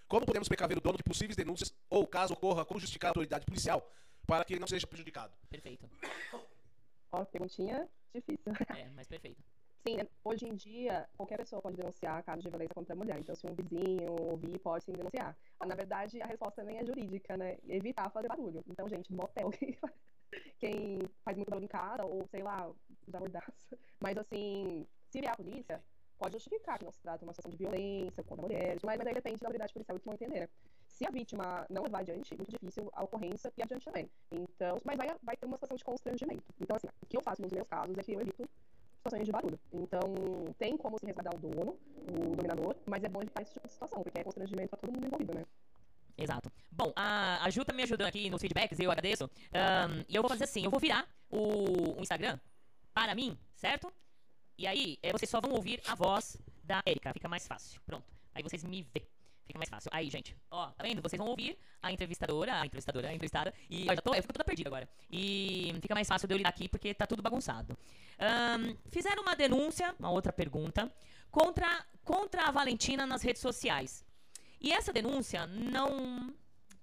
Como 0.08 0.24
podemos 0.24 0.48
precaver 0.48 0.78
o 0.78 0.80
dono 0.80 0.96
de 0.96 1.02
possíveis 1.02 1.36
denúncias 1.36 1.72
ou, 1.90 2.06
caso 2.06 2.34
ocorra, 2.34 2.64
como 2.64 2.80
justificar 2.80 3.08
a 3.08 3.10
autoridade 3.10 3.44
policial 3.44 3.86
para 4.26 4.44
que 4.44 4.54
ele 4.54 4.60
não 4.60 4.66
seja 4.66 4.86
prejudicado? 4.86 5.32
Perfeito. 5.50 5.88
Ó, 7.12 7.24
perguntinha 7.26 7.88
difícil. 8.14 8.52
É, 8.76 8.88
mas 8.90 9.06
perfeito. 9.06 9.42
Sim, 9.86 9.98
hoje 10.24 10.46
em 10.46 10.54
dia, 10.54 11.06
qualquer 11.14 11.36
pessoa 11.36 11.60
pode 11.60 11.76
denunciar 11.76 12.22
caso 12.24 12.40
de 12.40 12.48
violência 12.48 12.74
contra 12.74 12.94
a 12.94 12.96
mulher. 12.96 13.18
Então, 13.18 13.34
se 13.34 13.46
um 13.46 13.54
vizinho 13.54 14.12
ouvir, 14.30 14.58
pode 14.60 14.82
sim 14.84 14.92
denunciar. 14.92 15.36
Mas, 15.60 15.68
na 15.68 15.74
verdade, 15.74 16.22
a 16.22 16.26
resposta 16.26 16.64
nem 16.64 16.78
é 16.78 16.86
jurídica, 16.86 17.36
né? 17.36 17.58
Evitar 17.68 18.10
fazer 18.10 18.28
barulho. 18.28 18.64
Então, 18.66 18.88
gente, 18.88 19.12
motel. 19.12 19.50
Quem 20.58 21.00
faz 21.24 21.36
muito 21.36 21.50
barulho 21.50 21.64
em 21.64 21.68
casa, 21.68 22.04
ou 22.04 22.26
sei 22.28 22.42
lá, 22.42 22.70
usar 23.06 23.20
mordaça. 23.20 23.78
Mas, 24.00 24.16
assim, 24.16 24.86
se 25.10 25.20
vier 25.20 25.32
a 25.32 25.36
polícia, 25.36 25.84
pode 26.18 26.34
justificar 26.34 26.78
que 26.78 26.84
não 26.84 26.92
se 26.92 27.00
trata 27.02 27.18
de 27.18 27.24
uma 27.24 27.32
situação 27.34 27.50
de 27.50 27.58
violência 27.58 28.24
contra 28.24 28.42
mulheres. 28.42 28.82
Mas, 28.84 28.98
mas 28.98 29.06
aí 29.06 29.14
depende 29.14 29.38
da 29.40 29.46
autoridade 29.48 29.72
policial 29.74 29.98
que 29.98 30.04
vão 30.06 30.14
entender? 30.14 30.50
Se 30.86 31.06
a 31.06 31.10
vítima 31.10 31.66
não 31.70 31.82
levar 31.82 32.00
adiante, 32.00 32.36
muito 32.36 32.50
difícil 32.50 32.88
a 32.94 33.04
ocorrência 33.04 33.52
e 33.56 33.62
adiante 33.62 33.84
também. 33.84 34.10
Então, 34.30 34.78
mas 34.84 34.96
vai, 34.96 35.08
vai 35.22 35.36
ter 35.36 35.46
uma 35.46 35.56
situação 35.56 35.76
de 35.76 35.84
constrangimento. 35.84 36.44
Então, 36.60 36.76
assim, 36.76 36.88
o 37.02 37.06
que 37.06 37.16
eu 37.16 37.22
faço 37.22 37.42
nos 37.42 37.52
meus 37.52 37.68
casos 37.68 37.96
é 37.98 38.02
que 38.02 38.12
eu 38.12 38.20
evito 38.20 38.48
situações 39.04 39.26
de 39.26 39.32
barulho. 39.32 39.60
Então, 39.72 40.00
tem 40.58 40.76
como 40.76 40.98
se 40.98 41.06
resguardar 41.06 41.34
o 41.34 41.38
dono, 41.38 41.78
o 42.08 42.36
dominador, 42.36 42.76
mas 42.86 43.04
é 43.04 43.08
bom 43.08 43.20
evitar 43.20 43.42
esse 43.42 43.52
tipo 43.52 43.66
de 43.66 43.72
situação, 43.72 44.02
porque 44.02 44.18
é 44.18 44.24
constrangimento 44.24 44.70
para 44.70 44.78
todo 44.78 44.92
mundo 44.92 45.06
envolvido, 45.06 45.34
né? 45.34 45.44
Exato. 46.16 46.50
Bom, 46.70 46.92
a, 46.96 47.44
a 47.44 47.50
Ju 47.50 47.64
tá 47.64 47.72
me 47.72 47.82
ajudando 47.82 48.08
aqui 48.08 48.30
nos 48.30 48.40
feedbacks, 48.40 48.78
eu 48.78 48.90
agradeço. 48.90 49.24
Um, 49.24 50.04
e 50.08 50.14
eu 50.14 50.22
vou 50.22 50.28
fazer 50.28 50.44
assim, 50.44 50.64
eu 50.64 50.70
vou 50.70 50.80
virar 50.80 51.06
o, 51.28 51.98
o, 51.98 52.00
Instagram 52.00 52.38
para 52.94 53.14
mim, 53.14 53.36
certo? 53.56 53.92
E 54.56 54.66
aí, 54.66 54.96
é, 55.02 55.12
vocês 55.12 55.28
só 55.28 55.40
vão 55.40 55.52
ouvir 55.52 55.80
a 55.86 55.94
voz 55.94 56.38
da 56.62 56.80
Erika, 56.86 57.12
fica 57.12 57.28
mais 57.28 57.46
fácil. 57.46 57.80
Pronto. 57.84 58.06
Aí 58.32 58.42
vocês 58.42 58.64
me 58.64 58.82
vê. 58.82 59.06
Fica 59.46 59.58
mais 59.58 59.68
fácil. 59.68 59.90
Aí, 59.92 60.08
gente, 60.08 60.36
ó, 60.50 60.68
tá 60.70 60.82
vendo? 60.82 61.02
Vocês 61.02 61.18
vão 61.18 61.28
ouvir 61.28 61.58
a 61.82 61.92
entrevistadora, 61.92 62.60
a 62.60 62.66
entrevistadora, 62.66 63.08
a 63.08 63.12
entrevistada, 63.12 63.52
e 63.68 63.86
eu 63.86 63.94
já 63.94 64.00
tô, 64.00 64.14
eu 64.14 64.22
fico 64.22 64.32
toda 64.32 64.44
perdida 64.44 64.68
agora. 64.68 64.88
E 65.10 65.74
fica 65.82 65.94
mais 65.94 66.08
fácil 66.08 66.26
de 66.26 66.34
eu 66.34 66.38
lidar 66.38 66.48
aqui 66.48 66.68
porque 66.68 66.94
tá 66.94 67.06
tudo 67.06 67.22
bagunçado. 67.22 67.76
Um, 68.18 68.76
fizeram 68.90 69.22
uma 69.22 69.36
denúncia, 69.36 69.94
uma 69.98 70.10
outra 70.10 70.32
pergunta, 70.32 70.90
contra, 71.30 71.86
contra 72.02 72.48
a 72.48 72.50
Valentina 72.50 73.06
nas 73.06 73.22
redes 73.22 73.42
sociais. 73.42 74.04
E 74.60 74.72
essa 74.72 74.92
denúncia 74.92 75.46
não. 75.46 76.34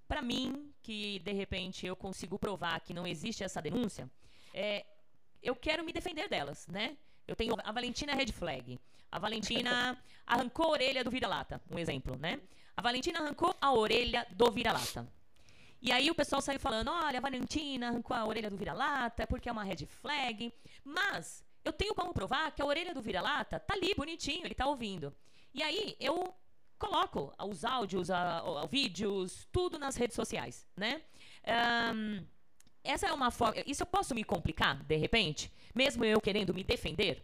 Para 0.06 0.22
mim, 0.22 0.72
que 0.82 1.18
de 1.20 1.32
repente 1.32 1.86
eu 1.86 1.96
consigo 1.96 2.38
provar 2.38 2.78
que 2.80 2.92
não 2.92 3.06
existe 3.06 3.42
essa 3.42 3.62
denúncia, 3.62 4.10
é, 4.52 4.84
eu 5.42 5.56
quero 5.56 5.82
me 5.82 5.92
defender 5.92 6.28
delas, 6.28 6.66
né? 6.68 6.96
Eu 7.26 7.34
tenho 7.34 7.54
a 7.64 7.72
Valentina 7.72 8.14
Red 8.14 8.32
Flag. 8.32 8.78
A 9.12 9.18
Valentina 9.18 9.96
arrancou 10.26 10.66
a 10.66 10.70
orelha 10.70 11.04
do 11.04 11.10
vira-lata, 11.10 11.60
um 11.70 11.78
exemplo, 11.78 12.16
né? 12.16 12.40
A 12.74 12.80
Valentina 12.80 13.20
arrancou 13.20 13.54
a 13.60 13.70
orelha 13.70 14.26
do 14.30 14.50
vira-lata. 14.50 15.06
E 15.82 15.92
aí 15.92 16.10
o 16.10 16.14
pessoal 16.14 16.40
saiu 16.40 16.58
falando: 16.58 16.88
olha, 16.90 17.18
a 17.18 17.20
Valentina 17.20 17.88
arrancou 17.88 18.16
a 18.16 18.24
orelha 18.24 18.48
do 18.48 18.56
vira-lata 18.56 19.26
porque 19.26 19.50
é 19.50 19.52
uma 19.52 19.64
red 19.64 19.84
flag. 19.86 20.50
Mas 20.82 21.44
eu 21.62 21.74
tenho 21.74 21.94
como 21.94 22.14
provar 22.14 22.52
que 22.52 22.62
a 22.62 22.64
orelha 22.64 22.94
do 22.94 23.02
vira-lata 23.02 23.60
tá 23.60 23.74
ali 23.74 23.94
bonitinho, 23.94 24.46
ele 24.46 24.54
tá 24.54 24.66
ouvindo. 24.66 25.14
E 25.52 25.62
aí 25.62 25.94
eu 26.00 26.34
coloco 26.78 27.34
os 27.46 27.66
áudios, 27.66 28.10
a, 28.10 28.38
a, 28.38 28.66
vídeos, 28.66 29.46
tudo 29.52 29.78
nas 29.78 29.94
redes 29.94 30.16
sociais, 30.16 30.66
né? 30.74 31.02
Um, 31.94 32.24
essa 32.82 33.06
é 33.06 33.12
uma 33.12 33.30
forma. 33.30 33.62
Isso 33.66 33.82
eu 33.82 33.86
posso 33.86 34.14
me 34.14 34.24
complicar, 34.24 34.82
de 34.82 34.96
repente, 34.96 35.52
mesmo 35.74 36.02
eu 36.02 36.18
querendo 36.18 36.54
me 36.54 36.64
defender? 36.64 37.22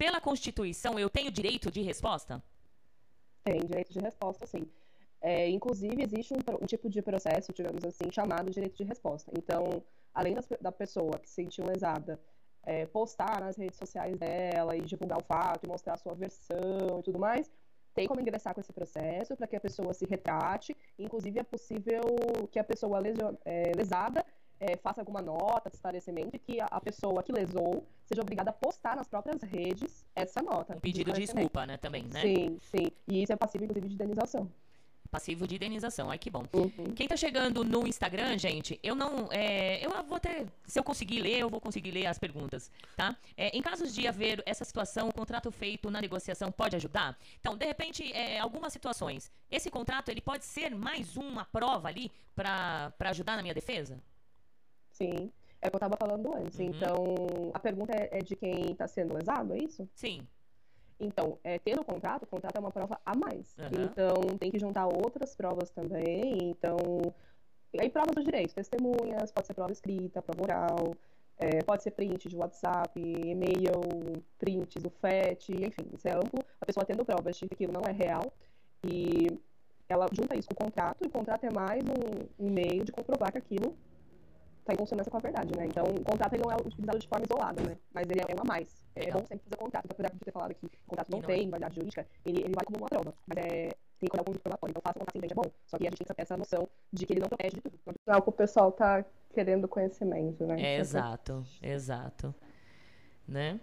Pela 0.00 0.18
Constituição, 0.18 0.98
eu 0.98 1.10
tenho 1.10 1.30
direito 1.30 1.70
de 1.70 1.82
resposta? 1.82 2.42
Tem 3.44 3.60
direito 3.60 3.92
de 3.92 4.00
resposta, 4.00 4.46
sim. 4.46 4.66
É, 5.20 5.46
inclusive, 5.50 6.02
existe 6.02 6.32
um, 6.32 6.38
um, 6.58 6.64
tipo 6.64 6.88
de 6.88 7.02
processo, 7.02 7.52
digamos 7.52 7.84
assim, 7.84 8.10
chamado 8.10 8.50
direito 8.50 8.78
de 8.78 8.84
resposta. 8.84 9.30
Então, 9.36 9.82
além 10.14 10.32
das, 10.32 10.48
da 10.58 10.72
pessoa 10.72 11.18
que 11.18 11.28
se 11.28 11.34
sentiu 11.34 11.66
lesada 11.66 12.18
é, 12.62 12.86
postar 12.86 13.42
nas 13.42 13.58
redes 13.58 13.76
sociais 13.76 14.16
dela 14.16 14.74
e 14.74 14.80
divulgar 14.80 15.18
o 15.18 15.22
fato, 15.22 15.66
e 15.66 15.68
mostrar 15.68 15.92
a 15.92 15.98
sua 15.98 16.14
versão 16.14 16.98
e 16.98 17.02
tudo 17.02 17.18
mais, 17.18 17.50
tem 17.92 18.08
como 18.08 18.22
ingressar 18.22 18.54
com 18.54 18.60
esse 18.62 18.72
processo 18.72 19.36
para 19.36 19.46
que 19.46 19.56
a 19.56 19.60
pessoa 19.60 19.92
se 19.92 20.06
retrate. 20.06 20.74
Inclusive, 20.98 21.40
é 21.40 21.42
possível 21.42 22.00
que 22.50 22.58
a 22.58 22.64
pessoa 22.64 22.98
lesio, 23.00 23.38
é, 23.44 23.72
lesada 23.76 24.24
é, 24.60 24.76
faça 24.76 25.00
alguma 25.00 25.22
nota 25.22 25.70
de 25.70 25.76
esclarecimento 25.76 26.36
e 26.36 26.38
que 26.38 26.60
a, 26.60 26.66
a, 26.66 26.80
pessoa 26.80 27.22
que 27.22 27.32
lesou 27.32 27.84
seja 28.04 28.20
obrigada 28.20 28.50
a 28.50 28.52
postar 28.52 28.94
nas 28.94 29.08
próprias 29.08 29.42
redes 29.42 30.04
essa 30.14 30.42
nota. 30.42 30.76
Um 30.76 30.80
pedido 30.80 31.12
de, 31.12 31.20
de 31.20 31.26
desculpa, 31.26 31.66
né, 31.66 31.78
também, 31.78 32.04
né? 32.04 32.20
Sim, 32.20 32.58
sim. 32.60 32.92
E 33.08 33.22
isso 33.22 33.32
é 33.32 33.36
passivo, 33.36 33.64
inclusive, 33.64 33.88
de 33.88 33.94
indenização 33.94 34.48
passivo 35.10 35.46
de 35.46 35.56
indenização. 35.56 36.10
Ai, 36.10 36.18
que 36.18 36.30
bom. 36.30 36.44
Uhum. 36.52 36.94
Quem 36.94 37.08
tá 37.08 37.16
chegando 37.16 37.64
no 37.64 37.86
Instagram, 37.86 38.38
gente, 38.38 38.78
eu 38.82 38.94
não. 38.94 39.28
É, 39.30 39.84
eu 39.84 39.90
vou 40.04 40.16
até. 40.16 40.46
Se 40.66 40.78
eu 40.78 40.84
conseguir 40.84 41.20
ler, 41.20 41.40
eu 41.40 41.50
vou 41.50 41.60
conseguir 41.60 41.90
ler 41.90 42.06
as 42.06 42.18
perguntas, 42.18 42.70
tá? 42.96 43.16
É, 43.36 43.56
em 43.56 43.60
casos 43.60 43.94
de 43.94 44.06
haver 44.06 44.42
essa 44.46 44.64
situação, 44.64 45.08
o 45.08 45.12
contrato 45.12 45.50
feito 45.50 45.90
na 45.90 46.00
negociação 46.00 46.52
pode 46.52 46.76
ajudar? 46.76 47.18
Então, 47.40 47.56
de 47.56 47.66
repente, 47.66 48.10
é, 48.12 48.38
algumas 48.38 48.72
situações. 48.72 49.30
Esse 49.50 49.70
contrato, 49.70 50.10
ele 50.10 50.20
pode 50.20 50.44
ser 50.44 50.70
mais 50.74 51.16
uma 51.16 51.44
prova 51.44 51.88
ali 51.88 52.10
para 52.34 52.92
ajudar 53.00 53.36
na 53.36 53.42
minha 53.42 53.54
defesa? 53.54 54.00
Sim. 55.00 55.32
É 55.62 55.68
o 55.68 55.70
que 55.70 55.76
eu 55.76 55.80
tava 55.80 55.96
falando 55.96 56.34
antes. 56.34 56.58
Uhum. 56.58 56.66
Então, 56.66 56.94
a 57.54 57.58
pergunta 57.58 57.92
é, 57.94 58.18
é 58.18 58.18
de 58.20 58.36
quem 58.36 58.72
está 58.72 58.86
sendo 58.86 59.14
lesado, 59.14 59.54
é 59.54 59.58
isso? 59.58 59.88
Sim. 59.94 60.26
Então, 60.98 61.38
é, 61.42 61.58
tendo 61.58 61.80
o 61.80 61.84
contrato, 61.84 62.24
o 62.24 62.26
contrato 62.26 62.56
é 62.56 62.60
uma 62.60 62.70
prova 62.70 63.00
a 63.04 63.16
mais. 63.16 63.56
Uhum. 63.58 63.84
Então, 63.84 64.14
tem 64.38 64.50
que 64.50 64.58
juntar 64.58 64.86
outras 64.86 65.34
provas 65.34 65.70
também. 65.70 66.38
Então, 66.42 66.76
aí 67.78 67.88
provas 67.88 68.14
do 68.14 68.22
direito, 68.22 68.54
testemunhas, 68.54 69.32
pode 69.32 69.46
ser 69.46 69.54
prova 69.54 69.72
escrita, 69.72 70.20
prova 70.22 70.42
oral, 70.42 70.94
é, 71.38 71.62
pode 71.62 71.82
ser 71.82 71.92
print 71.92 72.28
de 72.28 72.36
WhatsApp, 72.36 73.00
e-mail, 73.00 73.80
prints 74.38 74.82
do 74.82 74.90
FET, 74.90 75.50
enfim, 75.52 75.88
isso 75.94 76.06
é 76.06 76.12
amplo. 76.12 76.40
A 76.60 76.66
pessoa 76.66 76.84
tendo 76.84 77.04
provas 77.04 77.36
de 77.36 77.48
que 77.48 77.54
aquilo 77.54 77.72
não 77.72 77.82
é 77.88 77.92
real 77.92 78.32
e 78.86 79.26
ela 79.88 80.06
junta 80.12 80.38
isso 80.38 80.48
com 80.48 80.62
o 80.62 80.66
contrato, 80.66 81.02
e 81.02 81.06
o 81.06 81.10
contrato 81.10 81.44
é 81.44 81.50
mais 81.50 81.82
um, 81.82 82.46
um 82.46 82.50
meio 82.50 82.84
de 82.84 82.92
comprovar 82.92 83.32
que 83.32 83.38
aquilo 83.38 83.74
está 84.60 84.74
em 84.74 84.76
consonância 84.76 85.10
com 85.10 85.16
a 85.16 85.20
verdade, 85.20 85.56
né? 85.56 85.66
Então, 85.66 85.84
o 85.84 86.04
contrato 86.04 86.34
ele 86.34 86.42
não 86.44 86.52
é 86.52 86.56
utilizado 86.56 86.98
de 86.98 87.08
forma 87.08 87.24
isolada, 87.24 87.62
né? 87.62 87.76
Mas 87.92 88.08
ele 88.08 88.20
é, 88.20 88.34
um 88.34 88.40
a 88.40 88.44
mais. 88.44 88.68
É 88.94 89.00
Legal. 89.00 89.20
bom 89.20 89.26
sempre 89.26 89.44
fazer 89.44 89.56
contrato. 89.56 89.84
Então, 89.86 89.94
apesar 89.94 90.12
de 90.12 90.24
ter 90.24 90.32
falado 90.32 90.54
que 90.54 90.66
o 90.66 90.70
contrato 90.86 91.10
não, 91.10 91.18
não 91.18 91.26
tem 91.26 91.46
é. 91.46 91.50
validade 91.50 91.74
jurídica, 91.74 92.06
ele, 92.24 92.40
ele 92.40 92.54
vai 92.54 92.64
como 92.64 92.78
uma 92.78 92.88
prova. 92.88 93.14
Mas 93.26 93.38
é, 93.38 93.68
tem 93.98 94.08
que 94.08 94.16
olhar 94.16 94.20
algum 94.20 94.32
provatório. 94.32 94.70
Então, 94.70 94.82
faça 94.82 94.98
um 94.98 95.00
contrato 95.00 95.12
sem 95.12 95.20
gente 95.22 95.32
é 95.32 95.34
bom. 95.34 95.50
Só 95.66 95.78
que 95.78 95.86
a 95.86 95.90
gente 95.90 96.04
tem 96.04 96.14
essa 96.16 96.36
noção 96.36 96.68
de 96.92 97.06
que 97.06 97.12
ele 97.12 97.20
não 97.20 97.28
protege 97.28 97.56
de 97.56 97.62
tudo. 97.62 97.80
É 98.06 98.16
o 98.16 98.22
que 98.22 98.28
o 98.28 98.32
pessoal 98.32 98.72
tá 98.72 99.04
querendo 99.32 99.68
conhecimento, 99.68 100.46
né? 100.46 100.60
É, 100.60 100.78
exato, 100.78 101.44
exato. 101.62 102.34
Né? 103.26 103.60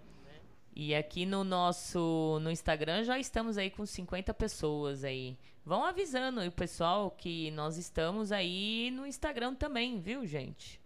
E 0.74 0.94
aqui 0.94 1.26
no 1.26 1.42
nosso 1.42 2.38
no 2.40 2.50
Instagram 2.52 3.02
já 3.02 3.18
estamos 3.18 3.58
aí 3.58 3.68
com 3.68 3.84
50 3.84 4.32
pessoas 4.32 5.02
aí. 5.02 5.36
Vão 5.64 5.84
avisando 5.84 6.40
o 6.40 6.52
pessoal 6.52 7.10
que 7.10 7.50
nós 7.50 7.76
estamos 7.76 8.30
aí 8.30 8.90
no 8.92 9.04
Instagram 9.04 9.54
também, 9.54 10.00
viu, 10.00 10.24
gente? 10.24 10.80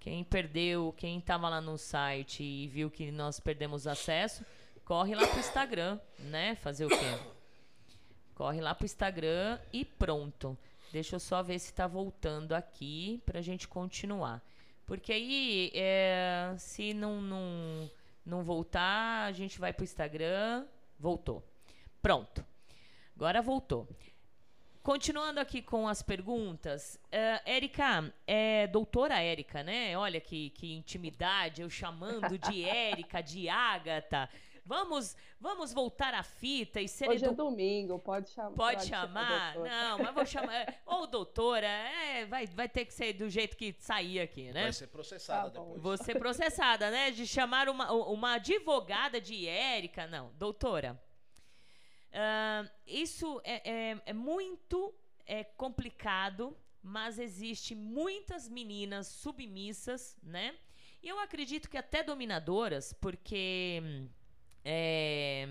Quem 0.00 0.22
perdeu, 0.24 0.94
quem 0.96 1.18
estava 1.18 1.48
lá 1.48 1.60
no 1.60 1.76
site 1.76 2.42
e 2.42 2.68
viu 2.68 2.90
que 2.90 3.10
nós 3.10 3.40
perdemos 3.40 3.86
acesso, 3.86 4.44
corre 4.84 5.14
lá 5.14 5.26
pro 5.26 5.40
Instagram, 5.40 5.98
né? 6.18 6.54
Fazer 6.56 6.86
o 6.86 6.88
quê? 6.88 7.18
Corre 8.34 8.60
lá 8.60 8.74
pro 8.74 8.86
Instagram 8.86 9.58
e 9.72 9.84
pronto. 9.84 10.56
Deixa 10.92 11.16
eu 11.16 11.20
só 11.20 11.42
ver 11.42 11.58
se 11.58 11.66
está 11.66 11.86
voltando 11.86 12.52
aqui 12.54 13.20
pra 13.26 13.42
gente 13.42 13.66
continuar. 13.66 14.42
Porque 14.86 15.12
aí, 15.12 15.70
é, 15.74 16.54
se 16.56 16.94
não, 16.94 17.20
não, 17.20 17.90
não 18.24 18.42
voltar, 18.42 19.26
a 19.26 19.32
gente 19.32 19.58
vai 19.58 19.72
pro 19.72 19.84
Instagram. 19.84 20.64
Voltou. 20.98 21.44
Pronto. 22.00 22.44
Agora 23.14 23.42
voltou. 23.42 23.86
Continuando 24.88 25.38
aqui 25.38 25.60
com 25.60 25.86
as 25.86 26.00
perguntas, 26.00 26.98
uh, 27.08 27.42
Érica, 27.44 28.10
é 28.26 28.66
doutora 28.68 29.20
Érica, 29.20 29.62
né? 29.62 29.94
Olha 29.98 30.18
que, 30.18 30.48
que 30.48 30.74
intimidade, 30.74 31.60
eu 31.60 31.68
chamando 31.68 32.38
de 32.38 32.64
Érica, 32.64 33.20
de 33.20 33.50
Ágata. 33.50 34.30
Vamos, 34.64 35.14
vamos 35.38 35.74
voltar 35.74 36.14
à 36.14 36.22
fita 36.22 36.80
e 36.80 36.88
ser 36.88 37.06
Hoje 37.10 37.22
edu... 37.22 37.34
é 37.34 37.36
domingo, 37.36 37.98
pode 37.98 38.30
chamar. 38.30 38.50
Pode, 38.52 38.86
chamar? 38.86 39.56
Não, 39.56 39.98
mas 39.98 40.14
vou 40.14 40.24
chamar. 40.24 40.74
Ou 40.86 41.06
doutora, 41.06 41.66
é, 41.66 42.24
vai, 42.24 42.46
vai 42.46 42.66
ter 42.66 42.86
que 42.86 42.94
ser 42.94 43.12
do 43.12 43.28
jeito 43.28 43.58
que 43.58 43.76
sair 43.78 44.20
aqui, 44.20 44.50
né? 44.52 44.62
Vai 44.62 44.72
ser 44.72 44.86
processada 44.86 45.50
tá 45.50 45.60
depois. 45.60 45.82
Vou 45.82 45.98
ser 45.98 46.18
processada, 46.18 46.90
né? 46.90 47.10
De 47.10 47.26
chamar 47.26 47.68
uma, 47.68 47.92
uma 47.92 48.36
advogada 48.36 49.20
de 49.20 49.46
Érica. 49.46 50.06
Não, 50.06 50.30
doutora. 50.38 50.98
Uh, 52.10 52.70
isso 52.86 53.40
é, 53.44 53.70
é, 53.70 54.02
é 54.06 54.12
muito 54.12 54.94
é, 55.26 55.44
complicado, 55.44 56.56
mas 56.82 57.18
existe 57.18 57.74
muitas 57.74 58.48
meninas 58.48 59.06
submissas, 59.08 60.16
né? 60.22 60.54
E 61.02 61.08
eu 61.08 61.20
acredito 61.20 61.68
que 61.68 61.76
até 61.76 62.02
dominadoras, 62.02 62.92
porque 62.92 63.82
é, 64.64 65.48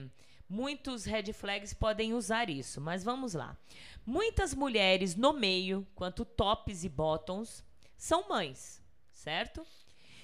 muitos 0.50 1.06
red 1.06 1.32
flags 1.32 1.74
podem 1.74 2.14
usar 2.14 2.50
isso. 2.50 2.82
Mas 2.82 3.04
vamos 3.04 3.34
lá. 3.34 3.58
Muitas 4.06 4.54
mulheres 4.54 5.16
no 5.16 5.34
meio, 5.34 5.88
quanto 5.96 6.26
tops 6.26 6.84
e 6.84 6.90
bottoms, 6.90 7.64
são 7.96 8.28
mães, 8.28 8.82
certo? 9.12 9.66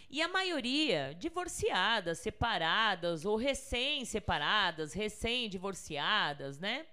E 0.10 0.22
a 0.22 0.28
maioria 0.28 1.16
divorciadas, 1.18 2.20
separadas 2.20 3.26
ou 3.26 3.36
recém-separadas, 3.36 4.94
recém-divorciadas, 4.94 6.60
né? 6.60 6.86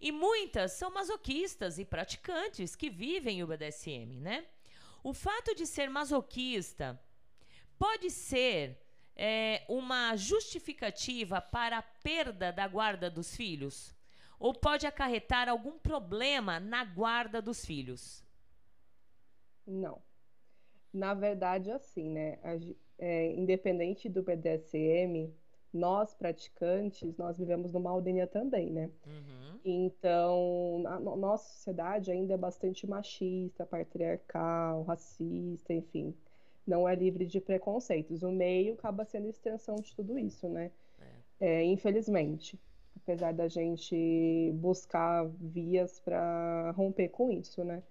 E 0.00 0.10
muitas 0.10 0.72
são 0.72 0.90
masoquistas 0.90 1.78
e 1.78 1.84
praticantes 1.84 2.74
que 2.74 2.90
vivem 2.90 3.42
o 3.42 3.46
BDSM, 3.46 4.20
né? 4.20 4.46
O 5.02 5.12
fato 5.12 5.54
de 5.54 5.66
ser 5.66 5.88
masoquista 5.90 7.00
pode 7.78 8.10
ser 8.10 8.80
é, 9.16 9.64
uma 9.68 10.16
justificativa 10.16 11.40
para 11.40 11.78
a 11.78 11.82
perda 11.82 12.52
da 12.52 12.66
guarda 12.66 13.10
dos 13.10 13.34
filhos? 13.34 13.94
Ou 14.38 14.52
pode 14.52 14.86
acarretar 14.86 15.48
algum 15.48 15.78
problema 15.78 16.58
na 16.58 16.84
guarda 16.84 17.40
dos 17.40 17.64
filhos? 17.64 18.24
Não. 19.66 20.02
Na 20.92 21.14
verdade, 21.14 21.70
assim, 21.70 22.08
né? 22.10 22.38
A, 22.42 22.58
é, 22.98 23.32
independente 23.32 24.08
do 24.08 24.22
BDSM, 24.22 25.32
nós 25.72 26.14
praticantes, 26.14 27.16
nós 27.16 27.38
vivemos 27.38 27.72
numa 27.72 27.90
aldeia 27.90 28.26
também, 28.26 28.70
né? 28.70 28.90
Uhum. 29.06 29.60
Então, 29.64 30.82
a, 30.86 30.94
a 30.96 31.00
nossa 31.16 31.48
sociedade 31.54 32.10
ainda 32.10 32.34
é 32.34 32.36
bastante 32.36 32.86
machista, 32.86 33.64
patriarcal, 33.66 34.82
racista, 34.82 35.72
enfim. 35.72 36.14
Não 36.66 36.88
é 36.88 36.94
livre 36.94 37.26
de 37.26 37.40
preconceitos. 37.40 38.22
O 38.22 38.30
meio 38.30 38.74
acaba 38.74 39.04
sendo 39.04 39.28
extensão 39.28 39.76
de 39.76 39.94
tudo 39.96 40.18
isso, 40.18 40.48
né? 40.48 40.70
É. 41.40 41.60
É, 41.60 41.64
infelizmente. 41.64 42.58
apesar 42.96 43.32
da 43.32 43.48
gente 43.48 44.52
buscar 44.54 45.26
vias 45.40 45.98
para 46.00 46.70
romper 46.72 47.08
com 47.08 47.32
isso, 47.32 47.64
né? 47.64 47.82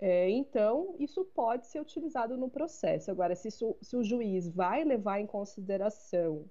É, 0.00 0.30
então, 0.30 0.96
isso 0.98 1.24
pode 1.26 1.66
ser 1.66 1.80
utilizado 1.80 2.36
no 2.36 2.48
processo. 2.50 3.10
Agora, 3.10 3.34
se, 3.36 3.48
isso, 3.48 3.76
se 3.82 3.96
o 3.96 4.02
juiz 4.02 4.48
vai 4.48 4.82
levar 4.82 5.20
em 5.20 5.26
consideração 5.26 6.50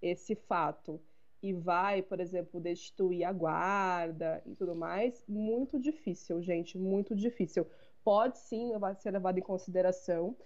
esse 0.00 0.34
fato 0.36 1.00
e 1.42 1.52
vai, 1.52 2.02
por 2.02 2.20
exemplo, 2.20 2.60
destituir 2.60 3.24
a 3.24 3.32
guarda 3.32 4.42
e 4.46 4.54
tudo 4.54 4.74
mais, 4.76 5.24
muito 5.28 5.78
difícil, 5.78 6.40
gente, 6.40 6.78
muito 6.78 7.14
difícil. 7.16 7.66
Pode 8.04 8.38
sim 8.38 8.70
ser 8.98 9.10
levado 9.10 9.38
em 9.38 9.42
consideração. 9.42 10.36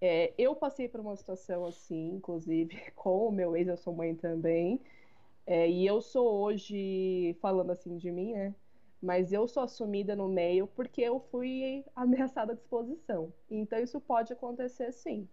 É, 0.00 0.34
eu 0.38 0.56
passei 0.56 0.88
por 0.88 1.00
uma 1.00 1.16
situação 1.16 1.64
assim, 1.66 2.10
inclusive, 2.14 2.90
com 2.96 3.28
o 3.28 3.32
meu 3.32 3.56
ex, 3.56 3.68
eu 3.68 3.76
sou 3.76 3.94
mãe 3.94 4.14
também. 4.16 4.80
É, 5.46 5.68
e 5.70 5.86
eu 5.86 6.00
sou 6.00 6.26
hoje, 6.42 7.34
falando 7.40 7.70
assim 7.72 7.96
de 7.96 8.10
mim, 8.12 8.32
né? 8.34 8.54
Mas 9.02 9.32
eu 9.32 9.48
sou 9.48 9.64
assumida 9.64 10.14
no 10.16 10.28
meio 10.28 10.66
porque 10.68 11.02
eu 11.02 11.20
fui 11.20 11.84
ameaçada 11.96 12.52
à 12.52 12.56
disposição. 12.56 13.34
Então 13.50 13.78
isso 13.80 14.00
pode 14.00 14.32
acontecer 14.32 14.92
sim. 14.92 15.28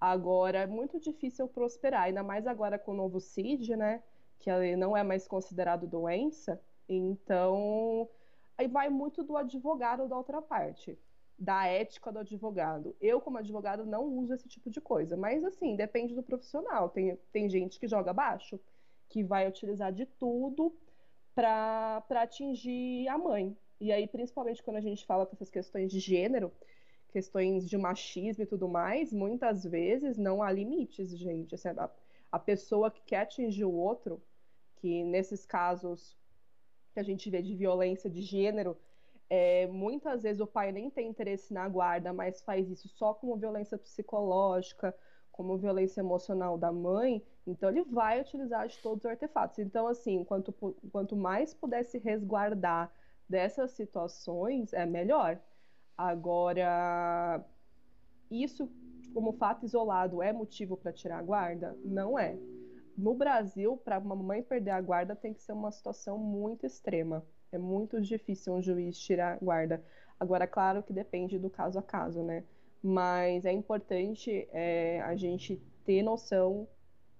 Agora, 0.00 0.58
é 0.60 0.66
muito 0.66 1.00
difícil 1.00 1.48
prosperar, 1.48 2.02
ainda 2.04 2.22
mais 2.22 2.46
agora 2.46 2.78
com 2.78 2.92
o 2.92 2.96
novo 2.96 3.20
CID, 3.20 3.76
né? 3.76 4.02
Que 4.38 4.76
não 4.76 4.96
é 4.96 5.02
mais 5.02 5.26
considerado 5.26 5.86
doença. 5.88 6.60
Então, 6.88 8.08
aí 8.56 8.68
vai 8.68 8.88
muito 8.88 9.22
do 9.24 9.36
advogado 9.36 10.08
da 10.08 10.16
outra 10.16 10.40
parte, 10.40 10.98
da 11.38 11.66
ética 11.66 12.12
do 12.12 12.20
advogado. 12.20 12.96
Eu, 13.00 13.20
como 13.20 13.38
advogado, 13.38 13.84
não 13.86 14.04
uso 14.04 14.34
esse 14.34 14.48
tipo 14.48 14.70
de 14.70 14.80
coisa. 14.80 15.16
Mas, 15.16 15.44
assim, 15.44 15.76
depende 15.76 16.14
do 16.14 16.22
profissional. 16.22 16.90
Tem, 16.90 17.16
tem 17.32 17.48
gente 17.48 17.78
que 17.80 17.88
joga 17.88 18.12
baixo 18.12 18.60
que 19.08 19.24
vai 19.24 19.48
utilizar 19.48 19.92
de 19.92 20.06
tudo 20.06 20.76
para 21.38 22.02
atingir 22.22 23.06
a 23.06 23.16
mãe. 23.16 23.56
E 23.80 23.92
aí, 23.92 24.08
principalmente 24.08 24.60
quando 24.60 24.78
a 24.78 24.80
gente 24.80 25.06
fala 25.06 25.28
essas 25.32 25.48
questões 25.48 25.92
de 25.92 26.00
gênero, 26.00 26.52
questões 27.10 27.68
de 27.68 27.78
machismo 27.78 28.42
e 28.42 28.46
tudo 28.46 28.66
mais, 28.66 29.12
muitas 29.12 29.62
vezes 29.62 30.18
não 30.18 30.42
há 30.42 30.50
limites, 30.50 31.16
gente. 31.16 31.54
Assim, 31.54 31.68
a, 31.68 31.88
a 32.32 32.38
pessoa 32.40 32.90
que 32.90 33.00
quer 33.02 33.18
atingir 33.18 33.64
o 33.64 33.72
outro, 33.72 34.20
que 34.78 35.04
nesses 35.04 35.46
casos 35.46 36.16
que 36.92 36.98
a 36.98 37.04
gente 37.04 37.30
vê 37.30 37.40
de 37.40 37.54
violência 37.54 38.10
de 38.10 38.20
gênero, 38.20 38.76
é, 39.30 39.68
muitas 39.68 40.24
vezes 40.24 40.40
o 40.40 40.46
pai 40.46 40.72
nem 40.72 40.90
tem 40.90 41.06
interesse 41.06 41.54
na 41.54 41.68
guarda, 41.68 42.12
mas 42.12 42.42
faz 42.42 42.68
isso 42.68 42.88
só 42.88 43.14
como 43.14 43.36
violência 43.36 43.78
psicológica, 43.78 44.92
como 45.38 45.56
violência 45.56 46.00
emocional 46.00 46.58
da 46.58 46.72
mãe, 46.72 47.24
então 47.46 47.70
ele 47.70 47.84
vai 47.84 48.20
utilizar 48.20 48.66
de 48.66 48.76
todos 48.78 49.04
os 49.04 49.10
artefatos. 49.10 49.60
Então, 49.60 49.86
assim, 49.86 50.24
quanto, 50.24 50.52
quanto 50.90 51.14
mais 51.14 51.54
pudesse 51.54 51.96
resguardar 51.96 52.92
dessas 53.28 53.70
situações, 53.70 54.72
é 54.72 54.84
melhor. 54.84 55.38
Agora, 55.96 57.40
isso 58.28 58.68
como 59.14 59.32
fato 59.32 59.64
isolado 59.64 60.20
é 60.20 60.32
motivo 60.32 60.76
para 60.76 60.92
tirar 60.92 61.20
a 61.20 61.22
guarda? 61.22 61.78
Não 61.84 62.18
é. 62.18 62.36
No 62.96 63.14
Brasil, 63.14 63.76
para 63.76 64.00
uma 64.00 64.16
mãe 64.16 64.42
perder 64.42 64.72
a 64.72 64.80
guarda, 64.80 65.14
tem 65.14 65.32
que 65.32 65.40
ser 65.40 65.52
uma 65.52 65.70
situação 65.70 66.18
muito 66.18 66.66
extrema. 66.66 67.24
É 67.52 67.58
muito 67.58 68.00
difícil 68.00 68.54
um 68.54 68.60
juiz 68.60 68.98
tirar 68.98 69.34
a 69.34 69.38
guarda. 69.38 69.84
Agora, 70.18 70.48
claro 70.48 70.82
que 70.82 70.92
depende 70.92 71.38
do 71.38 71.48
caso 71.48 71.78
a 71.78 71.82
caso, 71.82 72.24
né? 72.24 72.42
Mas 72.82 73.44
é 73.44 73.52
importante 73.52 74.48
é, 74.52 75.00
a 75.02 75.16
gente 75.16 75.60
ter 75.84 76.02
noção 76.02 76.68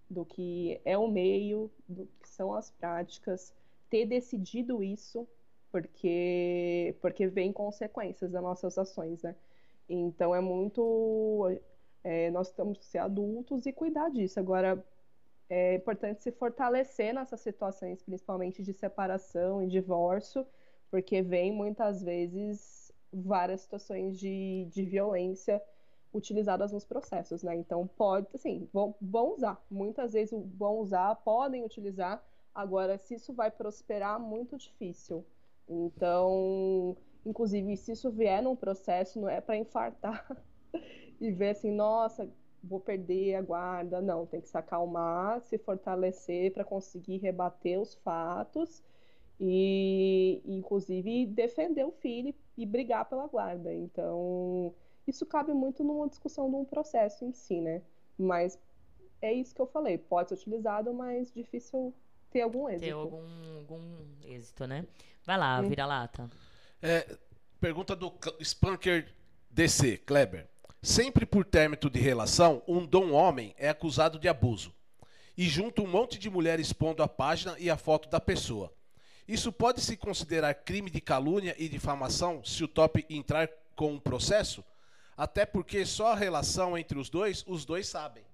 do 0.08 0.24
que 0.24 0.80
é 0.84 0.96
o 0.96 1.08
meio, 1.08 1.70
do 1.88 2.06
que 2.20 2.28
são 2.28 2.54
as 2.54 2.70
práticas, 2.70 3.54
ter 3.90 4.06
decidido 4.06 4.82
isso, 4.82 5.28
porque, 5.70 6.96
porque 7.00 7.26
vem 7.26 7.52
consequências 7.52 8.30
das 8.30 8.42
nossas 8.42 8.78
ações, 8.78 9.22
né? 9.22 9.34
Então 9.88 10.34
é 10.34 10.40
muito. 10.40 11.60
É, 12.04 12.30
nós 12.30 12.50
temos 12.50 12.78
que 12.78 12.86
ser 12.86 12.98
adultos 12.98 13.66
e 13.66 13.72
cuidar 13.72 14.10
disso. 14.10 14.38
Agora, 14.38 14.82
é 15.48 15.74
importante 15.76 16.22
se 16.22 16.30
fortalecer 16.32 17.14
nessas 17.14 17.40
situações, 17.40 18.02
principalmente 18.02 18.62
de 18.62 18.72
separação 18.72 19.62
e 19.62 19.68
divórcio, 19.68 20.46
porque 20.90 21.22
vem 21.22 21.52
muitas 21.52 22.02
vezes 22.02 22.87
várias 23.12 23.62
situações 23.62 24.18
de, 24.18 24.66
de 24.70 24.84
violência 24.84 25.62
utilizadas 26.12 26.72
nos 26.72 26.84
processos, 26.84 27.42
né? 27.42 27.54
Então 27.56 27.86
pode, 27.86 28.26
assim, 28.34 28.68
vão, 28.72 28.94
vão 29.00 29.34
usar. 29.34 29.62
Muitas 29.70 30.12
vezes 30.12 30.38
vão 30.56 30.78
usar, 30.78 31.14
podem 31.16 31.64
utilizar. 31.64 32.22
Agora, 32.54 32.98
se 32.98 33.14
isso 33.14 33.32
vai 33.32 33.50
prosperar, 33.50 34.18
muito 34.18 34.56
difícil. 34.56 35.24
Então, 35.68 36.96
inclusive, 37.24 37.76
se 37.76 37.92
isso 37.92 38.10
vier 38.10 38.42
num 38.42 38.56
processo, 38.56 39.20
não 39.20 39.28
é 39.28 39.40
para 39.40 39.56
infartar 39.56 40.26
e 41.20 41.30
ver 41.30 41.50
assim, 41.50 41.70
nossa, 41.70 42.28
vou 42.64 42.80
perder 42.80 43.34
a 43.34 43.42
guarda. 43.42 44.00
Não, 44.00 44.26
tem 44.26 44.40
que 44.40 44.48
se 44.48 44.56
acalmar, 44.56 45.40
se 45.42 45.58
fortalecer 45.58 46.52
para 46.52 46.64
conseguir 46.64 47.18
rebater 47.18 47.78
os 47.78 47.94
fatos 47.96 48.82
e, 49.40 50.42
inclusive, 50.44 51.26
defender 51.26 51.84
o 51.84 51.92
filho 51.92 52.34
e 52.56 52.66
brigar 52.66 53.04
pela 53.08 53.26
guarda. 53.26 53.72
Então, 53.72 54.74
isso 55.06 55.24
cabe 55.24 55.52
muito 55.52 55.84
numa 55.84 56.08
discussão 56.08 56.50
de 56.50 56.56
um 56.56 56.64
processo 56.64 57.24
em 57.24 57.32
si, 57.32 57.60
né? 57.60 57.82
Mas 58.18 58.58
é 59.22 59.32
isso 59.32 59.54
que 59.54 59.60
eu 59.60 59.66
falei, 59.66 59.96
pode 59.98 60.28
ser 60.28 60.34
utilizado, 60.34 60.92
mas 60.92 61.32
difícil 61.32 61.94
ter 62.30 62.42
algum 62.42 62.68
êxito. 62.68 62.84
Ter 62.84 62.92
algum, 62.92 63.56
algum 63.56 63.82
êxito, 64.24 64.66
né? 64.66 64.84
Vai 65.24 65.38
lá, 65.38 65.60
hum. 65.60 65.68
vira-lata. 65.68 66.28
É, 66.82 67.16
pergunta 67.60 67.94
do 67.94 68.12
Spanker 68.42 69.12
DC, 69.50 69.98
Kleber. 69.98 70.48
Sempre 70.82 71.26
por 71.26 71.44
término 71.44 71.90
de 71.90 71.98
relação, 71.98 72.62
um 72.66 72.86
dom 72.86 73.12
homem 73.12 73.54
é 73.58 73.68
acusado 73.68 74.18
de 74.18 74.28
abuso. 74.28 74.72
E 75.36 75.44
junto 75.44 75.82
um 75.82 75.86
monte 75.86 76.18
de 76.18 76.30
mulheres 76.30 76.68
expondo 76.68 77.02
a 77.02 77.08
página 77.08 77.56
e 77.58 77.68
a 77.70 77.76
foto 77.76 78.08
da 78.08 78.20
pessoa. 78.20 78.72
Isso 79.28 79.52
pode 79.52 79.82
se 79.82 79.94
considerar 79.94 80.54
crime 80.54 80.90
de 80.90 81.02
calúnia 81.02 81.54
e 81.58 81.68
difamação 81.68 82.42
se 82.42 82.64
o 82.64 82.68
top 82.68 83.04
entrar 83.10 83.46
com 83.76 83.92
um 83.92 84.00
processo? 84.00 84.64
Até 85.14 85.44
porque 85.44 85.84
só 85.84 86.12
a 86.12 86.14
relação 86.14 86.78
entre 86.78 86.98
os 86.98 87.10
dois, 87.10 87.44
os 87.46 87.66
dois 87.66 87.86
sabem. 87.86 88.24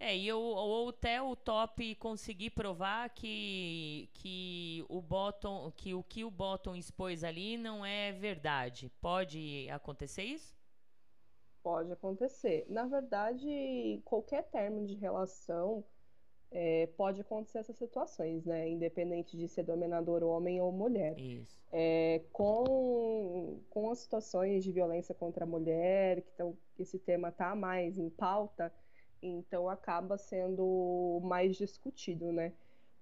É, 0.00 0.16
e 0.16 0.26
eu, 0.26 0.40
ou 0.40 0.88
até 0.88 1.22
o 1.22 1.36
top 1.36 1.94
conseguir 1.96 2.50
provar 2.50 3.10
que, 3.10 4.08
que 4.14 4.84
o 4.88 5.00
bottom, 5.00 5.72
que 5.76 5.94
o 5.94 6.02
que 6.02 6.24
o 6.24 6.30
bottom 6.30 6.74
expôs 6.74 7.22
ali 7.22 7.56
não 7.56 7.86
é 7.86 8.10
verdade. 8.10 8.90
Pode 9.00 9.68
acontecer 9.70 10.24
isso? 10.24 10.56
Pode 11.62 11.92
acontecer. 11.92 12.66
Na 12.68 12.86
verdade, 12.86 14.00
qualquer 14.04 14.42
termo 14.44 14.84
de 14.84 14.94
relação 14.94 15.84
é, 16.50 16.86
pode 16.96 17.20
acontecer 17.20 17.58
essas 17.58 17.76
situações, 17.76 18.44
né? 18.44 18.68
Independente 18.68 19.36
de 19.36 19.46
ser 19.48 19.64
dominador 19.64 20.22
homem 20.22 20.60
ou 20.60 20.72
mulher. 20.72 21.18
Isso. 21.18 21.58
É, 21.70 22.22
com, 22.32 23.60
com 23.68 23.90
as 23.90 23.98
situações 23.98 24.64
de 24.64 24.72
violência 24.72 25.14
contra 25.14 25.44
a 25.44 25.46
mulher, 25.46 26.22
que 26.22 26.32
tão, 26.32 26.56
esse 26.78 26.98
tema 26.98 27.28
está 27.28 27.54
mais 27.54 27.98
em 27.98 28.08
pauta, 28.08 28.72
então 29.22 29.68
acaba 29.68 30.16
sendo 30.16 31.20
mais 31.22 31.56
discutido, 31.56 32.32
né? 32.32 32.52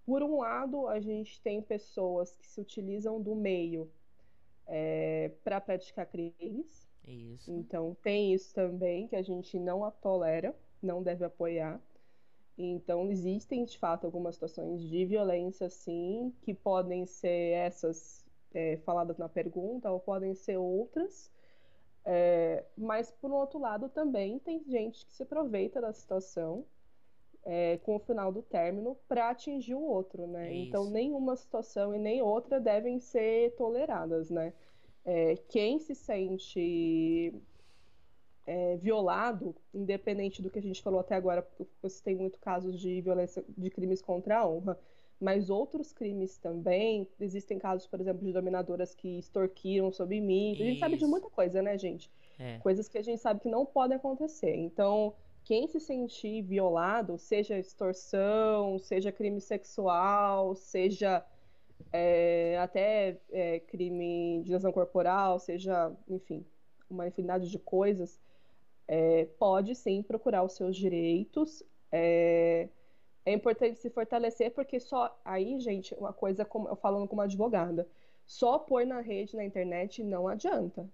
Por 0.05 0.22
um 0.22 0.38
lado, 0.38 0.86
a 0.86 1.01
gente 1.01 1.40
tem 1.40 1.61
pessoas 1.61 2.36
que 2.36 2.47
se 2.47 2.61
utilizam 2.61 3.20
do 3.20 3.34
meio 3.34 3.90
é, 4.66 5.30
para 5.42 5.61
praticar 5.61 6.07
crimes. 6.07 6.86
Isso. 7.07 7.53
Então 7.53 7.97
tem 8.03 8.34
isso 8.34 8.53
também 8.53 9.07
que 9.07 9.14
a 9.14 9.22
gente 9.22 9.59
não 9.59 9.88
tolera, 10.01 10.55
não 10.82 11.03
deve 11.03 11.24
apoiar. 11.24 11.80
Então, 12.59 13.11
existem 13.11 13.64
de 13.64 13.78
fato 13.78 14.07
algumas 14.07 14.36
situações 14.36 14.80
de 14.82 15.04
violência, 15.04 15.68
sim, 15.68 16.32
que 16.40 16.54
podem 16.54 17.04
ser 17.04 17.52
essas 17.52 18.24
é, 18.54 18.78
faladas 18.78 19.18
na 19.18 19.28
pergunta, 19.28 19.90
ou 19.90 20.00
podem 20.00 20.34
ser 20.34 20.57
outras. 20.57 21.30
É, 22.04 22.64
mas, 22.76 23.11
por 23.11 23.30
outro 23.30 23.59
lado, 23.59 23.88
também 23.88 24.38
tem 24.38 24.62
gente 24.64 25.04
que 25.04 25.12
se 25.12 25.22
aproveita 25.22 25.80
da 25.80 25.92
situação 25.92 26.64
é, 27.44 27.76
com 27.78 27.96
o 27.96 28.00
final 28.00 28.32
do 28.32 28.42
término 28.42 28.96
para 29.07 29.30
atingir 29.30 29.74
o 29.74 29.82
outro, 29.82 30.26
né? 30.26 30.52
Então, 30.54 30.90
nenhuma 30.90 31.36
situação 31.36 31.94
e 31.94 31.98
nem 31.98 32.22
outra 32.22 32.59
devem 32.59 32.98
ser 32.98 33.54
toleradas, 33.57 34.30
né? 34.30 34.52
É, 35.04 35.36
quem 35.48 35.78
se 35.78 35.94
sente 35.94 37.32
é, 38.47 38.76
violado, 38.76 39.55
independente 39.74 40.40
do 40.40 40.49
que 40.49 40.59
a 40.59 40.62
gente 40.62 40.82
falou 40.82 41.01
até 41.01 41.14
agora, 41.14 41.42
porque 41.42 41.66
você 41.82 42.03
tem 42.03 42.14
muito 42.14 42.38
casos 42.38 42.78
de 42.78 43.01
violência, 43.01 43.44
de 43.49 43.70
crimes 43.70 44.01
contra 44.01 44.38
a 44.38 44.49
honra, 44.49 44.78
mas 45.20 45.51
outros 45.51 45.92
crimes 45.92 46.38
também, 46.38 47.09
existem 47.18 47.59
casos, 47.59 47.86
por 47.86 48.01
exemplo, 48.01 48.24
de 48.24 48.32
dominadoras 48.32 48.94
que 48.94 49.18
extorquiram 49.18 49.90
sob 49.90 50.20
mim, 50.20 50.53
a 50.53 50.57
gente 50.57 50.78
sabe 50.78 50.97
de 50.97 51.07
muita 51.07 51.28
coisa, 51.28 51.62
né, 51.62 51.76
gente? 51.76 52.11
É. 52.38 52.59
Coisas 52.59 52.86
que 52.88 52.99
a 52.99 53.03
gente 53.03 53.20
sabe 53.20 53.40
que 53.40 53.49
não 53.49 53.64
podem 53.64 53.97
acontecer. 53.97 54.55
Então, 54.55 55.14
quem 55.42 55.66
se 55.66 55.80
sentir 55.80 56.42
violado, 56.42 57.16
seja 57.18 57.59
extorsão, 57.59 58.78
seja 58.78 59.11
crime 59.11 59.40
sexual, 59.40 60.55
seja 60.55 61.24
é, 61.92 62.59
até 62.61 63.18
é, 63.30 63.61
crime 63.61 64.42
de 64.44 64.53
lesão 64.53 64.70
corporal, 64.70 65.38
seja, 65.38 65.92
enfim, 66.09 66.44
uma 66.90 67.07
infinidade 67.07 67.49
de 67.49 67.59
coisas, 67.59 68.20
é, 68.89 69.26
pode 69.39 69.74
sim 69.74 70.03
procurar 70.03 70.43
os 70.43 70.53
seus 70.53 70.76
direitos. 70.76 71.62
É, 71.91 72.68
é 73.24 73.32
importante 73.32 73.78
se 73.78 73.91
fortalecer, 73.91 74.53
porque 74.53 74.78
só 74.78 75.18
aí, 75.24 75.59
gente, 75.61 75.95
uma 75.95 76.12
coisa, 76.12 76.45
como 76.45 76.68
eu 76.68 76.76
falando 76.76 77.09
como 77.09 77.20
advogada, 77.20 77.89
só 78.24 78.59
pôr 78.59 78.87
na 78.87 79.01
rede, 79.01 79.37
na 79.37 79.45
internet, 79.45 80.03
não 80.03 80.28
adianta. 80.28 80.89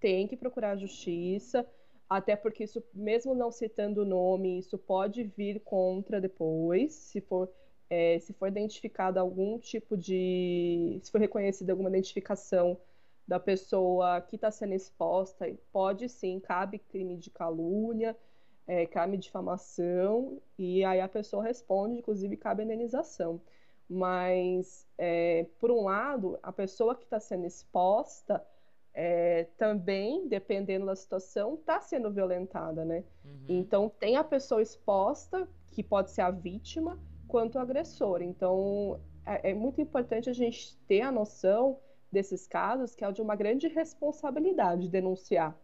Tem 0.00 0.26
que 0.26 0.36
procurar 0.36 0.76
justiça, 0.76 1.66
até 2.08 2.36
porque 2.36 2.64
isso, 2.64 2.82
mesmo 2.92 3.34
não 3.34 3.50
citando 3.50 4.02
o 4.02 4.04
nome, 4.04 4.58
isso 4.58 4.78
pode 4.78 5.24
vir 5.24 5.60
contra 5.60 6.20
depois, 6.20 6.92
se 6.94 7.20
for, 7.20 7.50
é, 7.88 8.18
se 8.18 8.32
for 8.32 8.48
identificado 8.48 9.18
algum 9.18 9.58
tipo 9.58 9.96
de. 9.96 11.00
se 11.02 11.10
for 11.10 11.20
reconhecida 11.20 11.72
alguma 11.72 11.88
identificação 11.88 12.78
da 13.26 13.40
pessoa 13.40 14.20
que 14.20 14.36
está 14.36 14.50
sendo 14.50 14.74
exposta, 14.74 15.46
pode 15.72 16.08
sim, 16.08 16.38
cabe 16.40 16.78
crime 16.78 17.16
de 17.16 17.30
calúnia, 17.30 18.16
é, 18.66 18.86
cabe 18.86 19.16
difamação, 19.16 20.40
e 20.58 20.84
aí 20.84 21.00
a 21.00 21.08
pessoa 21.08 21.42
responde, 21.42 21.98
inclusive 21.98 22.36
cabe 22.36 22.64
indenização. 22.64 23.40
Mas, 23.88 24.86
é, 24.96 25.46
por 25.58 25.70
um 25.70 25.84
lado, 25.84 26.38
a 26.42 26.52
pessoa 26.52 26.94
que 26.94 27.04
está 27.04 27.20
sendo 27.20 27.46
exposta 27.46 28.44
é, 28.94 29.44
também, 29.58 30.28
dependendo 30.28 30.86
da 30.86 30.96
situação, 30.96 31.54
está 31.54 31.80
sendo 31.80 32.10
violentada, 32.10 32.84
né? 32.84 33.04
Uhum. 33.24 33.44
Então, 33.48 33.88
tem 33.88 34.16
a 34.16 34.24
pessoa 34.24 34.62
exposta, 34.62 35.48
que 35.72 35.82
pode 35.82 36.12
ser 36.12 36.22
a 36.22 36.30
vítima, 36.30 36.98
quanto 37.26 37.56
o 37.56 37.60
agressor. 37.60 38.22
Então, 38.22 39.00
é, 39.26 39.50
é 39.50 39.54
muito 39.54 39.80
importante 39.80 40.30
a 40.30 40.32
gente 40.32 40.76
ter 40.86 41.00
a 41.02 41.10
noção 41.10 41.78
desses 42.14 42.46
casos, 42.46 42.94
que 42.94 43.04
é 43.04 43.12
de 43.12 43.20
uma 43.20 43.36
grande 43.36 43.68
responsabilidade 43.68 44.88
denunciar. 44.88 45.54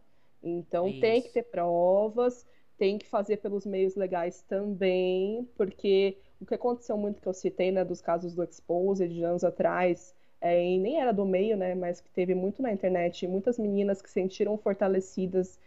Então, 0.43 0.87
Isso. 0.87 0.99
tem 0.99 1.21
que 1.21 1.29
ter 1.29 1.43
provas, 1.43 2.45
tem 2.77 2.97
que 2.97 3.07
fazer 3.07 3.37
pelos 3.37 3.65
meios 3.65 3.95
legais 3.95 4.43
também, 4.43 5.47
porque 5.55 6.17
o 6.39 6.45
que 6.45 6.53
aconteceu 6.53 6.97
muito 6.97 7.21
que 7.21 7.27
eu 7.27 7.33
citei, 7.33 7.71
né, 7.71 7.85
dos 7.85 8.01
casos 8.01 8.35
do 8.35 8.43
Exposed 8.43 9.07
de 9.11 9.23
anos 9.23 9.43
atrás, 9.43 10.13
é, 10.39 10.63
e 10.63 10.79
nem 10.79 10.99
era 10.99 11.11
do 11.11 11.25
meio, 11.25 11.55
né, 11.55 11.73
mas 11.73 12.01
que 12.01 12.09
teve 12.11 12.35
muito 12.35 12.61
na 12.61 12.71
internet, 12.71 13.27
muitas 13.27 13.57
meninas 13.57 14.01
que 14.01 14.09
se 14.09 14.15
sentiram 14.15 14.57
fortalecidas 14.57 15.59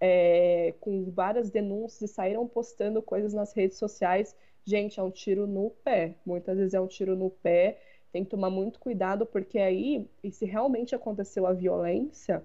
é, 0.00 0.74
com 0.80 1.10
várias 1.10 1.50
denúncias 1.50 2.10
e 2.10 2.14
saíram 2.14 2.46
postando 2.46 3.02
coisas 3.02 3.34
nas 3.34 3.52
redes 3.52 3.78
sociais. 3.78 4.36
Gente, 4.64 5.00
é 5.00 5.02
um 5.02 5.10
tiro 5.10 5.46
no 5.46 5.70
pé. 5.82 6.14
Muitas 6.24 6.56
vezes 6.58 6.74
é 6.74 6.80
um 6.80 6.86
tiro 6.86 7.16
no 7.16 7.30
pé 7.30 7.78
tem 8.12 8.24
que 8.24 8.30
tomar 8.30 8.50
muito 8.50 8.78
cuidado, 8.78 9.26
porque 9.26 9.58
aí, 9.58 10.08
e 10.22 10.30
se 10.30 10.44
realmente 10.44 10.94
aconteceu 10.94 11.46
a 11.46 11.52
violência, 11.52 12.42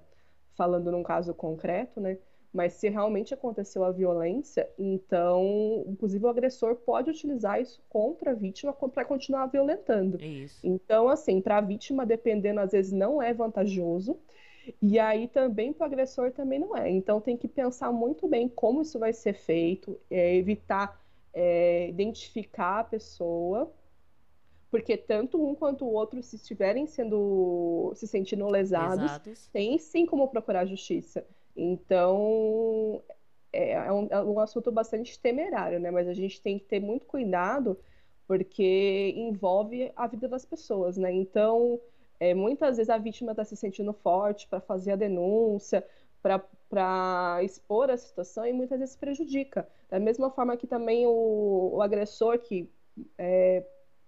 falando 0.55 0.91
num 0.91 1.03
caso 1.03 1.33
concreto, 1.33 1.99
né? 1.99 2.17
Mas 2.53 2.73
se 2.73 2.87
realmente 2.87 3.33
aconteceu 3.33 3.83
a 3.83 3.91
violência, 3.91 4.69
então, 4.77 5.83
inclusive, 5.87 6.23
o 6.23 6.29
agressor 6.29 6.75
pode 6.75 7.09
utilizar 7.09 7.59
isso 7.59 7.81
contra 7.89 8.31
a 8.31 8.35
vítima 8.35 8.71
para 8.73 9.03
continuar 9.03 9.47
violentando. 9.47 10.23
Isso. 10.23 10.59
Então, 10.63 11.09
assim, 11.09 11.41
para 11.41 11.57
a 11.57 11.61
vítima, 11.61 12.05
dependendo, 12.05 12.59
às 12.59 12.71
vezes 12.71 12.91
não 12.91 13.19
é 13.19 13.33
vantajoso. 13.33 14.19
E 14.81 14.97
aí 14.99 15.27
também 15.27 15.73
para 15.73 15.83
o 15.83 15.87
agressor 15.87 16.31
também 16.31 16.57
não 16.59 16.77
é. 16.77 16.89
Então 16.89 17.19
tem 17.19 17.35
que 17.35 17.49
pensar 17.49 17.91
muito 17.91 18.29
bem 18.29 18.47
como 18.47 18.81
isso 18.81 18.97
vai 18.97 19.11
ser 19.11 19.33
feito, 19.33 19.99
é, 20.09 20.35
evitar 20.35 21.03
é, 21.33 21.89
identificar 21.89 22.79
a 22.79 22.83
pessoa 22.83 23.73
porque 24.73 24.97
tanto 24.97 25.39
um 25.39 25.53
quanto 25.53 25.85
o 25.85 25.93
outro, 25.93 26.23
se 26.23 26.35
estiverem 26.35 26.87
sendo 26.87 27.93
se 27.93 28.07
sentindo 28.07 28.47
lesados, 28.47 29.19
tem 29.51 29.77
sim 29.77 30.03
como 30.03 30.27
procurar 30.27 30.65
justiça. 30.65 31.23
Então 31.55 33.03
é, 33.53 33.73
é 33.73 33.91
um, 33.91 34.07
é 34.09 34.23
um 34.23 34.39
assunto 34.39 34.71
bastante 34.71 35.19
temerário, 35.19 35.79
né? 35.79 35.91
Mas 35.91 36.07
a 36.07 36.13
gente 36.13 36.41
tem 36.41 36.57
que 36.57 36.65
ter 36.65 36.79
muito 36.79 37.05
cuidado 37.05 37.77
porque 38.27 39.13
envolve 39.15 39.91
a 39.95 40.07
vida 40.07 40.27
das 40.27 40.43
pessoas, 40.43 40.97
né? 40.97 41.13
Então 41.13 41.79
é, 42.19 42.33
muitas 42.33 42.77
vezes 42.77 42.89
a 42.89 42.97
vítima 42.97 43.33
está 43.33 43.45
se 43.45 43.55
sentindo 43.55 43.93
forte 43.93 44.47
para 44.47 44.59
fazer 44.59 44.93
a 44.93 44.95
denúncia, 44.95 45.85
para 46.19 47.43
expor 47.43 47.91
a 47.91 47.97
situação 47.97 48.43
e 48.47 48.51
muitas 48.51 48.79
vezes 48.79 48.95
prejudica. 48.95 49.69
Da 49.87 49.99
mesma 49.99 50.31
forma 50.31 50.57
que 50.57 50.65
também 50.65 51.05
o, 51.05 51.73
o 51.75 51.79
agressor 51.83 52.39
que 52.39 52.67
é, 53.19 53.63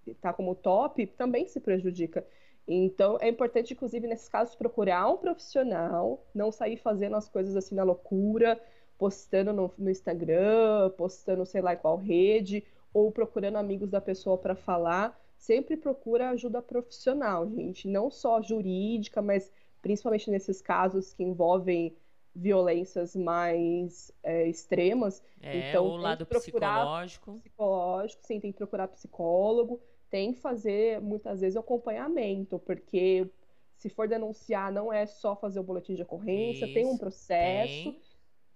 está 0.07 0.33
como 0.33 0.55
top, 0.55 1.05
também 1.07 1.47
se 1.47 1.59
prejudica. 1.59 2.25
Então, 2.67 3.17
é 3.21 3.29
importante, 3.29 3.73
inclusive, 3.73 4.07
nesses 4.07 4.27
casos, 4.27 4.55
procurar 4.55 5.07
um 5.07 5.17
profissional, 5.17 6.25
não 6.33 6.51
sair 6.51 6.77
fazendo 6.77 7.15
as 7.15 7.29
coisas 7.29 7.55
assim 7.55 7.75
na 7.75 7.83
loucura, 7.83 8.59
postando 8.97 9.53
no, 9.53 9.71
no 9.77 9.89
Instagram, 9.89 10.89
postando 10.97 11.45
sei 11.45 11.61
lá 11.61 11.75
qual 11.75 11.97
rede, 11.97 12.63
ou 12.93 13.11
procurando 13.11 13.57
amigos 13.57 13.89
da 13.89 14.01
pessoa 14.01 14.37
para 14.37 14.55
falar. 14.55 15.19
Sempre 15.37 15.77
procura 15.77 16.29
ajuda 16.29 16.61
profissional, 16.61 17.47
gente. 17.49 17.87
Não 17.87 18.09
só 18.09 18.41
jurídica, 18.41 19.21
mas 19.21 19.51
principalmente 19.81 20.31
nesses 20.31 20.61
casos 20.61 21.13
que 21.13 21.23
envolvem 21.23 21.95
violências 22.33 23.15
mais 23.15 24.11
é, 24.23 24.47
extremas. 24.47 25.21
É, 25.41 25.69
então, 25.69 25.85
o 25.85 25.97
lado 25.97 26.25
psicológico. 26.25 27.39
Psicológico, 27.43 28.25
sim, 28.25 28.39
tem 28.39 28.51
que 28.51 28.57
procurar 28.57 28.87
psicólogo 28.87 29.79
tem 30.15 30.31
que 30.31 30.39
fazer 30.39 31.01
muitas 31.01 31.41
vezes 31.41 31.57
o 31.57 31.59
acompanhamento, 31.59 32.57
porque 32.59 33.29
se 33.75 33.89
for 33.89 34.07
denunciar, 34.07 34.71
não 34.71 34.91
é 34.91 35.05
só 35.05 35.35
fazer 35.35 35.59
o 35.59 35.63
boletim 35.63 35.93
de 35.93 36.03
ocorrência, 36.03 36.63
isso, 36.63 36.73
tem 36.73 36.85
um 36.85 36.97
processo. 36.97 37.91
Tem. 37.91 37.99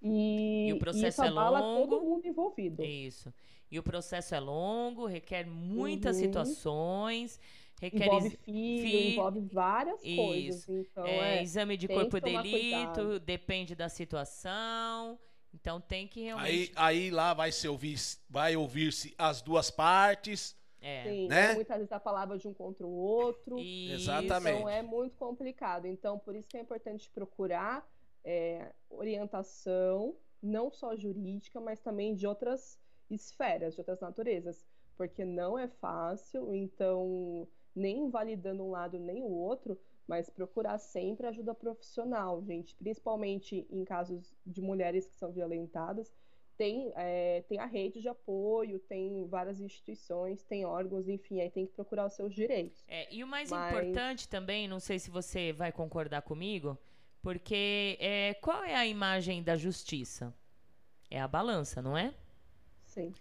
E, 0.02 0.70
e, 0.70 0.74
o 0.74 0.80
processo 0.80 1.22
e 1.22 1.28
é 1.28 1.30
longo. 1.30 1.90
todo 1.90 2.02
mundo 2.02 2.26
envolvido. 2.26 2.82
Isso. 2.82 3.34
E 3.70 3.78
o 3.78 3.84
processo 3.84 4.34
é 4.34 4.40
longo, 4.40 5.06
requer 5.06 5.46
muitas 5.46 6.16
uhum. 6.16 6.22
situações. 6.22 7.38
Requer 7.82 8.06
envolve 8.06 8.30
filho, 8.30 8.82
fi... 8.82 9.12
envolve 9.12 9.40
várias 9.42 10.02
Isso. 10.02 10.16
coisas. 10.16 10.70
Então, 10.70 11.06
é, 11.06 11.40
é 11.40 11.44
exame 11.44 11.76
de 11.76 11.90
corpo 11.90 12.22
de 12.22 12.32
delito, 12.32 12.52
cuidado. 12.52 13.20
depende 13.20 13.76
da 13.76 13.90
situação. 13.90 15.20
Então 15.54 15.82
tem 15.82 16.08
que 16.08 16.22
realmente. 16.22 16.72
Aí, 16.74 17.02
aí 17.04 17.12
lá 17.12 17.34
vai 17.34 17.52
se 17.52 17.68
ouvir, 17.68 18.00
vai 18.30 18.56
ouvir-se 18.56 19.14
as 19.18 19.42
duas 19.42 19.70
partes. 19.70 20.58
É. 20.82 21.04
Sim, 21.04 21.28
né? 21.28 21.54
muitas 21.54 21.78
vezes 21.78 21.92
a 21.92 22.00
palavra 22.00 22.38
de 22.38 22.48
um 22.48 22.54
contra 22.54 22.86
o 22.86 22.92
outro. 22.92 23.60
Exatamente. 23.60 24.58
Então 24.58 24.70
é 24.70 24.82
muito 24.82 25.16
complicado. 25.18 25.86
Então, 25.86 26.18
por 26.18 26.36
isso 26.36 26.48
que 26.48 26.58
é 26.58 26.62
importante 26.62 27.10
procurar 27.10 27.88
é, 28.24 28.72
orientação, 28.90 30.16
não 30.42 30.72
só 30.72 30.96
jurídica, 30.96 31.60
mas 31.60 31.80
também 31.82 32.16
de 32.16 32.26
outras 32.26 32.80
esferas, 33.10 33.74
de 33.74 33.82
outras 33.82 34.00
naturezas. 34.00 34.66
Porque 34.96 35.24
não 35.24 35.58
é 35.58 35.68
fácil, 35.68 36.54
então, 36.54 37.48
nem 37.76 38.00
invalidando 38.00 38.64
um 38.64 38.72
lado 38.72 39.00
nem 39.00 39.22
o 39.22 39.30
outro, 39.30 39.80
mas 40.06 40.30
procurar 40.30 40.78
sempre 40.78 41.28
ajuda 41.28 41.54
profissional, 41.54 42.42
gente. 42.44 42.76
Principalmente 42.76 43.68
em 43.70 43.86
casos 43.86 44.36
de 44.46 44.62
mulheres 44.62 45.08
que 45.08 45.16
são 45.16 45.32
violentadas 45.32 46.14
tem, 46.60 46.92
é, 46.98 47.42
tem 47.48 47.58
a 47.58 47.66
rede 47.66 48.02
de 48.02 48.10
apoio, 48.10 48.80
tem 48.80 49.26
várias 49.28 49.62
instituições, 49.62 50.44
tem 50.44 50.66
órgãos, 50.66 51.08
enfim, 51.08 51.40
aí 51.40 51.50
tem 51.50 51.66
que 51.66 51.72
procurar 51.72 52.06
os 52.06 52.14
seus 52.14 52.36
direitos. 52.36 52.84
É, 52.86 53.08
e 53.10 53.24
o 53.24 53.28
mais 53.28 53.50
Mas... 53.50 53.72
importante 53.72 54.28
também, 54.28 54.68
não 54.68 54.82
sei 54.82 55.00
se 55.00 55.10
você 55.10 55.54
vai 55.54 55.72
concordar 55.72 56.22
comigo, 56.22 56.78
porque 57.22 57.96
é, 58.02 58.34
qual 58.42 58.62
é 58.66 58.76
a 58.76 58.86
imagem 58.86 59.42
da 59.42 59.56
justiça? 59.56 60.36
É 61.10 61.22
a 61.22 61.30
balança, 61.30 61.82
não 61.82 61.98
é? 61.98 62.14
Sim. 62.86 63.14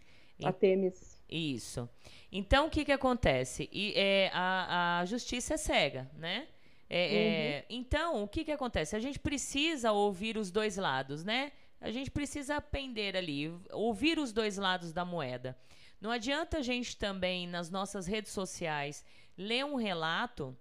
A 0.42 0.52
Temis. 0.52 1.22
Isso. 1.30 1.88
Então, 2.32 2.66
o 2.66 2.70
que, 2.70 2.84
que 2.84 2.92
acontece? 2.92 3.68
E, 3.72 3.92
é, 3.94 4.32
a, 4.34 4.98
a 4.98 5.04
justiça 5.04 5.54
é 5.54 5.56
cega, 5.56 6.10
né? 6.16 6.48
É, 6.90 6.98
é 6.98 7.06
uhum. 7.06 7.14
é, 7.14 7.64
então, 7.70 8.24
o 8.24 8.26
que, 8.26 8.44
que 8.44 8.50
acontece? 8.50 8.96
A 8.96 9.00
gente 9.00 9.20
precisa 9.20 9.92
ouvir 9.92 10.36
os 10.36 10.50
dois 10.50 10.76
lados, 10.76 11.22
né? 11.22 11.52
A 11.80 11.90
gente 11.90 12.10
precisa 12.10 12.56
aprender 12.56 13.16
ali, 13.16 13.52
ouvir 13.70 14.18
os 14.18 14.32
dois 14.32 14.56
lados 14.56 14.92
da 14.92 15.04
moeda. 15.04 15.56
Não 16.00 16.10
adianta 16.10 16.58
a 16.58 16.62
gente 16.62 16.96
também, 16.96 17.46
nas 17.46 17.70
nossas 17.70 18.06
redes 18.06 18.32
sociais, 18.32 19.04
ler 19.36 19.64
um 19.64 19.76
relato 19.76 20.56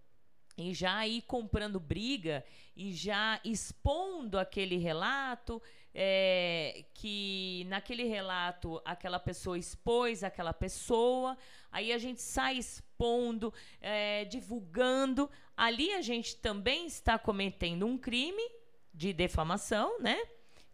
e 0.58 0.74
já 0.74 1.06
ir 1.08 1.22
comprando 1.22 1.80
briga 1.80 2.44
e 2.76 2.92
já 2.92 3.40
expondo 3.44 4.40
aquele 4.40 4.78
relato, 4.78 5.62
é, 5.94 6.86
que 6.94 7.66
naquele 7.70 8.04
relato 8.04 8.82
aquela 8.84 9.20
pessoa 9.20 9.58
expôs 9.58 10.24
aquela 10.24 10.54
pessoa, 10.54 11.38
aí 11.72 11.92
a 11.92 11.98
gente 11.98 12.22
sai 12.22 12.58
expondo, 12.58 13.54
é, 13.80 14.26
divulgando. 14.26 15.30
Ali 15.56 15.94
a 15.94 16.02
gente 16.02 16.36
também 16.38 16.88
está 16.88 17.18
cometendo 17.18 17.86
um 17.86 17.98
crime 17.98 18.44
de 18.94 19.14
defamação, 19.14 20.00
né? 20.00 20.20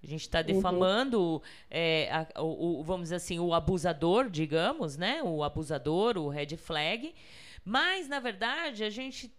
A 0.04 0.08
gente 0.08 0.22
está 0.22 0.42
defamando, 0.42 1.42
é, 1.70 2.10
a- 2.12 2.42
o, 2.42 2.80
o- 2.80 2.84
vamos 2.84 3.04
dizer 3.04 3.16
assim, 3.16 3.40
o 3.40 3.54
abusador, 3.54 4.30
digamos, 4.30 4.98
né? 4.98 5.24
O 5.24 5.44
abusador, 5.44 6.18
o 6.18 6.28
red 6.28 6.58
flag. 6.58 7.14
Mas, 7.66 8.10
na 8.10 8.20
verdade, 8.20 8.84
a 8.84 8.90
gente, 8.90 9.34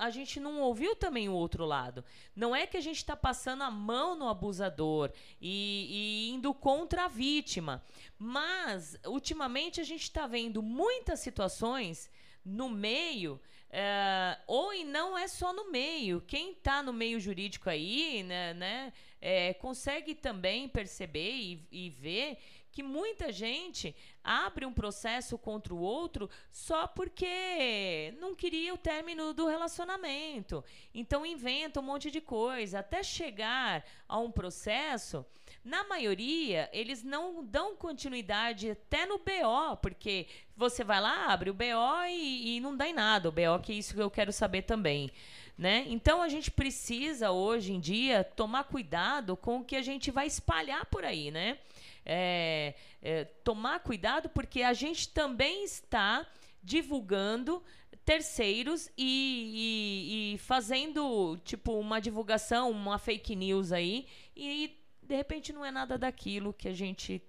a 0.00 0.10
gente 0.10 0.40
não 0.40 0.60
ouviu 0.60 0.96
também 0.96 1.28
o 1.28 1.32
outro 1.34 1.64
lado. 1.64 2.04
Não 2.34 2.54
é 2.56 2.66
que 2.66 2.76
a 2.76 2.80
gente 2.80 2.96
está 2.96 3.14
passando 3.14 3.62
a 3.62 3.70
mão 3.70 4.16
no 4.16 4.28
abusador 4.28 5.12
e, 5.40 6.26
e 6.28 6.30
indo 6.34 6.52
contra 6.52 7.04
a 7.04 7.08
vítima. 7.08 7.80
Mas, 8.18 8.98
ultimamente, 9.06 9.80
a 9.80 9.84
gente 9.84 10.02
está 10.02 10.26
vendo 10.26 10.60
muitas 10.60 11.20
situações 11.20 12.10
no 12.44 12.68
meio, 12.68 13.40
é, 13.70 14.36
ou 14.46 14.72
e 14.74 14.82
não 14.82 15.16
é 15.16 15.28
só 15.28 15.52
no 15.52 15.70
meio. 15.70 16.20
Quem 16.26 16.52
está 16.52 16.82
no 16.82 16.92
meio 16.92 17.20
jurídico 17.20 17.70
aí, 17.70 18.24
né, 18.24 18.54
né, 18.54 18.92
é, 19.20 19.54
consegue 19.54 20.14
também 20.14 20.68
perceber 20.68 21.32
e, 21.32 21.66
e 21.70 21.90
ver 21.90 22.38
que 22.70 22.82
muita 22.82 23.32
gente 23.32 23.96
abre 24.22 24.64
um 24.64 24.72
processo 24.72 25.36
contra 25.36 25.74
o 25.74 25.80
outro 25.80 26.30
só 26.50 26.86
porque 26.86 28.14
não 28.20 28.34
queria 28.34 28.72
o 28.72 28.78
término 28.78 29.34
do 29.34 29.46
relacionamento. 29.46 30.64
Então 30.94 31.26
inventa 31.26 31.80
um 31.80 31.82
monte 31.82 32.10
de 32.10 32.20
coisa 32.20 32.78
até 32.78 33.02
chegar 33.02 33.84
a 34.06 34.18
um 34.18 34.30
processo. 34.30 35.26
Na 35.64 35.82
maioria, 35.84 36.68
eles 36.72 37.02
não 37.02 37.44
dão 37.44 37.74
continuidade 37.74 38.70
até 38.70 39.06
no 39.06 39.18
BO, 39.18 39.76
porque 39.82 40.26
você 40.56 40.84
vai 40.84 41.00
lá, 41.00 41.32
abre 41.32 41.50
o 41.50 41.54
BO 41.54 42.04
e, 42.08 42.56
e 42.56 42.60
não 42.60 42.76
dá 42.76 42.86
em 42.86 42.92
nada. 42.92 43.28
O 43.28 43.32
BO 43.32 43.58
que 43.62 43.72
é 43.72 43.74
isso 43.74 43.94
que 43.94 44.00
eu 44.00 44.10
quero 44.10 44.32
saber 44.32 44.62
também. 44.62 45.10
Né? 45.58 45.84
Então 45.88 46.22
a 46.22 46.28
gente 46.28 46.52
precisa 46.52 47.32
hoje 47.32 47.72
em 47.72 47.80
dia 47.80 48.22
tomar 48.22 48.64
cuidado 48.64 49.36
com 49.36 49.58
o 49.58 49.64
que 49.64 49.74
a 49.74 49.82
gente 49.82 50.08
vai 50.10 50.26
espalhar 50.28 50.86
por 50.86 51.04
aí, 51.04 51.32
né? 51.32 51.58
É, 52.06 52.74
é, 53.02 53.24
tomar 53.42 53.80
cuidado 53.80 54.28
porque 54.28 54.62
a 54.62 54.72
gente 54.72 55.08
também 55.08 55.64
está 55.64 56.24
divulgando 56.62 57.60
terceiros 58.04 58.88
e, 58.96 60.32
e- 60.32 60.34
e 60.34 60.38
fazendo 60.38 61.36
tipo 61.44 61.72
uma 61.72 62.00
divulgação, 62.00 62.70
uma 62.70 62.98
fake 62.98 63.34
news 63.34 63.72
aí 63.72 64.06
e 64.36 64.78
de 65.02 65.16
repente 65.16 65.52
não 65.52 65.64
é 65.64 65.70
nada 65.72 65.98
daquilo 65.98 66.52
que 66.54 66.68
a 66.68 66.72
gente 66.74 67.20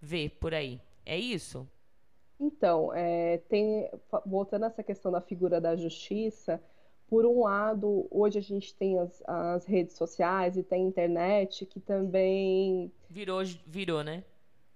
vê 0.00 0.28
por 0.28 0.54
aí. 0.54 0.80
É 1.06 1.18
isso? 1.18 1.68
Então, 2.40 2.92
é, 2.92 3.38
tem, 3.48 3.88
voltando 4.26 4.64
a 4.64 4.66
essa 4.66 4.82
questão 4.82 5.12
da 5.12 5.20
figura 5.20 5.60
da 5.60 5.76
justiça, 5.76 6.60
por 7.12 7.26
um 7.26 7.42
lado, 7.42 8.06
hoje 8.10 8.38
a 8.38 8.42
gente 8.42 8.74
tem 8.74 8.98
as, 8.98 9.22
as 9.26 9.66
redes 9.66 9.94
sociais 9.98 10.56
e 10.56 10.62
tem 10.62 10.82
a 10.82 10.88
internet 10.88 11.66
que 11.66 11.78
também 11.78 12.90
Virou, 13.10 13.44
virou, 13.66 14.02
né? 14.02 14.24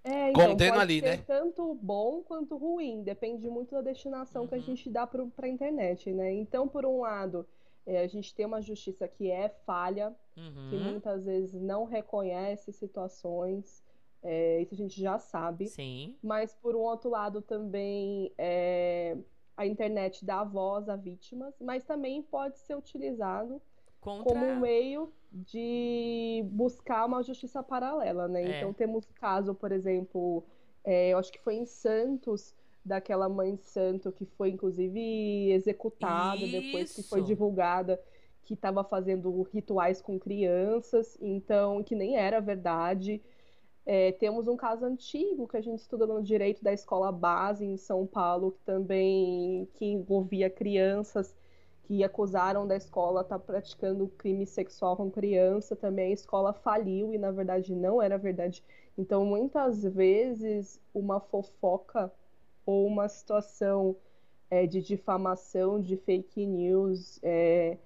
É, 0.03 0.29
então, 0.29 0.49
Condena 0.51 0.73
pode 0.73 0.83
ali, 0.83 0.99
ser 0.99 1.17
né? 1.17 1.23
tanto 1.25 1.73
bom 1.73 2.21
quanto 2.21 2.55
ruim, 2.55 3.01
depende 3.01 3.49
muito 3.49 3.71
da 3.71 3.81
destinação 3.81 4.45
que 4.45 4.53
a 4.53 4.59
gente 4.59 4.87
dá 4.87 5.07
para 5.07 5.25
a 5.35 5.47
internet, 5.47 6.13
né? 6.13 6.31
Então, 6.31 6.67
por 6.67 6.85
um 6.85 6.99
lado, 6.99 7.43
é, 7.87 8.03
a 8.03 8.07
gente 8.07 8.35
tem 8.35 8.45
uma 8.45 8.61
justiça 8.61 9.07
que 9.07 9.31
é 9.31 9.49
falha, 9.65 10.15
que 10.35 10.75
Uhum. 10.75 10.91
muitas 10.91 11.25
vezes 11.25 11.59
não 11.59 11.85
reconhece 11.85 12.71
situações, 12.71 13.83
é, 14.21 14.61
isso 14.61 14.75
a 14.75 14.77
gente 14.77 15.01
já 15.01 15.17
sabe. 15.17 15.65
Sim. 15.65 16.15
Mas, 16.21 16.53
por 16.53 16.75
um 16.75 16.81
outro 16.81 17.09
lado, 17.09 17.41
também 17.41 18.31
é, 18.37 19.17
a 19.57 19.65
internet 19.65 20.23
dá 20.23 20.43
voz 20.43 20.87
a 20.87 20.95
vítimas, 20.95 21.55
mas 21.59 21.83
também 21.83 22.21
pode 22.21 22.59
ser 22.59 22.75
utilizado 22.75 23.59
Contra. 23.99 24.23
como 24.23 24.45
um 24.45 24.59
meio 24.59 25.11
de 25.31 26.45
buscar 26.51 27.05
uma 27.05 27.23
justiça 27.23 27.63
paralela, 27.63 28.27
né? 28.27 28.43
É. 28.43 28.57
Então 28.57 28.71
temos 28.71 29.05
o 29.05 29.13
caso, 29.15 29.55
por 29.55 29.71
exemplo, 29.71 30.43
é, 30.83 31.09
eu 31.09 31.17
acho 31.17 31.31
que 31.31 31.39
foi 31.39 31.55
em 31.55 31.65
Santos, 31.65 32.55
daquela 32.87 33.27
mãe 33.27 33.57
santo 33.57 34.11
que 34.11 34.25
foi 34.25 34.49
inclusive 34.49 35.51
executada 35.51 36.47
depois 36.47 36.95
que 36.95 37.03
foi 37.03 37.19
Isso. 37.19 37.27
divulgada 37.27 38.01
que 38.43 38.53
estava 38.53 38.81
fazendo 38.81 39.41
rituais 39.53 40.01
com 40.01 40.17
crianças, 40.17 41.17
então 41.19 41.83
que 41.83 41.93
nem 41.93 42.15
era 42.15 42.39
verdade. 42.39 43.21
É, 43.89 44.11
temos 44.11 44.49
um 44.49 44.57
caso 44.57 44.83
antigo 44.85 45.47
que 45.47 45.55
a 45.55 45.61
gente 45.61 45.79
estuda 45.79 46.05
no 46.05 46.21
direito 46.21 46.61
da 46.61 46.73
escola 46.73 47.09
base 47.09 47.65
em 47.65 47.77
São 47.77 48.05
Paulo, 48.05 48.51
que 48.51 48.59
também 48.65 49.65
que 49.75 49.85
envolvia 49.85 50.49
crianças 50.49 51.33
que 51.83 52.03
acusaram 52.03 52.67
da 52.67 52.75
escola 52.75 53.21
estar 53.21 53.39
praticando 53.39 54.09
crime 54.17 54.45
sexual 54.45 54.97
com 54.97 55.09
criança. 55.09 55.73
Também 55.73 56.07
a 56.11 56.13
escola 56.13 56.51
faliu 56.51 57.13
e 57.13 57.17
na 57.17 57.31
verdade 57.31 57.73
não 57.73 58.01
era 58.01 58.17
verdade. 58.17 58.61
Então 58.97 59.25
muitas 59.25 59.83
vezes 59.83 60.81
uma 60.93 61.21
fofoca 61.21 62.11
ou 62.65 62.85
uma 62.85 63.07
situação 63.07 63.95
é, 64.49 64.67
de 64.67 64.81
difamação, 64.81 65.81
de 65.81 65.95
fake 65.95 66.45
news, 66.45 67.19
é, 67.23 67.77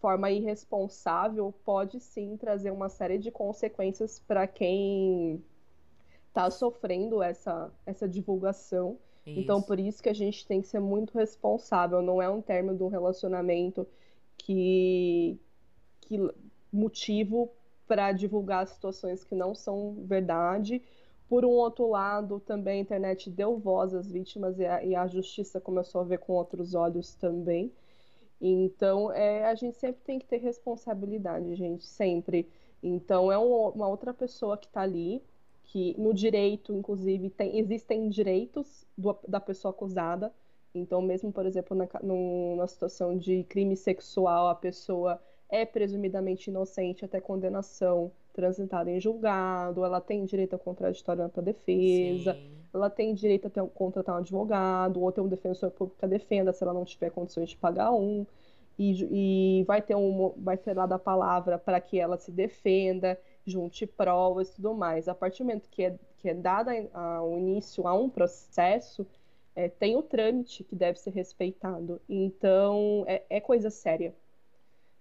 forma 0.00 0.30
irresponsável, 0.30 1.52
pode 1.64 2.00
sim 2.00 2.36
trazer 2.36 2.70
uma 2.70 2.88
série 2.88 3.18
de 3.18 3.30
consequências 3.30 4.18
para 4.18 4.46
quem 4.46 5.42
está 6.28 6.50
sofrendo 6.50 7.22
essa, 7.22 7.70
essa 7.84 8.08
divulgação. 8.08 8.98
Então, 9.24 9.58
Isso. 9.58 9.66
por 9.66 9.80
isso 9.80 10.02
que 10.02 10.08
a 10.08 10.14
gente 10.14 10.46
tem 10.46 10.60
que 10.60 10.68
ser 10.68 10.78
muito 10.78 11.18
responsável. 11.18 12.00
Não 12.00 12.22
é 12.22 12.28
um 12.28 12.40
término 12.40 12.76
de 12.76 12.82
um 12.84 12.88
relacionamento 12.88 13.86
que, 14.38 15.36
que 16.02 16.16
motivo 16.72 17.50
para 17.88 18.12
divulgar 18.12 18.66
situações 18.68 19.24
que 19.24 19.34
não 19.34 19.54
são 19.54 19.96
verdade. 20.04 20.82
Por 21.28 21.44
um 21.44 21.50
outro 21.50 21.88
lado, 21.88 22.38
também 22.38 22.78
a 22.78 22.82
internet 22.82 23.28
deu 23.30 23.58
voz 23.58 23.94
às 23.94 24.08
vítimas 24.08 24.60
e 24.60 24.64
a, 24.64 24.84
e 24.84 24.94
a 24.94 25.06
justiça 25.08 25.60
começou 25.60 26.00
a 26.00 26.04
ver 26.04 26.18
com 26.18 26.34
outros 26.34 26.74
olhos 26.74 27.14
também. 27.14 27.72
Então, 28.40 29.10
é, 29.12 29.44
a 29.46 29.54
gente 29.54 29.76
sempre 29.76 30.02
tem 30.04 30.18
que 30.18 30.26
ter 30.26 30.38
responsabilidade, 30.38 31.54
gente, 31.54 31.84
sempre. 31.86 32.46
Então, 32.82 33.32
é 33.32 33.38
um- 33.38 33.70
uma 33.70 33.88
outra 33.88 34.12
pessoa 34.12 34.56
que 34.58 34.66
está 34.66 34.82
ali, 34.82 35.22
que 35.64 35.94
no 35.98 36.12
direito, 36.14 36.72
inclusive, 36.74 37.30
tem, 37.30 37.58
existem 37.58 38.08
direitos 38.08 38.86
do- 38.96 39.18
da 39.26 39.40
pessoa 39.40 39.70
acusada. 39.70 40.32
Então, 40.74 41.00
mesmo, 41.00 41.32
por 41.32 41.46
exemplo, 41.46 41.76
na, 41.76 41.88
numa 42.02 42.66
situação 42.66 43.16
de 43.16 43.42
crime 43.44 43.76
sexual, 43.76 44.48
a 44.48 44.54
pessoa 44.54 45.20
é 45.48 45.64
presumidamente 45.64 46.50
inocente 46.50 47.04
até 47.04 47.20
condenação 47.20 48.12
transitada 48.34 48.90
em 48.90 49.00
julgado, 49.00 49.84
ela 49.84 50.00
tem 50.00 50.24
direito 50.26 50.54
a 50.54 50.58
contraditório 50.58 51.28
para 51.30 51.42
defesa, 51.42 52.34
Sim. 52.34 52.55
Ela 52.72 52.90
tem 52.90 53.14
direito 53.14 53.46
a 53.46 53.50
ter, 53.50 53.62
contratar 53.68 54.14
um 54.14 54.18
advogado, 54.18 55.00
ou 55.02 55.12
ter 55.12 55.20
um 55.20 55.28
defensor 55.28 55.70
público 55.70 55.98
que 55.98 56.04
a 56.04 56.08
defenda, 56.08 56.52
se 56.52 56.62
ela 56.62 56.74
não 56.74 56.84
tiver 56.84 57.10
condições 57.10 57.50
de 57.50 57.56
pagar 57.56 57.92
um, 57.92 58.26
e, 58.78 59.60
e 59.60 59.64
vai 59.64 59.80
ter 59.82 59.94
um, 59.94 60.32
vai 60.36 60.56
ser 60.56 60.74
dada 60.74 60.96
a 60.96 60.98
palavra 60.98 61.58
para 61.58 61.80
que 61.80 61.98
ela 61.98 62.18
se 62.18 62.30
defenda, 62.30 63.18
junte 63.46 63.86
provas 63.86 64.50
e 64.50 64.56
tudo 64.56 64.74
mais. 64.74 65.08
A 65.08 65.14
partir 65.14 65.42
do 65.42 65.46
momento 65.46 65.68
que 65.70 65.84
é, 65.84 65.96
que 66.18 66.28
é 66.28 66.34
dada 66.34 66.72
o 67.22 67.38
início 67.38 67.86
a 67.86 67.94
um 67.94 68.08
processo, 68.08 69.06
é, 69.54 69.68
tem 69.68 69.96
o 69.96 70.02
trâmite 70.02 70.62
que 70.64 70.76
deve 70.76 70.98
ser 70.98 71.10
respeitado. 71.10 72.00
Então, 72.08 73.04
é, 73.06 73.22
é 73.30 73.40
coisa 73.40 73.70
séria. 73.70 74.14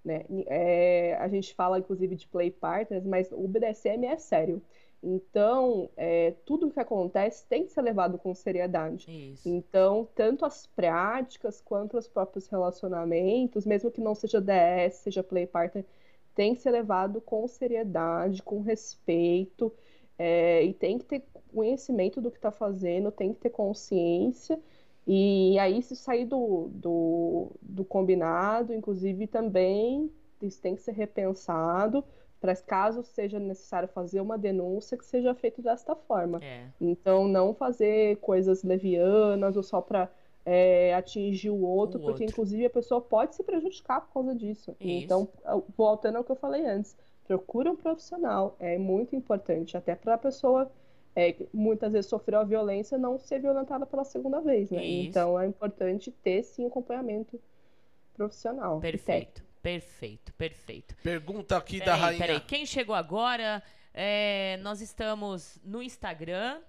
Né? 0.04 0.24
É, 0.48 1.18
a 1.20 1.28
gente 1.28 1.54
fala, 1.54 1.80
inclusive, 1.80 2.16
de 2.16 2.28
play 2.28 2.52
partners, 2.52 3.04
mas 3.06 3.32
o 3.32 3.48
BDSM 3.48 4.06
é 4.06 4.18
sério. 4.18 4.62
Então, 5.02 5.90
é, 5.96 6.32
tudo 6.46 6.72
que 6.72 6.80
acontece 6.80 7.46
tem 7.48 7.64
que 7.64 7.72
ser 7.72 7.82
levado 7.82 8.18
com 8.18 8.34
seriedade. 8.34 9.06
Isso. 9.08 9.48
Então, 9.48 10.08
tanto 10.16 10.46
as 10.46 10.66
práticas 10.66 11.62
quanto 11.62 11.98
os 11.98 12.08
próprios 12.08 12.48
relacionamentos, 12.48 13.66
mesmo 13.66 13.92
que 13.92 14.02
não 14.02 14.16
seja 14.16 14.42
DS, 14.42 14.96
seja 14.96 15.22
play 15.22 15.46
partner, 15.46 15.86
tem 16.34 16.56
que 16.56 16.62
ser 16.62 16.72
levado 16.72 17.22
com 17.22 17.48
seriedade, 17.48 18.42
com 18.42 18.62
respeito, 18.62 19.72
é, 20.18 20.64
e 20.64 20.74
tem 20.74 20.98
que 20.98 21.06
ter 21.06 21.24
conhecimento 21.54 22.20
do 22.20 22.32
que 22.32 22.38
está 22.38 22.52
fazendo, 22.52 23.12
tem 23.12 23.34
que 23.34 23.40
ter 23.40 23.50
consciência. 23.50 24.60
E 25.08 25.58
aí, 25.60 25.82
se 25.84 25.96
sair 25.96 26.26
do, 26.26 26.70
do, 26.74 27.52
do 27.62 27.86
combinado, 27.86 28.74
inclusive 28.74 29.28
também 29.28 30.12
isso 30.42 30.62
tem 30.62 30.76
que 30.76 30.82
ser 30.82 30.92
repensado 30.92 32.04
para 32.46 32.56
caso 32.56 33.04
seja 33.04 33.40
necessário 33.40 33.88
fazer 33.90 34.22
uma 34.22 34.38
denúncia, 34.38 34.98
que 34.98 35.06
seja 35.06 35.34
feito 35.34 35.62
desta 35.62 35.96
forma. 35.96 36.40
É. 36.44 36.68
Então, 36.80 37.28
não 37.28 37.54
fazer 37.54 38.18
coisas 38.18 38.64
levianas 38.64 39.58
ou 39.58 39.64
só 39.64 39.82
para 39.82 40.10
atingir 40.96 41.50
o 41.50 41.60
outro, 41.62 41.98
O 41.98 42.04
porque 42.04 42.24
outro. 42.24 42.34
inclusive 42.34 42.66
a 42.66 42.70
pessoa 42.70 43.02
pode 43.02 43.36
se 43.36 43.44
prejudicar 43.44 44.02
por 44.02 44.14
causa 44.14 44.36
disso. 44.36 44.76
Isso. 44.80 45.04
Então, 45.04 45.28
voltando 45.76 46.18
ao 46.18 46.24
que 46.24 46.32
eu 46.32 46.36
falei 46.36 46.66
antes, 46.68 46.96
procura 47.28 47.72
um 47.72 47.76
profissional, 47.76 48.56
é 48.60 48.78
muito 48.78 49.16
importante, 49.16 49.76
até 49.76 49.96
para 49.96 50.14
a 50.14 50.18
pessoa 50.20 50.72
é, 51.16 51.32
que 51.32 51.48
muitas 51.52 51.94
vezes 51.94 52.08
sofreu 52.08 52.40
a 52.40 52.44
violência 52.44 52.98
não 52.98 53.18
ser 53.18 53.40
violentada 53.40 53.88
pela 53.88 54.04
segunda 54.04 54.40
vez, 54.40 54.70
né? 54.70 54.86
Isso. 54.86 55.10
Então, 55.10 55.40
é 55.40 55.48
importante 55.48 56.12
ter 56.12 56.44
sim 56.44 56.68
acompanhamento 56.68 57.40
profissional. 58.14 58.80
Perfeito. 58.80 59.44
Perfeito, 59.66 60.32
perfeito. 60.34 60.96
Pergunta 60.98 61.58
aqui 61.58 61.80
da 61.80 61.86
Peraí, 61.86 62.00
rainha. 62.02 62.20
peraí. 62.20 62.40
Quem 62.42 62.68
chegou 62.68 62.94
agora? 62.94 63.64
É, 63.96 64.60
nós 64.62 64.80
estamos 64.80 65.60
no 65.64 65.82
Instagram 65.82 66.62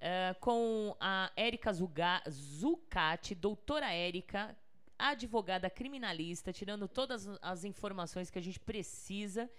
é, 0.00 0.36
com 0.38 0.96
a 1.00 1.32
Érica 1.36 1.72
Zucati, 1.72 3.34
doutora 3.34 3.92
Érica, 3.92 4.56
advogada 4.96 5.68
criminalista, 5.68 6.52
tirando 6.52 6.86
todas 6.86 7.28
as 7.42 7.64
informações 7.64 8.30
que 8.30 8.38
a 8.38 8.42
gente 8.42 8.60
precisa. 8.60 9.50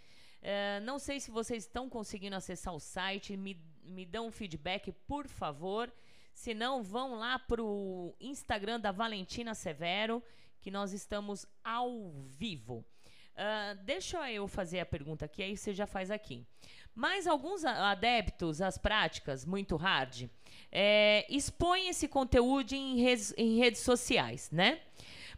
É, 0.42 0.80
não 0.80 0.98
sei 0.98 1.20
se 1.20 1.30
vocês 1.32 1.64
estão 1.64 1.90
conseguindo 1.90 2.38
acessar 2.38 2.74
o 2.74 2.80
site, 2.80 3.36
me, 3.36 3.62
me 3.84 4.06
dão 4.06 4.28
um 4.28 4.32
feedback, 4.32 4.94
por 5.06 5.28
favor. 5.28 5.92
Se 6.34 6.54
não, 6.54 6.82
vão 6.82 7.16
lá 7.16 7.40
para 7.40 7.62
o 7.62 8.16
Instagram 8.22 8.80
da 8.80 8.94
Valentina 8.94 9.54
Severo, 9.54 10.24
que 10.66 10.72
nós 10.72 10.94
estamos 10.94 11.46
ao 11.64 12.12
vivo. 12.40 12.84
Uh, 13.36 13.76
deixa 13.84 14.32
eu 14.32 14.48
fazer 14.48 14.80
a 14.80 14.86
pergunta 14.86 15.26
aqui, 15.26 15.44
aí 15.44 15.56
você 15.56 15.76
já 15.76 15.86
faz 15.86 16.10
aqui. 16.10 16.44
Mas 16.96 17.28
alguns 17.28 17.64
adeptos 17.64 18.64
às 18.64 18.76
práticas 18.76 19.46
muito 19.46 19.76
hard 19.76 20.28
é, 20.72 21.24
expõem 21.30 21.88
esse 21.88 22.08
conteúdo 22.08 22.74
em 22.74 23.00
redes, 23.00 23.32
em 23.38 23.60
redes 23.60 23.82
sociais, 23.82 24.50
né? 24.50 24.82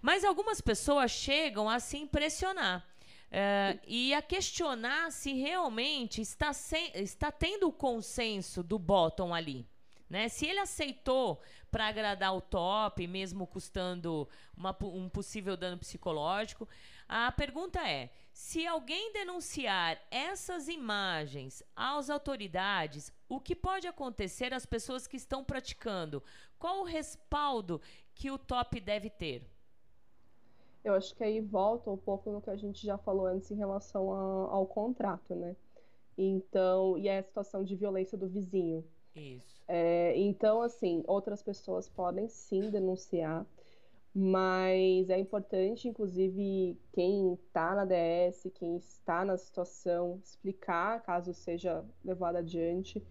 Mas 0.01 0.23
algumas 0.23 0.61
pessoas 0.61 1.11
chegam 1.11 1.69
a 1.69 1.77
se 1.81 1.97
impressionar. 1.97 2.87
Uh, 3.25 3.77
e 3.85 4.13
a 4.13 4.21
questionar 4.21 5.11
se 5.11 5.33
realmente 5.33 6.21
está, 6.21 6.53
sem, 6.53 6.89
está 6.93 7.33
tendo 7.33 7.67
o 7.67 7.73
consenso 7.73 8.63
do 8.63 8.79
bottom 8.79 9.33
ali. 9.33 9.67
Né? 10.09 10.29
Se 10.29 10.45
ele 10.45 10.59
aceitou 10.59 11.41
para 11.71 11.87
agradar 11.87 12.35
o 12.35 12.41
top, 12.41 13.05
mesmo 13.07 13.45
custando 13.45 14.27
uma, 14.55 14.75
um 14.81 15.09
possível 15.09 15.57
dano 15.57 15.77
psicológico, 15.77 16.67
a 17.07 17.31
pergunta 17.31 17.87
é: 17.87 18.09
se 18.33 18.65
alguém 18.65 19.11
denunciar 19.13 19.99
essas 20.11 20.67
imagens 20.67 21.63
às 21.75 22.09
autoridades, 22.09 23.11
o 23.29 23.39
que 23.39 23.55
pode 23.55 23.87
acontecer 23.87 24.53
às 24.53 24.65
pessoas 24.65 25.07
que 25.07 25.17
estão 25.17 25.43
praticando? 25.43 26.21
Qual 26.59 26.81
o 26.81 26.85
respaldo 26.85 27.81
que 28.13 28.31
o 28.31 28.37
top 28.37 28.79
deve 28.79 29.09
ter? 29.09 29.43
Eu 30.83 30.93
acho 30.93 31.13
que 31.15 31.23
aí 31.23 31.41
volta 31.41 31.91
um 31.91 31.97
pouco 31.97 32.31
no 32.31 32.41
que 32.41 32.49
a 32.49 32.55
gente 32.55 32.85
já 32.85 32.97
falou 32.97 33.25
antes 33.25 33.51
em 33.51 33.55
relação 33.55 34.13
a, 34.13 34.53
ao 34.53 34.65
contrato, 34.65 35.35
né? 35.35 35.55
Então, 36.17 36.97
e 36.97 37.09
a 37.09 37.21
situação 37.21 37.63
de 37.63 37.75
violência 37.75 38.17
do 38.17 38.27
vizinho. 38.27 38.83
Isso. 39.15 39.56
É, 39.67 40.17
então, 40.17 40.61
assim, 40.61 41.03
outras 41.07 41.43
pessoas 41.43 41.89
podem 41.89 42.27
sim 42.29 42.69
denunciar, 42.69 43.45
mas 44.13 45.09
é 45.09 45.19
importante, 45.19 45.87
inclusive, 45.87 46.79
quem 46.93 47.33
está 47.33 47.75
na 47.75 47.85
DS, 47.85 48.49
quem 48.55 48.77
está 48.77 49.25
na 49.25 49.37
situação, 49.37 50.19
explicar, 50.23 51.03
caso 51.03 51.33
seja 51.33 51.85
levado 52.03 52.37
adiante, 52.37 53.05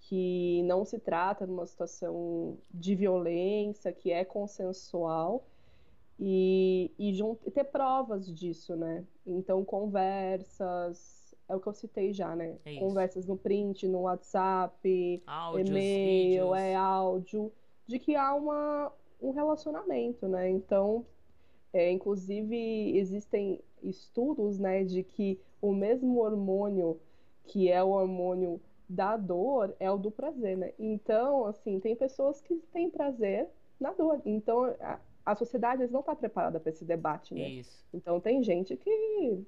que 0.00 0.62
não 0.64 0.84
se 0.84 0.98
trata 0.98 1.46
de 1.46 1.52
uma 1.52 1.66
situação 1.66 2.58
de 2.72 2.94
violência, 2.96 3.92
que 3.92 4.10
é 4.10 4.24
consensual 4.24 5.46
e, 6.18 6.92
e, 6.98 7.12
e 7.46 7.50
ter 7.50 7.64
provas 7.64 8.26
disso, 8.32 8.74
né? 8.76 9.04
Então, 9.26 9.64
conversas, 9.64 11.17
é 11.48 11.56
o 11.56 11.60
que 11.60 11.66
eu 11.66 11.72
citei 11.72 12.12
já, 12.12 12.36
né? 12.36 12.56
É 12.64 12.78
conversas 12.78 13.26
no 13.26 13.36
print, 13.36 13.88
no 13.88 14.02
WhatsApp, 14.02 15.22
Áudios, 15.26 15.68
e-mail, 15.68 16.44
vídeos. 16.44 16.58
é 16.58 16.74
áudio, 16.74 17.52
de 17.86 17.98
que 17.98 18.14
há 18.14 18.34
uma, 18.34 18.92
um 19.20 19.30
relacionamento, 19.30 20.28
né? 20.28 20.50
Então, 20.50 21.04
é, 21.72 21.90
inclusive, 21.90 22.96
existem 22.96 23.60
estudos, 23.82 24.58
né, 24.58 24.82
de 24.82 25.02
que 25.04 25.40
o 25.62 25.72
mesmo 25.72 26.18
hormônio 26.18 27.00
que 27.44 27.70
é 27.70 27.82
o 27.82 27.90
hormônio 27.90 28.60
da 28.88 29.16
dor 29.16 29.74
é 29.80 29.90
o 29.90 29.96
do 29.96 30.10
prazer, 30.10 30.56
né? 30.56 30.72
Então, 30.78 31.46
assim, 31.46 31.80
tem 31.80 31.96
pessoas 31.96 32.40
que 32.40 32.56
têm 32.72 32.90
prazer 32.90 33.48
na 33.80 33.92
dor. 33.92 34.20
Então, 34.24 34.64
a, 34.80 34.98
a 35.28 35.34
sociedade 35.34 35.86
não 35.88 36.00
está 36.00 36.16
preparada 36.16 36.58
para 36.58 36.70
esse 36.70 36.86
debate, 36.86 37.34
né? 37.34 37.48
Isso. 37.50 37.84
Então 37.92 38.18
tem 38.18 38.42
gente 38.42 38.74
que 38.76 39.44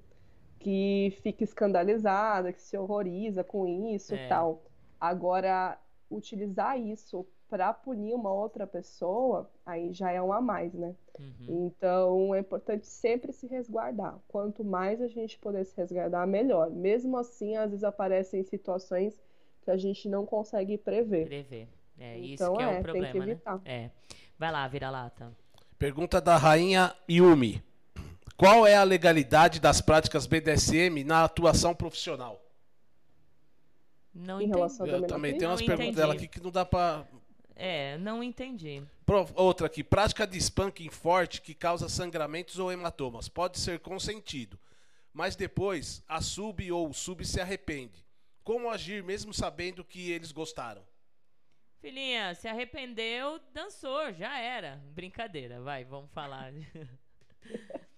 que 0.61 1.17
fica 1.21 1.43
escandalizada, 1.43 2.53
que 2.53 2.61
se 2.61 2.77
horroriza 2.77 3.43
com 3.43 3.67
isso 3.93 4.13
é. 4.13 4.25
e 4.25 4.29
tal. 4.29 4.63
Agora, 4.99 5.77
utilizar 6.09 6.79
isso 6.79 7.25
para 7.49 7.73
punir 7.73 8.13
uma 8.13 8.31
outra 8.31 8.65
pessoa, 8.65 9.49
aí 9.65 9.91
já 9.91 10.11
é 10.11 10.21
um 10.21 10.31
a 10.31 10.39
mais, 10.39 10.73
né? 10.73 10.95
Uhum. 11.19 11.65
Então 11.67 12.35
é 12.35 12.39
importante 12.39 12.85
sempre 12.87 13.33
se 13.33 13.47
resguardar. 13.47 14.17
Quanto 14.27 14.63
mais 14.63 15.01
a 15.01 15.07
gente 15.07 15.37
puder 15.39 15.65
se 15.65 15.75
resguardar, 15.75 16.25
melhor. 16.27 16.69
Mesmo 16.69 17.17
assim, 17.17 17.57
às 17.57 17.71
vezes 17.71 17.83
aparecem 17.83 18.43
situações 18.43 19.19
que 19.63 19.71
a 19.71 19.77
gente 19.77 20.07
não 20.07 20.25
consegue 20.25 20.77
prever. 20.77 21.25
Prever. 21.25 21.67
É 21.99 22.17
então, 22.17 22.53
isso 22.53 22.53
que 22.53 22.63
é, 22.63 22.65
é 22.65 22.79
o 22.79 22.83
problema, 22.83 23.05
tem 23.05 23.11
que 23.11 23.19
né? 23.19 23.31
evitar. 23.31 23.55
né? 23.55 23.61
É. 23.65 23.91
Vai 24.37 24.51
lá, 24.51 24.67
vira-lata. 24.67 25.31
Pergunta 25.77 26.21
da 26.21 26.37
rainha 26.37 26.95
Yumi. 27.09 27.61
Qual 28.41 28.65
é 28.65 28.75
a 28.75 28.81
legalidade 28.81 29.59
das 29.59 29.81
práticas 29.81 30.25
BDSM 30.25 31.03
na 31.05 31.25
atuação 31.25 31.75
profissional? 31.75 32.43
Não 34.11 34.41
em 34.41 34.45
entendi. 34.45 34.89
Eu 34.89 35.05
também 35.05 35.37
tenho 35.37 35.51
umas 35.51 35.61
perguntas 35.61 35.95
dela 35.95 36.15
aqui 36.15 36.27
que 36.27 36.41
não 36.41 36.49
dá 36.49 36.65
pra. 36.65 37.05
É, 37.55 37.99
não 37.99 38.23
entendi. 38.23 38.81
Outra 39.35 39.67
aqui. 39.67 39.83
Prática 39.83 40.25
de 40.25 40.39
spanking 40.39 40.89
forte 40.89 41.39
que 41.39 41.53
causa 41.53 41.87
sangramentos 41.87 42.57
ou 42.57 42.71
hematomas. 42.71 43.29
Pode 43.29 43.59
ser 43.59 43.77
consentido. 43.77 44.59
Mas 45.13 45.35
depois 45.35 46.03
a 46.07 46.19
sub 46.19 46.71
ou 46.71 46.89
o 46.89 46.93
sub 46.95 47.23
se 47.23 47.39
arrepende. 47.39 48.03
Como 48.43 48.71
agir 48.71 49.03
mesmo 49.03 49.31
sabendo 49.35 49.85
que 49.85 50.09
eles 50.09 50.31
gostaram? 50.31 50.81
Filhinha, 51.79 52.33
se 52.33 52.47
arrependeu, 52.47 53.39
dançou, 53.53 54.11
já 54.13 54.39
era. 54.39 54.81
Brincadeira, 54.95 55.61
vai, 55.61 55.85
vamos 55.85 56.09
falar. 56.09 56.51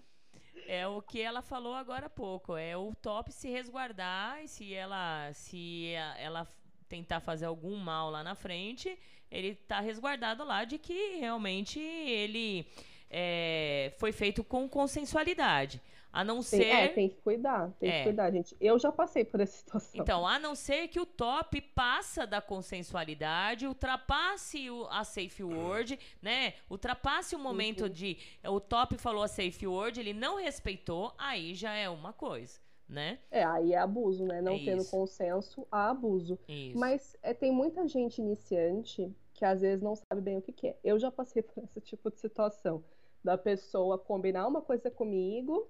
é 0.67 0.87
o 0.87 1.01
que 1.01 1.21
ela 1.21 1.41
falou 1.41 1.73
agora 1.73 2.07
há 2.07 2.09
pouco. 2.09 2.55
É 2.55 2.75
o 2.75 2.93
top 3.01 3.31
se 3.31 3.49
resguardar 3.49 4.43
e 4.43 4.47
se 4.47 4.73
ela, 4.73 5.31
se 5.33 5.91
ela 6.17 6.47
tentar 6.87 7.19
fazer 7.19 7.45
algum 7.45 7.77
mal 7.77 8.09
lá 8.09 8.23
na 8.23 8.35
frente, 8.35 8.97
ele 9.31 9.55
tá 9.55 9.79
resguardado 9.79 10.43
lá 10.43 10.63
de 10.63 10.77
que 10.77 11.17
realmente 11.17 11.79
ele 11.79 12.67
é, 13.09 13.93
foi 13.97 14.11
feito 14.11 14.43
com 14.43 14.67
consensualidade. 14.69 15.81
A 16.13 16.23
não 16.23 16.35
tem, 16.35 16.43
ser. 16.43 16.65
É, 16.67 16.87
tem 16.89 17.09
que 17.09 17.15
cuidar, 17.15 17.71
tem 17.79 17.89
é. 17.89 17.97
que 17.97 18.03
cuidar, 18.03 18.29
gente. 18.29 18.55
Eu 18.61 18.77
já 18.77 18.91
passei 18.91 19.25
por 19.25 19.39
essa 19.39 19.57
situação. 19.57 19.99
Então, 19.99 20.27
a 20.27 20.37
não 20.37 20.53
ser 20.53 20.87
que 20.87 20.99
o 20.99 21.07
top 21.07 21.59
passa 21.59 22.27
da 22.27 22.39
consensualidade, 22.39 23.65
ultrapasse 23.65 24.69
o, 24.69 24.85
a 24.91 25.03
safe 25.03 25.43
word, 25.43 25.99
né? 26.21 26.53
Ultrapasse 26.69 27.35
o 27.35 27.39
momento 27.39 27.85
uhum. 27.85 27.89
de. 27.89 28.19
O 28.47 28.59
top 28.59 28.95
falou 28.99 29.23
a 29.23 29.27
safe 29.27 29.65
word, 29.65 29.99
ele 29.99 30.13
não 30.13 30.37
respeitou, 30.37 31.11
aí 31.17 31.55
já 31.55 31.73
é 31.73 31.89
uma 31.89 32.13
coisa. 32.13 32.61
Né? 32.87 33.17
É, 33.31 33.43
aí 33.43 33.73
é 33.73 33.77
abuso, 33.79 34.23
né? 34.23 34.39
Não 34.39 34.53
é 34.53 34.59
tendo 34.59 34.85
consenso, 34.85 35.65
há 35.71 35.89
abuso. 35.89 36.37
Isso. 36.47 36.77
Mas 36.77 37.17
é, 37.23 37.33
tem 37.33 37.51
muita 37.51 37.87
gente 37.87 38.21
iniciante 38.21 39.11
que 39.33 39.43
às 39.43 39.61
vezes 39.61 39.81
não 39.81 39.95
sabe 39.95 40.21
bem 40.21 40.37
o 40.37 40.41
que, 40.43 40.51
que 40.51 40.67
é. 40.67 40.77
Eu 40.83 40.99
já 40.99 41.09
passei 41.09 41.41
por 41.41 41.63
esse 41.63 41.81
tipo 41.81 42.11
de 42.11 42.19
situação. 42.19 42.83
Da 43.23 43.35
pessoa 43.35 43.97
combinar 43.97 44.45
uma 44.45 44.61
coisa 44.61 44.91
comigo 44.91 45.67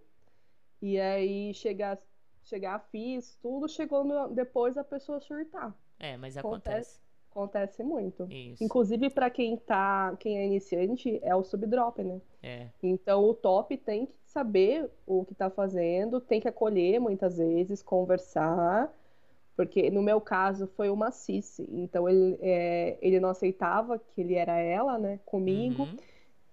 e 0.83 0.99
aí 0.99 1.53
chegar, 1.53 1.97
chegar 2.43 2.77
fiz 2.91 3.37
tudo, 3.41 3.69
chegou 3.69 4.03
no, 4.03 4.27
depois 4.27 4.77
a 4.77 4.83
pessoa 4.83 5.17
surtar. 5.21 5.73
É, 5.97 6.17
mas 6.17 6.35
acontece. 6.35 6.99
Acontece, 7.31 7.81
acontece 7.81 7.83
muito. 7.83 8.27
Isso. 8.29 8.61
Inclusive 8.61 9.09
para 9.09 9.29
quem 9.29 9.55
tá, 9.55 10.13
quem 10.19 10.37
é 10.37 10.45
iniciante, 10.45 11.21
é 11.23 11.33
o 11.33 11.41
subdrop, 11.41 11.99
né? 11.99 12.19
É. 12.43 12.67
Então 12.83 13.23
o 13.23 13.33
top 13.33 13.77
tem 13.77 14.07
que 14.07 14.13
saber 14.25 14.91
o 15.07 15.23
que 15.23 15.33
tá 15.33 15.49
fazendo, 15.49 16.19
tem 16.19 16.41
que 16.41 16.49
acolher 16.49 16.99
muitas 16.99 17.37
vezes, 17.37 17.81
conversar, 17.81 18.93
porque 19.55 19.89
no 19.89 20.01
meu 20.01 20.19
caso 20.19 20.67
foi 20.67 20.89
uma 20.89 21.11
cici, 21.11 21.65
então 21.71 22.09
ele, 22.09 22.37
é, 22.41 22.97
ele 23.01 23.21
não 23.21 23.29
aceitava 23.29 23.97
que 23.97 24.19
ele 24.19 24.35
era 24.35 24.59
ela, 24.59 24.97
né, 24.97 25.17
comigo. 25.25 25.83
Uhum. 25.83 25.97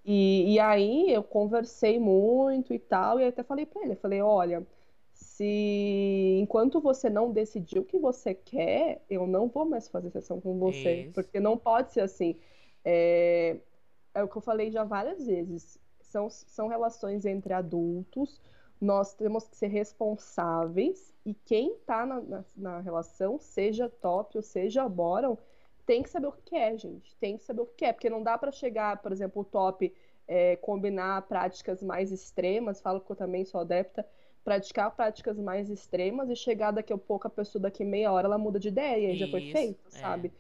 E, 0.05 0.55
e 0.55 0.59
aí 0.59 1.13
eu 1.13 1.23
conversei 1.23 1.99
muito 1.99 2.73
e 2.73 2.79
tal, 2.79 3.21
e 3.21 3.25
até 3.25 3.43
falei 3.43 3.67
para 3.67 3.83
ele, 3.83 3.95
falei, 3.97 4.23
olha, 4.23 4.67
se 5.13 6.39
enquanto 6.41 6.81
você 6.81 7.11
não 7.11 7.31
decidiu 7.33 7.83
o 7.83 7.85
que 7.85 7.99
você 7.99 8.35
quer, 8.35 9.05
eu 9.09 9.27
não 9.27 9.49
vou 9.49 9.65
mais 9.65 9.89
fazer 9.89 10.11
sessão 10.11 10.41
com 10.41 10.59
você, 10.59 11.03
Isso. 11.03 11.13
porque 11.13 11.39
não 11.39 11.57
pode 11.57 11.93
ser 11.93 12.01
assim. 12.01 12.37
É, 12.85 13.59
é 14.15 14.23
o 14.23 14.29
que 14.29 14.37
eu 14.37 14.43
falei 14.43 14.71
já 14.71 14.85
várias 14.85 15.27
vezes. 15.27 15.79
São, 16.01 16.29
são 16.29 16.67
relações 16.67 17.25
entre 17.25 17.53
adultos, 17.53 18.41
nós 18.81 19.15
temos 19.15 19.47
que 19.47 19.57
ser 19.57 19.69
responsáveis 19.69 21.15
e 21.25 21.35
quem 21.35 21.75
está 21.75 22.07
na, 22.07 22.21
na, 22.21 22.45
na, 22.57 22.81
relação, 22.81 23.39
seja 23.39 23.89
top 23.89 24.37
ou 24.37 24.43
seja 24.43 24.89
bottom, 24.89 25.37
tem 25.87 26.03
que 26.03 26.11
saber 26.11 26.27
o 26.27 26.33
que 26.33 26.57
é, 26.57 26.77
gente. 26.77 27.15
Tem 27.17 27.37
que 27.37 27.43
saber 27.43 27.63
o 27.63 27.67
que 27.67 27.85
é, 27.85 27.93
porque 27.93 28.11
não 28.11 28.23
dá 28.23 28.37
para 28.39 28.53
chegar, 28.53 29.01
por 29.03 29.13
exemplo, 29.13 29.43
o 29.43 29.45
top 29.45 29.93
é, 30.27 30.57
combinar 30.57 31.23
práticas 31.23 31.83
mais 31.83 32.13
extremas. 32.13 32.81
Falo 32.81 33.01
que 33.01 33.11
eu 33.11 33.17
também 33.17 33.45
sou 33.45 33.61
adepta, 33.61 34.07
praticar 34.45 34.95
práticas 34.95 35.39
mais 35.39 35.69
extremas 35.69 36.31
e 36.31 36.37
chegar 36.37 36.71
daqui 36.71 36.93
a 36.93 36.99
pouco 36.99 37.27
a 37.27 37.31
pessoa 37.31 37.63
daqui 37.63 37.85
meia 37.85 38.13
hora 38.13 38.27
ela 38.27 38.39
muda 38.39 38.59
de 38.59 38.69
ideia 38.69 39.13
e 39.13 39.17
já 39.17 39.29
foi 39.29 39.51
feito, 39.53 39.89
é. 39.89 39.99
sabe? 39.99 40.33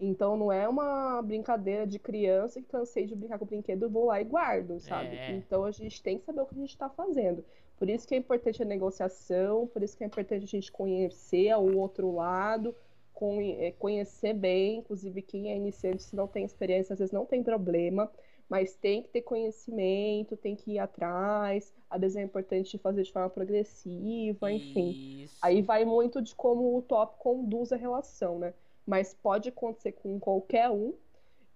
Então 0.00 0.36
não 0.36 0.52
é 0.52 0.68
uma 0.68 1.20
brincadeira 1.22 1.86
de 1.86 1.98
criança 1.98 2.60
que 2.60 2.68
cansei 2.68 3.06
de 3.06 3.16
brincar 3.16 3.38
com 3.38 3.44
o 3.44 3.48
brinquedo, 3.48 3.90
vou 3.90 4.06
lá 4.06 4.20
e 4.20 4.24
guardo, 4.24 4.78
sabe? 4.78 5.16
É. 5.16 5.32
Então 5.32 5.64
a 5.64 5.72
gente 5.72 6.00
tem 6.02 6.18
que 6.18 6.24
saber 6.24 6.40
o 6.40 6.46
que 6.46 6.54
a 6.54 6.58
gente 6.58 6.70
está 6.70 6.88
fazendo. 6.88 7.44
Por 7.76 7.88
isso 7.88 8.06
que 8.06 8.14
é 8.14 8.18
importante 8.18 8.62
a 8.62 8.66
negociação, 8.66 9.66
por 9.66 9.82
isso 9.82 9.96
que 9.96 10.04
é 10.04 10.06
importante 10.06 10.44
a 10.44 10.48
gente 10.48 10.70
conhecer 10.70 11.54
o 11.56 11.78
outro 11.78 12.12
lado, 12.14 12.74
con- 13.18 13.40
é, 13.40 13.72
conhecer 13.72 14.32
bem, 14.32 14.78
inclusive 14.78 15.20
quem 15.22 15.50
é 15.50 15.56
iniciante, 15.56 16.04
se 16.04 16.14
não 16.14 16.28
tem 16.28 16.44
experiência, 16.44 16.92
às 16.92 17.00
vezes 17.00 17.12
não 17.12 17.26
tem 17.26 17.42
problema, 17.42 18.08
mas 18.48 18.74
tem 18.76 19.02
que 19.02 19.08
ter 19.08 19.22
conhecimento, 19.22 20.36
tem 20.36 20.54
que 20.54 20.72
ir 20.74 20.78
atrás, 20.78 21.74
às 21.90 22.00
vezes 22.00 22.16
é 22.16 22.22
importante 22.22 22.78
fazer 22.78 23.02
de 23.02 23.12
forma 23.12 23.28
progressiva, 23.28 24.52
enfim. 24.52 24.90
Isso. 25.24 25.36
Aí 25.42 25.60
vai 25.62 25.84
muito 25.84 26.22
de 26.22 26.32
como 26.34 26.76
o 26.78 26.82
top 26.82 27.16
conduz 27.18 27.72
a 27.72 27.76
relação, 27.76 28.38
né? 28.38 28.54
Mas 28.86 29.12
pode 29.14 29.48
acontecer 29.48 29.92
com 29.92 30.18
qualquer 30.20 30.70
um, 30.70 30.94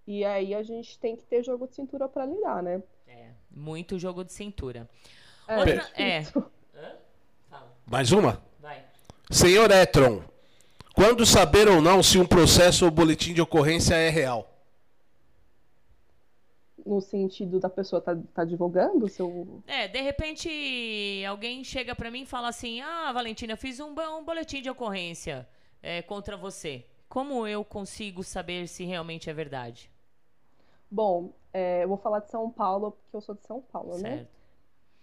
e 0.07 0.25
aí 0.25 0.55
a 0.55 0.63
gente 0.65 0.99
tem 0.99 1.15
que 1.15 1.23
ter 1.25 1.45
jogo 1.45 1.69
de 1.69 1.75
cintura 1.77 2.09
para 2.09 2.27
lidar, 2.27 2.61
né? 2.63 2.83
É, 3.07 3.29
muito 3.51 3.99
jogo 4.01 4.25
de 4.25 4.33
cintura. 4.33 4.89
É, 5.47 5.57
Outra- 5.59 5.91
é. 5.95 6.21
isso. 6.23 6.39
Hã? 6.75 6.97
Fala, 7.49 7.73
Mais 7.87 8.11
uma? 8.11 8.43
vai. 8.59 8.83
Senhor 9.31 9.71
Etron, 9.71 10.23
quando 11.03 11.27
saber 11.27 11.66
ou 11.66 11.83
não 11.83 12.01
se 12.01 12.16
um 12.16 12.24
processo 12.24 12.85
ou 12.85 12.91
boletim 12.91 13.35
de 13.35 13.43
ocorrência 13.43 13.97
é 13.97 14.09
real? 14.09 14.49
No 16.87 17.01
sentido 17.01 17.59
da 17.59 17.69
pessoa 17.69 18.01
tá, 18.01 18.16
tá 18.33 18.45
divulgando 18.45 19.07
o 19.07 19.09
seu. 19.09 19.61
É, 19.66 19.89
de 19.89 20.01
repente 20.01 20.49
alguém 21.29 21.65
chega 21.65 21.97
pra 21.97 22.09
mim 22.09 22.23
e 22.23 22.27
fala 22.27 22.49
assim: 22.49 22.81
Ah, 22.81 23.11
Valentina, 23.12 23.55
eu 23.55 23.57
fiz 23.57 23.81
um, 23.81 23.93
um 24.16 24.24
boletim 24.24 24.62
de 24.62 24.70
ocorrência 24.70 25.49
é, 25.83 26.03
contra 26.03 26.37
você. 26.37 26.87
Como 27.09 27.49
eu 27.49 27.65
consigo 27.65 28.23
saber 28.23 28.69
se 28.69 28.85
realmente 28.85 29.29
é 29.29 29.35
verdade? 29.35 29.91
Bom, 30.89 31.33
é, 31.53 31.83
eu 31.83 31.89
vou 31.89 31.99
falar 31.99 32.20
de 32.20 32.31
São 32.31 32.49
Paulo, 32.49 32.93
porque 32.93 33.16
eu 33.16 33.20
sou 33.20 33.35
de 33.35 33.45
São 33.45 33.61
Paulo, 33.61 33.99
né? 33.99 34.29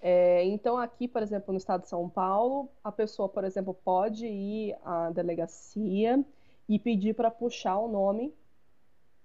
É, 0.01 0.45
então, 0.45 0.77
aqui, 0.77 1.07
por 1.07 1.21
exemplo, 1.21 1.51
no 1.51 1.57
estado 1.57 1.81
de 1.81 1.89
São 1.89 2.07
Paulo, 2.07 2.69
a 2.83 2.91
pessoa, 2.91 3.27
por 3.27 3.43
exemplo, 3.43 3.73
pode 3.73 4.25
ir 4.25 4.75
à 4.83 5.09
delegacia 5.09 6.23
e 6.67 6.79
pedir 6.79 7.13
para 7.13 7.29
puxar 7.29 7.77
o 7.77 7.87
nome 7.87 8.33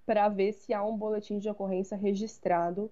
para 0.04 0.28
ver 0.28 0.52
se 0.52 0.74
há 0.74 0.84
um 0.84 0.96
boletim 0.96 1.38
de 1.38 1.48
ocorrência 1.48 1.96
registrado 1.96 2.90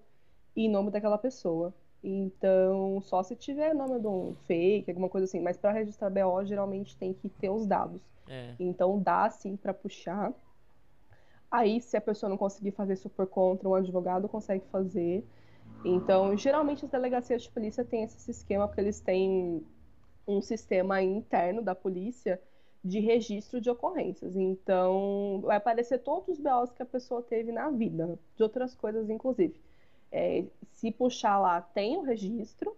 em 0.55 0.69
nome 0.69 0.91
daquela 0.91 1.17
pessoa. 1.17 1.73
Então, 2.03 3.01
só 3.01 3.23
se 3.23 3.35
tiver 3.35 3.73
nome 3.73 3.99
de 3.99 4.07
um 4.07 4.35
fake, 4.45 4.91
alguma 4.91 5.09
coisa 5.09 5.25
assim, 5.25 5.39
mas 5.39 5.57
para 5.57 5.71
registrar 5.71 6.09
BO, 6.09 6.43
geralmente 6.45 6.97
tem 6.97 7.13
que 7.13 7.29
ter 7.29 7.49
os 7.49 7.65
dados. 7.65 8.01
É. 8.27 8.55
Então, 8.59 8.99
dá 8.99 9.29
sim 9.29 9.55
para 9.55 9.73
puxar. 9.73 10.33
Aí, 11.49 11.79
se 11.79 11.95
a 11.95 12.01
pessoa 12.01 12.29
não 12.29 12.37
conseguir 12.37 12.71
fazer 12.71 12.93
isso 12.93 13.09
por 13.09 13.27
conta, 13.27 13.67
um 13.67 13.75
advogado 13.75 14.27
consegue 14.27 14.65
fazer. 14.71 15.23
Então, 15.83 16.35
geralmente 16.37 16.85
as 16.85 16.91
delegacias 16.91 17.43
de 17.43 17.51
polícia 17.51 17.83
têm 17.83 18.03
esse 18.03 18.31
esquema, 18.31 18.67
porque 18.67 18.81
eles 18.81 18.99
têm 18.99 19.65
um 20.27 20.41
sistema 20.41 21.01
interno 21.01 21.61
da 21.61 21.75
polícia 21.75 22.41
de 22.83 22.99
registro 22.99 23.61
de 23.61 23.69
ocorrências. 23.69 24.35
Então, 24.35 25.41
vai 25.43 25.57
aparecer 25.57 25.99
todos 25.99 26.29
os 26.29 26.39
BOs 26.39 26.71
que 26.71 26.81
a 26.81 26.85
pessoa 26.85 27.21
teve 27.21 27.51
na 27.51 27.69
vida, 27.69 28.19
de 28.35 28.43
outras 28.43 28.75
coisas, 28.75 29.09
inclusive. 29.09 29.59
É, 30.11 30.45
se 30.73 30.91
puxar 30.91 31.39
lá, 31.39 31.61
tem 31.61 31.97
o 31.97 32.01
registro. 32.01 32.75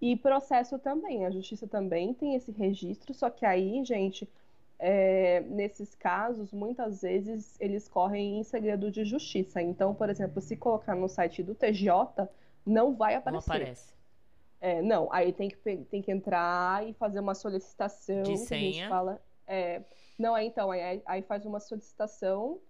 E 0.00 0.16
processo 0.16 0.78
também, 0.78 1.24
a 1.24 1.30
justiça 1.30 1.66
também 1.68 2.12
tem 2.12 2.34
esse 2.34 2.50
registro, 2.50 3.14
só 3.14 3.30
que 3.30 3.46
aí, 3.46 3.84
gente, 3.84 4.28
é, 4.76 5.40
nesses 5.42 5.94
casos, 5.94 6.52
muitas 6.52 7.02
vezes 7.02 7.56
eles 7.60 7.86
correm 7.86 8.40
em 8.40 8.42
segredo 8.42 8.90
de 8.90 9.04
justiça. 9.04 9.62
Então, 9.62 9.94
por 9.94 10.10
exemplo, 10.10 10.42
se 10.42 10.56
colocar 10.56 10.96
no 10.96 11.08
site 11.08 11.40
do 11.40 11.54
TJ, 11.54 12.28
não 12.64 12.94
vai 12.94 13.12
Não 13.12 13.18
aparecer. 13.20 13.50
aparece. 13.50 13.94
É, 14.60 14.80
não, 14.80 15.12
aí 15.12 15.32
tem 15.32 15.48
que, 15.48 15.56
tem 15.56 16.00
que 16.00 16.12
entrar 16.12 16.86
e 16.86 16.92
fazer 16.94 17.18
uma 17.20 17.34
solicitação. 17.34 18.22
De 18.22 18.46
que 18.46 18.54
a 18.54 18.58
gente 18.58 18.74
senha. 18.74 18.88
fala. 18.88 19.20
É, 19.46 19.82
não, 20.18 20.36
é 20.36 20.44
então, 20.44 20.70
aí, 20.70 21.02
aí 21.04 21.22
faz 21.22 21.44
uma 21.44 21.58
solicitação 21.58 22.60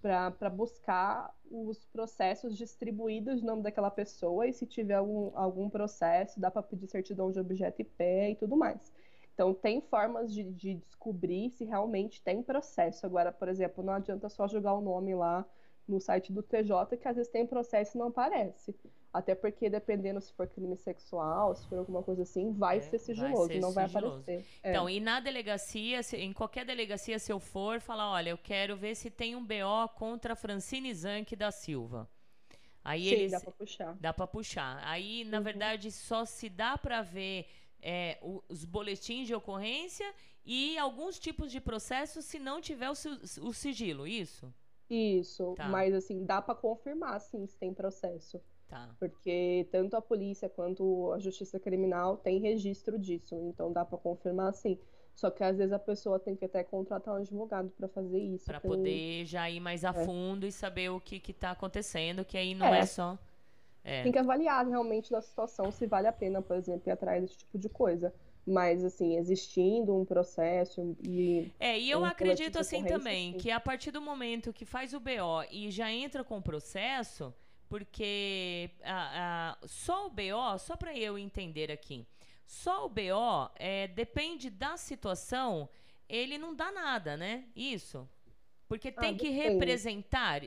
para 0.00 0.50
buscar 0.50 1.34
os 1.50 1.84
processos 1.86 2.56
distribuídos 2.56 3.40
no 3.40 3.48
nome 3.48 3.62
daquela 3.62 3.90
pessoa 3.90 4.46
e 4.46 4.52
se 4.52 4.66
tiver 4.66 4.94
algum, 4.94 5.36
algum 5.36 5.68
processo, 5.68 6.38
dá 6.38 6.50
para 6.50 6.62
pedir 6.62 6.86
certidão 6.86 7.30
de 7.30 7.40
objeto 7.40 7.80
e 7.80 7.84
pé 7.84 8.30
e 8.30 8.36
tudo 8.36 8.56
mais. 8.56 8.92
Então, 9.34 9.54
tem 9.54 9.80
formas 9.80 10.32
de, 10.32 10.44
de 10.44 10.74
descobrir 10.74 11.50
se 11.50 11.64
realmente 11.64 12.22
tem 12.22 12.42
processo. 12.42 13.06
Agora, 13.06 13.32
por 13.32 13.48
exemplo, 13.48 13.82
não 13.82 13.94
adianta 13.94 14.28
só 14.28 14.46
jogar 14.46 14.74
o 14.74 14.80
nome 14.82 15.14
lá 15.14 15.44
no 15.88 15.98
site 16.00 16.32
do 16.32 16.42
TJ, 16.42 16.96
que 16.98 17.08
às 17.08 17.16
vezes 17.16 17.32
tem 17.32 17.46
processo 17.46 17.96
e 17.96 17.98
não 17.98 18.08
aparece. 18.08 18.76
Até 19.12 19.34
porque, 19.34 19.68
dependendo 19.70 20.20
se 20.20 20.32
for 20.32 20.46
crime 20.48 20.76
sexual, 20.76 21.54
se 21.54 21.66
for 21.68 21.78
alguma 21.78 22.02
coisa 22.02 22.22
assim, 22.22 22.52
vai 22.52 22.78
É, 22.78 22.80
ser 22.80 22.98
vai 23.08 23.36
sigiloso, 23.38 23.46
ser 23.46 23.60
não 23.60 23.72
vai 23.72 23.86
sigiloso. 23.86 23.88
aparecer. 23.88 24.46
É. 24.62 24.70
Então, 24.70 24.88
e 24.88 25.00
na 25.00 25.20
delegacia, 25.20 26.02
se- 26.02 26.16
em 26.16 26.32
qualquer 26.32 26.64
delegacia, 26.64 27.18
se 27.18 27.30
eu 27.32 27.38
for, 27.38 27.80
falar, 27.80 28.10
olha, 28.10 28.30
eu 28.30 28.38
quero 28.38 28.76
ver 28.76 28.94
se 28.94 29.10
tem 29.10 29.36
um 29.36 29.44
BO 29.44 29.88
contra 29.96 30.32
a 30.32 30.36
Francine 30.36 30.92
Zanck 30.94 31.36
da 31.36 31.50
Silva. 31.50 32.08
Aí 32.84 33.08
Sim, 33.08 33.10
eles 33.10 33.30
dá 33.30 33.40
pra 33.40 33.52
puxar. 33.52 34.00
dá 34.00 34.12
pra 34.12 34.26
puxar. 34.26 34.80
Aí, 34.86 35.24
na 35.24 35.38
Uhum. 35.38 35.42
verdade, 35.42 35.90
só 35.92 36.24
se 36.24 36.48
dá 36.48 36.76
pra 36.78 37.02
ver 37.02 37.46
é, 37.82 38.18
os 38.48 38.64
boletins 38.64 39.26
de 39.26 39.34
ocorrência 39.34 40.12
e 40.44 40.78
alguns 40.78 41.18
tipos 41.18 41.50
de 41.52 41.60
processos 41.60 42.24
se 42.24 42.38
não 42.38 42.60
tiver 42.60 42.90
o, 42.90 42.94
o 43.42 43.52
sigilo, 43.52 44.06
isso? 44.06 44.52
Isso, 44.88 45.56
Tá. 45.56 45.64
mas 45.64 45.92
assim, 45.94 46.24
dá 46.24 46.40
pra 46.42 46.54
confirmar 46.54 47.20
sim 47.20 47.46
se 47.46 47.56
tem 47.58 47.72
processo. 47.74 48.40
Tá. 48.72 48.88
Porque 48.98 49.68
tanto 49.70 49.94
a 49.94 50.00
polícia 50.00 50.48
quanto 50.48 51.12
a 51.12 51.18
justiça 51.18 51.60
criminal 51.60 52.16
tem 52.16 52.38
registro 52.40 52.98
disso, 52.98 53.34
então 53.34 53.70
dá 53.70 53.84
pra 53.84 53.98
confirmar 53.98 54.54
sim. 54.54 54.78
Só 55.14 55.28
que 55.30 55.44
às 55.44 55.58
vezes 55.58 55.74
a 55.74 55.78
pessoa 55.78 56.18
tem 56.18 56.34
que 56.34 56.46
até 56.46 56.64
contratar 56.64 57.12
um 57.12 57.18
advogado 57.18 57.68
pra 57.76 57.86
fazer 57.86 58.18
isso. 58.18 58.46
Pra 58.46 58.58
tem- 58.60 58.70
poder 58.70 59.26
já 59.26 59.50
ir 59.50 59.60
mais 59.60 59.84
a 59.84 59.90
É. 59.90 60.04
fundo 60.06 60.46
e 60.46 60.50
saber 60.50 60.88
o 60.90 60.98
que 60.98 61.20
que 61.20 61.34
tá 61.34 61.50
acontecendo, 61.50 62.24
que 62.24 62.38
aí 62.38 62.54
não 62.54 62.66
é, 62.68 62.78
É. 62.78 62.86
só... 62.86 63.18
É. 63.84 64.04
Tem 64.04 64.10
que 64.12 64.18
avaliar 64.18 64.66
realmente 64.66 65.10
da 65.10 65.20
situação 65.20 65.70
se 65.70 65.86
vale 65.86 66.06
a 66.06 66.12
pena, 66.12 66.40
por 66.40 66.56
exemplo, 66.56 66.88
ir 66.88 66.92
atrás 66.92 67.20
desse 67.20 67.36
tipo 67.36 67.58
de 67.58 67.68
coisa. 67.68 68.14
Mas, 68.46 68.82
assim, 68.82 69.18
existindo 69.18 69.94
um 69.94 70.04
processo 70.04 70.96
e. 71.06 71.52
É, 71.60 71.78
e 71.78 71.90
eu 71.90 72.00
um 72.00 72.04
acredito 72.06 72.58
assim 72.58 72.82
também, 72.84 73.32
sim. 73.32 73.38
que 73.38 73.50
a 73.50 73.60
partir 73.60 73.90
do 73.90 74.00
momento 74.00 74.50
que 74.52 74.64
faz 74.64 74.94
o 74.94 74.98
BO 75.00 75.44
e 75.50 75.70
já 75.70 75.92
entra 75.92 76.24
com 76.24 76.38
o 76.38 76.42
processo, 76.42 77.34
porque 77.72 78.68
a- 78.84 79.54
a- 79.62 79.66
só 79.66 80.06
o 80.06 80.10
BO, 80.10 80.58
só 80.58 80.76
para 80.76 80.94
eu 80.94 81.16
entender 81.18 81.72
aqui, 81.72 82.06
só 82.46 82.84
o 82.84 82.88
BO 82.90 83.50
é, 83.56 83.88
depende 83.88 84.50
da 84.50 84.76
situação, 84.76 85.66
ele 86.06 86.36
não 86.36 86.54
dá 86.54 86.70
nada, 86.70 87.16
né? 87.16 87.46
Isso. 87.56 88.06
Porque 88.68 88.92
tem 88.92 89.16
que 89.16 89.30
depende. 89.30 89.48
representar, 89.54 90.42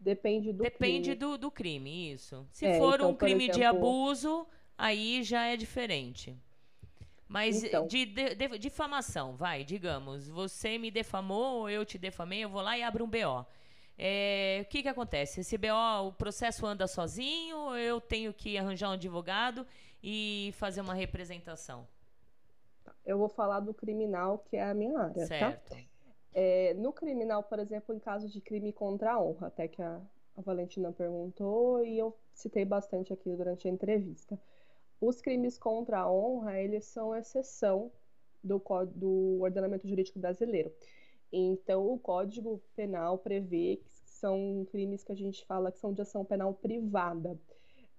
Depende 0.00 0.52
do 0.52 0.64
depende 0.64 1.10
crime. 1.10 1.14
do, 1.14 1.38
do 1.38 1.50
crime, 1.50 2.10
isso. 2.12 2.44
Se 2.50 2.66
É, 2.66 2.76
for 2.76 2.96
então, 2.96 3.10
um 3.10 3.14
crime 3.14 3.44
de 3.48 3.60
exemplo- 3.60 3.78
abuso, 3.78 4.46
aí 4.76 5.22
já 5.22 5.44
é 5.46 5.56
diferente. 5.56 6.36
Mas 7.28 7.62
Então. 7.62 7.86
de, 7.86 8.04
de- 8.04 8.34
de- 8.34 8.58
difamação, 8.58 9.36
vai, 9.36 9.62
digamos, 9.64 10.28
você 10.28 10.76
me 10.76 10.90
defamou, 10.90 11.60
ou 11.60 11.70
eu 11.70 11.84
te 11.86 11.96
defamei, 11.98 12.40
eu 12.44 12.48
vou 12.48 12.60
lá 12.62 12.76
e 12.76 12.82
abro 12.82 13.04
um 13.04 13.08
BO. 13.08 13.46
É, 13.96 14.60
o 14.62 14.68
que 14.68 14.82
que 14.82 14.88
acontece? 14.88 15.40
Esse 15.40 15.56
BO, 15.56 16.08
o 16.08 16.12
processo 16.12 16.66
anda 16.66 16.86
sozinho, 16.86 17.76
eu 17.76 18.00
tenho 18.00 18.32
que 18.32 18.58
arranjar 18.58 18.90
um 18.90 18.92
advogado 18.92 19.66
e 20.02 20.52
fazer 20.56 20.80
uma 20.80 20.94
representação? 20.94 21.86
Eu 23.06 23.18
vou 23.18 23.28
falar 23.28 23.60
do 23.60 23.72
criminal, 23.72 24.38
que 24.38 24.56
é 24.56 24.64
a 24.64 24.74
minha 24.74 24.98
área, 24.98 25.22
tá? 25.22 25.26
Certo. 25.26 25.76
É, 26.32 26.74
no 26.74 26.92
criminal, 26.92 27.42
por 27.44 27.58
exemplo, 27.60 27.94
em 27.94 27.98
casos 28.00 28.32
de 28.32 28.40
crime 28.40 28.72
contra 28.72 29.12
a 29.12 29.22
honra, 29.22 29.46
até 29.46 29.68
que 29.68 29.80
a, 29.80 30.00
a 30.36 30.40
Valentina 30.40 30.90
perguntou 30.90 31.84
e 31.84 31.96
eu 31.96 32.16
citei 32.32 32.64
bastante 32.64 33.12
aqui 33.12 33.30
durante 33.36 33.68
a 33.68 33.70
entrevista. 33.70 34.38
Os 35.00 35.20
crimes 35.20 35.56
contra 35.56 36.00
a 36.00 36.10
honra, 36.10 36.58
eles 36.58 36.84
são 36.86 37.14
exceção 37.14 37.92
do, 38.42 38.60
do 38.94 39.40
ordenamento 39.40 39.86
jurídico 39.86 40.18
brasileiro. 40.18 40.72
Então, 41.36 41.92
o 41.92 41.98
Código 41.98 42.62
Penal 42.76 43.18
prevê 43.18 43.80
que 43.84 43.90
são 44.08 44.64
crimes 44.70 45.02
que 45.02 45.10
a 45.10 45.16
gente 45.16 45.44
fala 45.46 45.72
que 45.72 45.78
são 45.78 45.92
de 45.92 46.00
ação 46.00 46.24
penal 46.24 46.54
privada. 46.54 47.36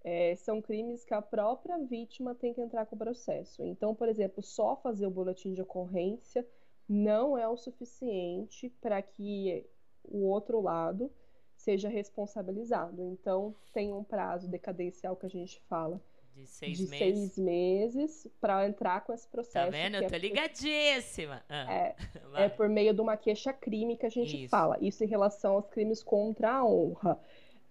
É, 0.03 0.35
são 0.37 0.61
crimes 0.61 1.03
que 1.03 1.13
a 1.13 1.21
própria 1.21 1.77
vítima 1.79 2.33
tem 2.33 2.53
que 2.53 2.61
entrar 2.61 2.85
com 2.85 2.95
o 2.95 2.99
processo. 2.99 3.61
Então, 3.65 3.93
por 3.93 4.07
exemplo, 4.07 4.41
só 4.41 4.77
fazer 4.77 5.05
o 5.05 5.11
boletim 5.11 5.51
de 5.51 5.61
ocorrência 5.61 6.47
não 6.87 7.37
é 7.37 7.45
o 7.47 7.57
suficiente 7.57 8.69
para 8.79 9.01
que 9.01 9.65
o 10.03 10.27
outro 10.27 10.61
lado 10.61 11.11
seja 11.57 11.89
responsabilizado. 11.89 13.03
Então, 13.03 13.53
tem 13.73 13.91
um 13.91 14.03
prazo 14.03 14.47
decadencial 14.47 15.15
que 15.15 15.25
a 15.25 15.29
gente 15.29 15.59
fala 15.61 16.01
De 16.35 16.45
seis 16.47 16.77
de 16.77 16.87
meses. 16.87 16.97
seis 16.97 17.37
meses 17.37 18.27
para 18.41 18.67
entrar 18.67 19.01
com 19.05 19.13
esse 19.13 19.25
processo. 19.25 19.71
Tá 19.71 19.71
vendo? 19.71 19.95
Eu 19.95 20.07
tô 20.07 20.15
é, 20.15 20.17
ligadíssima. 20.17 21.41
Ah, 21.47 21.73
é, 21.73 21.95
é 22.45 22.49
por 22.49 22.67
meio 22.67 22.93
de 22.93 22.99
uma 22.99 23.15
queixa-crime 23.15 23.95
que 23.95 24.05
a 24.05 24.09
gente 24.09 24.43
Isso. 24.43 24.49
fala. 24.49 24.77
Isso 24.81 25.03
em 25.03 25.07
relação 25.07 25.53
aos 25.53 25.67
crimes 25.67 26.03
contra 26.03 26.51
a 26.51 26.65
honra. 26.65 27.17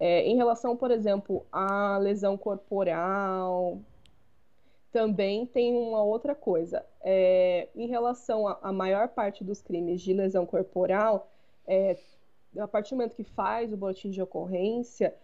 É, 0.00 0.22
em 0.22 0.34
relação, 0.36 0.76
por 0.76 0.90
exemplo, 0.90 1.46
à 1.52 1.98
lesão 1.98 2.38
corporal, 2.38 3.80
também 4.90 5.44
tem 5.44 5.76
uma 5.76 6.02
outra 6.02 6.34
coisa. 6.34 6.84
É, 7.02 7.68
em 7.74 7.86
relação 7.86 8.48
à 8.48 8.58
à 8.62 8.72
maior 8.72 9.08
parte 9.08 9.44
dos 9.44 9.60
crimes 9.60 10.00
de 10.00 10.14
lesão 10.14 10.46
corporal, 10.46 11.30
é, 11.66 11.98
a 12.58 12.66
partir 12.66 12.90
do 12.90 12.96
momento 12.96 13.14
que 13.14 13.24
faz 13.24 13.72
o 13.72 13.76
boletim 13.76 14.10
de 14.10 14.22
ocorrência, 14.22 15.14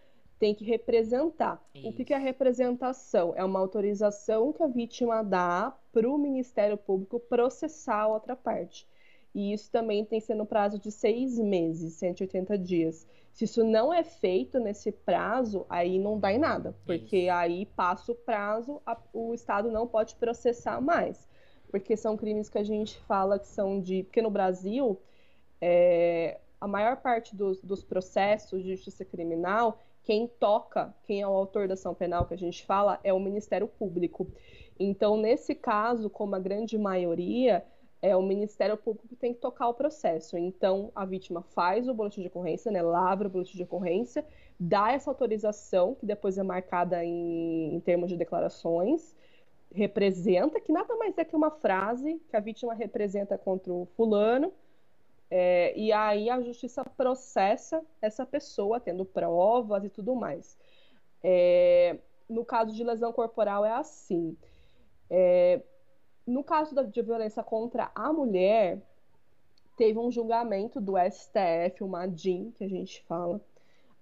tem 0.41 0.55
que 0.55 0.65
representar. 0.65 1.63
O 1.85 1.93
que 1.93 2.03
que 2.03 2.13
é 2.13 2.15
a 2.15 2.19
representação? 2.19 3.31
É 3.35 3.43
uma 3.45 3.59
autorização 3.59 4.51
que 4.51 4.63
a 4.63 4.67
vítima 4.67 5.23
dá 5.23 5.71
para 5.93 6.09
o 6.09 6.17
Ministério 6.17 6.75
Público 6.77 7.19
processar 7.19 8.01
a 8.01 8.07
outra 8.07 8.35
parte. 8.35 8.87
E 9.35 9.53
isso 9.53 9.69
também 9.71 10.03
tem 10.03 10.19
que 10.19 10.25
ser 10.25 10.33
no 10.33 10.45
prazo 10.45 10.79
de 10.79 10.91
seis 10.91 11.37
meses, 11.37 11.93
180 11.93 12.57
dias. 12.57 13.07
Se 13.31 13.45
isso 13.45 13.63
não 13.63 13.93
é 13.93 14.03
feito 14.03 14.59
nesse 14.59 14.91
prazo, 14.91 15.63
aí 15.69 15.99
não 15.99 16.19
dá 16.19 16.33
em 16.33 16.39
nada, 16.39 16.75
porque 16.85 17.29
aí 17.31 17.67
passa 17.67 18.11
o 18.11 18.15
prazo, 18.15 18.81
a- 18.85 18.97
o 19.13 19.33
Estado 19.35 19.69
não 19.71 19.85
pode 19.87 20.15
processar 20.15 20.81
mais. 20.81 21.29
Porque 21.69 21.95
são 21.95 22.17
crimes 22.17 22.49
que 22.49 22.57
a 22.57 22.63
gente 22.63 22.97
fala 23.01 23.37
que 23.39 23.47
são 23.47 23.79
de. 23.79 24.03
Porque 24.03 24.21
no 24.23 24.31
Brasil, 24.31 24.99
é, 25.61 26.39
a 26.59 26.67
maior 26.67 26.97
parte 26.97 27.35
dos, 27.35 27.61
dos 27.61 27.83
processos 27.83 28.63
de 28.63 28.71
justiça 28.75 29.05
criminal, 29.05 29.79
quem 30.03 30.27
toca, 30.27 30.93
quem 31.03 31.21
é 31.21 31.27
o 31.27 31.31
autor 31.31 31.67
da 31.67 31.75
ação 31.75 31.93
penal 31.93 32.25
que 32.25 32.33
a 32.33 32.37
gente 32.37 32.65
fala, 32.65 32.99
é 33.03 33.13
o 33.13 33.19
Ministério 33.19 33.67
Público. 33.67 34.27
Então, 34.79 35.15
nesse 35.17 35.53
caso, 35.53 36.09
como 36.09 36.35
a 36.35 36.39
grande 36.39 36.77
maioria, 36.77 37.63
é 38.01 38.15
o 38.15 38.21
Ministério 38.21 38.75
Público 38.75 39.07
que 39.07 39.15
tem 39.15 39.33
que 39.33 39.39
tocar 39.39 39.67
o 39.67 39.73
processo. 39.73 40.37
Então, 40.37 40.91
a 40.95 41.05
vítima 41.05 41.43
faz 41.43 41.87
o 41.87 41.93
boletim 41.93 42.21
de 42.21 42.27
ocorrência, 42.27 42.71
né, 42.71 42.81
lavra 42.81 43.27
o 43.27 43.31
boletim 43.31 43.57
de 43.57 43.63
ocorrência, 43.63 44.25
dá 44.59 44.91
essa 44.91 45.11
autorização, 45.11 45.93
que 45.93 46.05
depois 46.05 46.37
é 46.37 46.43
marcada 46.43 47.05
em, 47.05 47.75
em 47.75 47.79
termos 47.79 48.09
de 48.09 48.17
declarações, 48.17 49.15
representa, 49.71 50.59
que 50.59 50.71
nada 50.71 50.95
mais 50.95 51.17
é 51.17 51.23
que 51.23 51.35
uma 51.35 51.51
frase 51.51 52.19
que 52.27 52.35
a 52.35 52.39
vítima 52.39 52.73
representa 52.73 53.37
contra 53.37 53.71
o 53.71 53.85
fulano, 53.95 54.51
é, 55.33 55.73
e 55.79 55.93
aí 55.93 56.29
a 56.29 56.41
justiça 56.41 56.83
processa 56.83 57.81
essa 58.01 58.25
pessoa, 58.25 58.81
tendo 58.81 59.05
provas 59.05 59.85
e 59.85 59.89
tudo 59.89 60.13
mais. 60.13 60.57
É, 61.23 61.97
no 62.27 62.43
caso 62.43 62.75
de 62.75 62.83
lesão 62.83 63.13
corporal 63.13 63.63
é 63.63 63.71
assim. 63.71 64.35
É, 65.09 65.61
no 66.27 66.43
caso 66.43 66.75
da, 66.75 66.83
de 66.83 67.01
violência 67.01 67.41
contra 67.41 67.89
a 67.95 68.11
mulher, 68.11 68.81
teve 69.77 69.97
um 69.97 70.11
julgamento 70.11 70.81
do 70.81 70.95
STF, 70.97 71.81
uma 71.81 72.05
DIN, 72.05 72.51
que 72.51 72.65
a 72.65 72.69
gente 72.69 73.01
fala, 73.03 73.39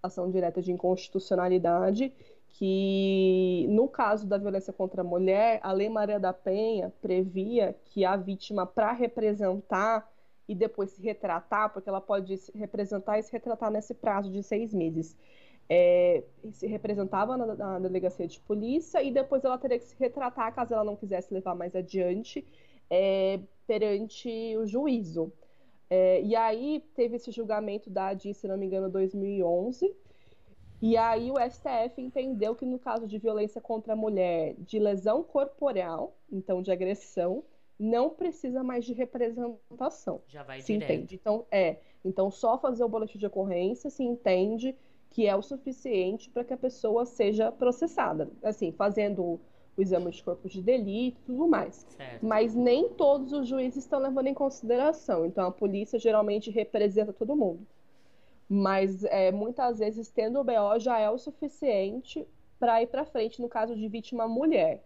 ação 0.01 0.31
direta 0.31 0.63
de 0.63 0.71
inconstitucionalidade, 0.71 2.11
que 2.47 3.67
no 3.69 3.87
caso 3.87 4.25
da 4.25 4.39
violência 4.39 4.73
contra 4.73 5.01
a 5.01 5.05
mulher, 5.05 5.59
a 5.61 5.71
Lei 5.71 5.89
Maria 5.89 6.19
da 6.19 6.33
Penha 6.33 6.91
previa 6.99 7.75
que 7.85 8.03
a 8.03 8.15
vítima, 8.15 8.65
para 8.65 8.91
representar 8.93 10.09
e 10.49 10.55
depois 10.55 10.89
se 10.89 11.01
retratar, 11.01 11.71
porque 11.71 11.87
ela 11.87 12.01
pode 12.01 12.35
se 12.37 12.51
representar 12.57 13.19
e 13.19 13.23
se 13.23 13.31
retratar 13.31 13.69
nesse 13.69 13.93
prazo 13.93 14.31
de 14.31 14.41
seis 14.41 14.73
meses, 14.73 15.15
é, 15.69 16.23
se 16.51 16.65
representava 16.65 17.37
na, 17.37 17.55
na 17.55 17.79
delegacia 17.79 18.27
de 18.27 18.39
polícia 18.39 19.03
e 19.03 19.11
depois 19.11 19.45
ela 19.45 19.59
teria 19.59 19.77
que 19.77 19.85
se 19.85 19.95
retratar 19.99 20.53
caso 20.55 20.73
ela 20.73 20.83
não 20.83 20.95
quisesse 20.95 21.31
levar 21.31 21.53
mais 21.53 21.75
adiante 21.75 22.43
é, 22.89 23.39
perante 23.67 24.57
o 24.57 24.65
juízo. 24.65 25.31
É, 25.87 26.21
e 26.23 26.35
aí 26.35 26.83
teve 26.95 27.17
esse 27.17 27.31
julgamento 27.31 27.87
da 27.87 28.07
ADI, 28.07 28.33
se 28.33 28.47
não 28.47 28.57
me 28.57 28.65
engano, 28.65 28.89
2011. 28.89 29.95
E 30.81 30.97
aí 30.97 31.29
o 31.29 31.35
STF 31.37 32.01
entendeu 32.01 32.55
que 32.55 32.65
no 32.65 32.79
caso 32.79 33.05
de 33.05 33.19
violência 33.19 33.61
contra 33.61 33.93
a 33.93 33.95
mulher, 33.95 34.55
de 34.59 34.79
lesão 34.79 35.21
corporal, 35.21 36.15
então 36.31 36.61
de 36.63 36.71
agressão, 36.71 37.43
não 37.79 38.09
precisa 38.09 38.61
mais 38.61 38.83
de 38.83 38.93
representação. 38.93 40.21
Já 40.27 40.43
vai 40.43 40.59
se 40.59 40.73
direto. 40.73 40.91
entende. 40.91 41.15
Então, 41.15 41.45
é, 41.49 41.77
então 42.03 42.29
só 42.29 42.57
fazer 42.57 42.83
o 42.83 42.89
boletim 42.89 43.17
de 43.17 43.25
ocorrência 43.25 43.89
se 43.89 44.03
entende 44.03 44.75
que 45.09 45.25
é 45.25 45.35
o 45.35 45.41
suficiente 45.41 46.29
para 46.29 46.43
que 46.43 46.53
a 46.53 46.57
pessoa 46.57 47.05
seja 47.05 47.51
processada. 47.51 48.29
Assim, 48.43 48.71
fazendo 48.71 49.23
o, 49.23 49.39
exame 49.77 50.11
de 50.11 50.21
corpo 50.21 50.49
de 50.49 50.61
delito 50.61 51.17
e 51.21 51.25
tudo 51.25 51.47
mais. 51.47 51.85
Certo. 51.95 52.25
Mas 52.25 52.53
nem 52.53 52.89
todos 52.89 53.31
os 53.31 53.47
juízes 53.47 53.83
estão 53.83 53.99
levando 53.99 54.27
em 54.27 54.33
consideração. 54.33 55.25
Então, 55.25 55.47
a 55.47 55.51
polícia 55.51 55.97
geralmente 55.97 56.51
representa 56.51 57.13
todo 57.13 57.35
mundo. 57.35 57.65
Mas 58.47 59.05
é, 59.05 59.31
muitas 59.31 59.79
vezes, 59.79 60.09
tendo 60.09 60.39
o 60.39 60.43
BO, 60.43 60.79
já 60.79 60.99
é 60.99 61.09
o 61.09 61.17
suficiente 61.17 62.27
para 62.59 62.81
ir 62.81 62.87
para 62.87 63.05
frente 63.05 63.41
no 63.41 63.47
caso 63.47 63.75
de 63.75 63.87
vítima 63.87 64.27
mulher. 64.27 64.83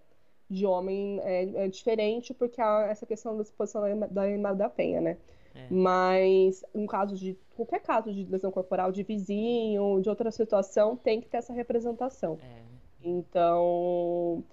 De 0.49 0.65
homem 0.65 1.19
é, 1.23 1.65
é 1.65 1.67
diferente, 1.67 2.33
porque 2.33 2.61
há 2.61 2.87
essa 2.89 3.05
questão 3.05 3.35
da 3.35 3.43
disposição 3.43 3.81
da, 3.81 4.07
da 4.07 4.21
Lei 4.23 4.37
Maria 4.37 4.57
da 4.57 4.69
Penha, 4.69 5.01
né? 5.01 5.17
É. 5.55 5.67
Mas 5.69 6.63
no 6.73 6.87
caso 6.87 7.15
de 7.15 7.37
qualquer 7.55 7.79
caso 7.79 8.11
de 8.11 8.25
lesão 8.25 8.51
corporal 8.51 8.91
de 8.91 9.03
vizinho, 9.03 10.01
de 10.01 10.09
outra 10.09 10.31
situação, 10.31 10.95
tem 10.95 11.21
que 11.21 11.27
ter 11.27 11.37
essa 11.37 11.53
representação. 11.53 12.37
É. 12.41 12.63
Então, 13.03 14.43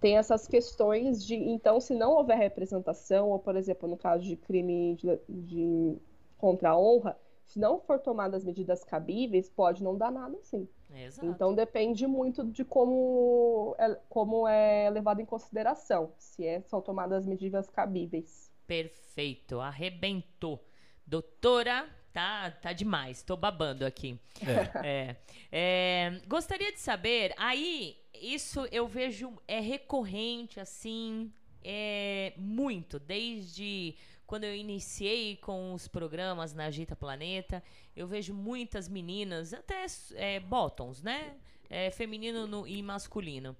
tem 0.00 0.16
essas 0.16 0.46
questões 0.46 1.24
de. 1.24 1.34
Então, 1.34 1.80
se 1.80 1.94
não 1.94 2.12
houver 2.12 2.38
representação, 2.38 3.30
ou, 3.30 3.38
por 3.38 3.56
exemplo, 3.56 3.88
no 3.88 3.96
caso 3.96 4.24
de 4.24 4.36
crime 4.36 4.94
de, 4.94 5.18
de 5.28 5.96
contra 6.38 6.70
a 6.70 6.78
honra, 6.78 7.18
se 7.44 7.58
não 7.58 7.80
for 7.80 7.98
tomadas 7.98 8.44
medidas 8.44 8.84
cabíveis, 8.84 9.48
pode 9.48 9.82
não 9.82 9.96
dar 9.96 10.10
nada 10.10 10.38
sim. 10.42 10.68
Exato. 10.94 11.26
Então, 11.26 11.54
depende 11.54 12.06
muito 12.06 12.44
de 12.44 12.64
como 12.64 13.74
é, 13.78 13.94
como 14.08 14.48
é 14.48 14.88
levado 14.90 15.20
em 15.20 15.26
consideração, 15.26 16.12
se 16.18 16.46
é- 16.46 16.62
são 16.62 16.80
tomadas 16.80 17.26
medidas 17.26 17.68
cabíveis. 17.68 18.50
Perfeito, 18.66 19.60
arrebentou. 19.60 20.64
Doutora, 21.06 21.88
tá, 22.12 22.50
tá 22.50 22.72
demais, 22.72 23.22
tô 23.22 23.36
babando 23.36 23.84
aqui. 23.84 24.18
É. 24.84 25.16
É, 25.50 26.20
gostaria 26.26 26.70
de 26.70 26.78
saber, 26.78 27.32
aí, 27.38 27.96
isso 28.12 28.68
eu 28.70 28.86
vejo 28.86 29.32
é 29.48 29.60
recorrente, 29.60 30.60
assim, 30.60 31.32
é 31.64 32.34
muito, 32.36 32.98
desde 32.98 33.94
quando 34.28 34.44
eu 34.44 34.54
iniciei 34.54 35.36
com 35.38 35.72
os 35.72 35.88
programas 35.88 36.52
na 36.52 36.66
Agita 36.66 36.94
Planeta, 36.94 37.64
eu 37.96 38.06
vejo 38.06 38.34
muitas 38.34 38.86
meninas, 38.86 39.54
até 39.54 39.86
é, 40.16 40.38
bottoms, 40.38 41.02
né? 41.02 41.34
É, 41.70 41.90
feminino 41.90 42.46
no- 42.46 42.66
e 42.66 42.82
masculino, 42.82 43.56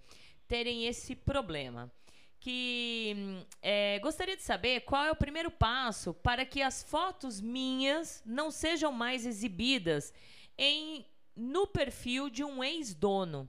terem 0.46 0.84
esse 0.86 1.16
problema 1.16 1.90
que 2.38 3.16
é, 3.62 3.98
gostaria 4.00 4.36
de 4.36 4.42
saber 4.42 4.80
qual 4.82 5.04
é 5.04 5.10
o 5.10 5.16
primeiro 5.16 5.50
passo 5.50 6.12
para 6.12 6.44
que 6.44 6.60
as 6.60 6.82
fotos 6.82 7.40
minhas 7.40 8.22
não 8.26 8.50
sejam 8.50 8.92
mais 8.92 9.24
exibidas 9.24 10.12
em 10.56 11.04
no 11.34 11.66
perfil 11.66 12.28
de 12.28 12.44
um 12.44 12.62
ex-dono, 12.62 13.48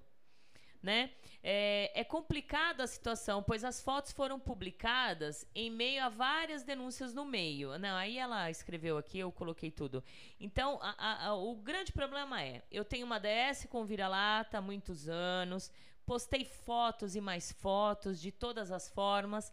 né? 0.82 1.12
É, 1.41 1.91
é 2.02 2.03
complicada 2.03 2.84
a 2.84 2.88
situação, 2.88 3.41
pois 3.41 3.64
as 3.64 3.82
fotos 3.82 4.11
foram 4.11 4.38
publicadas 4.40 5.48
em 5.56 5.72
meio 5.72 6.03
a 6.03 6.10
várias 6.10 6.64
denúncias 6.64 7.14
no 7.14 7.24
meio. 7.24 7.78
Não, 7.78 7.95
aí 7.95 8.18
ela 8.18 8.49
escreveu 8.52 8.98
aqui, 8.98 9.20
eu 9.20 9.32
coloquei 9.32 9.72
tudo. 9.72 10.03
Então, 10.40 10.80
a- 10.82 11.28
a- 11.28 11.34
o 11.36 11.56
grande 11.56 11.94
problema 11.94 12.41
é, 12.44 12.61
eu 12.70 12.84
tenho 12.84 13.06
uma 13.06 13.20
DS 13.20 13.68
com 13.70 13.86
vira-lata 13.86 14.57
há 14.57 14.61
muitos 14.61 15.07
anos, 15.07 15.72
postei 16.06 16.44
fotos 16.44 17.16
e 17.16 17.22
mais 17.22 17.52
fotos 17.53 18.20
de 18.20 18.32
todas 18.34 18.70
as 18.70 18.90
formas, 18.90 19.52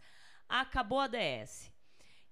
acabou 0.48 0.98
a 1.00 1.06
DS. 1.06 1.70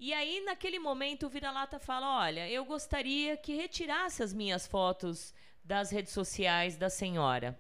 E 0.01 0.12
aí, 0.12 0.40
naquele 0.44 0.81
momento, 0.81 1.26
o 1.26 1.31
vira-lata 1.31 1.78
fala: 1.78 2.18
Olha, 2.18 2.48
eu 2.51 2.64
gostaria 2.64 3.36
que 3.36 3.55
retirasse 3.55 4.20
as 4.22 4.32
minhas 4.32 4.66
fotos 4.66 5.32
das 5.62 5.90
redes 5.93 6.12
sociais 6.12 6.76
da 6.76 6.90
senhora. 6.90 7.56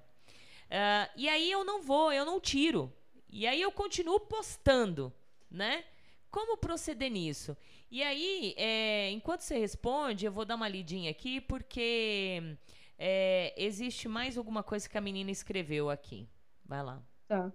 Ah, 0.70 1.08
e 1.16 1.28
aí 1.28 1.50
eu 1.50 1.64
não 1.64 1.82
vou, 1.82 2.12
eu 2.12 2.24
não 2.24 2.40
tiro. 2.40 2.92
E 3.30 3.46
aí 3.46 3.60
eu 3.60 3.72
continuo 3.72 4.20
postando, 4.20 5.12
né? 5.50 5.84
Como 6.30 6.56
proceder 6.56 7.10
nisso? 7.10 7.56
E 7.90 8.02
aí, 8.02 8.54
é, 8.56 9.10
enquanto 9.10 9.40
você 9.42 9.56
responde, 9.58 10.26
eu 10.26 10.32
vou 10.32 10.44
dar 10.44 10.56
uma 10.56 10.68
lidinha 10.68 11.10
aqui, 11.10 11.40
porque 11.40 12.56
é, 12.98 13.54
existe 13.56 14.08
mais 14.08 14.36
alguma 14.36 14.62
coisa 14.62 14.88
que 14.88 14.98
a 14.98 15.00
menina 15.00 15.30
escreveu 15.30 15.90
aqui. 15.90 16.28
Vai 16.64 16.82
lá. 16.82 17.02
Tá. 17.28 17.52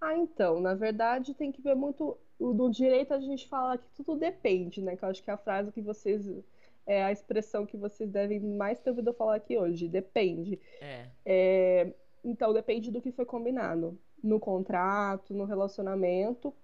Ah, 0.00 0.16
então, 0.16 0.60
na 0.60 0.74
verdade 0.74 1.34
tem 1.34 1.52
que 1.52 1.62
ver 1.62 1.74
muito. 1.74 2.18
o- 2.38 2.52
Do 2.52 2.68
direito 2.70 3.14
a 3.14 3.20
gente 3.20 3.48
fala 3.48 3.78
que 3.78 3.88
tudo 3.94 4.16
depende, 4.16 4.82
né? 4.82 4.96
Que 4.96 5.04
eu 5.04 5.08
acho 5.08 5.22
que 5.22 5.30
é 5.30 5.34
a 5.34 5.38
frase 5.38 5.72
que 5.72 5.80
vocês. 5.80 6.26
É 6.84 7.04
a 7.04 7.12
expressão 7.12 7.64
que 7.64 7.76
vocês 7.76 8.10
devem 8.10 8.40
mais 8.40 8.80
ter 8.80 8.90
ouvido 8.90 9.12
falar 9.14 9.36
aqui 9.36 9.56
hoje. 9.56 9.88
Depende. 9.88 10.58
É. 10.80 11.06
É, 11.24 11.94
então, 12.24 12.52
depende 12.52 12.90
do 12.90 13.00
que 13.00 13.12
foi 13.12 13.24
combinado. 13.24 13.98
no 14.22 14.38
contrato, 14.38 15.34
no 15.34 15.44
relacionamento. 15.44 16.54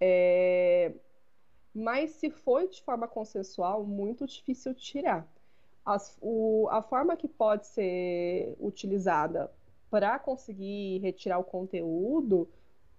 É... 0.00 0.92
Mas 1.74 2.10
se 2.12 2.30
foi 2.30 2.68
de 2.68 2.82
forma 2.82 3.08
consensual, 3.08 3.84
muito 3.84 4.26
difícil 4.26 4.74
tirar. 4.74 5.26
As, 5.84 6.16
o, 6.20 6.68
a 6.70 6.82
forma 6.82 7.16
que 7.16 7.28
pode 7.28 7.66
ser 7.66 8.54
utilizada 8.60 9.50
para 9.90 10.18
conseguir 10.18 10.98
retirar 10.98 11.38
o 11.38 11.44
conteúdo 11.44 12.48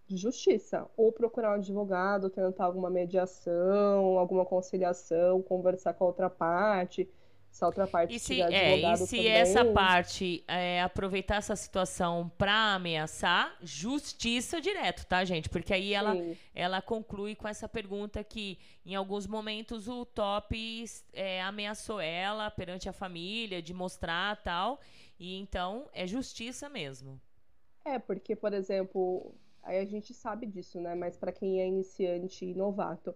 de 0.07 0.17
justiça, 0.17 0.89
ou 0.97 1.11
procurar 1.11 1.51
um 1.51 1.55
advogado, 1.55 2.31
tentar 2.31 2.65
alguma 2.65 2.89
mediação, 2.89 4.17
alguma 4.17 4.43
conciliação, 4.43 5.41
conversar 5.43 5.93
com 5.93 6.03
a 6.03 6.07
outra 6.07 6.29
parte, 6.29 7.07
se 7.51 7.63
a 7.63 7.67
outra 7.67 7.87
parte 7.87 8.15
E 8.15 8.19
se, 8.19 8.41
é, 8.41 8.77
e 8.77 8.97
se 8.97 9.17
também. 9.17 9.27
essa 9.27 9.65
parte 9.65 10.43
é, 10.47 10.81
aproveitar 10.81 11.35
essa 11.37 11.55
situação 11.55 12.29
pra 12.37 12.75
ameaçar, 12.75 13.57
justiça 13.61 14.61
direto, 14.61 15.05
tá, 15.05 15.25
gente? 15.25 15.49
Porque 15.49 15.73
aí 15.73 15.93
ela, 15.93 16.13
Sim. 16.15 16.37
ela 16.53 16.81
conclui 16.81 17.35
com 17.35 17.47
essa 17.47 17.67
pergunta 17.67 18.23
que, 18.23 18.57
em 18.85 18.95
alguns 18.95 19.27
momentos, 19.27 19.87
o 19.87 20.05
Top 20.05 20.55
é, 21.13 21.41
ameaçou 21.41 21.99
ela 21.99 22.49
perante 22.51 22.87
a 22.87 22.93
família, 22.93 23.61
de 23.61 23.73
mostrar 23.73 24.35
tal. 24.43 24.79
E 25.19 25.35
então 25.37 25.89
é 25.93 26.07
justiça 26.07 26.69
mesmo. 26.69 27.19
É, 27.83 27.97
porque, 27.99 28.35
por 28.35 28.53
exemplo, 28.53 29.33
aí 29.63 29.79
a 29.79 29.85
gente 29.85 30.13
sabe 30.13 30.45
disso, 30.45 30.79
né? 30.79 30.95
Mas 30.95 31.17
para 31.17 31.31
quem 31.31 31.61
é 31.61 31.67
iniciante 31.67 32.45
e 32.45 32.53
novato, 32.53 33.15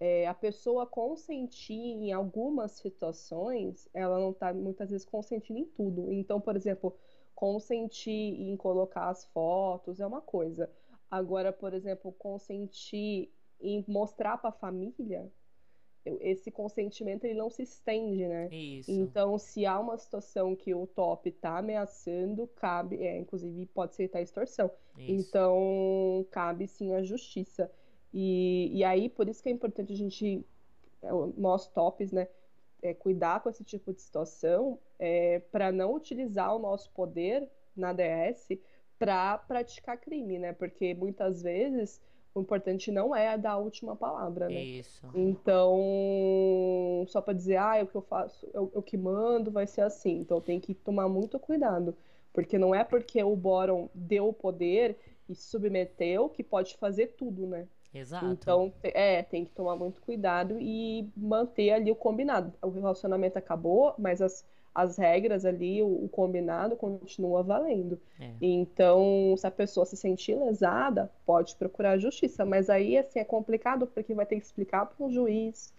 é, 0.00 0.26
a 0.26 0.34
pessoa 0.34 0.86
consentir 0.86 1.74
em 1.74 2.12
algumas 2.12 2.72
situações, 2.72 3.88
ela 3.94 4.18
não 4.18 4.32
tá 4.32 4.52
muitas 4.52 4.90
vezes 4.90 5.06
consentindo 5.06 5.58
em 5.58 5.64
tudo. 5.64 6.12
Então, 6.12 6.40
por 6.40 6.56
exemplo, 6.56 6.94
consentir 7.34 8.10
em 8.10 8.56
colocar 8.56 9.08
as 9.08 9.24
fotos 9.26 10.00
é 10.00 10.06
uma 10.06 10.20
coisa. 10.20 10.70
Agora, 11.10 11.52
por 11.52 11.72
exemplo, 11.74 12.12
consentir 12.12 13.32
em 13.60 13.84
mostrar 13.86 14.38
para 14.38 14.50
a 14.50 14.52
família, 14.52 15.30
esse 16.04 16.50
consentimento 16.50 17.24
ele 17.24 17.38
não 17.38 17.48
se 17.48 17.62
estende, 17.62 18.26
né? 18.26 18.48
Isso. 18.52 18.90
Então, 18.90 19.38
se 19.38 19.64
há 19.64 19.78
uma 19.78 19.96
situação 19.96 20.54
que 20.54 20.74
o 20.74 20.86
top 20.86 21.28
está 21.30 21.58
ameaçando, 21.58 22.46
cabe, 22.56 23.02
é, 23.02 23.18
inclusive 23.18 23.64
pode 23.66 23.94
ser 23.94 24.10
extorsão. 24.16 24.70
Isso. 24.98 25.28
Então, 25.28 26.26
cabe 26.30 26.66
sim 26.66 26.94
a 26.94 27.02
justiça. 27.02 27.70
E, 28.16 28.70
e 28.72 28.84
aí, 28.84 29.08
por 29.08 29.28
isso 29.28 29.42
que 29.42 29.48
é 29.48 29.52
importante 29.52 29.92
a 29.92 29.96
gente, 29.96 30.46
é, 31.02 31.08
nós 31.36 31.66
tops, 31.66 32.12
né, 32.12 32.28
é, 32.80 32.94
cuidar 32.94 33.40
com 33.40 33.50
esse 33.50 33.64
tipo 33.64 33.92
de 33.92 34.00
situação, 34.00 34.78
é, 35.00 35.40
para 35.50 35.72
não 35.72 35.92
utilizar 35.92 36.54
o 36.54 36.60
nosso 36.60 36.88
poder 36.92 37.50
na 37.76 37.92
DS 37.92 38.56
para 38.96 39.36
praticar 39.38 39.98
crime, 39.98 40.38
né? 40.38 40.52
Porque 40.52 40.94
muitas 40.94 41.42
vezes 41.42 42.00
o 42.32 42.40
importante 42.40 42.92
não 42.92 43.14
é 43.14 43.36
dar 43.36 43.52
a 43.52 43.58
última 43.58 43.96
palavra, 43.96 44.48
né? 44.48 44.62
Isso. 44.62 45.04
Então, 45.12 45.74
só 47.08 47.20
para 47.20 47.34
dizer, 47.34 47.56
ah, 47.56 47.76
é 47.76 47.82
o 47.82 47.86
que 47.88 47.96
eu 47.96 48.02
faço, 48.02 48.48
eu, 48.54 48.70
eu 48.72 48.82
que 48.82 48.96
mando, 48.96 49.50
vai 49.50 49.66
ser 49.66 49.80
assim. 49.80 50.18
Então 50.18 50.40
tem 50.40 50.60
que 50.60 50.72
tomar 50.72 51.08
muito 51.08 51.36
cuidado, 51.40 51.96
porque 52.32 52.58
não 52.58 52.72
é 52.72 52.84
porque 52.84 53.20
o 53.24 53.34
Boron 53.34 53.88
deu 53.92 54.28
o 54.28 54.32
poder 54.32 54.96
e 55.28 55.34
submeteu 55.34 56.28
que 56.28 56.44
pode 56.44 56.76
fazer 56.76 57.08
tudo, 57.16 57.46
né? 57.46 57.66
Exato. 57.94 58.26
Então, 58.26 58.72
é, 58.82 59.22
tem 59.22 59.44
que 59.44 59.52
tomar 59.52 59.76
muito 59.76 60.00
cuidado 60.00 60.58
e 60.60 61.08
manter 61.16 61.70
ali 61.70 61.90
o 61.90 61.96
combinado. 61.96 62.52
O 62.60 62.68
relacionamento 62.70 63.38
acabou, 63.38 63.94
mas 63.96 64.20
as, 64.20 64.44
as 64.74 64.96
regras 64.98 65.44
ali, 65.44 65.80
o, 65.82 66.04
o 66.04 66.08
combinado 66.08 66.74
continua 66.76 67.42
valendo. 67.42 68.00
É. 68.18 68.32
Então, 68.42 69.34
se 69.36 69.46
a 69.46 69.50
pessoa 69.50 69.86
se 69.86 69.96
sentir 69.96 70.34
lesada, 70.36 71.10
pode 71.24 71.54
procurar 71.54 71.92
a 71.92 71.98
justiça. 71.98 72.44
Mas 72.44 72.68
aí, 72.68 72.98
assim, 72.98 73.20
é 73.20 73.24
complicado 73.24 73.86
porque 73.86 74.12
vai 74.12 74.26
ter 74.26 74.40
que 74.40 74.44
explicar 74.46 74.86
para 74.86 75.06
um 75.06 75.10
juiz 75.10 75.72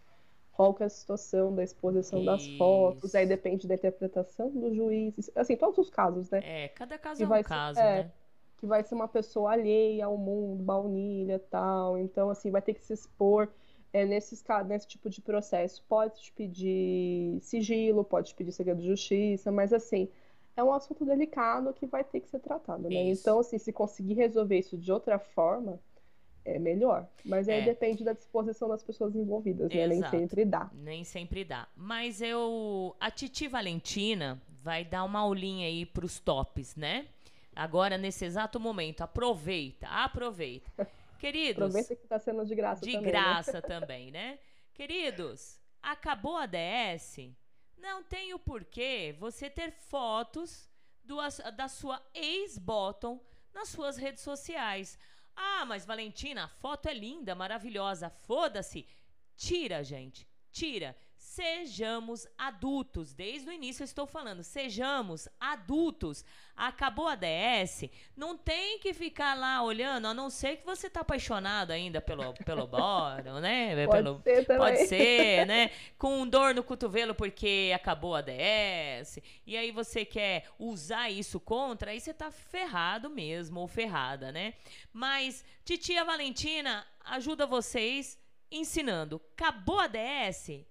qual 0.54 0.74
que 0.74 0.84
é 0.84 0.86
a 0.86 0.90
situação 0.90 1.54
da 1.54 1.64
exposição 1.64 2.24
das 2.24 2.48
fotos. 2.58 3.14
Aí 3.14 3.24
Isso. 3.24 3.30
depende 3.30 3.68
da 3.68 3.76
interpretação 3.76 4.50
do 4.50 4.74
juiz. 4.74 5.18
Isso- 5.18 5.32
Assim, 5.36 5.58
todos 5.58 5.78
os 5.78 5.90
casos, 5.90 6.30
né? 6.30 6.40
É, 6.42 6.70
cada 6.70 6.98
caso 6.98 7.22
é 7.22 7.28
um 7.28 7.30
ser- 7.30 7.44
caso, 7.44 7.80
é, 7.80 8.04
né? 8.04 8.12
Que 8.58 8.66
vai 8.66 8.84
ser 8.84 8.96
uma 8.96 9.08
pessoa 9.08 9.52
alheia 9.52 10.06
ao 10.06 10.18
mundo, 10.18 10.64
baunilha, 10.64 11.40
tal. 11.40 11.98
Então, 11.98 12.30
assim, 12.30 12.52
vai 12.52 12.62
ter 12.62 12.74
que 12.74 12.84
se 12.84 12.94
expor 12.94 13.50
é, 13.92 14.06
nesses, 14.06 14.44
nesse 14.68 14.88
tipo 14.88 15.10
de 15.10 15.22
processo. 15.22 15.84
Pode 15.88 16.22
te 16.22 16.34
pedir 16.34 17.40
sigilo, 17.42 18.04
pode 18.04 18.30
te 18.30 18.36
pedir 18.36 18.52
segredo 18.52 18.82
de 18.82 18.88
justiça, 18.88 19.52
mas 19.52 19.72
assim, 19.74 20.10
é 20.56 20.64
um 20.64 20.74
assunto 20.74 21.06
delicado 21.06 21.74
que 21.74 21.86
vai 21.86 22.04
ter 22.04 22.22
que 22.22 22.30
ser 22.30 22.40
tratado, 22.40 22.90
né? 22.90 23.04
Isso. 23.04 23.22
Então, 23.22 23.40
assim, 23.40 23.58
se 23.58 23.74
conseguir 23.74 24.14
resolver 24.14 24.58
isso 24.58 24.78
de 24.78 24.92
outra 24.92 25.20
forma, 25.20 25.80
é 26.46 26.60
melhor. 26.60 27.08
Mas 27.26 27.50
aí 27.50 27.60
É. 27.60 27.62
depende 27.62 28.04
da 28.04 28.14
disposição 28.14 28.70
das 28.70 28.84
pessoas 28.84 29.16
envolvidas, 29.16 29.70
né? 29.72 29.88
Nem 29.88 30.04
sempre 30.04 30.46
dá. 30.46 30.70
Nem 30.74 31.04
sempre 31.04 31.44
dá. 31.44 31.68
Mas 31.76 32.22
eu. 32.22 32.96
A 33.00 33.10
Titi 33.10 33.48
Valentina 33.48 34.42
vai 34.62 34.86
dar 34.86 35.04
uma 35.04 35.20
aulinha 35.20 35.68
aí 35.68 35.86
pros 35.86 36.20
tops, 36.20 36.76
né? 36.76 37.08
Agora, 37.56 37.98
nesse 37.98 38.26
exato 38.26 38.60
momento. 38.60 39.02
Aproveita, 39.02 39.88
aproveita. 39.88 40.88
Queridos, 41.18 41.64
Aproveita 41.64 41.96
que 41.96 42.08
tá 42.08 42.20
sendo 42.20 42.46
de 42.46 42.54
graça 42.54 42.86
de 42.86 42.92
também, 42.92 43.06
né? 43.06 43.12
graça 43.12 43.62
também, 43.64 44.12
né? 44.12 44.40
Queridos, 44.74 45.60
acabou 45.82 46.36
a 46.36 46.46
DS? 46.46 47.32
Não 47.78 48.04
tem 48.04 48.34
o 48.34 48.40
porquê 48.40 49.16
você 49.18 49.50
ter 49.50 49.72
fotos 49.72 50.70
do, 51.04 51.18
da 51.56 51.68
sua 51.70 52.02
ex-bottom 52.14 53.24
nas 53.54 53.70
suas 53.70 53.96
redes 53.96 54.22
sociais. 54.22 55.00
Ah, 55.36 55.66
mas 55.66 55.86
Valentina, 55.86 56.46
a 56.46 56.48
foto 56.48 56.88
é 56.88 56.94
linda, 56.94 57.34
maravilhosa. 57.34 58.10
Foda-se. 58.10 58.86
Tira, 59.36 59.84
gente. 59.84 60.28
Tira. 60.52 60.96
Sejamos 61.36 62.26
adultos. 62.38 63.14
Desde 63.14 63.50
o 63.50 63.52
início 63.52 63.84
eu 63.84 63.86
estou 63.86 64.08
falando. 64.08 64.42
Sejamos 64.42 65.28
adultos. 65.38 66.24
Acabou 66.56 67.10
a 67.10 67.16
DS. 67.16 67.90
Não 68.16 68.38
tem 68.38 68.80
que 68.80 68.94
ficar 68.94 69.34
lá 69.34 69.62
olhando, 69.62 70.08
a 70.08 70.14
não 70.14 70.30
ser 70.30 70.56
que 70.56 70.66
você 70.66 70.90
tá 70.90 71.02
apaixonado 71.02 71.72
ainda 71.72 72.00
pelo, 72.00 72.34
pelo 72.46 72.66
Boro, 72.72 73.42
né? 73.42 73.86
Pode 73.86 74.04
pelo, 74.04 74.22
ser 74.24 74.46
também. 74.46 74.58
Pode 74.58 74.88
ser, 74.88 75.46
né? 75.46 75.72
Com 75.98 76.26
dor 76.26 76.56
no 76.56 76.64
cotovelo 76.64 77.14
porque 77.14 77.74
acabou 77.76 78.16
a 78.16 78.22
DS. 78.22 79.20
E 79.46 79.58
aí 79.58 79.72
você 79.72 80.06
quer 80.06 80.46
usar 80.58 81.10
isso 81.10 81.38
contra, 81.38 81.92
aí 81.92 82.00
você 82.00 82.14
tá 82.14 82.32
ferrado 82.32 83.10
mesmo, 83.10 83.60
ou 83.60 83.68
ferrada, 83.68 84.32
né? 84.32 84.54
Mas 84.94 85.44
Titia 85.66 86.06
Valentina 86.06 86.88
ajuda 87.04 87.46
vocês 87.46 88.18
ensinando. 88.50 89.22
Acabou 89.34 89.82
a 89.82 89.88
DS? 89.88 90.66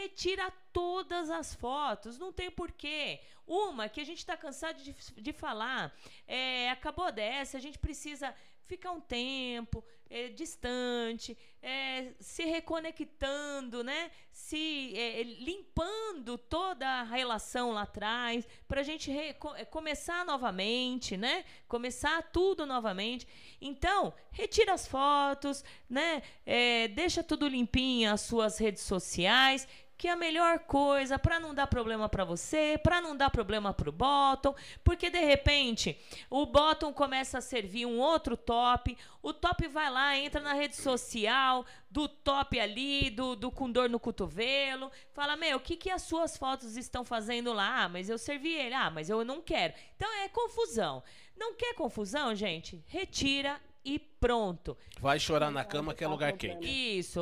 Retira 0.00 0.52
todas 0.72 1.28
as 1.28 1.56
fotos, 1.56 2.18
não 2.18 2.32
tem 2.32 2.52
porquê. 2.52 3.20
Uma 3.44 3.88
que 3.88 4.00
a 4.00 4.04
gente 4.04 4.24
tá 4.24 4.36
cansado 4.36 4.80
de, 4.80 4.94
de 5.16 5.32
falar, 5.32 5.92
é, 6.24 6.70
acabou 6.70 7.06
a 7.06 7.10
DS, 7.10 7.56
a 7.56 7.58
gente 7.58 7.80
precisa 7.80 8.32
ficar 8.64 8.92
um 8.92 9.00
tempo 9.00 9.82
é, 10.08 10.28
distante, 10.28 11.36
é, 11.60 12.12
se 12.20 12.44
reconectando, 12.44 13.82
né? 13.82 14.10
Se 14.30 14.92
é, 14.96 15.22
limpando 15.22 16.38
toda 16.38 16.86
a 16.86 17.02
relação 17.02 17.72
lá 17.72 17.82
atrás, 17.82 18.46
para 18.68 18.80
a 18.80 18.84
gente 18.84 19.10
é, 19.10 19.32
começar 19.64 20.24
novamente, 20.24 21.16
né? 21.16 21.44
Começar 21.66 22.22
tudo 22.30 22.64
novamente. 22.64 23.26
Então, 23.60 24.14
retira 24.30 24.74
as 24.74 24.86
fotos, 24.86 25.64
né? 25.88 26.22
É, 26.46 26.88
deixa 26.88 27.22
tudo 27.24 27.48
limpinho 27.48 28.12
as 28.12 28.20
suas 28.20 28.58
redes 28.58 28.82
sociais 28.82 29.66
que 29.98 30.06
é 30.06 30.12
a 30.12 30.16
melhor 30.16 30.60
coisa 30.60 31.18
para 31.18 31.40
não 31.40 31.52
dar 31.52 31.66
problema 31.66 32.08
para 32.08 32.24
você, 32.24 32.78
para 32.80 33.00
não 33.00 33.16
dar 33.16 33.30
problema 33.30 33.74
pro 33.74 33.90
bottom, 33.90 34.54
porque 34.84 35.10
de 35.10 35.18
repente 35.18 35.98
o 36.30 36.46
bottom 36.46 36.92
começa 36.92 37.38
a 37.38 37.40
servir 37.40 37.84
um 37.84 37.98
outro 37.98 38.36
top, 38.36 38.96
o 39.20 39.34
top 39.34 39.66
vai 39.66 39.90
lá, 39.90 40.16
entra 40.16 40.40
na 40.40 40.52
rede 40.52 40.76
social 40.76 41.66
do 41.90 42.08
top 42.08 42.60
ali, 42.60 43.10
do, 43.10 43.34
do 43.34 43.50
com 43.50 43.68
dor 43.68 43.90
no 43.90 43.98
cotovelo, 43.98 44.92
fala, 45.12 45.36
meu, 45.36 45.56
o 45.56 45.60
que 45.60 45.76
que 45.76 45.90
as 45.90 46.02
suas 46.02 46.36
fotos 46.36 46.76
estão 46.76 47.04
fazendo 47.04 47.52
lá? 47.52 47.82
Ah, 47.82 47.88
mas 47.88 48.08
eu 48.08 48.16
servi 48.16 48.54
ele, 48.54 48.74
ah, 48.74 48.90
mas 48.90 49.10
eu 49.10 49.24
não 49.24 49.42
quero. 49.42 49.74
Então 49.96 50.08
é 50.22 50.28
confusão. 50.28 51.02
Não 51.36 51.54
quer 51.54 51.74
confusão, 51.74 52.34
gente? 52.34 52.84
Retira 52.86 53.60
e 53.84 53.98
pronto. 53.98 54.76
Vai 55.00 55.18
chorar 55.18 55.50
na 55.50 55.64
cama 55.64 55.94
que 55.94 56.04
é 56.04 56.08
lugar 56.08 56.32
quente. 56.32 56.66
Isso, 56.98 57.20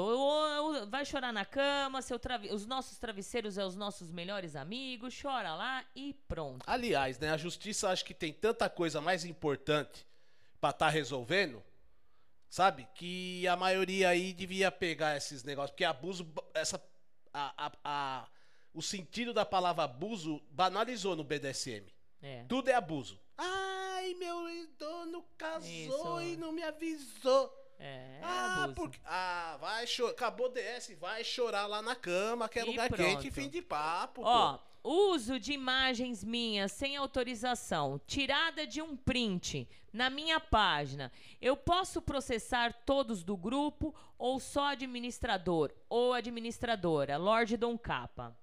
vai 0.88 1.04
chorar 1.04 1.32
na 1.32 1.44
cama, 1.44 2.00
seu 2.02 2.18
travi- 2.18 2.50
os 2.52 2.66
nossos 2.66 2.98
travesseiros 2.98 3.56
é 3.58 3.64
os 3.64 3.76
nossos 3.76 4.10
melhores 4.10 4.56
amigos, 4.56 5.16
chora 5.20 5.54
lá 5.54 5.84
e 5.94 6.14
pronto. 6.26 6.64
Aliás, 6.66 7.18
né, 7.18 7.30
a 7.30 7.36
justiça 7.36 7.90
acho 7.90 8.04
que 8.04 8.14
tem 8.14 8.32
tanta 8.32 8.68
coisa 8.68 9.00
mais 9.00 9.24
importante 9.24 10.06
pra 10.60 10.70
estar 10.70 10.88
resolvendo, 10.88 11.62
sabe? 12.48 12.86
Que 12.94 13.46
a 13.46 13.56
maioria 13.56 14.08
aí 14.08 14.32
devia 14.32 14.70
pegar 14.72 15.16
esses 15.16 15.44
negócios, 15.44 15.70
porque 15.72 15.84
abuso, 15.84 16.26
essa 16.54 16.82
a, 17.32 17.66
a- 17.66 17.72
a- 17.84 18.28
o 18.72 18.80
sentido 18.82 19.32
da 19.34 19.44
palavra 19.44 19.84
abuso 19.84 20.42
banalizou 20.50 21.14
no 21.14 21.22
BDSM. 21.24 21.86
É. 22.22 22.44
Tudo 22.48 22.68
é 22.70 22.74
abuso. 22.74 23.20
Ah, 23.36 23.75
Ai, 24.06 24.14
meu 24.14 24.46
dono 24.78 25.24
casou 25.36 26.20
Isso. 26.20 26.20
e 26.20 26.36
não 26.36 26.52
me 26.52 26.62
avisou. 26.62 27.52
É, 27.78 28.20
Ah, 28.22 28.62
abuso. 28.64 28.74
porque. 28.74 28.98
Ah, 29.04 29.58
vai 29.60 29.84
chorar. 29.86 30.12
Acabou 30.12 30.46
o 30.46 30.48
DS, 30.50 30.94
vai 30.94 31.24
chorar 31.24 31.66
lá 31.66 31.82
na 31.82 31.96
cama, 31.96 32.48
que 32.48 32.58
é 32.60 32.62
E 32.62 32.66
lugar 32.66 32.88
pronto. 32.88 33.02
quente 33.02 33.30
fim 33.32 33.48
de 33.48 33.60
papo. 33.60 34.22
Ó, 34.24 34.58
pô. 34.58 34.62
uso 34.88 35.40
de 35.40 35.52
imagens 35.52 36.22
minhas 36.22 36.70
sem 36.70 36.96
autorização, 36.96 38.00
tirada 38.06 38.64
de 38.64 38.80
um 38.80 38.96
print 38.96 39.68
na 39.92 40.08
minha 40.08 40.38
página. 40.38 41.10
Eu 41.40 41.56
posso 41.56 42.00
processar 42.00 42.72
todos 42.86 43.24
do 43.24 43.36
grupo 43.36 43.92
ou 44.16 44.38
só 44.38 44.66
administrador 44.68 45.74
ou 45.88 46.12
administradora? 46.14 47.16
Lorde 47.16 47.56
Dom 47.56 47.76
Capa. 47.76 48.38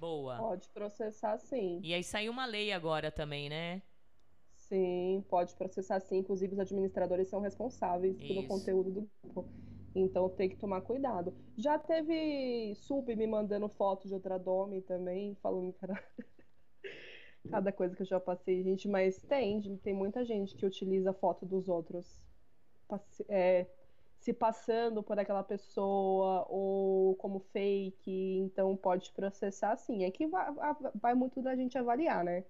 Boa. 0.00 0.36
Pode 0.36 0.68
processar 0.70 1.38
sim. 1.38 1.80
E 1.84 1.94
aí 1.94 2.02
saiu 2.02 2.32
uma 2.32 2.44
lei 2.44 2.72
agora 2.72 3.10
também, 3.12 3.48
né? 3.48 3.80
Sim, 4.68 5.24
pode 5.30 5.54
processar 5.54 5.98
sim. 6.00 6.18
Inclusive, 6.18 6.52
os 6.52 6.60
administradores 6.60 7.28
são 7.28 7.40
responsáveis 7.40 8.16
pelo 8.18 8.40
Isso. 8.40 8.48
conteúdo 8.48 8.90
do 8.90 9.08
grupo. 9.22 9.48
Então 9.94 10.28
tem 10.28 10.48
que 10.48 10.56
tomar 10.56 10.82
cuidado. 10.82 11.34
Já 11.56 11.78
teve 11.78 12.74
sub 12.74 13.14
me 13.16 13.26
mandando 13.26 13.68
foto 13.68 14.06
de 14.06 14.14
outra 14.14 14.38
Dome 14.38 14.82
também, 14.82 15.34
falando 15.42 15.74
era 15.82 16.04
cada 17.50 17.72
coisa 17.72 17.96
que 17.96 18.02
eu 18.02 18.06
já 18.06 18.20
passei, 18.20 18.62
gente, 18.62 18.86
mas 18.86 19.18
tem, 19.22 19.76
tem 19.78 19.94
muita 19.94 20.24
gente 20.24 20.54
que 20.54 20.66
utiliza 20.66 21.14
foto 21.14 21.46
dos 21.46 21.66
outros, 21.68 22.20
é, 23.28 23.66
se 24.20 24.34
passando 24.34 25.02
por 25.02 25.18
aquela 25.18 25.42
pessoa 25.42 26.46
ou 26.48 27.16
como 27.16 27.40
fake, 27.52 28.38
então 28.38 28.76
pode 28.76 29.10
processar 29.12 29.76
sim. 29.76 30.04
É 30.04 30.10
que 30.10 30.26
vai, 30.26 30.46
vai 30.94 31.14
muito 31.14 31.40
da 31.40 31.56
gente 31.56 31.78
avaliar, 31.78 32.22
né? 32.22 32.44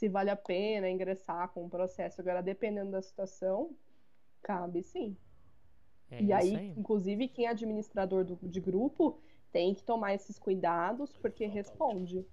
Se 0.00 0.08
vale 0.08 0.30
a 0.30 0.36
pena 0.36 0.88
ingressar 0.88 1.50
com 1.50 1.66
o 1.66 1.68
processo. 1.68 2.22
Agora, 2.22 2.42
dependendo 2.42 2.90
da 2.90 3.02
situação, 3.02 3.76
cabe 4.40 4.82
sim. 4.82 5.14
É 6.10 6.22
E 6.22 6.32
aí, 6.32 6.56
aí. 6.56 6.74
inclusive, 6.74 7.28
quem 7.28 7.44
é 7.44 7.50
administrador 7.50 8.24
do- 8.24 8.38
de 8.42 8.60
grupo 8.60 9.20
tem 9.52 9.74
que 9.74 9.82
tomar 9.84 10.14
esses 10.14 10.38
cuidados 10.38 11.12
porque 11.18 11.44
responde. 11.44 12.24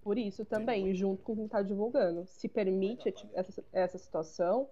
Por 0.00 0.18
isso 0.18 0.44
também, 0.44 0.94
junto 0.94 1.24
com 1.24 1.34
quem 1.34 1.46
está 1.46 1.62
divulgando. 1.62 2.24
Se 2.26 2.48
permite 2.48 3.12
essa, 3.34 3.64
essa 3.72 3.98
situação, 3.98 4.70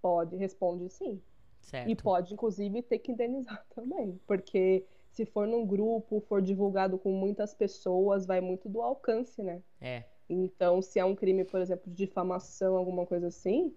pode, 0.00 0.36
responde 0.36 0.88
sim. 0.90 1.20
Certo. 1.60 1.90
E 1.90 1.96
pode, 1.96 2.32
inclusive, 2.34 2.82
ter 2.82 3.00
que 3.00 3.10
indenizar 3.10 3.66
também. 3.74 4.16
Porque 4.28 4.86
se 5.10 5.26
for 5.26 5.44
num 5.44 5.66
grupo, 5.66 6.20
for 6.20 6.40
divulgado 6.40 6.96
com 7.00 7.10
muitas 7.10 7.52
pessoas, 7.52 8.26
vai 8.26 8.40
muito 8.40 8.68
do 8.68 8.80
alcance, 8.80 9.42
né? 9.42 9.60
É. 9.80 10.04
Então, 10.32 10.80
se 10.80 10.98
é 10.98 11.04
um 11.04 11.14
crime, 11.16 11.44
por 11.44 11.60
exemplo, 11.60 11.90
de 11.90 12.06
difamação, 12.06 12.76
alguma 12.76 13.04
coisa 13.04 13.26
assim, 13.26 13.74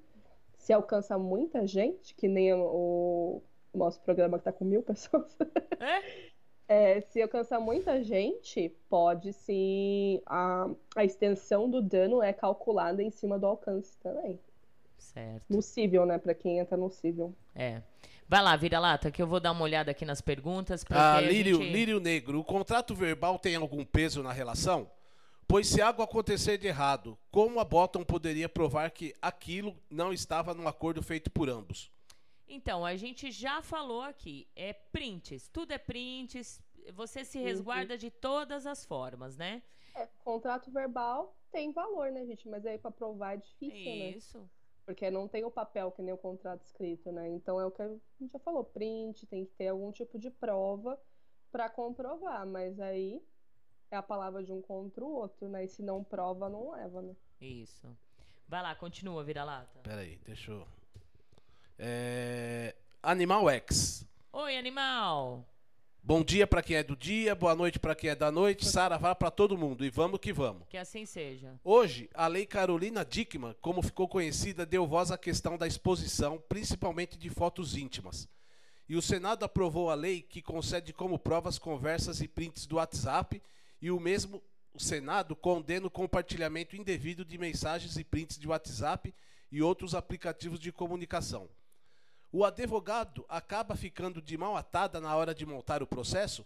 se 0.56 0.72
alcança 0.72 1.18
muita 1.18 1.66
gente, 1.66 2.14
que 2.14 2.28
nem 2.28 2.54
o, 2.54 3.42
o 3.74 3.78
nosso 3.78 4.00
programa 4.02 4.38
que 4.38 4.44
tá 4.46 4.52
com 4.52 4.64
mil 4.64 4.84
pessoas, 4.84 5.36
é, 6.68 7.02
se 7.02 7.22
alcançar 7.22 7.60
muita 7.60 8.04
gente, 8.04 8.70
pode 8.90 9.34
sim. 9.34 10.22
A, 10.26 10.70
a 10.96 11.04
extensão 11.04 11.70
do 11.70 11.82
dano 11.82 12.22
é 12.22 12.32
calculada 12.32 13.02
em 13.02 13.10
cima 13.10 13.38
do 13.40 13.48
alcance 13.48 13.98
também. 13.98 14.40
Certo. 14.98 15.44
No 15.50 15.62
cível, 15.62 16.06
né? 16.06 16.18
Pra 16.18 16.34
quem 16.34 16.60
entra 16.60 16.78
no 16.78 16.90
cível. 16.90 17.34
É. 17.54 17.82
Vai 18.30 18.42
lá, 18.42 18.56
vira 18.56 18.80
lata, 18.80 19.12
que 19.12 19.22
eu 19.22 19.28
vou 19.28 19.40
dar 19.40 19.52
uma 19.52 19.64
olhada 19.64 19.92
aqui 19.92 20.06
nas 20.06 20.22
perguntas. 20.22 20.86
Ah, 20.90 21.18
a 21.18 21.22
Lírio, 21.22 21.58
gente- 21.58 21.72
Lírio 21.72 22.00
Negro, 22.00 22.40
o 22.40 22.44
contrato 22.44 22.96
verbal 22.96 23.38
tem 23.38 23.56
algum 23.56 23.84
peso 23.84 24.24
na 24.24 24.32
relação? 24.32 24.90
Pois 25.54 25.68
se 25.68 25.80
algo 25.80 26.02
acontecer 26.02 26.58
de 26.58 26.66
errado, 26.66 27.16
como 27.30 27.60
a 27.60 27.64
Bottom 27.64 28.04
poderia 28.04 28.50
provar 28.50 28.90
que 28.90 29.14
aquilo 29.22 29.78
não 29.88 30.12
estava 30.12 30.52
num 30.52 30.68
acordo 30.68 31.04
feito 31.04 31.30
por 31.30 31.48
ambos? 31.48 31.92
Então, 32.48 32.84
a 32.84 32.96
gente 32.96 33.30
já 33.30 33.62
falou 33.62 34.02
aqui, 34.02 34.48
é 34.56 34.74
prints, 34.74 35.48
tudo 35.50 35.72
é 35.72 35.78
prints, 35.78 36.60
você 36.96 37.24
se 37.24 37.38
resguarda 37.38 37.96
de 37.96 38.10
todas 38.10 38.66
as 38.66 38.84
formas, 38.84 39.38
né? 39.38 39.62
É, 39.94 40.08
contrato 40.26 40.72
verbal 40.72 41.38
tem 41.52 41.72
valor, 41.72 42.12
né, 42.12 42.26
gente? 42.26 42.50
Mas 42.50 42.66
aí 42.66 42.80
pra 42.80 42.90
provar 42.90 43.36
é 43.36 43.38
difícil, 43.38 43.78
né? 43.86 44.10
Isso. 44.10 44.50
Porque 44.88 45.12
não 45.12 45.28
tem 45.28 45.46
o 45.46 45.52
papel 45.52 45.92
que 45.92 46.02
nem 46.02 46.16
o 46.16 46.18
contrato 46.18 46.64
escrito, 46.64 47.12
né? 47.12 47.30
Então 47.30 47.62
é 47.62 47.66
o 47.68 47.70
que 47.70 47.84
a 47.84 47.90
gente 47.90 48.32
já 48.32 48.40
falou, 48.40 48.64
print, 48.64 49.28
tem 49.28 49.46
que 49.46 49.54
ter 49.54 49.68
algum 49.68 49.92
tipo 49.92 50.18
de 50.18 50.32
prova 50.32 51.00
para 51.52 51.70
comprovar, 51.70 52.44
mas 52.48 52.80
aí 52.80 53.22
é 53.94 53.98
a 53.98 54.02
palavra 54.02 54.44
de 54.44 54.52
um 54.52 54.62
contra 54.62 55.04
o 55.04 55.14
outro, 55.14 55.48
né? 55.48 55.66
E 55.66 55.68
se 55.68 55.84
não 55.84 56.04
prova, 56.04 56.50
não 56.50 56.72
leva, 56.72 57.02
né? 57.02 57.16
Isso. 57.40 57.88
Vai 58.48 58.62
lá, 58.62 58.74
continua, 58.74 59.24
vira 59.24 59.44
lata. 59.44 59.80
Peraí, 59.84 60.20
deixa 60.26 60.52
eu. 60.52 60.68
É... 61.78 62.76
Animal 63.02 63.50
X. 63.50 64.06
Oi, 64.32 64.58
animal. 64.58 65.46
Bom 66.02 66.24
dia 66.24 66.48
pra 66.48 66.64
quem 66.64 66.76
é 66.76 66.84
do 66.84 66.98
dia, 66.98 67.36
boa 67.36 67.56
noite 67.56 67.80
pra 67.80 67.96
quem 67.96 68.10
é 68.10 68.16
da 68.16 68.32
noite, 68.32 68.66
saravá 68.66 69.16
pra 69.16 69.32
todo 69.32 69.58
mundo 69.58 69.86
e 69.86 69.90
vamos 69.90 70.20
que 70.20 70.34
vamos. 70.34 70.68
Que 70.68 70.78
assim 70.78 71.06
seja. 71.06 71.58
Hoje, 71.64 72.10
a 72.14 72.28
Lei 72.28 72.46
Carolina 72.46 73.06
Dickmann, 73.06 73.56
como 73.62 73.82
ficou 73.82 74.08
conhecida, 74.08 74.66
deu 74.66 74.86
voz 74.88 75.12
à 75.12 75.18
questão 75.18 75.58
da 75.58 75.68
exposição, 75.68 76.44
principalmente 76.50 77.18
de 77.18 77.30
fotos 77.30 77.78
íntimas. 77.78 78.28
E 78.90 78.98
o 78.98 79.02
Senado 79.02 79.46
aprovou 79.46 79.90
a 79.90 79.96
lei 79.96 80.22
que 80.22 80.42
concede 80.42 80.92
como 80.92 81.18
provas 81.18 81.58
conversas 81.58 82.20
e 82.22 82.28
prints 82.28 82.66
do 82.66 82.76
WhatsApp, 82.76 83.42
e 83.84 83.92
o 83.92 84.00
mesmo 84.00 84.42
o 84.74 84.80
Senado 84.80 85.36
condena 85.36 85.86
o 85.88 85.92
compartilhamento 85.92 86.74
indevido 86.74 87.26
de 87.26 87.38
mensagens 87.38 87.98
e 87.98 88.04
prints 88.06 88.40
de 88.40 88.48
WhatsApp 88.48 89.14
e 89.52 89.62
outros 89.62 89.94
aplicativos 89.94 90.58
de 90.58 90.72
comunicação. 90.72 91.50
O 92.32 92.46
advogado 92.46 93.26
acaba 93.28 93.76
ficando 93.76 94.22
de 94.22 94.38
mão 94.38 94.56
atada 94.56 95.02
na 95.02 95.14
hora 95.18 95.36
de 95.36 95.46
montar 95.46 95.84
o 95.84 95.88
processo? 95.88 96.46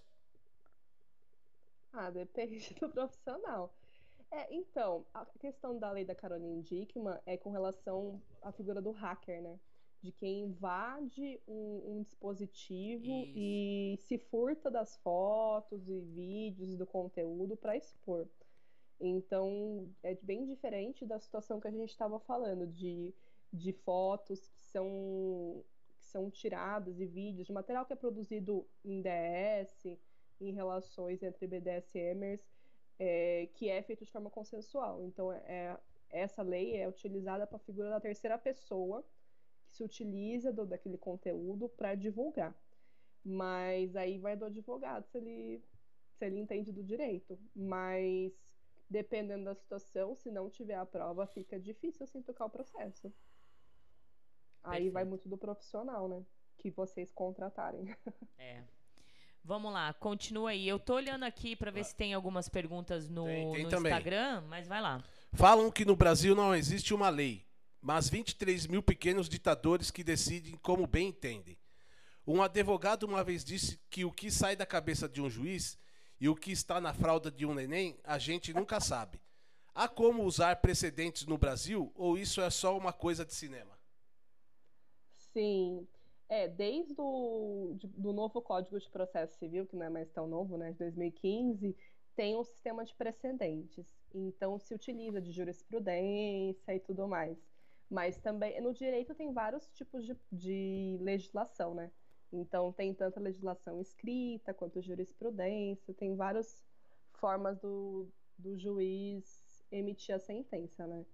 Ah, 1.93 2.09
depende 2.09 2.73
do 2.73 2.89
profissional. 2.89 3.71
É, 4.31 4.51
então, 4.51 5.05
a 5.13 5.23
questão 5.39 5.77
da 5.77 5.91
lei 5.91 6.03
da 6.03 6.15
Caroline 6.15 6.63
Dickmann 6.63 7.19
é 7.23 7.37
com 7.37 7.51
relação 7.51 8.19
à 8.41 8.51
figura 8.51 8.81
do 8.81 8.89
hacker, 8.89 9.43
né? 9.43 9.59
De 10.01 10.11
quem 10.11 10.43
invade 10.43 11.39
um, 11.47 11.97
um 11.97 12.03
dispositivo 12.03 13.03
e 13.35 13.97
se 14.01 14.17
furta 14.17 14.69
das 14.69 14.95
fotos 14.97 15.87
e 15.89 15.99
vídeos 15.99 16.77
do 16.77 16.85
conteúdo 16.85 17.57
para 17.57 17.75
expor. 17.75 18.27
Então, 18.99 19.89
é 20.01 20.15
bem 20.15 20.45
diferente 20.45 21.05
da 21.05 21.19
situação 21.19 21.59
que 21.59 21.67
a 21.67 21.71
gente 21.71 21.89
estava 21.89 22.19
falando, 22.19 22.65
de, 22.65 23.13
de 23.53 23.71
fotos 23.73 24.47
que 24.47 24.61
são, 24.61 25.63
que 25.99 26.05
são 26.05 26.31
tiradas 26.31 26.99
e 26.99 27.05
vídeos, 27.05 27.45
de 27.45 27.53
material 27.53 27.85
que 27.85 27.93
é 27.93 27.95
produzido 27.95 28.67
em 28.83 29.01
DS, 29.01 29.97
em 30.41 30.51
relações 30.51 31.21
entre 31.21 31.47
BDSMers, 31.47 32.41
é, 32.99 33.47
que 33.53 33.69
é 33.69 33.81
feito 33.83 34.03
de 34.03 34.11
forma 34.11 34.29
consensual. 34.29 35.03
Então, 35.03 35.31
é, 35.31 35.77
essa 36.09 36.41
lei 36.41 36.75
é 36.75 36.87
utilizada 36.87 37.45
para 37.45 37.57
a 37.57 37.61
figura 37.61 37.89
da 37.89 37.99
terceira 37.99 38.37
pessoa, 38.37 39.05
se 39.69 39.83
utiliza 39.83 40.51
do, 40.51 40.65
daquele 40.65 40.97
conteúdo 40.97 41.69
para 41.69 41.95
divulgar. 41.95 42.55
Mas 43.23 43.95
aí 43.95 44.17
vai 44.17 44.35
do 44.35 44.45
advogado 44.45 45.05
se 45.07 45.17
ele, 45.17 45.61
se 46.17 46.25
ele 46.25 46.39
entende 46.39 46.71
do 46.71 46.83
direito. 46.83 47.37
Mas 47.55 48.33
dependendo 48.89 49.45
da 49.45 49.55
situação, 49.55 50.15
se 50.15 50.31
não 50.31 50.49
tiver 50.49 50.75
a 50.75 50.85
prova, 50.85 51.27
fica 51.27 51.59
difícil 51.59 52.03
assim 52.03 52.21
tocar 52.21 52.45
o 52.45 52.49
processo. 52.49 53.13
Aí 54.63 54.89
vai 54.89 55.03
muito 55.03 55.29
do 55.29 55.37
profissional, 55.37 56.07
né? 56.07 56.25
Que 56.57 56.69
vocês 56.71 57.11
contratarem. 57.11 57.85
É. 58.39 58.63
Vamos 59.43 59.71
lá, 59.71 59.93
continua 59.93 60.49
aí. 60.49 60.67
Eu 60.67 60.77
tô 60.77 60.95
olhando 60.95 61.23
aqui 61.23 61.55
pra 61.55 61.71
ver 61.71 61.85
se 61.85 61.95
tem 61.95 62.13
algumas 62.13 62.49
perguntas 62.49 63.07
no, 63.07 63.23
Tem, 63.23 63.53
tem 63.53 63.63
no. 63.63 63.69
Instagram, 63.69 64.41
mas 64.41 64.67
vai 64.67 64.81
lá. 64.81 65.01
Falam 65.31 65.71
que 65.71 65.85
no 65.85 65.95
Brasil 65.95 66.35
não 66.35 66.53
existe 66.53 66.93
uma 66.93 67.07
lei, 67.07 67.46
mas 67.81 68.09
23 68.09 68.67
mil 68.67 68.81
pequenos 68.83 69.29
ditadores 69.29 69.91
que 69.91 70.03
decidem 70.03 70.57
como 70.57 70.87
bem 70.87 71.09
entendem. 71.09 71.57
Um 72.25 72.41
advogado 72.41 73.03
uma 73.03 73.23
vez 73.23 73.43
disse 73.43 73.79
que 73.89 74.03
o 74.03 74.11
que 74.11 74.29
sai 74.29 74.55
da 74.55 74.65
cabeça 74.65 75.07
de 75.07 75.21
um 75.21 75.29
juiz 75.29 75.77
e 76.19 76.27
o 76.27 76.35
que 76.35 76.51
está 76.51 76.81
na 76.81 76.93
fralda 76.93 77.31
de 77.31 77.45
um 77.45 77.53
neném, 77.53 77.97
a 78.03 78.17
gente 78.17 78.53
nunca 78.53 78.79
sabe. 78.79 79.21
Há 79.73 79.87
como 79.87 80.23
usar 80.23 80.57
precedentes 80.57 81.25
no 81.25 81.37
Brasil 81.37 81.91
ou 81.95 82.17
isso 82.17 82.41
é 82.41 82.49
só 82.49 82.77
uma 82.77 82.91
coisa 82.91 83.23
de 83.23 83.33
cinema? 83.33 83.77
Sim. 85.33 85.87
É, 86.29 86.47
desde 86.47 86.95
o 86.97 87.73
de- 87.77 87.87
do 87.87 88.11
novo 88.11 88.41
Código 88.41 88.77
de 88.79 88.89
Processo 88.89 89.37
Civil, 89.37 89.65
que 89.65 89.75
não 89.75 89.85
é 89.85 89.89
mais 89.89 90.09
tão 90.11 90.27
novo, 90.27 90.57
né, 90.57 90.71
de 90.71 90.77
2015, 90.77 91.75
tem 92.15 92.35
um 92.35 92.43
sistema 92.43 92.83
de 92.83 92.93
precedentes. 92.95 93.87
Então, 94.13 94.59
se 94.59 94.73
utiliza 94.73 95.21
de 95.21 95.31
jurisprudência 95.31 96.75
e 96.75 96.79
tudo 96.79 97.07
mais. 97.07 97.37
Mas 97.89 98.17
também, 98.17 98.59
no 98.61 98.73
direito 98.73 99.15
tem 99.15 99.31
vários 99.31 99.67
tipos 99.69 100.05
de, 100.05 100.15
de 100.31 100.97
legislação, 101.01 101.73
né? 101.73 101.91
Então, 102.31 102.73
tem 102.73 102.93
tanto 102.93 103.17
a 103.17 103.21
legislação 103.21 103.79
escrita 103.79 104.53
quanto 104.53 104.81
jurisprudência, 104.81 105.93
tem 105.93 106.15
várias 106.15 106.65
formas 107.13 107.57
do, 107.59 108.09
do 108.37 108.57
juiz 108.57 109.65
emitir 109.71 110.15
a 110.15 110.19
sentença, 110.19 110.85
né? 110.85 111.05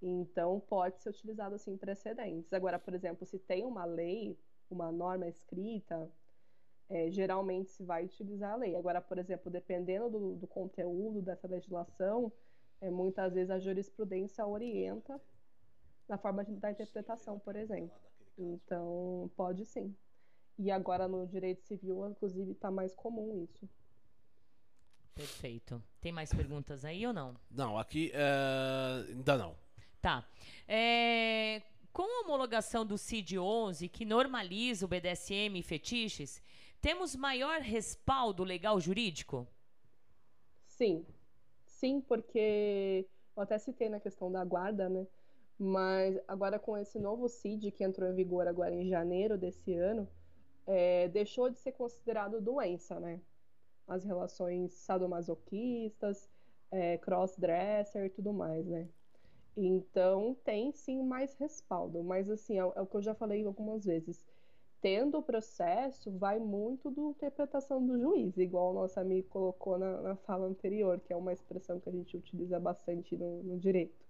Então, 0.00 0.60
pode 0.60 1.00
ser 1.00 1.10
utilizado 1.10 1.54
assim 1.54 1.76
precedentes. 1.76 2.52
Agora, 2.52 2.78
por 2.78 2.94
exemplo, 2.94 3.26
se 3.26 3.38
tem 3.38 3.64
uma 3.64 3.84
lei, 3.84 4.38
uma 4.70 4.90
norma 4.90 5.28
escrita, 5.28 6.10
é, 6.88 7.10
geralmente 7.10 7.70
se 7.70 7.84
vai 7.84 8.04
utilizar 8.04 8.52
a 8.52 8.56
lei. 8.56 8.76
Agora, 8.76 9.00
por 9.00 9.18
exemplo, 9.18 9.50
dependendo 9.50 10.10
do, 10.10 10.34
do 10.36 10.46
conteúdo 10.46 11.22
dessa 11.22 11.46
legislação, 11.46 12.32
é, 12.80 12.90
muitas 12.90 13.34
vezes 13.34 13.50
a 13.50 13.58
jurisprudência 13.58 14.46
orienta 14.46 15.20
na 16.08 16.18
forma 16.18 16.44
de, 16.44 16.54
da 16.56 16.70
interpretação, 16.70 17.38
por 17.38 17.56
exemplo. 17.56 17.98
Então, 18.38 19.30
pode 19.36 19.64
sim. 19.64 19.94
E 20.58 20.70
agora 20.70 21.08
no 21.08 21.26
direito 21.26 21.62
civil, 21.62 22.08
inclusive, 22.08 22.52
está 22.52 22.70
mais 22.70 22.94
comum 22.94 23.42
isso. 23.44 23.68
Perfeito. 25.14 25.82
Tem 26.00 26.12
mais 26.12 26.32
perguntas 26.32 26.84
aí 26.84 27.06
ou 27.06 27.12
não? 27.12 27.36
Não, 27.50 27.78
aqui 27.78 28.10
é, 28.12 29.12
ainda 29.12 29.38
não. 29.38 29.56
Tá. 30.00 30.26
É, 30.66 31.62
com 31.92 32.02
a 32.02 32.20
homologação 32.20 32.84
do 32.84 32.96
CID-11, 32.96 33.88
que 33.88 34.04
normaliza 34.04 34.84
o 34.84 34.88
BDSM 34.88 35.58
e 35.58 35.62
fetiches, 35.62 36.42
temos 36.80 37.14
maior 37.14 37.60
respaldo 37.60 38.44
legal 38.44 38.80
jurídico? 38.80 39.46
Sim. 40.66 41.06
Sim, 41.64 42.00
porque 42.00 43.06
eu 43.36 43.42
até 43.42 43.58
citei 43.58 43.88
na 43.88 44.00
questão 44.00 44.30
da 44.30 44.44
guarda, 44.44 44.88
né? 44.88 45.06
Mas 45.58 46.18
agora 46.26 46.58
com 46.58 46.76
esse 46.76 46.98
novo 46.98 47.28
CID 47.28 47.70
que 47.70 47.84
entrou 47.84 48.08
em 48.10 48.14
vigor 48.14 48.46
agora 48.48 48.74
em 48.74 48.88
janeiro 48.88 49.38
desse 49.38 49.74
ano, 49.74 50.08
é, 50.66 51.08
deixou 51.08 51.48
de 51.50 51.58
ser 51.58 51.72
considerado 51.72 52.40
doença, 52.40 52.98
né? 52.98 53.20
As 53.86 54.04
relações 54.04 54.72
sadomasoquistas, 54.72 56.28
é, 56.70 56.98
cross-dresser 56.98 58.06
e 58.06 58.10
tudo 58.10 58.32
mais, 58.32 58.66
né? 58.66 58.88
Então 59.56 60.36
tem 60.44 60.72
sim 60.72 61.02
mais 61.04 61.34
respaldo, 61.34 62.02
mas 62.02 62.28
assim, 62.28 62.58
é, 62.58 62.62
é 62.62 62.80
o 62.80 62.86
que 62.86 62.96
eu 62.96 63.02
já 63.02 63.14
falei 63.14 63.44
algumas 63.46 63.84
vezes. 63.84 64.24
Tendo 64.80 65.18
o 65.18 65.22
processo, 65.22 66.10
vai 66.10 66.38
muito 66.38 66.90
da 66.90 67.00
interpretação 67.00 67.84
do 67.86 67.98
juiz, 67.98 68.36
igual 68.36 68.70
o 68.70 68.74
nosso 68.74 68.98
amigo 69.00 69.28
colocou 69.28 69.78
na, 69.78 70.02
na 70.02 70.16
fala 70.16 70.46
anterior, 70.46 71.00
que 71.00 71.12
é 71.12 71.16
uma 71.16 71.32
expressão 71.32 71.80
que 71.80 71.88
a 71.88 71.92
gente 71.92 72.16
utiliza 72.16 72.58
bastante 72.60 73.16
no, 73.16 73.42
no 73.42 73.58
direito 73.58 74.03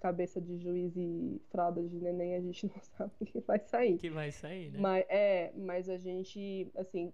cabeça 0.00 0.40
de 0.40 0.58
juiz 0.58 0.96
e 0.96 1.40
fralda 1.50 1.82
de 1.82 1.96
neném, 2.00 2.34
a 2.34 2.40
gente 2.40 2.66
não 2.68 2.80
sabe 2.96 3.12
o 3.20 3.24
que 3.24 3.40
vai 3.40 3.60
sair. 3.60 3.98
Que 3.98 4.10
vai 4.10 4.32
sair, 4.32 4.72
né? 4.72 4.78
Mas, 4.80 5.06
é, 5.08 5.52
mas 5.54 5.88
a 5.88 5.96
gente, 5.96 6.70
assim, 6.76 7.12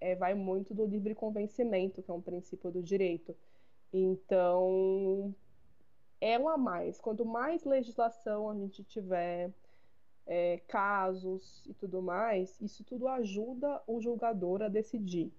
é, 0.00 0.14
vai 0.14 0.34
muito 0.34 0.74
do 0.74 0.86
livre 0.86 1.14
convencimento, 1.14 2.02
que 2.02 2.10
é 2.10 2.14
um 2.14 2.20
princípio 2.20 2.70
do 2.70 2.82
direito. 2.82 3.36
Então, 3.92 5.34
é 6.20 6.38
um 6.38 6.48
a 6.48 6.56
mais. 6.56 7.00
Quanto 7.00 7.24
mais 7.24 7.64
legislação 7.64 8.48
a 8.48 8.54
gente 8.54 8.84
tiver, 8.84 9.52
é, 10.26 10.58
casos 10.68 11.64
e 11.66 11.74
tudo 11.74 12.00
mais, 12.00 12.60
isso 12.60 12.84
tudo 12.84 13.08
ajuda 13.08 13.82
o 13.86 14.00
julgador 14.00 14.62
a 14.62 14.68
decidir. 14.68 15.32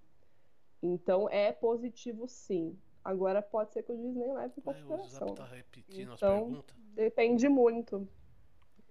Então, 0.84 1.30
é 1.30 1.52
positivo 1.52 2.28
sim. 2.28 2.78
Agora 3.04 3.42
pode 3.42 3.72
ser 3.74 3.84
que 3.84 3.92
o 3.92 3.98
juiz 3.98 4.16
nem 4.16 4.32
leve 4.34 4.54
em 4.58 4.62
consideração. 4.62 5.34
Tá 5.34 5.46
repetindo 5.46 6.14
então, 6.14 6.64
depende 6.96 7.48
muito. 7.50 8.08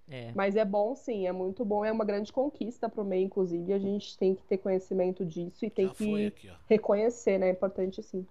É. 0.09 0.33
Mas 0.35 0.57
é 0.57 0.65
bom 0.65 0.97
sim, 0.97 1.27
é 1.27 1.33
muito 1.33 1.65
bom, 1.65 1.85
é 1.85 1.93
uma 1.93 2.05
grande 2.05 2.33
conquista 2.33 2.89
para 2.89 3.01
o 3.01 3.05
meio, 3.05 3.27
inclusive, 3.27 3.73
a 3.73 3.79
gente 3.79 4.19
tem 4.19 4.35
que 4.35 4.43
ter 4.43 4.59
conhecimento 4.59 5.25
disso 5.25 5.65
e 5.65 5.71
tem 5.71 5.87
Já 5.87 5.95
que 5.95 6.27
aqui, 6.27 6.51
reconhecer, 6.69 7.39
né? 7.39 7.49
É 7.49 7.53
importante 7.53 8.03
sim. 8.03 8.27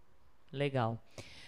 Legal. 0.51 1.01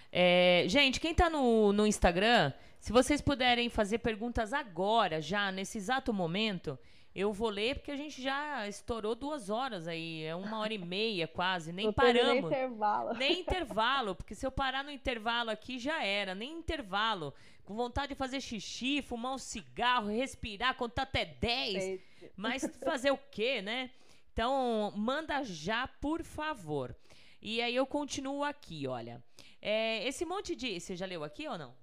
É, 0.10 0.64
gente, 0.68 1.02
quem 1.02 1.12
está 1.12 1.30
no, 1.30 1.74
no 1.74 1.86
Instagram, 1.86 2.54
se 2.80 2.94
vocês 2.94 3.22
puderem 3.22 3.70
fazer 3.70 3.98
perguntas 4.00 4.54
agora, 4.54 5.22
já 5.22 5.52
nesse 5.52 5.78
exato 5.78 6.14
momento, 6.14 6.80
eu 7.14 7.34
vou 7.34 7.50
ler 7.50 7.76
porque 7.76 7.92
a 7.92 7.98
gente 7.98 8.22
já 8.22 8.68
estourou 8.68 9.16
duas 9.16 9.50
horas 9.50 9.88
aí, 9.88 10.24
é 10.24 10.34
uma 10.34 10.60
hora 10.60 10.74
e 10.74 10.78
meia 10.78 11.28
quase, 11.28 11.74
nem 11.74 11.92
paramos. 11.92 12.26
Nem 12.26 12.38
intervalo. 12.40 13.14
Nem 13.14 13.40
intervalo, 13.42 14.16
porque 14.16 14.34
se 14.34 14.46
eu 14.46 14.52
parar 14.52 14.84
no 14.84 14.92
intervalo 14.92 15.50
aqui 15.50 15.78
já 15.78 16.04
era, 16.04 16.34
nem 16.34 16.54
intervalo. 16.54 17.34
Com 17.72 17.78
vontade 17.78 18.10
de 18.10 18.16
fazer 18.16 18.42
xixi, 18.42 19.02
fumar 19.02 19.34
um 19.34 19.38
cigarro, 19.38 20.10
respirar, 20.10 20.76
contar 20.76 21.04
até 21.04 21.24
10. 21.24 22.02
Mas 22.36 22.70
fazer 22.84 23.12
o 23.12 23.18
quê, 23.18 23.62
né? 23.62 23.92
Então, 24.34 24.92
manda 24.94 25.42
já, 25.46 25.88
por 25.88 26.22
favor. 26.22 26.94
E 27.42 27.62
aí 27.62 27.74
eu 27.74 27.88
continuo 27.88 28.44
aqui, 28.44 28.88
olha. 28.88 29.24
É, 29.62 30.06
esse 30.06 30.26
monte 30.26 30.54
de. 30.54 30.82
Você 30.82 30.98
já 30.98 31.06
leu 31.06 31.24
aqui 31.24 31.48
ou 31.48 31.58
não? 31.58 31.74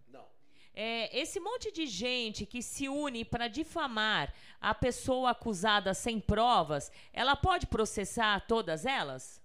É, 0.75 1.19
esse 1.19 1.41
monte 1.41 1.73
de 1.73 1.87
gente 1.87 2.45
que 2.45 2.63
se 2.63 2.87
une 2.87 3.25
para 3.25 3.49
difamar 3.49 4.35
a 4.61 4.75
pessoa 4.75 5.31
acusada 5.31 5.95
sem 5.95 6.21
provas, 6.21 6.93
ela 7.15 7.35
pode 7.35 7.67
processar 7.67 8.47
todas 8.47 8.85
elas? 8.85 9.43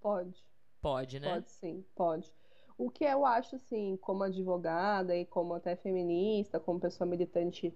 Pode. 0.00 0.42
Pode, 0.80 1.20
né? 1.20 1.34
Pode 1.34 1.50
sim, 1.50 1.84
pode. 1.94 2.32
O 2.78 2.90
que 2.90 3.04
eu 3.04 3.24
acho, 3.24 3.56
assim, 3.56 3.96
como 3.98 4.22
advogada 4.24 5.16
e 5.16 5.24
como 5.24 5.54
até 5.54 5.76
feminista, 5.76 6.60
como 6.60 6.80
pessoa 6.80 7.08
militante 7.08 7.74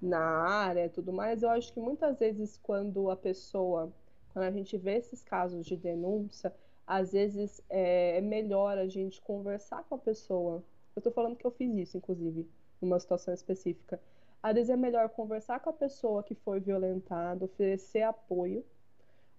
na 0.00 0.18
área 0.20 0.86
e 0.86 0.88
tudo 0.90 1.12
mais, 1.12 1.42
eu 1.42 1.50
acho 1.50 1.72
que 1.72 1.80
muitas 1.80 2.18
vezes 2.18 2.56
quando 2.56 3.10
a 3.10 3.16
pessoa, 3.16 3.92
quando 4.32 4.44
a 4.46 4.50
gente 4.50 4.76
vê 4.78 4.96
esses 4.96 5.22
casos 5.22 5.64
de 5.66 5.76
denúncia, 5.76 6.54
às 6.86 7.12
vezes 7.12 7.62
é, 7.68 8.18
é 8.18 8.20
melhor 8.20 8.78
a 8.78 8.88
gente 8.88 9.20
conversar 9.22 9.84
com 9.84 9.94
a 9.94 9.98
pessoa 9.98 10.64
eu 10.94 11.02
tô 11.02 11.10
falando 11.10 11.36
que 11.36 11.46
eu 11.46 11.50
fiz 11.50 11.74
isso, 11.76 11.96
inclusive, 11.96 12.48
numa 12.80 12.98
situação 12.98 13.32
específica. 13.32 14.00
Às 14.42 14.54
vezes 14.54 14.70
é 14.70 14.76
melhor 14.76 15.08
conversar 15.10 15.60
com 15.60 15.70
a 15.70 15.72
pessoa 15.72 16.22
que 16.22 16.34
foi 16.34 16.60
violentada, 16.60 17.44
oferecer 17.44 18.02
apoio, 18.02 18.64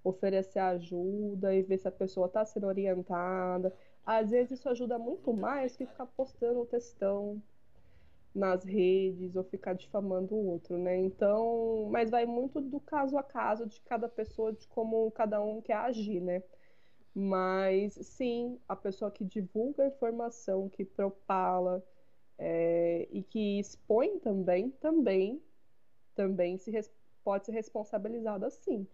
oferecer 0.03 0.59
ajuda 0.59 1.53
e 1.55 1.61
ver 1.63 1.77
se 1.77 1.87
a 1.87 1.91
pessoa 1.91 2.27
está 2.27 2.45
sendo 2.45 2.67
orientada. 2.67 3.73
Às 4.05 4.31
vezes 4.31 4.59
isso 4.59 4.69
ajuda 4.69 4.97
muito 4.97 5.33
mais 5.33 5.75
que 5.75 5.85
ficar 5.85 6.05
postando 6.07 6.61
um 6.61 6.65
textão 6.65 7.41
nas 8.33 8.63
redes 8.63 9.35
ou 9.35 9.43
ficar 9.43 9.73
difamando 9.73 10.33
o 10.35 10.47
outro, 10.47 10.77
né? 10.77 10.97
Então, 10.97 11.89
mas 11.91 12.09
vai 12.09 12.25
muito 12.25 12.61
do 12.61 12.79
caso 12.79 13.17
a 13.17 13.23
caso 13.23 13.65
de 13.67 13.81
cada 13.81 14.07
pessoa, 14.07 14.53
de 14.53 14.67
como 14.67 15.11
cada 15.11 15.41
um 15.41 15.61
quer 15.61 15.75
agir, 15.75 16.21
né? 16.21 16.41
Mas 17.13 17.93
sim, 17.93 18.57
a 18.67 18.75
pessoa 18.75 19.11
que 19.11 19.25
divulga 19.25 19.83
a 19.83 19.87
informação, 19.87 20.69
que 20.69 20.85
propala 20.85 21.83
é, 22.37 23.07
e 23.11 23.21
que 23.23 23.59
expõe 23.59 24.19
também, 24.19 24.71
também, 24.71 25.41
também 26.15 26.57
se 26.57 26.71
pode 27.23 27.45
ser 27.45 27.51
responsabilizada 27.51 28.49
sim. 28.49 28.87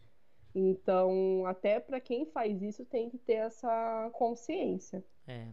Então, 0.60 1.46
até 1.46 1.80
para 1.80 2.02
quem 2.02 2.26
faz 2.26 2.64
isso 2.64 2.84
tem 2.84 3.12
que 3.12 3.18
ter 3.20 3.34
essa 3.34 4.10
consciência. 4.14 5.06
É. 5.28 5.50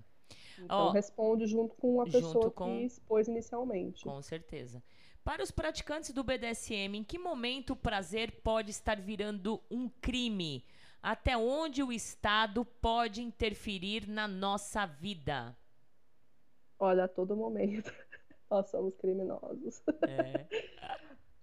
Então, 0.59 0.87
oh, 0.87 0.91
responde 0.93 1.47
junto 1.47 1.75
com 1.75 2.01
a 2.01 2.07
pessoa 2.07 2.51
com... 2.51 2.65
que 2.65 2.87
expôs 2.87 3.29
inicialmente. 3.29 4.03
Com 4.03 4.23
certeza. 4.23 4.83
Para 5.23 5.43
os 5.43 5.51
praticantes 5.51 6.11
do 6.11 6.25
BDSM, 6.25 6.97
em 6.97 7.05
que 7.05 7.19
momento 7.19 7.75
o 7.75 7.77
prazer 7.77 8.41
pode 8.43 8.71
estar 8.71 8.99
virando 8.99 9.61
um 9.71 9.91
crime? 10.01 10.65
Até 11.03 11.37
onde 11.37 11.83
o 11.83 11.93
Estado 11.93 12.65
pode 12.65 13.21
interferir 13.21 14.09
na 14.09 14.27
nossa 14.27 14.87
vida? 14.87 15.55
Olha, 16.79 17.05
a 17.05 17.09
todo 17.09 17.37
momento 17.37 17.93
nós 18.51 18.71
somos 18.71 18.97
criminosos. 18.97 19.83
É. 20.09 20.47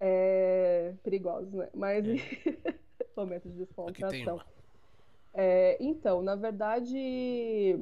é 0.00 0.94
perigosos, 1.04 1.52
né? 1.52 1.68
Mas 1.72 2.04
é. 2.08 2.82
momento 3.16 3.48
de 3.48 3.56
descontração. 3.56 4.40
É, 5.34 5.76
então, 5.80 6.22
na 6.22 6.34
verdade, 6.34 7.78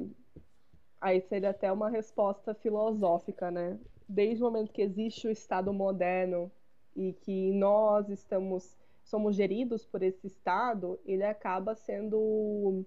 aí 0.99 1.21
seria 1.21 1.49
até 1.49 1.71
uma 1.71 1.89
resposta 1.89 2.53
filosófica, 2.53 3.51
né? 3.51 3.79
Desde 4.07 4.43
o 4.43 4.45
momento 4.45 4.71
que 4.71 4.81
existe 4.81 5.27
o 5.27 5.31
Estado 5.31 5.73
moderno 5.73 6.51
e 6.95 7.13
que 7.13 7.51
nós 7.53 8.09
estamos 8.09 8.77
somos 9.03 9.35
geridos 9.35 9.85
por 9.85 10.01
esse 10.01 10.27
Estado, 10.27 10.99
ele 11.05 11.23
acaba 11.23 11.75
sendo. 11.75 12.85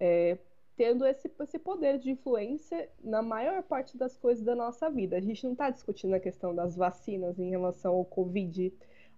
É, 0.00 0.38
tendo 0.76 1.06
esse, 1.06 1.30
esse 1.40 1.58
poder 1.58 1.98
de 1.98 2.10
influência 2.10 2.88
na 3.02 3.22
maior 3.22 3.62
parte 3.62 3.96
das 3.96 4.16
coisas 4.16 4.44
da 4.44 4.54
nossa 4.54 4.90
vida. 4.90 5.16
A 5.16 5.20
gente 5.20 5.42
não 5.44 5.52
está 5.52 5.70
discutindo 5.70 6.14
a 6.14 6.20
questão 6.20 6.54
das 6.54 6.76
vacinas 6.76 7.38
em 7.38 7.48
relação 7.48 7.94
ao 7.94 8.04
Covid, 8.04 8.72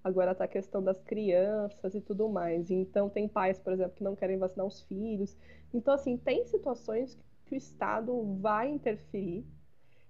agora 0.09 0.32
está 0.32 0.44
a 0.44 0.48
questão 0.48 0.82
das 0.82 1.01
crianças 1.02 1.94
e 1.94 2.01
tudo 2.01 2.28
mais. 2.28 2.70
Então, 2.70 3.09
tem 3.09 3.28
pais, 3.28 3.60
por 3.60 3.72
exemplo, 3.72 3.94
que 3.94 4.02
não 4.02 4.16
querem 4.16 4.39
vacinar 4.39 4.66
os 4.66 4.82
filhos. 4.82 5.36
Então, 5.72 5.94
assim, 5.94 6.16
tem 6.16 6.44
situações 6.44 7.18
que 7.47 7.55
o 7.55 7.56
Estado 7.56 8.36
vai 8.40 8.68
interferir 8.68 9.44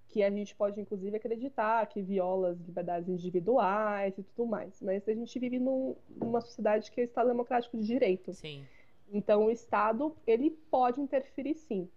que 0.09 0.23
a 0.23 0.31
gente 0.31 0.55
pode 0.55 0.81
inclusive 0.81 1.17
acreditar 1.17 1.87
que 1.87 2.01
viola 2.01 2.51
as 2.51 2.61
liberdades 2.61 3.09
individuais 3.09 4.17
e 4.17 4.23
tudo 4.23 4.49
mais. 4.49 4.81
Mas 4.81 5.07
a 5.07 5.13
gente 5.13 5.39
vive 5.39 5.59
num, 5.59 5.95
numa 6.17 6.41
sociedade 6.41 6.91
que 6.91 7.01
é 7.01 7.05
Estado 7.05 7.29
democrático 7.29 7.77
de 7.77 7.87
direito. 7.87 8.33
Sim. 8.33 8.65
Então 9.13 9.47
o 9.47 9.51
Estado 9.51 10.17
ele 10.27 10.51
pode 10.51 11.01
interferir 11.01 11.55
sim. 11.55 11.89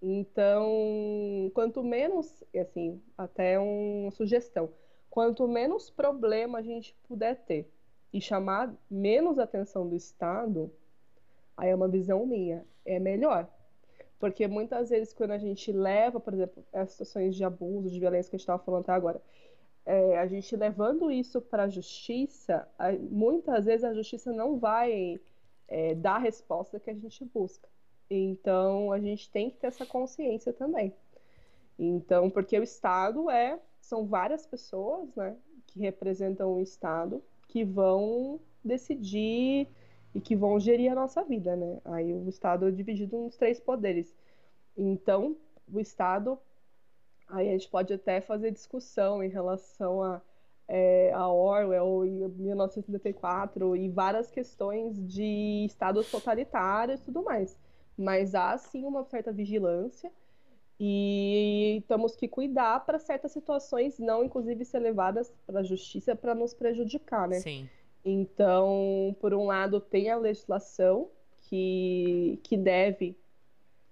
Então, 0.00 1.50
quanto 1.54 1.82
menos, 1.82 2.42
assim, 2.60 3.00
até 3.16 3.58
uma 3.58 4.10
sugestão, 4.10 4.68
quanto 5.12 5.46
menos 5.46 5.90
problema 5.90 6.58
a 6.58 6.62
gente 6.62 6.96
puder 7.06 7.36
ter 7.44 7.70
e 8.14 8.18
chamar 8.18 8.74
menos 8.90 9.38
atenção 9.38 9.86
do 9.86 9.94
Estado, 9.94 10.72
aí 11.54 11.68
é 11.68 11.74
uma 11.74 11.86
visão 11.86 12.24
minha, 12.24 12.64
é 12.82 12.98
melhor. 12.98 13.46
Porque 14.18 14.48
muitas 14.48 14.88
vezes, 14.88 15.12
quando 15.12 15.32
a 15.32 15.38
gente 15.38 15.70
leva, 15.70 16.18
por 16.18 16.32
exemplo, 16.32 16.64
as 16.72 16.92
situações 16.92 17.36
de 17.36 17.44
abuso, 17.44 17.90
de 17.90 18.00
violência 18.00 18.30
que 18.30 18.36
a 18.36 18.38
gente 18.38 18.44
estava 18.44 18.62
falando 18.64 18.84
até 18.84 18.92
agora, 18.92 19.20
é, 19.84 20.16
a 20.16 20.26
gente 20.26 20.56
levando 20.56 21.10
isso 21.10 21.42
para 21.42 21.64
a 21.64 21.68
justiça, 21.68 22.66
muitas 23.10 23.66
vezes 23.66 23.84
a 23.84 23.92
justiça 23.92 24.32
não 24.32 24.58
vai 24.58 25.20
é, 25.68 25.94
dar 25.94 26.16
a 26.16 26.20
resposta 26.20 26.80
que 26.80 26.88
a 26.88 26.94
gente 26.94 27.22
busca. 27.26 27.68
Então, 28.08 28.90
a 28.90 28.98
gente 28.98 29.30
tem 29.30 29.50
que 29.50 29.58
ter 29.58 29.66
essa 29.66 29.84
consciência 29.84 30.54
também. 30.54 30.94
Então, 31.78 32.30
porque 32.30 32.58
o 32.58 32.62
Estado 32.62 33.30
é, 33.30 33.60
são 33.82 34.06
várias 34.06 34.46
pessoas, 34.46 35.14
né, 35.14 35.36
que 35.66 35.80
representam 35.80 36.54
o 36.54 36.60
Estado, 36.60 37.22
que 37.48 37.64
vão 37.64 38.40
decidir 38.64 39.68
e 40.14 40.20
que 40.20 40.36
vão 40.36 40.58
gerir 40.58 40.90
a 40.92 40.94
nossa 40.94 41.22
vida, 41.24 41.56
né? 41.56 41.80
Aí 41.84 42.12
o 42.12 42.28
Estado 42.28 42.68
é 42.68 42.70
dividido 42.70 43.18
nos 43.18 43.36
três 43.36 43.58
poderes. 43.58 44.14
Então, 44.76 45.36
o 45.70 45.80
Estado, 45.80 46.38
aí 47.28 47.48
a 47.48 47.52
gente 47.52 47.68
pode 47.68 47.92
até 47.92 48.20
fazer 48.20 48.50
discussão 48.52 49.22
em 49.22 49.28
relação 49.28 50.02
a, 50.02 50.22
é, 50.68 51.12
a 51.12 51.28
Orwell 51.28 52.04
em 52.04 52.28
1984 52.28 53.76
e 53.76 53.88
várias 53.88 54.30
questões 54.30 54.96
de 55.06 55.64
estados 55.66 56.10
totalitários 56.10 57.00
e 57.00 57.04
tudo 57.04 57.22
mais. 57.22 57.58
Mas 57.96 58.34
há 58.34 58.56
sim 58.58 58.84
uma 58.84 59.04
certa 59.04 59.32
vigilância 59.32 60.10
e 60.80 61.82
temos 61.86 62.16
que 62.16 62.26
cuidar 62.26 62.84
para 62.84 62.98
certas 62.98 63.32
situações 63.32 63.98
não, 63.98 64.24
inclusive, 64.24 64.64
ser 64.64 64.80
levadas 64.80 65.32
para 65.46 65.60
a 65.60 65.62
justiça 65.62 66.16
para 66.16 66.34
nos 66.34 66.54
prejudicar, 66.54 67.28
né? 67.28 67.40
Sim. 67.40 67.68
Então, 68.04 69.14
por 69.20 69.32
um 69.32 69.46
lado, 69.46 69.80
tem 69.80 70.10
a 70.10 70.16
legislação 70.16 71.08
que, 71.42 72.40
que 72.42 72.56
deve 72.56 73.16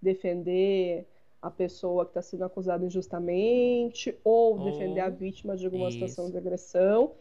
defender 0.03 1.07
a 1.41 1.51
pessoa 1.51 2.05
que 2.05 2.11
está 2.11 2.23
sendo 2.23 2.45
acusada 2.45 2.85
injustamente 2.85 4.17
ou, 4.25 4.59
ou, 4.59 4.65
defender 4.65 5.01
a 5.01 5.09
vítima 5.09 5.57
de 5.57 5.65
alguma 5.67 5.89
isso. 5.89 5.99
situação 5.99 6.31
de 6.31 6.37
agressão, 6.37 7.13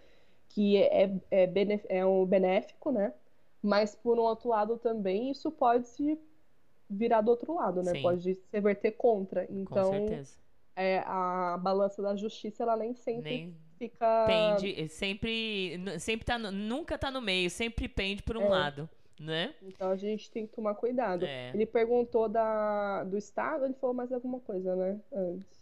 que 0.49 0.77
é, 0.77 1.11
é, 1.29 1.49
é 1.89 2.05
um 2.05 2.25
benéfico, 2.25 2.91
né? 2.91 3.13
Mas, 3.61 3.95
por 3.95 4.17
um 4.17 4.23
outro 4.23 4.49
lado, 4.49 4.77
também 4.77 5.29
isso 5.29 5.51
pode 5.51 5.87
se 5.87 6.17
virar 6.89 7.21
do 7.21 7.31
outro 7.31 7.53
lado, 7.53 7.83
né? 7.83 7.91
Sim. 7.91 8.01
Pode 8.01 8.35
se 8.35 8.43
reverter 8.51 8.91
contra. 8.91 9.45
Então, 9.49 9.91
Com 9.91 10.07
certeza. 10.07 10.33
É, 10.75 10.99
a 11.05 11.57
balança 11.61 12.01
da 12.01 12.15
justiça, 12.15 12.63
ela 12.63 12.77
nem 12.77 12.93
sempre 12.93 13.29
nem 13.29 13.55
fica... 13.77 14.25
Pende, 14.25 14.87
sempre, 14.89 15.77
sempre 15.99 16.25
tá, 16.25 16.37
nunca 16.37 16.97
tá 16.97 17.11
no 17.11 17.21
meio, 17.21 17.49
sempre 17.49 17.87
pende 17.87 18.23
por 18.23 18.37
um 18.37 18.45
é. 18.45 18.49
lado. 18.49 18.89
Né? 19.19 19.53
Então 19.61 19.91
a 19.91 19.97
gente 19.97 20.31
tem 20.31 20.47
que 20.47 20.53
tomar 20.53 20.75
cuidado. 20.75 21.25
É. 21.25 21.51
Ele 21.53 21.65
perguntou 21.65 22.29
da, 22.29 23.03
do 23.03 23.17
Estado, 23.17 23.65
ele 23.65 23.73
falou 23.73 23.93
mais 23.93 24.13
alguma 24.13 24.39
coisa, 24.39 24.73
né? 24.77 24.97
Antes. 25.11 25.59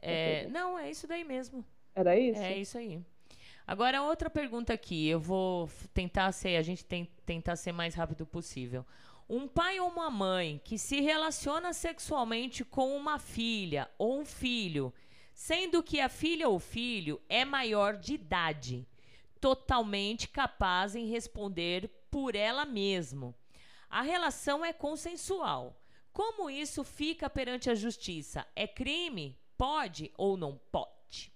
É, 0.00 0.46
não, 0.48 0.78
é 0.78 0.88
isso 0.88 1.08
daí 1.08 1.24
mesmo. 1.24 1.64
Era 1.92 2.16
isso? 2.16 2.40
É 2.40 2.56
isso 2.56 2.78
aí. 2.78 3.00
Agora, 3.66 4.02
outra 4.02 4.30
pergunta 4.30 4.72
aqui. 4.72 5.08
Eu 5.08 5.20
vou 5.20 5.68
tentar 5.92 6.30
ser, 6.32 6.56
a 6.56 6.62
gente 6.62 6.84
tem 6.84 7.08
tentar 7.24 7.56
ser 7.56 7.72
mais 7.72 7.94
rápido 7.94 8.26
possível. 8.26 8.84
Um 9.32 9.46
pai 9.46 9.78
ou 9.78 9.88
uma 9.88 10.10
mãe 10.10 10.60
que 10.64 10.76
se 10.76 11.00
relaciona 11.00 11.72
sexualmente 11.72 12.64
com 12.64 12.96
uma 12.96 13.16
filha 13.16 13.88
ou 13.96 14.18
um 14.18 14.24
filho, 14.24 14.92
sendo 15.32 15.84
que 15.84 16.00
a 16.00 16.08
filha 16.08 16.48
ou 16.48 16.58
filho 16.58 17.22
é 17.28 17.44
maior 17.44 17.96
de 17.96 18.14
idade, 18.14 18.88
totalmente 19.40 20.26
capaz 20.26 20.96
em 20.96 21.06
responder 21.06 21.88
por 22.10 22.34
ela 22.34 22.64
mesma. 22.64 23.32
A 23.88 24.02
relação 24.02 24.64
é 24.64 24.72
consensual. 24.72 25.80
Como 26.12 26.50
isso 26.50 26.82
fica 26.82 27.30
perante 27.30 27.70
a 27.70 27.74
justiça? 27.76 28.44
É 28.56 28.66
crime? 28.66 29.38
Pode 29.56 30.12
ou 30.18 30.36
não 30.36 30.60
pode? 30.72 31.32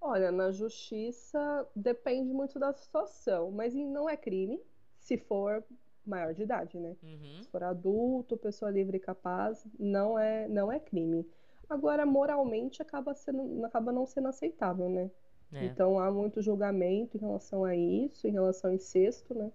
Olha, 0.00 0.30
na 0.30 0.52
justiça 0.52 1.68
depende 1.74 2.32
muito 2.32 2.60
da 2.60 2.72
situação, 2.72 3.50
mas 3.50 3.74
não 3.74 4.08
é 4.08 4.16
crime 4.16 4.62
se 5.00 5.18
for 5.18 5.64
maior 6.10 6.34
de 6.34 6.42
idade, 6.42 6.78
né? 6.78 6.96
Uhum. 7.02 7.42
Se 7.42 7.48
for 7.48 7.62
adulto, 7.62 8.36
pessoa 8.36 8.70
livre 8.70 8.96
e 8.96 9.00
capaz, 9.00 9.66
não 9.78 10.18
é, 10.18 10.48
não 10.48 10.70
é 10.70 10.78
crime. 10.78 11.26
Agora, 11.68 12.04
moralmente, 12.04 12.82
acaba, 12.82 13.14
sendo, 13.14 13.64
acaba 13.64 13.92
não 13.92 14.04
sendo 14.04 14.28
aceitável, 14.28 14.88
né? 14.88 15.10
É. 15.52 15.64
Então, 15.64 15.98
há 15.98 16.10
muito 16.10 16.42
julgamento 16.42 17.16
em 17.16 17.20
relação 17.20 17.64
a 17.64 17.74
isso, 17.74 18.26
em 18.26 18.30
relação 18.30 18.70
ao 18.70 18.76
incesto, 18.76 19.34
né? 19.34 19.50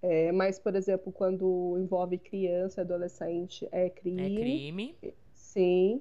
É, 0.00 0.30
mas, 0.32 0.58
por 0.58 0.74
exemplo, 0.76 1.12
quando 1.12 1.76
envolve 1.78 2.18
criança, 2.18 2.80
adolescente, 2.82 3.68
é 3.72 3.90
crime. 3.90 4.22
É 4.22 4.40
crime. 4.40 5.14
Sim. 5.32 6.00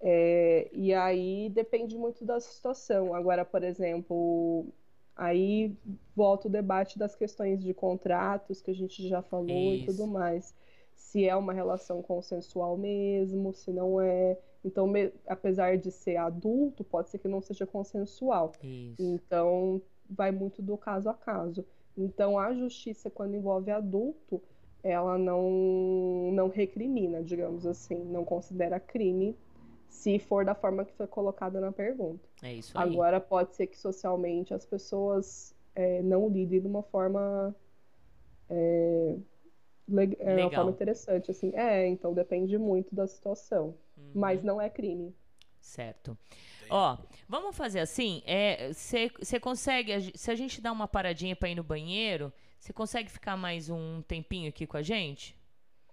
É, 0.00 0.68
e 0.72 0.92
aí 0.92 1.48
depende 1.48 1.96
muito 1.96 2.24
da 2.24 2.38
situação. 2.38 3.14
Agora, 3.14 3.44
por 3.44 3.62
exemplo, 3.62 4.66
Aí 5.16 5.74
volta 6.14 6.46
o 6.46 6.50
debate 6.50 6.98
das 6.98 7.14
questões 7.16 7.62
de 7.62 7.72
contratos 7.72 8.60
que 8.60 8.70
a 8.70 8.74
gente 8.74 9.08
já 9.08 9.22
falou 9.22 9.48
Isso. 9.48 9.84
e 9.84 9.86
tudo 9.86 10.06
mais. 10.06 10.54
Se 10.94 11.26
é 11.26 11.34
uma 11.34 11.54
relação 11.54 12.02
consensual 12.02 12.76
mesmo, 12.76 13.54
se 13.54 13.70
não 13.70 14.00
é. 14.00 14.38
Então, 14.62 14.86
me... 14.86 15.12
apesar 15.26 15.78
de 15.78 15.90
ser 15.90 16.16
adulto, 16.16 16.84
pode 16.84 17.08
ser 17.08 17.18
que 17.18 17.28
não 17.28 17.40
seja 17.40 17.66
consensual. 17.66 18.52
Isso. 18.62 18.96
Então, 18.98 19.80
vai 20.08 20.30
muito 20.30 20.60
do 20.60 20.76
caso 20.76 21.08
a 21.08 21.14
caso. 21.14 21.64
Então, 21.96 22.38
a 22.38 22.52
justiça, 22.52 23.08
quando 23.08 23.36
envolve 23.36 23.70
adulto, 23.70 24.42
ela 24.82 25.16
não, 25.16 26.30
não 26.32 26.48
recrimina, 26.48 27.22
digamos 27.22 27.66
assim, 27.66 28.04
não 28.04 28.24
considera 28.24 28.78
crime 28.78 29.34
se 29.96 30.18
for 30.18 30.44
da 30.44 30.54
forma 30.54 30.84
que 30.84 30.92
foi 30.92 31.06
colocada 31.06 31.60
na 31.60 31.72
pergunta. 31.72 32.28
É 32.42 32.52
isso 32.52 32.76
aí. 32.78 32.88
Agora 32.88 33.20
pode 33.20 33.54
ser 33.54 33.66
que 33.66 33.78
socialmente 33.78 34.52
as 34.52 34.64
pessoas 34.64 35.54
é, 35.74 36.02
não 36.02 36.28
lidem 36.28 36.60
de 36.60 36.66
uma 36.66 36.82
forma 36.82 37.54
é, 38.48 39.16
le 39.88 40.16
é, 40.20 40.36
uma 40.36 40.50
forma 40.50 40.70
interessante, 40.70 41.30
assim. 41.30 41.52
É, 41.54 41.86
então 41.88 42.12
depende 42.12 42.58
muito 42.58 42.94
da 42.94 43.06
situação. 43.06 43.74
Uhum. 43.96 44.10
Mas 44.14 44.42
não 44.42 44.60
é 44.60 44.68
crime. 44.68 45.14
Certo. 45.60 46.16
Ó, 46.68 46.98
vamos 47.28 47.56
fazer 47.56 47.80
assim. 47.80 48.22
Você 48.72 49.10
é, 49.36 49.40
consegue, 49.40 50.12
se 50.16 50.30
a 50.30 50.34
gente 50.34 50.60
dá 50.60 50.70
uma 50.70 50.86
paradinha 50.86 51.34
para 51.34 51.48
ir 51.48 51.54
no 51.54 51.64
banheiro, 51.64 52.32
você 52.58 52.72
consegue 52.72 53.10
ficar 53.10 53.36
mais 53.36 53.70
um 53.70 54.02
tempinho 54.02 54.48
aqui 54.48 54.66
com 54.66 54.76
a 54.76 54.82
gente? 54.82 55.36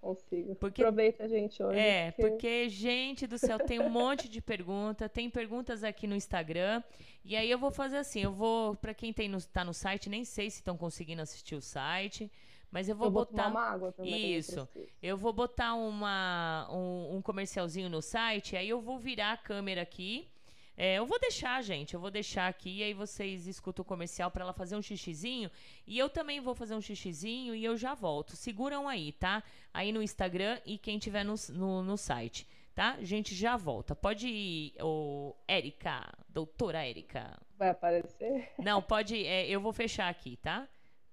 Consigo. 0.03 0.53
Porque, 0.55 0.81
Aproveita 0.81 1.23
a 1.23 1.27
gente 1.29 1.63
hoje. 1.63 1.79
É, 1.79 2.11
porque... 2.11 2.29
porque, 2.29 2.69
gente 2.69 3.25
do 3.25 3.37
céu, 3.37 3.57
tem 3.57 3.79
um 3.79 3.89
monte 3.89 4.27
de 4.27 4.41
pergunta, 4.41 5.07
tem 5.07 5.29
perguntas 5.29 5.81
aqui 5.81 6.05
no 6.05 6.13
Instagram. 6.13 6.83
E 7.23 7.37
aí 7.37 7.49
eu 7.49 7.57
vou 7.57 7.71
fazer 7.71 7.97
assim, 7.97 8.19
eu 8.19 8.33
vou, 8.33 8.75
para 8.75 8.93
quem 8.93 9.13
tem 9.13 9.29
no, 9.29 9.41
tá 9.41 9.63
no 9.63 9.73
site, 9.73 10.09
nem 10.09 10.25
sei 10.25 10.49
se 10.49 10.57
estão 10.57 10.75
conseguindo 10.75 11.21
assistir 11.21 11.55
o 11.55 11.61
site. 11.61 12.29
Mas 12.69 12.89
eu 12.89 12.97
vou, 12.97 13.07
eu 13.07 13.11
vou 13.11 13.25
botar 13.25 13.47
uma 13.47 13.61
água 13.61 13.91
também. 13.93 14.35
Isso. 14.35 14.67
Eu 15.01 15.15
vou 15.15 15.31
botar 15.31 15.73
uma, 15.75 16.67
um, 16.69 17.15
um 17.15 17.21
comercialzinho 17.21 17.89
no 17.89 18.01
site, 18.01 18.57
aí 18.57 18.67
eu 18.67 18.81
vou 18.81 18.99
virar 18.99 19.31
a 19.31 19.37
câmera 19.37 19.83
aqui 19.83 20.27
é, 20.75 20.95
eu 20.95 21.05
vou 21.05 21.19
deixar, 21.19 21.61
gente. 21.61 21.93
Eu 21.93 21.99
vou 21.99 22.09
deixar 22.09 22.47
aqui 22.47 22.77
e 22.77 22.83
aí 22.83 22.93
vocês 22.93 23.45
escutam 23.45 23.83
o 23.83 23.85
comercial 23.85 24.31
para 24.31 24.43
ela 24.43 24.53
fazer 24.53 24.75
um 24.75 24.81
xixizinho. 24.81 25.49
E 25.85 25.97
eu 25.97 26.09
também 26.09 26.39
vou 26.39 26.55
fazer 26.55 26.75
um 26.75 26.81
xixizinho 26.81 27.53
e 27.53 27.63
eu 27.63 27.77
já 27.77 27.93
volto. 27.93 28.35
Seguram 28.35 28.87
aí, 28.87 29.11
tá? 29.11 29.43
Aí 29.73 29.91
no 29.91 30.01
Instagram 30.01 30.59
e 30.65 30.77
quem 30.77 30.97
tiver 30.97 31.23
no, 31.23 31.35
no, 31.49 31.83
no 31.83 31.97
site, 31.97 32.47
tá? 32.73 32.97
Gente, 33.01 33.35
já 33.35 33.55
volta. 33.55 33.95
Pode 33.95 34.27
ir, 34.27 34.73
ô, 34.81 35.35
Érica, 35.47 36.11
doutora 36.27 36.83
Érica. 36.83 37.39
Vai 37.57 37.69
aparecer? 37.69 38.51
Não, 38.57 38.81
pode. 38.81 39.23
É, 39.25 39.47
eu 39.47 39.61
vou 39.61 39.73
fechar 39.73 40.09
aqui, 40.09 40.37
tá? 40.37 40.67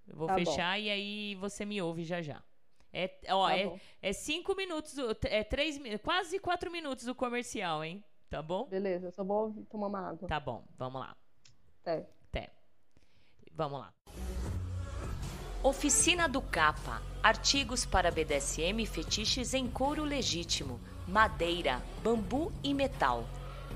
Eu 0.09 0.17
vou 0.17 0.27
tá 0.27 0.35
fechar 0.35 0.77
bom. 0.77 0.85
e 0.85 0.91
aí 0.91 1.35
você 1.35 1.65
me 1.65 1.81
ouve 1.83 2.03
já 2.03 2.23
já. 2.23 2.43
É, 2.93 3.09
ó, 3.29 3.47
tá 3.47 3.57
é, 3.57 3.81
é 4.03 4.13
cinco 4.13 4.57
minutos, 4.57 4.97
é 5.25 5.45
três, 5.45 5.79
quase 6.03 6.41
quatro 6.41 6.73
minutos 6.73 7.07
o 7.07 7.15
comercial, 7.15 7.85
hein? 7.85 8.03
Tá 8.31 8.41
bom? 8.41 8.69
Beleza, 8.69 9.11
só 9.11 9.25
vou 9.25 9.53
tomar 9.69 9.89
uma 9.89 10.09
água. 10.09 10.29
Tá 10.29 10.39
bom, 10.39 10.65
vamos 10.79 11.01
lá. 11.01 11.17
Até. 11.83 12.09
Até. 12.29 12.53
Vamos 13.53 13.81
lá. 13.81 13.93
Oficina 15.65 16.29
do 16.29 16.41
Capa. 16.41 17.03
Artigos 17.23 17.85
para 17.85 18.11
BDSM 18.11 18.83
e 18.83 18.87
fetiches 18.87 19.53
em 19.53 19.69
couro 19.69 20.05
legítimo, 20.05 20.81
madeira, 21.09 21.83
bambu 22.05 22.53
e 22.63 22.73
metal. 22.73 23.25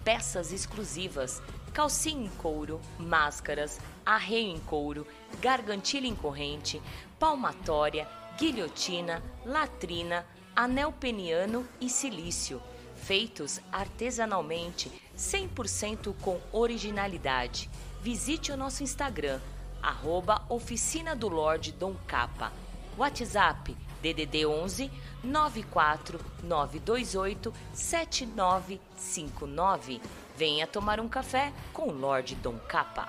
Peças 0.05 0.52
exclusivas, 0.52 1.43
calcinha 1.72 2.24
em 2.24 2.31
couro, 2.36 2.81
máscaras, 2.98 3.81
arreio 4.06 4.55
em 4.55 4.60
couro, 4.60 5.05
gargantilha 5.40 6.06
em 6.06 6.14
corrente, 6.14 6.81
palmatória, 7.18 8.09
guilhotina, 8.39 9.20
latrina, 9.44 10.24
anel 10.55 10.93
peniano 10.93 11.66
e 11.81 11.90
silício, 11.90 12.62
feitos 13.05 13.60
artesanalmente, 13.70 14.90
100% 15.16 16.12
com 16.22 16.40
originalidade. 16.52 17.70
Visite 18.01 18.51
o 18.51 18.56
nosso 18.56 18.82
Instagram, 18.82 19.39
arroba 19.82 20.43
Oficina 20.48 21.14
do 21.14 21.28
Lorde 21.28 21.70
Dom 21.72 21.94
Capa. 22.06 22.51
WhatsApp 22.97 23.76
DDD 24.01 24.47
11 24.47 24.90
94 25.22 26.18
928 26.43 27.52
7959. 27.74 30.01
Venha 30.36 30.66
tomar 30.66 30.98
um 30.98 31.09
café 31.09 31.52
com 31.72 31.89
o 31.89 31.93
Lorde 31.93 32.35
Dom 32.36 32.59
Capa. 32.59 33.09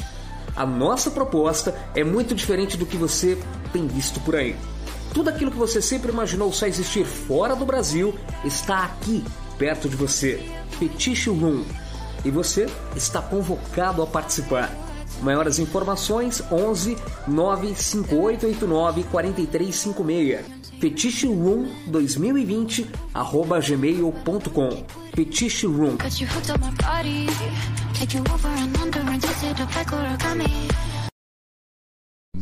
A 0.56 0.64
nossa 0.64 1.10
proposta 1.10 1.74
é 1.94 2.02
muito 2.02 2.34
diferente 2.34 2.76
do 2.76 2.86
que 2.86 2.96
você 2.96 3.38
tem 3.72 3.86
visto 3.86 4.18
por 4.20 4.34
aí. 4.36 4.56
Tudo 5.12 5.28
aquilo 5.30 5.50
que 5.50 5.56
você 5.56 5.80
sempre 5.82 6.10
imaginou 6.10 6.52
só 6.52 6.66
existir 6.66 7.04
fora 7.04 7.54
do 7.54 7.64
Brasil 7.64 8.14
está 8.44 8.84
aqui, 8.84 9.24
perto 9.58 9.88
de 9.88 9.96
você. 9.96 10.42
Fetiche 10.78 11.30
Room. 11.30 11.64
E 12.24 12.30
você 12.30 12.66
está 12.94 13.20
convocado 13.22 14.02
a 14.02 14.06
participar. 14.06 14.70
Maiores 15.22 15.58
informações 15.58 16.42
11 16.50 16.96
95889 17.26 19.04
4356. 19.04 20.56
Pichishi 25.16 25.64
Room. 25.64 25.96
Got 25.96 26.20
you 26.20 26.26
hooked 26.26 26.50
up 26.50 26.60
my 26.60 26.70
body. 26.72 27.26
Take 27.94 28.12
you 28.12 28.20
over 28.20 28.48
and 28.48 28.76
under 28.76 28.98
and 28.98 29.18
just 29.18 29.42
hit 29.42 29.52
twist 29.56 29.58
it 29.58 29.62
up 29.62 29.74
like 29.74 29.86
origami. 29.86 30.85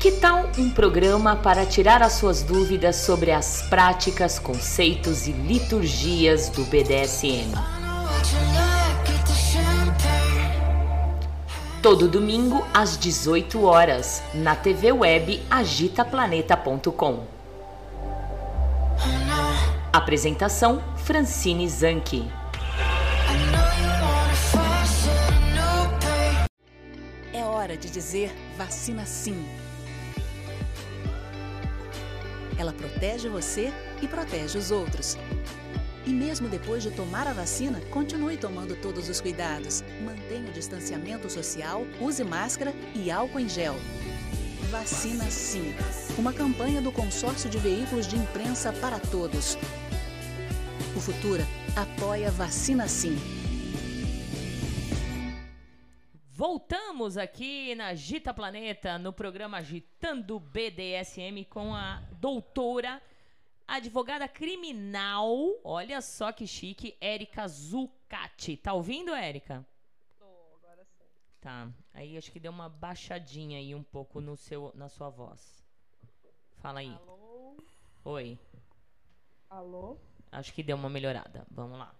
Que 0.00 0.12
tal 0.12 0.48
um 0.56 0.70
programa 0.70 1.36
para 1.36 1.66
tirar 1.66 2.02
as 2.02 2.14
suas 2.14 2.42
dúvidas 2.42 2.96
sobre 2.96 3.32
as 3.32 3.60
práticas, 3.68 4.38
conceitos 4.38 5.26
e 5.26 5.32
liturgias 5.32 6.48
do 6.48 6.64
BDSM? 6.64 7.52
Todo 11.82 12.08
domingo 12.08 12.66
às 12.72 12.96
18 12.96 13.62
horas 13.62 14.22
na 14.32 14.56
TV 14.56 14.90
web 14.90 15.42
agitaplaneta.com. 15.50 17.24
Apresentação 19.92 20.82
Francine 20.96 21.68
Zanke. 21.68 22.26
É 27.34 27.44
hora 27.44 27.76
de 27.76 27.90
dizer 27.90 28.34
vacina 28.56 29.04
sim. 29.04 29.44
Ela 32.60 32.74
protege 32.74 33.26
você 33.26 33.72
e 34.02 34.06
protege 34.06 34.58
os 34.58 34.70
outros. 34.70 35.16
E 36.04 36.10
mesmo 36.10 36.46
depois 36.46 36.82
de 36.82 36.90
tomar 36.90 37.26
a 37.26 37.32
vacina, 37.32 37.80
continue 37.90 38.36
tomando 38.36 38.76
todos 38.76 39.08
os 39.08 39.18
cuidados. 39.18 39.82
Mantenha 40.04 40.50
o 40.50 40.52
distanciamento 40.52 41.30
social, 41.30 41.86
use 41.98 42.22
máscara 42.22 42.74
e 42.94 43.10
álcool 43.10 43.40
em 43.40 43.48
gel. 43.48 43.76
Vacina 44.70 45.24
Sim. 45.30 45.74
Uma 46.18 46.34
campanha 46.34 46.82
do 46.82 46.92
Consórcio 46.92 47.48
de 47.48 47.56
Veículos 47.56 48.06
de 48.06 48.16
Imprensa 48.16 48.74
para 48.74 48.98
Todos. 48.98 49.56
O 50.94 51.00
Futura 51.00 51.46
apoia 51.74 52.30
Vacina 52.30 52.86
Sim. 52.86 53.16
Voltamos 56.40 57.18
aqui 57.18 57.74
na 57.74 57.94
Gita 57.94 58.32
Planeta, 58.32 58.98
no 58.98 59.12
programa 59.12 59.58
Agitando 59.58 60.40
BDSM 60.40 61.44
com 61.44 61.74
a 61.74 62.00
doutora, 62.12 63.02
advogada 63.68 64.26
criminal, 64.26 65.36
olha 65.62 66.00
só 66.00 66.32
que 66.32 66.46
chique, 66.46 66.96
Érica 66.98 67.46
Zucati. 67.46 68.56
Tá 68.56 68.72
ouvindo, 68.72 69.14
Érica? 69.14 69.66
Tô, 70.18 70.24
agora 70.54 70.82
sim. 70.82 71.04
Tá, 71.42 71.68
aí 71.92 72.16
acho 72.16 72.32
que 72.32 72.40
deu 72.40 72.52
uma 72.52 72.70
baixadinha 72.70 73.58
aí 73.58 73.74
um 73.74 73.82
pouco 73.82 74.18
no 74.18 74.34
seu, 74.34 74.72
na 74.74 74.88
sua 74.88 75.10
voz. 75.10 75.62
Fala 76.56 76.80
aí. 76.80 76.98
Alô? 77.06 77.56
Oi. 78.02 78.38
Alô? 79.50 79.98
Acho 80.32 80.54
que 80.54 80.62
deu 80.62 80.78
uma 80.78 80.88
melhorada. 80.88 81.46
Vamos 81.50 81.78
lá. 81.78 81.94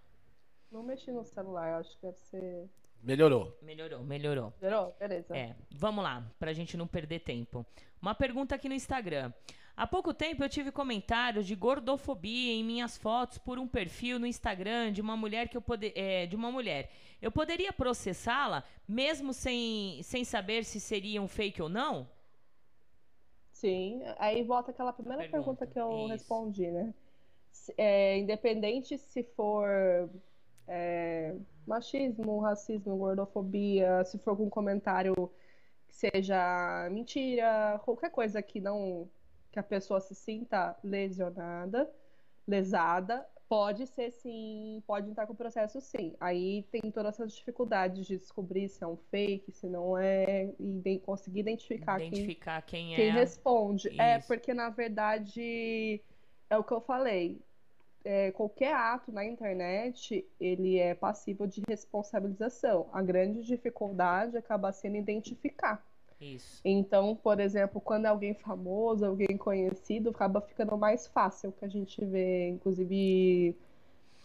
Não 0.71 0.81
mexi 0.81 1.11
no 1.11 1.23
celular, 1.23 1.79
acho 1.79 1.95
que 1.95 2.01
deve 2.01 2.17
ser. 2.17 2.67
Melhorou. 3.03 3.57
Melhorou, 3.61 4.03
melhorou. 4.03 4.53
Zerou? 4.59 4.95
Beleza. 4.99 5.35
É, 5.35 5.55
vamos 5.71 6.03
lá, 6.03 6.23
pra 6.39 6.53
gente 6.53 6.77
não 6.77 6.87
perder 6.87 7.19
tempo. 7.19 7.65
Uma 8.01 8.13
pergunta 8.13 8.55
aqui 8.55 8.69
no 8.69 8.75
Instagram. 8.75 9.33
Há 9.75 9.87
pouco 9.87 10.13
tempo 10.13 10.43
eu 10.43 10.49
tive 10.49 10.71
comentários 10.71 11.47
de 11.47 11.55
gordofobia 11.55 12.53
em 12.53 12.63
minhas 12.63 12.97
fotos 12.97 13.37
por 13.37 13.57
um 13.57 13.67
perfil 13.67 14.19
no 14.19 14.27
Instagram 14.27 14.91
de 14.91 15.01
uma 15.01 15.17
mulher 15.17 15.47
que 15.47 15.57
eu 15.57 15.61
pode, 15.61 15.91
é, 15.95 16.27
de 16.27 16.35
uma 16.35 16.51
mulher. 16.51 16.91
Eu 17.21 17.31
poderia 17.31 17.71
processá-la 17.73 18.63
mesmo 18.87 19.33
sem, 19.33 20.01
sem 20.03 20.23
saber 20.23 20.65
se 20.65 20.79
seria 20.79 21.21
um 21.21 21.27
fake 21.27 21.61
ou 21.61 21.69
não? 21.69 22.07
Sim, 23.51 24.01
aí 24.17 24.43
volta 24.43 24.71
aquela 24.71 24.91
primeira 24.93 25.23
Pergunta, 25.23 25.65
pergunta, 25.65 25.67
que 25.67 25.79
eu 25.79 25.99
isso. 25.99 26.07
respondi, 26.09 26.69
né? 26.69 26.93
É, 27.77 28.17
independente 28.17 28.97
se 28.97 29.23
for 29.23 30.09
é, 30.73 31.35
machismo, 31.67 32.39
racismo, 32.39 32.95
gordofobia, 32.97 34.03
se 34.05 34.17
for 34.17 34.31
algum 34.31 34.49
comentário 34.49 35.13
que 35.87 35.95
seja 35.95 36.89
mentira, 36.89 37.79
qualquer 37.83 38.09
coisa 38.09 38.41
que 38.41 38.61
não 38.61 39.09
que 39.51 39.59
a 39.59 39.63
pessoa 39.63 39.99
se 39.99 40.15
sinta 40.15 40.77
lesionada, 40.81 41.91
lesada, 42.47 43.27
pode 43.49 43.85
ser 43.85 44.09
sim, 44.11 44.81
pode 44.87 45.09
entrar 45.09 45.27
com 45.27 45.33
o 45.33 45.35
processo 45.35 45.81
sim. 45.81 46.15
Aí 46.21 46.63
tem 46.71 46.89
todas 46.89 47.15
essas 47.15 47.33
dificuldades 47.33 48.07
de 48.07 48.17
descobrir 48.17 48.69
se 48.69 48.81
é 48.81 48.87
um 48.87 48.95
fake, 48.95 49.51
se 49.51 49.67
não 49.67 49.97
é, 49.97 50.53
e 50.57 50.99
conseguir 50.99 51.41
identificar, 51.41 52.01
identificar 52.01 52.61
quem, 52.61 52.85
quem, 52.85 52.93
é. 52.93 52.95
quem 52.95 53.11
responde. 53.11 53.89
Isso. 53.89 54.01
É, 54.01 54.19
porque 54.19 54.53
na 54.53 54.69
verdade 54.69 56.01
é 56.49 56.57
o 56.57 56.63
que 56.63 56.71
eu 56.71 56.79
falei. 56.79 57.41
É, 58.03 58.31
qualquer 58.31 58.73
ato 58.73 59.11
na 59.11 59.23
internet 59.23 60.25
ele 60.39 60.79
é 60.79 60.95
passível 60.95 61.45
de 61.45 61.61
responsabilização. 61.67 62.89
A 62.91 63.01
grande 63.01 63.43
dificuldade 63.43 64.37
acaba 64.37 64.71
sendo 64.71 64.97
identificar. 64.97 65.85
Isso. 66.21 66.61
Então, 66.63 67.15
por 67.15 67.39
exemplo, 67.39 67.81
quando 67.81 68.05
é 68.05 68.09
alguém 68.09 68.35
famoso, 68.35 69.05
alguém 69.05 69.35
conhecido, 69.37 70.11
acaba 70.11 70.39
ficando 70.39 70.77
mais 70.77 71.07
fácil 71.07 71.51
que 71.51 71.65
a 71.65 71.67
gente 71.67 72.03
vê, 72.05 72.49
inclusive. 72.49 73.57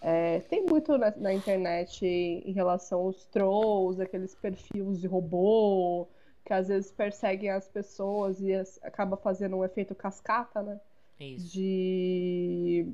É, 0.02 0.40
tem 0.40 0.62
muito 0.66 0.96
na, 0.98 1.10
na, 1.16 1.32
internet 1.32 2.04
em 2.06 2.52
relação 2.52 3.00
aos 3.00 3.24
trolls, 3.26 4.00
aqueles 4.00 4.34
perfis 4.34 5.00
de 5.00 5.06
robô, 5.06 6.06
que 6.44 6.52
às 6.52 6.68
vezes 6.68 6.92
perseguem 6.92 7.48
as 7.48 7.66
pessoas 7.66 8.40
e 8.42 8.52
as, 8.52 8.78
acaba 8.82 9.16
fazendo 9.16 9.56
um 9.56 9.64
efeito 9.64 9.94
cascata, 9.94 10.62
né? 10.62 10.78
Isso. 11.18 11.50
De, 11.50 12.86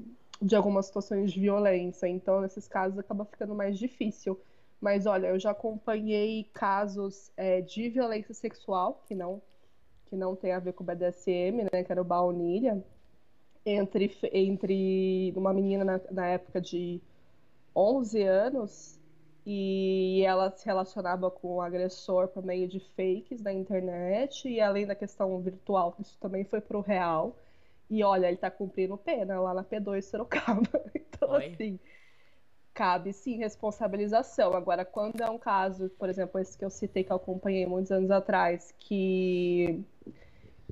de 0.42 0.56
algumas 0.56 0.86
situações 0.86 1.32
de 1.32 1.40
violência. 1.40 2.06
Então, 2.06 2.40
nesses 2.40 2.66
casos, 2.66 2.98
acaba 2.98 3.24
ficando 3.24 3.54
mais 3.54 3.78
difícil. 3.78 4.38
Mas 4.80 5.06
olha, 5.06 5.28
eu 5.28 5.38
já 5.38 5.52
acompanhei 5.52 6.44
casos 6.52 7.30
é, 7.36 7.60
de 7.60 7.88
violência 7.88 8.34
sexual 8.34 9.00
que 9.06 9.14
não 9.14 9.40
que 10.06 10.16
não 10.16 10.36
tem 10.36 10.52
a 10.52 10.58
ver 10.58 10.74
com 10.74 10.84
o 10.84 10.86
BDSM, 10.86 11.64
né? 11.72 11.82
Que 11.84 11.92
era 11.92 12.02
o 12.02 12.04
baunilha, 12.04 12.84
entre 13.64 14.10
entre 14.32 15.32
uma 15.36 15.52
menina 15.54 15.84
na, 15.84 16.00
na 16.10 16.26
época 16.26 16.60
de 16.60 17.00
11 17.74 18.22
anos 18.22 19.00
e 19.46 20.22
ela 20.24 20.50
se 20.50 20.66
relacionava 20.66 21.30
com 21.30 21.56
o 21.56 21.60
agressor 21.60 22.28
por 22.28 22.44
meio 22.44 22.68
de 22.68 22.80
fakes 22.80 23.40
na 23.42 23.52
internet 23.52 24.48
e 24.48 24.60
além 24.60 24.86
da 24.86 24.94
questão 24.94 25.40
virtual, 25.40 25.94
isso 25.98 26.16
também 26.20 26.44
foi 26.44 26.60
pro 26.60 26.80
real. 26.80 27.36
E 27.90 28.02
olha, 28.02 28.28
ele 28.28 28.36
tá 28.36 28.50
cumprindo 28.50 28.96
pena 28.96 29.40
lá 29.40 29.52
na 29.54 29.64
P2 29.64 30.04
Sorocaba. 30.04 30.62
Então, 30.94 31.36
Oi. 31.36 31.52
assim, 31.54 31.78
cabe 32.74 33.12
sim 33.12 33.36
responsabilização. 33.36 34.54
Agora, 34.54 34.84
quando 34.84 35.22
é 35.22 35.30
um 35.30 35.38
caso, 35.38 35.88
por 35.90 36.08
exemplo, 36.08 36.40
esse 36.40 36.58
que 36.58 36.64
eu 36.64 36.70
citei 36.70 37.04
que 37.04 37.12
eu 37.12 37.16
acompanhei 37.16 37.64
muitos 37.64 37.92
anos 37.92 38.10
atrás, 38.10 38.74
que 38.78 39.84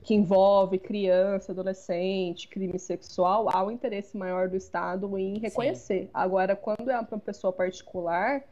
que 0.03 0.15
envolve 0.15 0.79
criança, 0.79 1.53
adolescente, 1.53 2.49
crime 2.49 2.79
sexual, 2.79 3.49
há 3.53 3.63
um 3.63 3.71
interesse 3.71 4.17
maior 4.17 4.49
do 4.49 4.57
Estado 4.57 5.19
em 5.19 5.39
reconhecer. 5.39 6.05
Sim. 6.05 6.11
Agora, 6.15 6.57
quando 6.57 6.91
é 6.91 6.99
uma 6.99 7.19
pessoa 7.19 7.53
particular, 7.53 8.43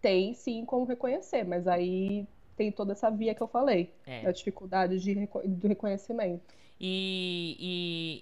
tem 0.00 0.34
sim 0.34 0.64
como 0.64 0.84
reconhecer, 0.84 1.44
mas 1.44 1.66
aí 1.66 2.26
tem 2.56 2.70
toda 2.72 2.92
essa 2.92 3.10
via 3.10 3.34
que 3.34 3.42
eu 3.42 3.48
falei, 3.48 3.92
É. 4.06 4.22
da 4.22 4.32
dificuldade 4.32 4.98
de, 4.98 5.14
do 5.46 5.68
reconhecimento. 5.68 6.54
E, 6.84 7.56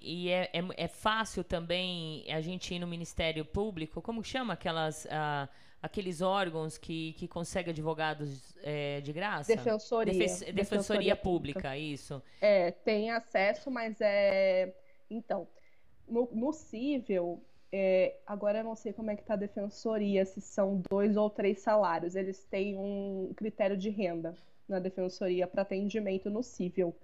e, 0.03 0.25
e 0.25 0.29
é, 0.29 0.49
é, 0.53 0.83
é, 0.83 0.87
fácil 0.87 1.43
também 1.43 2.23
a 2.31 2.41
gente 2.41 2.75
ir 2.75 2.79
no 2.79 2.85
Ministério 2.85 3.43
Público, 3.43 4.01
como 4.03 4.23
chama 4.23 4.53
aquelas, 4.53 5.07
ah, 5.09 5.49
aqueles 5.81 6.21
órgãos 6.21 6.77
que, 6.77 7.13
que 7.13 7.27
conseguem 7.27 7.71
advogados 7.71 8.55
é, 8.61 9.01
de 9.01 9.11
graça? 9.11 9.55
Defensoria. 9.55 10.13
Defe 10.13 10.27
Defensoria, 10.27 10.53
Defensoria 10.53 11.15
Pública, 11.15 11.59
Pública. 11.59 11.77
isso. 11.77 12.21
É, 12.39 12.69
tem 12.69 13.09
acesso, 13.09 13.71
mas 13.71 13.99
é. 13.99 14.75
Então, 15.09 15.47
no, 16.07 16.29
no 16.31 16.53
cível, 16.53 17.41
é, 17.71 18.21
agora 18.25 18.59
eu 18.59 18.63
não 18.63 18.75
sei 18.75 18.93
como 18.93 19.11
é 19.11 19.15
que 19.15 19.23
tá 19.23 19.33
a 19.33 19.37
defensoria, 19.37 20.25
se 20.25 20.41
são 20.41 20.81
dois 20.89 21.15
ou 21.17 21.29
três 21.29 21.59
salários. 21.61 22.15
Eles 22.15 22.43
têm 22.45 22.77
um 22.77 23.33
critério 23.35 23.77
de 23.77 23.89
renda 23.89 24.35
na 24.67 24.79
defensoria 24.79 25.47
para 25.47 25.61
atendimento 25.63 26.29
no 26.29 26.43
cível. 26.43 26.95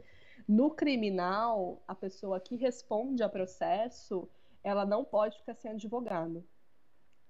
No 0.47 0.71
criminal, 0.71 1.81
a 1.87 1.95
pessoa 1.95 2.39
que 2.39 2.55
responde 2.55 3.23
a 3.23 3.29
processo, 3.29 4.29
ela 4.63 4.85
não 4.85 5.03
pode 5.05 5.37
ficar 5.39 5.55
sem 5.55 5.71
advogado. 5.71 6.45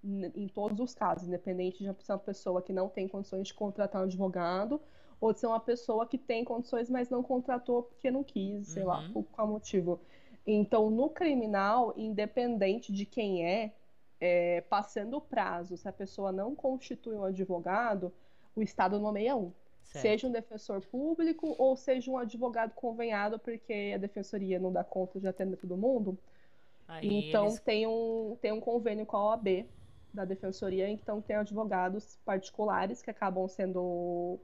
Em 0.03 0.47
todos 0.47 0.79
os 0.79 0.93
casos, 0.93 1.27
independente 1.27 1.79
de 1.83 2.03
ser 2.03 2.11
uma 2.13 2.19
pessoa 2.19 2.61
que 2.61 2.71
não 2.71 2.87
tem 2.87 3.07
condições 3.07 3.47
de 3.47 3.53
contratar 3.53 4.01
um 4.01 4.05
advogado, 4.05 4.79
ou 5.19 5.33
de 5.33 5.39
ser 5.39 5.47
uma 5.47 5.59
pessoa 5.59 6.05
que 6.07 6.17
tem 6.17 6.45
condições, 6.45 6.89
mas 6.89 7.09
não 7.09 7.23
contratou 7.23 7.83
porque 7.83 8.11
não 8.11 8.23
quis, 8.23 8.67
sei 8.67 8.83
lá, 8.85 9.01
Uhum. 9.01 9.11
por 9.13 9.23
qual 9.25 9.47
motivo. 9.47 9.99
Então, 10.47 10.89
no 10.89 11.09
criminal, 11.09 11.93
independente 11.97 12.91
de 12.93 13.05
quem 13.05 13.45
é, 13.45 13.75
é, 14.19 14.61
passando 14.61 15.17
o 15.17 15.21
prazo, 15.21 15.77
se 15.77 15.87
a 15.87 15.93
pessoa 15.93 16.31
não 16.31 16.55
constitui 16.55 17.15
um 17.15 17.25
advogado, 17.25 18.13
o 18.55 18.61
Estado 18.61 18.99
nomeia 18.99 19.35
um. 19.35 19.53
Certo. 19.83 20.01
Seja 20.01 20.27
um 20.27 20.31
defensor 20.31 20.81
público 20.81 21.55
ou 21.57 21.75
seja 21.75 22.11
um 22.11 22.17
advogado 22.17 22.73
convenhado, 22.73 23.39
porque 23.39 23.93
a 23.95 23.97
defensoria 23.97 24.59
não 24.59 24.71
dá 24.71 24.83
conta 24.83 25.19
de 25.19 25.27
atender 25.27 25.57
todo 25.57 25.77
mundo. 25.77 26.17
Aí 26.87 27.07
então 27.29 27.45
eles- 27.45 27.59
tem, 27.59 27.85
um, 27.87 28.37
tem 28.41 28.51
um 28.51 28.59
convênio 28.61 29.05
com 29.05 29.17
a 29.17 29.25
OAB 29.25 29.69
da 30.13 30.25
defensoria, 30.25 30.89
então 30.89 31.21
tem 31.21 31.35
advogados 31.35 32.17
particulares 32.25 33.01
que 33.01 33.09
acabam 33.09 33.47
sendo 33.47 34.39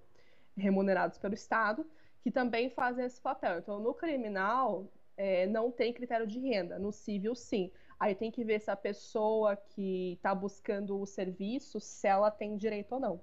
remunerados 0.56 1.18
pelo 1.18 1.34
Estado, 1.34 1.86
que 2.22 2.32
também 2.32 2.70
fazem 2.70 3.06
esse 3.06 3.22
papel. 3.22 3.60
Então, 3.60 3.80
no 3.80 3.94
criminal, 3.94 4.92
é, 5.18 5.48
não 5.48 5.72
tem 5.72 5.94
critério 5.94 6.28
de 6.28 6.40
renda, 6.40 6.80
no 6.80 6.92
civil, 6.92 7.36
sim. 7.36 7.72
Aí 8.00 8.16
tem 8.16 8.32
que 8.32 8.44
ver 8.44 8.60
se 8.60 8.70
a 8.70 8.76
pessoa 8.76 9.56
que 9.56 10.14
está 10.14 10.34
buscando 10.36 11.00
o 11.00 11.06
serviço, 11.06 11.80
se 11.80 12.08
ela 12.08 12.30
tem 12.30 12.58
direito 12.58 12.94
ou 12.94 13.00
não 13.00 13.22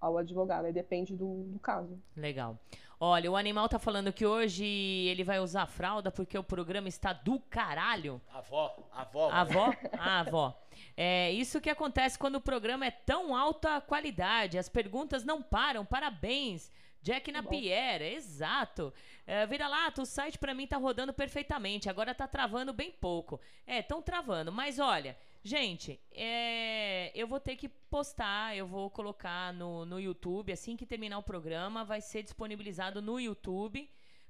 ao 0.00 0.16
advogado. 0.16 0.64
Aí 0.64 0.72
depende 0.72 1.14
do, 1.14 1.44
do 1.44 1.58
caso. 1.58 2.00
Legal. 2.16 2.58
Olha, 2.98 3.30
o 3.30 3.36
animal 3.36 3.68
tá 3.68 3.78
falando 3.78 4.12
que 4.12 4.26
hoje 4.26 4.64
ele 4.64 5.24
vai 5.24 5.40
usar 5.40 5.66
fralda 5.66 6.10
porque 6.10 6.36
o 6.36 6.44
programa 6.44 6.88
está 6.88 7.12
do 7.12 7.40
caralho. 7.40 8.20
Avó, 8.30 8.76
avó. 8.92 9.30
Avó? 9.30 9.74
Ah, 9.92 10.20
avó. 10.20 10.62
É 10.96 11.30
isso 11.32 11.60
que 11.60 11.70
acontece 11.70 12.18
quando 12.18 12.36
o 12.36 12.40
programa 12.40 12.86
é 12.86 12.90
tão 12.90 13.34
alta 13.34 13.80
qualidade. 13.80 14.58
As 14.58 14.68
perguntas 14.68 15.24
não 15.24 15.42
param. 15.42 15.84
Parabéns. 15.84 16.70
Jack 17.02 17.32
Napier, 17.32 18.02
exato. 18.02 18.92
É, 19.26 19.46
vira 19.46 19.66
lá, 19.66 19.92
o 19.98 20.04
site 20.04 20.38
pra 20.38 20.52
mim 20.54 20.66
tá 20.66 20.76
rodando 20.76 21.12
perfeitamente. 21.12 21.88
Agora 21.88 22.14
tá 22.14 22.26
travando 22.26 22.72
bem 22.72 22.90
pouco. 22.90 23.40
É, 23.66 23.80
tão 23.80 24.02
travando. 24.02 24.52
Mas 24.52 24.78
olha, 24.78 25.16
gente, 25.42 25.98
é, 26.12 27.10
eu 27.14 27.26
vou 27.26 27.40
ter 27.40 27.56
que 27.56 27.68
postar, 27.68 28.56
eu 28.56 28.66
vou 28.66 28.90
colocar 28.90 29.52
no, 29.54 29.86
no 29.86 29.98
YouTube. 29.98 30.52
Assim 30.52 30.76
que 30.76 30.84
terminar 30.84 31.18
o 31.18 31.22
programa, 31.22 31.84
vai 31.84 32.00
ser 32.00 32.22
disponibilizado 32.22 33.00
no 33.00 33.18
YouTube 33.18 33.88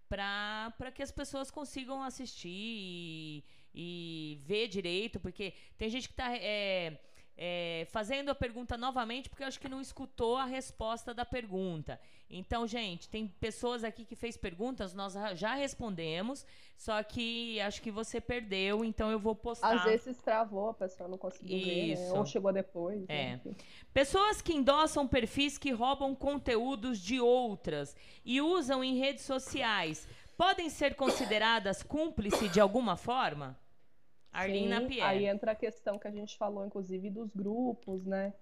para 0.09 0.92
que 0.92 1.02
as 1.02 1.12
pessoas 1.12 1.52
consigam 1.52 2.02
assistir 2.02 2.48
e, 2.48 3.44
e 3.72 4.38
ver 4.42 4.66
direito, 4.66 5.20
porque 5.20 5.55
tem 5.78 5.88
gente 5.88 6.09
que 6.09 6.14
está 7.42 7.90
fazendo 7.90 8.28
a 8.30 8.34
pergunta 8.34 8.76
novamente 8.76 9.28
porque 9.30 9.42
eu 9.42 9.48
acho 9.48 9.58
que 9.58 9.68
não 9.68 9.80
escutou 9.80 10.36
a 10.36 10.44
resposta 10.44 11.14
da 11.14 11.24
pergunta. 11.24 11.98
Então, 12.28 12.66
gente, 12.66 13.08
tem 13.08 13.26
pessoas 13.26 13.82
aqui 13.82 14.04
que 14.04 14.14
fez 14.14 14.36
perguntas, 14.36 14.94
nós 14.94 15.14
já- 15.34 15.54
respondemos, 15.54 16.46
só 16.76 17.02
que 17.02 17.60
acho 17.60 17.80
que 17.82 17.90
você 17.90 18.20
perdeu, 18.20 18.84
então 18.84 19.10
eu 19.10 19.18
vou 19.18 19.34
postar. 19.34 19.74
Às 19.74 19.84
vezes 19.84 20.16
travou, 20.18 20.70
a 20.70 20.74
pessoa 20.74 21.08
não 21.08 21.18
conseguiu 21.18 21.58
ver, 21.58 21.64
né? 21.64 21.92
Isso. 21.94 22.14
ou 22.14 22.24
chegou 22.26 22.52
depois. 22.52 23.04
É. 23.08 23.38
Pessoas 23.92 24.40
que 24.40 24.52
endossam 24.54 25.08
perfis 25.08 25.58
que 25.58 25.72
roubam 25.72 26.14
conteúdos 26.14 27.00
de 27.00 27.20
outras 27.20 27.96
e 28.24 28.40
usam 28.40 28.84
em 28.84 28.96
redes 28.98 29.24
sociais 29.24 30.06
podem 30.36 30.70
ser 30.70 30.94
consideradas 30.94 31.82
cúmplice 31.82 32.48
de 32.48 32.60
alguma 32.60 32.96
forma? 32.96 33.58
Arlene 34.32 34.62
Sim, 34.62 34.69
Napier. 34.69 35.07
Aí 35.07 35.27
entra 35.27 35.52
a 35.52 35.55
questão 35.55 35.98
que 35.98 36.07
a 36.07 36.11
gente 36.11 36.36
falou, 36.36 36.65
inclusive, 36.65 37.11
dos 37.11 37.35
grupos, 37.35 38.05
né? 38.05 38.32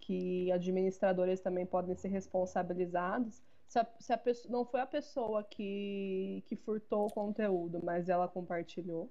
Que 0.00 0.50
administradores 0.52 1.40
também 1.40 1.64
podem 1.64 1.94
ser 1.94 2.08
responsabilizados. 2.08 3.42
Se 3.66 3.78
a, 3.78 3.86
se 3.98 4.12
a 4.12 4.18
pessoa, 4.18 4.52
não 4.52 4.64
foi 4.64 4.80
a 4.80 4.86
pessoa 4.86 5.42
que, 5.44 6.42
que 6.46 6.56
furtou 6.56 7.06
o 7.06 7.10
conteúdo, 7.10 7.80
mas 7.82 8.08
ela 8.08 8.28
compartilhou, 8.28 9.10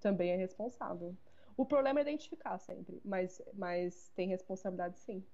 também 0.00 0.30
é 0.30 0.36
responsável. 0.36 1.16
O 1.56 1.64
problema 1.64 2.00
é 2.00 2.02
identificar 2.02 2.58
sempre, 2.58 3.00
mas, 3.04 3.40
mas 3.54 4.10
tem 4.14 4.28
responsabilidade 4.28 4.98
sim. 4.98 5.24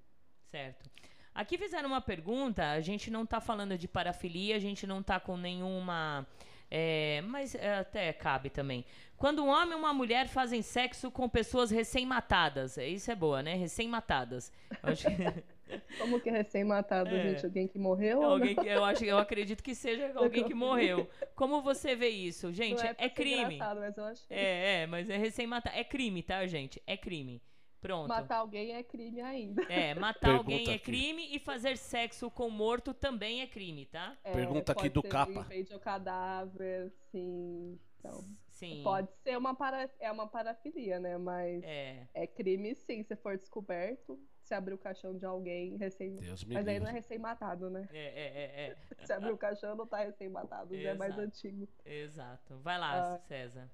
Certo. 0.51 0.89
Aqui 1.35 1.59
fizeram 1.59 1.89
uma 1.89 2.01
pergunta, 2.01 2.71
a 2.71 2.81
gente 2.81 3.11
não 3.11 3.27
tá 3.27 3.41
falando 3.41 3.77
de 3.77 3.87
parafilia, 3.87 4.57
a 4.57 4.59
gente 4.59 4.87
não 4.87 5.03
tá 5.03 5.21
com 5.21 5.37
nenhuma. 5.37 6.27
É, 6.71 7.23
mas 7.27 7.55
é, 7.55 7.77
até 7.79 8.13
cabe 8.13 8.51
também. 8.51 8.85
Quando 9.17 9.43
um 9.43 9.49
homem 9.49 9.73
e 9.73 9.75
uma 9.75 9.95
mulher 9.95 10.29
fazem 10.29 10.61
sexo 10.63 11.11
com 11.11 11.29
pessoas 11.29 11.71
recém-matadas, 11.71 12.77
é, 12.77 12.87
isso 12.89 13.11
é 13.11 13.15
boa, 13.15 13.43
né? 13.43 13.55
Recém-matadas. 13.55 14.53
Que- 14.97 15.43
Como 15.99 16.21
que 16.21 16.29
é 16.29 16.33
recém-matado, 16.33 17.11
É. 17.15 17.23
gente? 17.23 17.45
Alguém 17.45 17.67
que 17.67 17.79
morreu? 17.79 18.23
É 18.23 18.25
alguém 18.25 18.55
não? 18.55 18.63
que, 18.63 18.69
eu, 18.69 18.85
acho, 18.85 19.05
eu 19.05 19.19
acredito 19.19 19.63
que 19.65 19.75
seja 19.75 20.13
alguém 20.15 20.45
que 20.45 20.55
morreu. 20.55 21.09
Como 21.35 21.61
você 21.61 21.97
vê 21.97 22.09
isso? 22.09 22.53
Gente, 22.53 22.81
é, 22.87 22.95
ser 22.95 23.11
crime. 23.11 23.59
mas 23.59 23.97
eu 23.99 24.05
acho 24.05 24.27
que 24.29 24.35
É, 24.35 24.83
é, 24.83 24.87
mas 24.87 25.11
é 25.11 25.17
recém-matar. 25.17 25.77
É 25.77 25.83
crime, 25.83 26.23
tá, 26.23 26.47
gente? 26.47 26.81
É 26.87 26.97
crime. 26.97 27.43
Pronto. 27.81 28.09
matar 28.09 28.39
alguém 28.39 28.75
é 28.75 28.83
crime 28.83 29.21
ainda. 29.21 29.63
É, 29.65 29.95
matar 29.95 30.21
Pergunta 30.21 30.39
alguém 30.39 30.69
é 30.69 30.75
aqui. 30.75 30.85
crime 30.85 31.35
e 31.35 31.39
fazer 31.39 31.77
sexo 31.77 32.31
com 32.31 32.49
morto 32.51 32.93
também 32.95 33.43
é 33.43 33.47
crime, 33.47 33.87
tá? 33.87 34.17
É, 34.25 34.33
Pergunta 34.33 34.73
aqui 34.73 34.83
pode 34.83 34.95
do 34.95 35.03
Capa. 35.03 35.47
Ao 35.73 35.81
cadáver, 35.81 36.91
sim. 37.11 37.79
Então, 37.99 38.25
Sim. 38.49 38.83
pode 38.85 39.09
ser 39.23 39.37
uma 39.37 39.55
para... 39.55 39.89
é 39.99 40.11
uma 40.13 40.29
parafilia, 40.29 40.99
né? 41.01 41.19
Mas 41.19 41.63
É. 41.65 42.07
é 42.15 42.27
crime 42.27 42.75
sim, 42.75 43.03
se 43.03 43.17
for 43.17 43.37
descoberto, 43.37 44.19
se 44.43 44.55
abrir 44.55 44.75
o 44.75 44.79
caixão 44.79 45.17
de 45.17 45.27
alguém 45.27 45.77
recém. 45.77 46.15
Deus 46.17 46.45
me 46.45 46.55
Mas 46.55 46.69
aí 46.69 46.79
não 46.79 46.87
é 46.87 46.91
livre. 46.93 47.01
recém-matado, 47.01 47.69
né? 47.69 47.89
É, 47.93 48.07
é, 48.07 48.67
é, 48.69 48.77
Se 49.07 49.13
abrir 49.13 49.33
o 49.33 49.37
caixão 49.37 49.75
não 49.75 49.87
tá 49.87 49.99
recém-matado, 49.99 50.77
já 50.81 50.91
é 50.91 50.95
mais 50.95 51.19
antigo. 51.19 51.69
é. 51.85 51.99
Exato. 52.03 52.59
Vai 52.59 52.79
lá, 52.79 53.15
Ah. 53.15 53.19
César. 53.27 53.69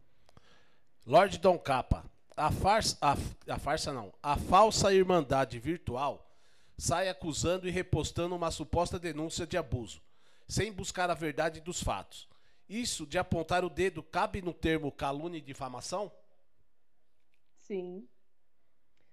Lorde 1.06 1.38
Dom 1.38 1.58
Capa. 1.58 2.04
A 2.36 2.50
farsa, 2.50 2.96
a, 3.00 3.12
a 3.52 3.58
farsa 3.58 3.92
não. 3.92 4.12
A 4.22 4.36
falsa 4.36 4.92
irmandade 4.92 5.58
virtual 5.58 6.30
sai 6.76 7.08
acusando 7.08 7.68
e 7.68 7.70
repostando 7.70 8.34
uma 8.34 8.50
suposta 8.50 8.98
denúncia 8.98 9.46
de 9.46 9.56
abuso, 9.56 10.02
sem 10.48 10.72
buscar 10.72 11.10
a 11.10 11.14
verdade 11.14 11.60
dos 11.60 11.82
fatos. 11.82 12.28
Isso 12.68 13.06
de 13.06 13.18
apontar 13.18 13.64
o 13.64 13.70
dedo 13.70 14.02
cabe 14.02 14.40
no 14.40 14.54
termo 14.54 14.90
calúnia 14.90 15.38
e 15.38 15.42
difamação? 15.42 16.10
Sim. 17.60 18.08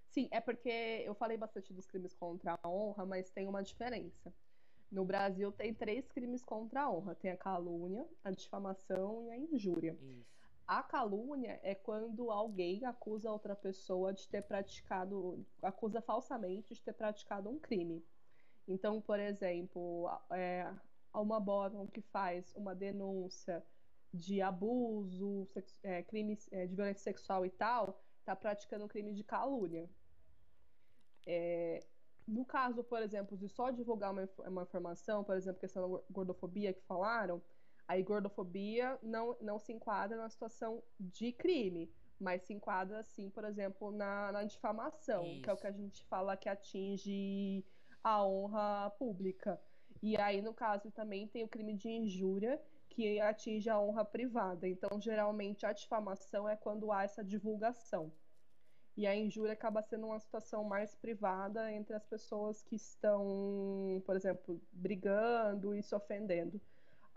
Sim, 0.10 0.28
é 0.32 0.40
porque 0.40 1.04
eu 1.06 1.14
falei 1.14 1.38
bastante 1.38 1.74
dos 1.74 1.86
crimes 1.86 2.16
contra 2.16 2.58
a 2.62 2.70
honra, 2.70 3.06
mas 3.06 3.30
tem 3.30 3.48
uma 3.48 3.62
diferença. 3.62 4.34
No 4.92 5.06
Brasil 5.06 5.52
tem 5.52 5.74
três 5.74 6.08
crimes 6.08 6.44
contra 6.44 6.84
a 6.84 6.92
honra: 6.92 7.14
tem 7.16 7.32
a 7.32 7.38
calúnia, 7.38 8.08
a 8.24 8.32
difamação 8.32 9.24
e 9.26 9.32
a 9.32 9.38
injúria. 9.38 9.96
Isso. 10.02 10.39
A 10.70 10.84
calúnia 10.84 11.60
é 11.64 11.74
quando 11.74 12.30
alguém 12.30 12.86
acusa 12.86 13.32
outra 13.32 13.56
pessoa 13.56 14.14
de 14.14 14.28
ter 14.28 14.44
praticado, 14.44 15.44
acusa 15.64 16.00
falsamente 16.00 16.76
de 16.76 16.84
ter 16.84 16.94
praticado 16.94 17.50
um 17.50 17.58
crime. 17.58 18.06
Então, 18.68 19.02
por 19.02 19.20
exemplo, 19.20 20.08
é, 20.30 20.72
uma 21.12 21.40
bottom 21.40 21.88
que 21.88 22.04
faz 22.04 22.54
uma 22.56 22.76
denúncia 22.76 23.66
de 24.14 24.44
abuso, 24.44 25.50
é, 25.82 26.04
crimes 26.04 26.48
é, 26.52 26.68
de 26.68 26.76
violência 26.76 27.02
sexual 27.02 27.44
e 27.48 27.50
tal, 27.50 28.00
está 28.20 28.36
praticando 28.36 28.86
um 28.86 28.88
crime 28.88 29.16
de 29.16 29.24
calúnia. 29.24 29.90
É, 31.26 31.84
no 32.28 32.46
caso, 32.46 32.84
por 32.84 33.02
exemplo, 33.02 33.36
de 33.36 33.50
só 33.50 33.72
divulgar 33.72 34.12
uma, 34.12 34.30
uma 34.48 34.62
informação, 34.62 35.24
por 35.24 35.36
exemplo, 35.36 35.60
questão 35.60 35.82
da 35.82 35.88
gor- 35.88 36.06
gordofobia 36.12 36.72
que 36.72 36.82
falaram, 36.84 37.42
Aí 37.90 38.04
gordofobia 38.04 39.00
não, 39.02 39.36
não 39.42 39.58
se 39.58 39.74
enquadra 39.74 40.16
na 40.16 40.30
situação 40.30 40.84
de 41.00 41.32
crime, 41.32 41.92
mas 42.20 42.44
se 42.44 42.54
enquadra, 42.54 43.02
sim, 43.02 43.32
por 43.32 43.44
exemplo, 43.44 43.92
na, 43.92 44.32
na 44.32 44.44
difamação, 44.44 45.24
que 45.24 45.50
é 45.50 45.52
o 45.52 45.56
Isso. 45.56 45.62
que 45.62 45.68
a 45.68 45.72
gente 45.72 46.04
fala 46.04 46.38
que 46.38 46.48
atinge 46.48 47.66
a 48.04 48.24
honra 48.24 48.92
pública. 48.92 49.60
E 50.04 50.16
aí, 50.18 50.40
no 50.40 50.54
caso, 50.54 50.92
também 50.92 51.28
tem 51.28 51.44
o 51.44 51.48
crime 51.48 51.74
de 51.74 51.90
injúria, 51.90 52.62
que 52.90 53.20
atinge 53.20 53.72
a 53.72 53.80
honra 53.82 54.06
privada. 54.06 54.68
Então, 54.68 55.02
geralmente, 55.02 55.66
a 55.66 55.74
difamação 55.74 56.48
é 56.48 56.56
quando 56.56 56.92
há 56.92 57.02
essa 57.02 57.24
divulgação. 57.24 58.14
E 58.96 59.08
a 59.08 59.16
injúria 59.16 59.54
acaba 59.54 59.82
sendo 59.82 60.06
uma 60.06 60.20
situação 60.20 60.64
mais 60.64 60.94
privada 60.94 61.72
entre 61.72 61.96
as 61.96 62.06
pessoas 62.06 62.62
que 62.62 62.76
estão, 62.76 64.00
por 64.06 64.16
exemplo, 64.16 64.62
brigando 64.72 65.74
e 65.74 65.82
se 65.82 65.96
ofendendo. 65.96 66.62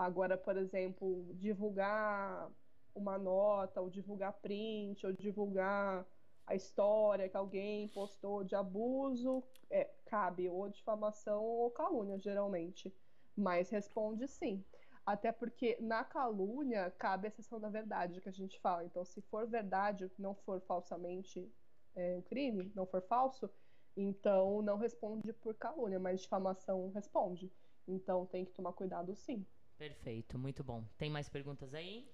Agora, 0.03 0.37
por 0.37 0.57
exemplo, 0.57 1.33
divulgar 1.35 2.51
uma 2.93 3.16
nota, 3.16 3.81
ou 3.81 3.89
divulgar 3.89 4.33
print, 4.33 5.07
ou 5.07 5.12
divulgar 5.12 6.05
a 6.45 6.57
história 6.57 7.29
que 7.29 7.37
alguém 7.37 7.87
postou 7.89 8.43
de 8.43 8.57
abuso, 8.57 9.45
é, 9.70 9.85
cabe 10.07 10.49
ou 10.49 10.69
difamação 10.69 11.45
ou 11.45 11.70
calúnia, 11.70 12.19
geralmente. 12.19 12.93
Mas 13.37 13.70
responde 13.70 14.27
sim. 14.27 14.65
Até 15.07 15.31
porque 15.31 15.79
na 15.81 16.05
calúnia 16.05 16.91
cabe 16.99 17.27
a 17.27 17.29
exceção 17.29 17.61
da 17.61 17.69
verdade 17.69 18.20
que 18.20 18.29
a 18.29 18.33
gente 18.33 18.59
fala. 18.59 18.85
Então, 18.85 19.05
se 19.05 19.23
for 19.23 19.47
verdade, 19.47 20.11
não 20.19 20.35
for 20.35 20.61
falsamente 20.62 21.49
é, 21.95 22.16
um 22.16 22.23
crime, 22.23 22.73
não 22.74 22.87
for 22.87 23.03
falso, 23.03 23.49
então 23.97 24.62
não 24.62 24.77
responde 24.77 25.33
por 25.33 25.55
calúnia, 25.55 26.01
mas 26.01 26.23
difamação 26.23 26.91
responde. 26.91 27.53
Então 27.87 28.27
tem 28.27 28.45
que 28.45 28.53
tomar 28.53 28.73
cuidado 28.73 29.15
sim. 29.15 29.47
Perfeito, 29.83 30.39
muito 30.39 30.63
bom. 30.63 30.85
Tem 30.97 31.11
mais 31.11 31.29
perguntas 31.29 31.75
aí? 31.75 32.09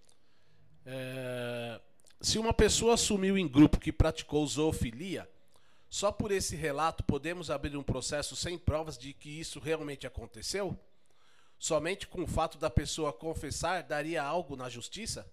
É, 0.86 1.78
se 2.18 2.38
uma 2.38 2.54
pessoa 2.54 2.94
assumiu 2.94 3.36
em 3.36 3.46
grupo 3.46 3.78
que 3.78 3.92
praticou 3.92 4.46
zoofilia, 4.46 5.30
só 5.86 6.10
por 6.10 6.32
esse 6.32 6.56
relato 6.56 7.04
podemos 7.04 7.50
abrir 7.50 7.76
um 7.76 7.82
processo 7.82 8.34
sem 8.34 8.58
provas 8.58 8.96
de 8.96 9.12
que 9.12 9.38
isso 9.38 9.60
realmente 9.60 10.06
aconteceu? 10.06 10.78
Somente 11.58 12.06
com 12.06 12.22
o 12.22 12.26
fato 12.26 12.56
da 12.56 12.70
pessoa 12.70 13.12
confessar 13.12 13.82
daria 13.82 14.22
algo 14.22 14.56
na 14.56 14.70
justiça? 14.70 15.30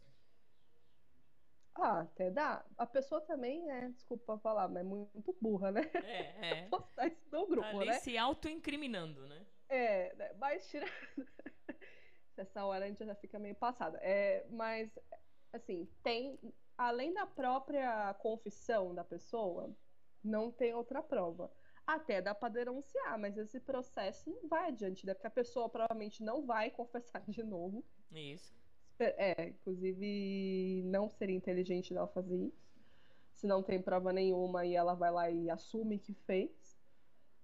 Ah, 1.74 2.02
até 2.02 2.30
dá. 2.30 2.66
A 2.78 2.86
pessoa 2.86 3.22
também 3.22 3.72
é, 3.72 3.88
desculpa 3.92 4.38
falar, 4.40 4.68
mas 4.68 4.82
é 4.82 4.84
muito 4.84 5.34
burra, 5.40 5.72
né? 5.72 5.90
É, 5.94 6.50
é. 6.50 6.62
Postar 6.68 7.08
isso 7.08 7.30
no 7.32 7.46
Tá 7.46 7.46
grupo, 7.46 7.80
ali 7.80 7.92
né? 7.92 8.00
se 8.00 8.18
auto-incriminando, 8.18 9.26
né? 9.26 9.46
É, 9.70 10.14
né, 10.16 10.34
mas 10.38 10.68
tirando. 10.68 10.92
Essa 12.38 12.66
hora 12.66 12.86
a 12.86 12.88
gente 12.88 13.06
já 13.06 13.16
fica 13.16 13.40
meio 13.40 13.56
passada. 13.56 13.98
É, 14.02 14.46
mas, 14.50 14.98
assim, 15.54 15.88
tem. 16.04 16.40
Além 16.78 17.14
da 17.14 17.26
própria 17.26 18.14
confissão 18.16 18.94
da 18.94 19.04
pessoa, 19.04 19.74
não 20.24 20.52
tem 20.52 20.74
outra 20.74 21.02
prova. 21.02 21.52
Até 21.88 22.22
dá 22.22 22.34
pra 22.34 22.50
denunciar, 22.50 23.18
mas 23.18 23.38
esse 23.38 23.60
processo 23.60 24.30
não 24.30 24.48
vai 24.50 24.70
adiante, 24.70 25.06
né? 25.06 25.14
Porque 25.14 25.28
a 25.28 25.32
pessoa 25.32 25.70
provavelmente 25.70 26.24
não 26.24 26.46
vai 26.46 26.70
confessar 26.72 27.24
de 27.28 27.44
novo. 27.44 27.84
Isso. 28.12 28.56
É, 29.00 29.50
inclusive, 29.50 30.84
não 30.86 31.10
seria 31.10 31.36
inteligente 31.36 31.94
dela 31.94 32.08
fazer 32.08 32.38
isso. 32.38 32.66
Se 33.34 33.46
não 33.46 33.62
tem 33.62 33.82
prova 33.82 34.12
nenhuma 34.14 34.66
e 34.66 34.74
ela 34.74 34.96
vai 34.96 35.12
lá 35.12 35.30
e 35.30 35.50
assume 35.50 36.00
que 36.00 36.14
fez. 36.14 36.80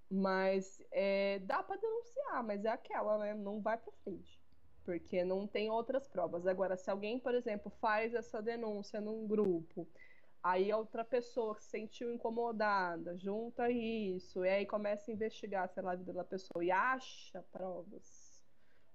Mas 0.09 0.81
é, 0.91 1.39
dá 1.39 1.61
pra 1.61 1.77
denunciar, 1.77 2.43
mas 2.43 2.65
é 2.65 2.69
aquela, 2.69 3.17
né? 3.17 3.33
Não 3.33 3.61
vai 3.61 3.77
pra 3.77 3.93
frente. 4.03 4.40
Porque 4.85 5.23
não 5.23 5.47
tem 5.47 5.69
outras 5.69 6.07
provas. 6.07 6.45
Agora, 6.47 6.75
se 6.77 6.89
alguém, 6.89 7.19
por 7.19 7.35
exemplo, 7.35 7.71
faz 7.71 8.13
essa 8.15 8.41
denúncia 8.41 8.99
num 8.99 9.27
grupo, 9.27 9.87
aí 10.43 10.73
outra 10.73 11.05
pessoa 11.05 11.55
que 11.55 11.63
se 11.63 11.69
sentiu 11.71 12.13
incomodada, 12.13 13.17
junta 13.17 13.69
isso, 13.71 14.45
e 14.45 14.49
aí 14.49 14.65
começa 14.67 15.11
a 15.11 15.13
investigar, 15.13 15.69
sei 15.69 15.83
lá, 15.83 15.93
a 15.93 15.95
vida 15.95 16.13
da 16.13 16.23
pessoa 16.25 16.63
e 16.65 16.71
acha 16.71 17.43
provas 17.51 18.45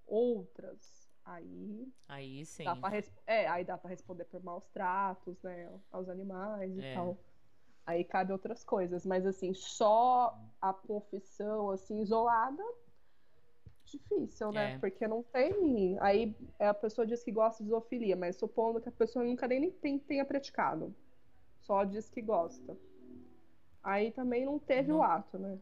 outras, 0.06 1.12
aí 1.24 1.92
Aí 2.08 2.44
sim. 2.46 2.64
Dá 2.64 2.76
pra 2.76 2.90
É, 3.26 3.48
aí 3.48 3.64
dá 3.64 3.78
pra 3.78 3.90
responder 3.90 4.26
por 4.26 4.42
maus 4.44 4.68
tratos, 4.70 5.42
né, 5.42 5.68
aos 5.90 6.08
animais 6.08 6.76
e 6.78 6.82
É. 6.82 6.84
tal. 6.84 7.20
Aí 7.86 8.04
cabe 8.04 8.32
outras 8.32 8.64
coisas, 8.64 9.06
mas 9.06 9.26
assim, 9.26 9.54
só 9.54 10.38
a 10.60 10.74
confissão 10.74 11.70
assim 11.70 12.00
isolada 12.00 12.62
difícil, 13.86 14.52
né? 14.52 14.74
É. 14.74 14.78
Porque 14.78 15.06
não 15.06 15.22
tem. 15.22 15.96
Aí 16.00 16.34
a 16.58 16.74
pessoa 16.74 17.06
diz 17.06 17.22
que 17.22 17.30
gosta 17.32 17.62
de 17.62 17.70
zoofilia, 17.70 18.16
mas 18.16 18.36
supondo 18.36 18.80
que 18.80 18.88
a 18.88 18.92
pessoa 18.92 19.24
nunca 19.24 19.46
nem 19.46 19.70
tem, 19.70 19.98
tenha 19.98 20.24
praticado. 20.24 20.94
Só 21.60 21.84
diz 21.84 22.08
que 22.08 22.20
gosta. 22.22 22.76
Aí 23.82 24.10
também 24.10 24.44
não 24.44 24.58
teve 24.58 24.88
Não- 24.90 24.98
o 24.98 25.02
ato, 25.02 25.38
né? 25.38 25.58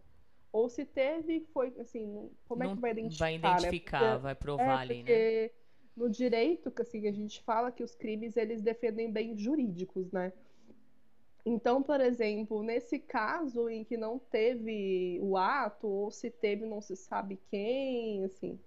Ou 0.52 0.68
se 0.68 0.84
teve, 0.84 1.46
foi 1.52 1.74
assim, 1.80 2.30
como 2.48 2.62
é 2.62 2.66
Não 2.66 2.74
que 2.76 2.80
vai 2.80 2.92
identificar? 2.92 3.24
Vai 3.24 3.32
né? 3.32 3.38
identificar, 3.59 3.98
Porque- 4.12 4.22
vai 4.22 4.34
provar 4.34 4.62
é, 4.64 4.82
ali, 4.82 4.94
né? 4.94 5.01
porque 5.02 5.52
no 5.96 6.09
direito, 6.10 6.70
que 6.70 6.82
assim, 6.82 7.09
a 7.09 7.12
gente 7.12 7.42
fala 7.42 7.72
que 7.72 7.82
os 7.82 7.94
crimes 7.94 8.36
eles 8.36 8.62
defendem 8.62 9.10
bens 9.10 9.40
jurídicos, 9.40 10.10
né? 10.12 10.32
Então, 11.46 11.82
por 11.82 12.00
exemplo, 12.00 12.62
nesse 12.62 12.98
caso 12.98 13.68
em 13.68 13.84
que 13.84 13.96
não 13.96 14.18
teve 14.18 15.18
o 15.20 15.36
ato, 15.36 15.86
ou 15.86 16.10
se 16.10 16.30
teve 16.30 16.64
não 16.64 16.80
se 16.80 16.96
sabe 16.96 17.38
quem, 17.50 18.24
assim, 18.24 18.58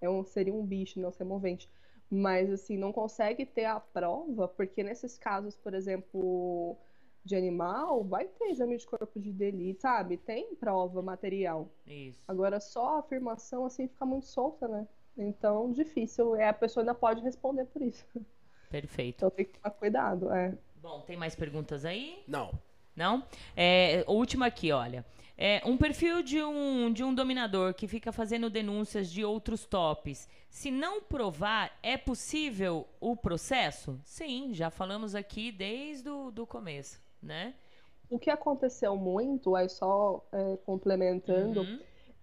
é 0.00 0.08
um, 0.08 0.24
seria 0.24 0.54
um 0.54 0.64
bicho 0.64 0.98
não 0.98 1.12
ser 1.12 1.24
movente. 1.24 1.70
Mas, 2.10 2.50
assim, 2.50 2.78
não 2.78 2.92
consegue 2.92 3.44
ter 3.44 3.64
a 3.66 3.80
prova, 3.80 4.48
porque 4.48 4.82
nesses 4.82 5.18
casos, 5.18 5.56
por 5.56 5.74
exemplo, 5.74 6.76
de 7.24 7.34
animal, 7.36 8.04
vai 8.04 8.26
ter 8.28 8.46
exame 8.46 8.76
de 8.76 8.86
corpo 8.86 9.20
de 9.20 9.32
delito, 9.32 9.82
sabe? 9.82 10.16
Tem 10.16 10.54
prova 10.54 11.02
material. 11.02 11.68
Isso. 11.86 12.22
Agora, 12.26 12.60
só 12.60 12.96
a 12.96 12.98
afirmação, 13.00 13.66
assim, 13.66 13.88
fica 13.88 14.06
muito 14.06 14.26
solta, 14.26 14.68
né? 14.68 14.86
Então, 15.18 15.72
difícil. 15.72 16.36
É, 16.36 16.48
a 16.48 16.52
pessoa 16.54 16.82
ainda 16.82 16.94
pode 16.94 17.20
responder 17.22 17.64
por 17.66 17.82
isso. 17.82 18.06
Perfeito. 18.70 19.16
Então, 19.16 19.30
tem 19.30 19.44
que 19.44 19.58
tomar 19.58 19.74
cuidado, 19.74 20.32
é. 20.32 20.56
Bom, 20.86 21.00
tem 21.00 21.16
mais 21.16 21.34
perguntas 21.34 21.84
aí? 21.84 22.22
Não. 22.28 22.52
Não? 22.94 23.24
É, 23.56 24.04
última 24.06 24.46
aqui, 24.46 24.70
olha. 24.70 25.04
É, 25.36 25.60
um 25.64 25.76
perfil 25.76 26.22
de 26.22 26.40
um, 26.40 26.92
de 26.92 27.02
um 27.02 27.12
dominador 27.12 27.74
que 27.74 27.88
fica 27.88 28.12
fazendo 28.12 28.48
denúncias 28.48 29.10
de 29.10 29.24
outros 29.24 29.66
tops. 29.66 30.28
Se 30.48 30.70
não 30.70 31.02
provar, 31.02 31.76
é 31.82 31.96
possível 31.96 32.86
o 33.00 33.16
processo? 33.16 34.00
Sim, 34.04 34.54
já 34.54 34.70
falamos 34.70 35.16
aqui 35.16 35.50
desde 35.50 36.08
o 36.08 36.30
do 36.30 36.46
começo, 36.46 37.02
né? 37.20 37.54
O 38.08 38.16
que 38.16 38.30
aconteceu 38.30 38.96
muito, 38.96 39.56
aí 39.56 39.68
só 39.68 40.24
é, 40.30 40.56
complementando, 40.64 41.62
uhum. 41.62 41.80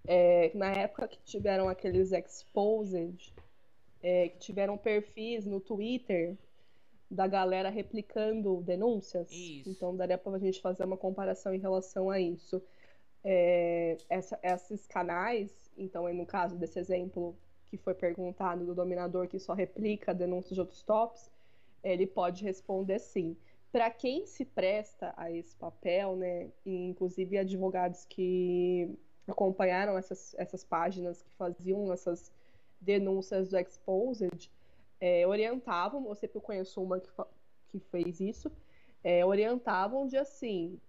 é, 0.08 0.52
na 0.56 0.72
época 0.72 1.10
que 1.10 1.20
tiveram 1.26 1.68
aqueles 1.68 2.14
exposed, 2.14 3.34
é, 4.02 4.30
que 4.30 4.40
tiveram 4.40 4.78
perfis 4.78 5.46
no 5.46 5.60
Twitter 5.60 6.38
da 7.14 7.28
galera 7.28 7.70
replicando 7.70 8.62
denúncias. 8.62 9.32
Isso. 9.32 9.70
Então 9.70 9.96
daria 9.96 10.18
para 10.18 10.36
a 10.36 10.40
gente 10.40 10.60
fazer 10.62 10.84
uma 10.84 10.98
comparação 10.98 11.54
em 11.54 11.60
relação 11.60 12.10
a 12.10 12.20
isso. 12.20 12.62
É, 13.24 13.98
essa, 14.10 14.38
esses 14.44 14.86
canais, 14.86 15.72
então 15.78 16.12
no 16.14 16.26
caso 16.26 16.58
desse 16.58 16.78
exemplo 16.78 17.36
que 17.68 17.78
foi 17.78 17.94
perguntado 17.94 18.66
do 18.66 18.76
dominador 18.76 19.28
que 19.28 19.40
só 19.40 19.54
replica 19.54 20.14
denúncias 20.14 20.56
de 20.56 20.60
outros 20.60 20.84
tops, 20.84 21.32
ele 21.84 22.06
pode 22.06 22.44
responder 22.44 23.00
sim. 23.00 23.36
Para 23.72 23.90
quem 23.90 24.26
se 24.26 24.46
presta 24.46 25.14
a 25.18 25.32
esse 25.32 25.56
papel, 25.56 26.16
né, 26.16 26.50
inclusive 26.66 27.38
advogados 27.38 28.06
que 28.06 28.94
acompanharam 29.28 29.98
essas, 29.98 30.36
essas 30.38 30.64
páginas 30.64 31.24
que 31.24 31.34
faziam 31.34 31.92
essas 31.92 32.32
denúncias 32.80 33.50
do 33.50 33.58
Exposed, 33.58 34.52
é, 35.04 35.28
orientavam, 35.28 36.08
eu 36.08 36.16
sempre 36.16 36.40
conheço 36.40 36.82
uma 36.82 36.98
que, 36.98 37.10
que 37.68 37.80
fez 37.92 38.22
isso, 38.22 38.50
é, 39.04 39.26
orientavam 39.26 40.08
de 40.08 40.16
assim, 40.16 40.80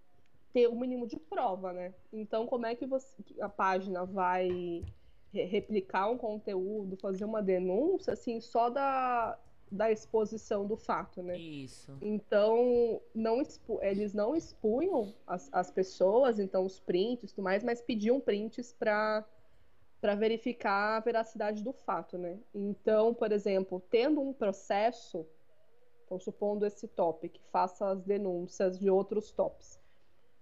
ter 0.53 0.69
o 0.69 0.73
um 0.73 0.79
mínimo 0.79 1.05
de 1.05 1.17
prova, 1.17 1.73
né? 1.73 1.93
Então, 2.13 2.47
como 2.47 2.65
é 2.65 2.77
que 2.77 2.87
você, 2.87 3.13
a 3.41 3.49
página 3.49 4.05
vai 4.05 4.85
replicar 5.33 6.09
um 6.09 6.17
conteúdo, 6.17 6.97
fazer 6.97 7.25
uma 7.25 7.43
denúncia, 7.43 8.13
assim, 8.13 8.41
só 8.41 8.71
da, 8.71 9.37
da 9.69 9.91
exposição 9.91 10.65
do 10.65 10.77
fato, 10.77 11.21
né? 11.21 11.37
Isso. 11.37 11.99
Então, 12.01 13.01
não 13.13 13.43
expu 13.43 13.81
eles 13.83 14.15
não 14.15 14.37
expunham 14.37 15.13
as, 15.27 15.53
as 15.53 15.73
pessoas, 15.73 16.39
então, 16.39 16.65
os 16.65 16.79
prints 16.79 17.33
e 17.33 17.35
tudo 17.35 17.43
mais, 17.43 17.65
mas 17.65 17.83
pediam 17.83 18.21
prints 18.21 18.73
para 18.73 19.27
para 20.05 20.15
verificar 20.15 20.99
a 20.99 21.01
veracidade 21.01 21.65
do 21.65 21.73
fato, 21.73 22.19
né? 22.19 22.39
Então, 22.55 23.15
por 23.15 23.33
exemplo, 23.33 23.83
tendo 23.89 24.21
um 24.21 24.35
processo, 24.35 25.27
então 26.05 26.19
supondo 26.19 26.67
esse 26.67 26.87
top 26.87 27.27
que 27.27 27.41
faça 27.51 27.89
as 27.89 28.03
denúncias 28.03 28.79
de 28.79 28.91
outros 28.91 29.33
tops, 29.33 29.81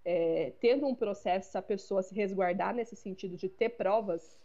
é, 0.04 0.52
tendo 0.58 0.84
um 0.84 0.96
processo, 0.96 1.56
a 1.56 1.62
pessoa 1.62 2.02
se 2.02 2.12
resguardar 2.12 2.74
nesse 2.74 2.96
sentido 2.96 3.36
de 3.36 3.48
ter 3.48 3.68
provas, 3.68 4.36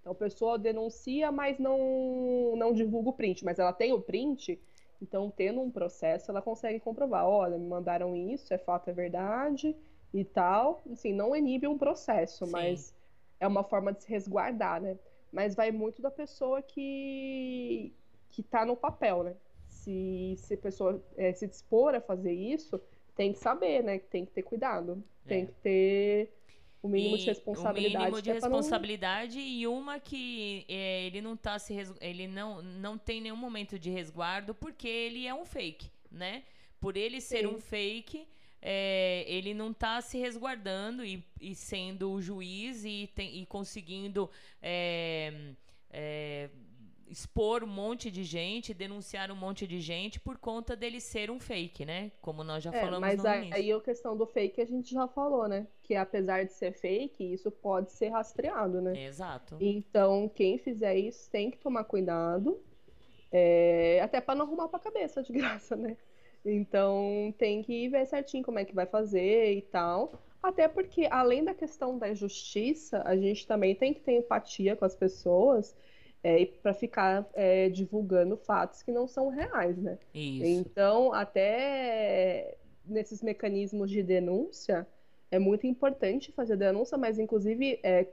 então 0.00 0.10
a 0.12 0.16
pessoa 0.16 0.58
denuncia, 0.58 1.30
mas 1.30 1.56
não, 1.60 2.56
não 2.56 2.72
divulga 2.72 3.10
o 3.10 3.12
print, 3.12 3.44
mas 3.44 3.60
ela 3.60 3.72
tem 3.72 3.92
o 3.92 4.00
print, 4.00 4.60
então 5.00 5.30
tendo 5.30 5.60
um 5.60 5.70
processo, 5.70 6.32
ela 6.32 6.42
consegue 6.42 6.80
comprovar, 6.80 7.24
olha, 7.24 7.56
me 7.56 7.68
mandaram 7.68 8.16
isso, 8.16 8.52
é 8.52 8.58
fato, 8.58 8.90
é 8.90 8.92
verdade 8.92 9.76
e 10.12 10.24
tal. 10.24 10.82
Assim, 10.90 11.12
não 11.12 11.36
inibe 11.36 11.68
um 11.68 11.78
processo, 11.78 12.44
Sim. 12.44 12.50
mas 12.50 12.93
é 13.40 13.46
uma 13.46 13.64
forma 13.64 13.92
de 13.92 14.02
se 14.02 14.10
resguardar, 14.10 14.80
né? 14.80 14.98
Mas 15.32 15.54
vai 15.54 15.70
muito 15.70 16.00
da 16.00 16.10
pessoa 16.10 16.62
que 16.62 17.92
que 18.30 18.42
tá 18.42 18.66
no 18.66 18.76
papel, 18.76 19.22
né? 19.22 19.36
Se, 19.68 20.34
se 20.38 20.54
a 20.54 20.58
pessoa 20.58 21.02
é, 21.16 21.32
se 21.32 21.46
dispor 21.46 21.94
a 21.94 22.00
fazer 22.00 22.32
isso, 22.32 22.80
tem 23.14 23.32
que 23.32 23.38
saber, 23.38 23.82
né? 23.82 23.98
Tem 23.98 24.24
que 24.24 24.32
ter 24.32 24.42
cuidado. 24.42 25.02
Tem 25.26 25.42
é. 25.42 25.46
que 25.46 25.52
ter 25.54 26.32
o 26.82 26.88
mínimo 26.88 27.16
e 27.16 27.18
de 27.20 27.26
responsabilidade. 27.26 27.96
O 27.96 28.06
mínimo 28.06 28.22
de 28.22 28.32
responsabilidade 28.32 29.38
não... 29.38 29.46
e 29.46 29.66
uma 29.66 29.98
que 29.98 30.66
é, 30.68 31.06
ele 31.06 31.22
não 31.22 31.36
tá 31.36 31.58
se 31.58 31.72
res... 31.72 31.92
ele 32.00 32.26
não, 32.26 32.60
não 32.60 32.98
tem 32.98 33.20
nenhum 33.20 33.36
momento 33.36 33.78
de 33.78 33.88
resguardo 33.88 34.54
porque 34.54 34.86
ele 34.86 35.26
é 35.26 35.34
um 35.34 35.44
fake, 35.44 35.90
né? 36.10 36.42
Por 36.80 36.96
ele 36.96 37.20
ser 37.20 37.40
Sim. 37.40 37.46
um 37.46 37.58
fake, 37.58 38.26
é, 38.66 39.26
ele 39.28 39.52
não 39.52 39.72
está 39.72 40.00
se 40.00 40.16
resguardando 40.16 41.04
e, 41.04 41.22
e, 41.38 41.54
sendo 41.54 42.10
o 42.10 42.22
juiz 42.22 42.82
e, 42.82 43.10
tem, 43.14 43.42
e 43.42 43.44
conseguindo 43.44 44.30
é, 44.62 45.52
é, 45.90 46.48
expor 47.06 47.62
um 47.62 47.66
monte 47.66 48.10
de 48.10 48.24
gente, 48.24 48.72
denunciar 48.72 49.30
um 49.30 49.36
monte 49.36 49.66
de 49.66 49.80
gente 49.82 50.18
por 50.18 50.38
conta 50.38 50.74
dele 50.74 50.98
ser 50.98 51.30
um 51.30 51.38
fake, 51.38 51.84
né? 51.84 52.10
Como 52.22 52.42
nós 52.42 52.64
já 52.64 52.70
é, 52.70 52.80
falamos 52.80 53.00
mas 53.00 53.22
no 53.22 53.28
aí, 53.28 53.52
aí 53.52 53.70
a 53.70 53.80
questão 53.82 54.16
do 54.16 54.26
fake 54.26 54.58
a 54.62 54.64
gente 54.64 54.94
já 54.94 55.06
falou, 55.08 55.46
né? 55.46 55.66
Que 55.82 55.94
apesar 55.94 56.46
de 56.46 56.54
ser 56.54 56.72
fake, 56.72 57.34
isso 57.34 57.50
pode 57.50 57.92
ser 57.92 58.08
rastreado, 58.08 58.80
né? 58.80 58.98
Exato. 59.04 59.58
Então, 59.60 60.26
quem 60.26 60.56
fizer 60.56 60.96
isso 60.96 61.30
tem 61.30 61.50
que 61.50 61.58
tomar 61.58 61.84
cuidado, 61.84 62.58
é, 63.30 64.00
até 64.02 64.22
para 64.22 64.34
não 64.34 64.46
arrumar 64.46 64.68
pra 64.68 64.78
cabeça 64.78 65.22
de 65.22 65.34
graça, 65.34 65.76
né? 65.76 65.98
Então, 66.44 67.34
tem 67.38 67.62
que 67.62 67.88
ver 67.88 68.06
certinho 68.06 68.44
como 68.44 68.58
é 68.58 68.64
que 68.64 68.74
vai 68.74 68.86
fazer 68.86 69.54
e 69.54 69.62
tal. 69.62 70.12
Até 70.42 70.68
porque, 70.68 71.06
além 71.10 71.42
da 71.42 71.54
questão 71.54 71.98
da 71.98 72.12
justiça, 72.12 73.02
a 73.06 73.16
gente 73.16 73.46
também 73.46 73.74
tem 73.74 73.94
que 73.94 74.00
ter 74.00 74.12
empatia 74.12 74.76
com 74.76 74.84
as 74.84 74.94
pessoas 74.94 75.74
é, 76.22 76.44
para 76.44 76.74
ficar 76.74 77.26
é, 77.34 77.68
divulgando 77.70 78.36
fatos 78.36 78.82
que 78.82 78.92
não 78.92 79.06
são 79.06 79.28
reais, 79.28 79.78
né? 79.78 79.98
Isso. 80.14 80.44
Então, 80.44 81.12
até 81.14 82.56
nesses 82.84 83.22
mecanismos 83.22 83.90
de 83.90 84.02
denúncia, 84.02 84.86
é 85.30 85.38
muito 85.38 85.66
importante 85.66 86.30
fazer 86.32 86.56
denúncia, 86.56 86.98
mas 86.98 87.18
inclusive 87.18 87.80
é, 87.82 88.06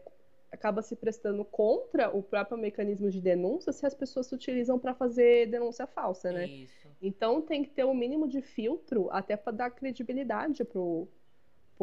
acaba 0.52 0.82
se 0.82 0.96
prestando 0.96 1.46
contra 1.46 2.16
o 2.16 2.22
próprio 2.22 2.58
mecanismo 2.58 3.10
de 3.10 3.22
denúncia 3.22 3.72
se 3.72 3.86
as 3.86 3.94
pessoas 3.94 4.28
se 4.28 4.36
utilizam 4.36 4.78
para 4.78 4.94
fazer 4.94 5.48
denúncia 5.48 5.88
falsa, 5.88 6.32
né? 6.32 6.48
Isso. 6.48 6.81
Então 7.02 7.42
tem 7.42 7.64
que 7.64 7.70
ter 7.70 7.84
o 7.84 7.92
um 7.92 7.96
mínimo 7.96 8.28
de 8.28 8.42
filtro 8.42 9.10
até 9.12 9.36
para 9.36 9.52
dar 9.52 9.72
credibilidade 9.72 10.64
pro 10.64 11.08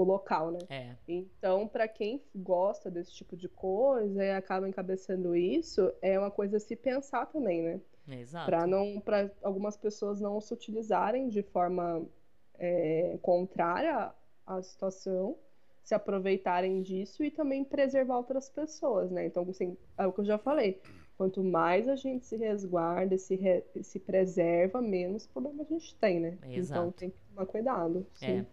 o 0.01 0.05
local, 0.05 0.53
né? 0.53 0.59
É. 0.71 0.97
Então, 1.07 1.67
para 1.67 1.89
quem 1.89 2.23
gosta 2.35 2.91
desse 2.91 3.13
tipo 3.13 3.37
de 3.37 3.49
coisa 3.49 4.25
e 4.25 4.31
acaba 4.31 4.69
encabeçando 4.69 5.35
isso, 5.35 5.93
é 6.01 6.19
uma 6.19 6.31
coisa 6.31 6.57
a 6.57 6.61
se 6.61 6.77
pensar 6.77 7.27
também, 7.27 7.63
né? 7.63 7.81
Exato. 8.09 8.47
Para 8.47 8.67
não, 8.67 9.01
para 9.01 9.31
algumas 9.43 9.77
pessoas 9.77 10.21
não 10.21 10.41
se 10.41 10.55
utilizarem 10.55 11.29
de 11.29 11.43
forma 11.43 12.07
é, 12.59 13.19
contrária 13.21 14.13
à 14.47 14.63
situação, 14.63 15.37
se 15.83 15.95
aproveitarem 15.95 16.81
disso 16.81 17.25
e 17.25 17.31
também 17.31 17.65
preservar 17.65 18.19
outras 18.19 18.49
pessoas, 18.49 19.11
né? 19.11 19.27
Então, 19.27 19.47
assim, 19.49 19.77
é 19.97 20.07
o 20.07 20.13
que 20.13 20.21
eu 20.21 20.25
já 20.25 20.39
falei. 20.39 20.81
Quanto 21.19 21.43
mais 21.43 21.89
a 21.89 21.97
gente 21.97 22.25
se 22.25 22.37
resguarda, 22.37 23.19
se, 23.19 23.35
re, 23.35 23.65
se 23.83 23.99
preserva, 23.99 24.81
menos 24.81 25.27
problema 25.27 25.65
a 25.65 25.67
gente 25.67 25.93
tem, 25.97 26.21
né? 26.21 26.39
Exato. 26.49 26.81
Então 26.81 26.93
tem 26.93 27.11
que 27.11 27.17
tomar 27.29 27.45
cuidado. 27.45 28.07
Sim. 28.15 28.27
É. 28.27 28.47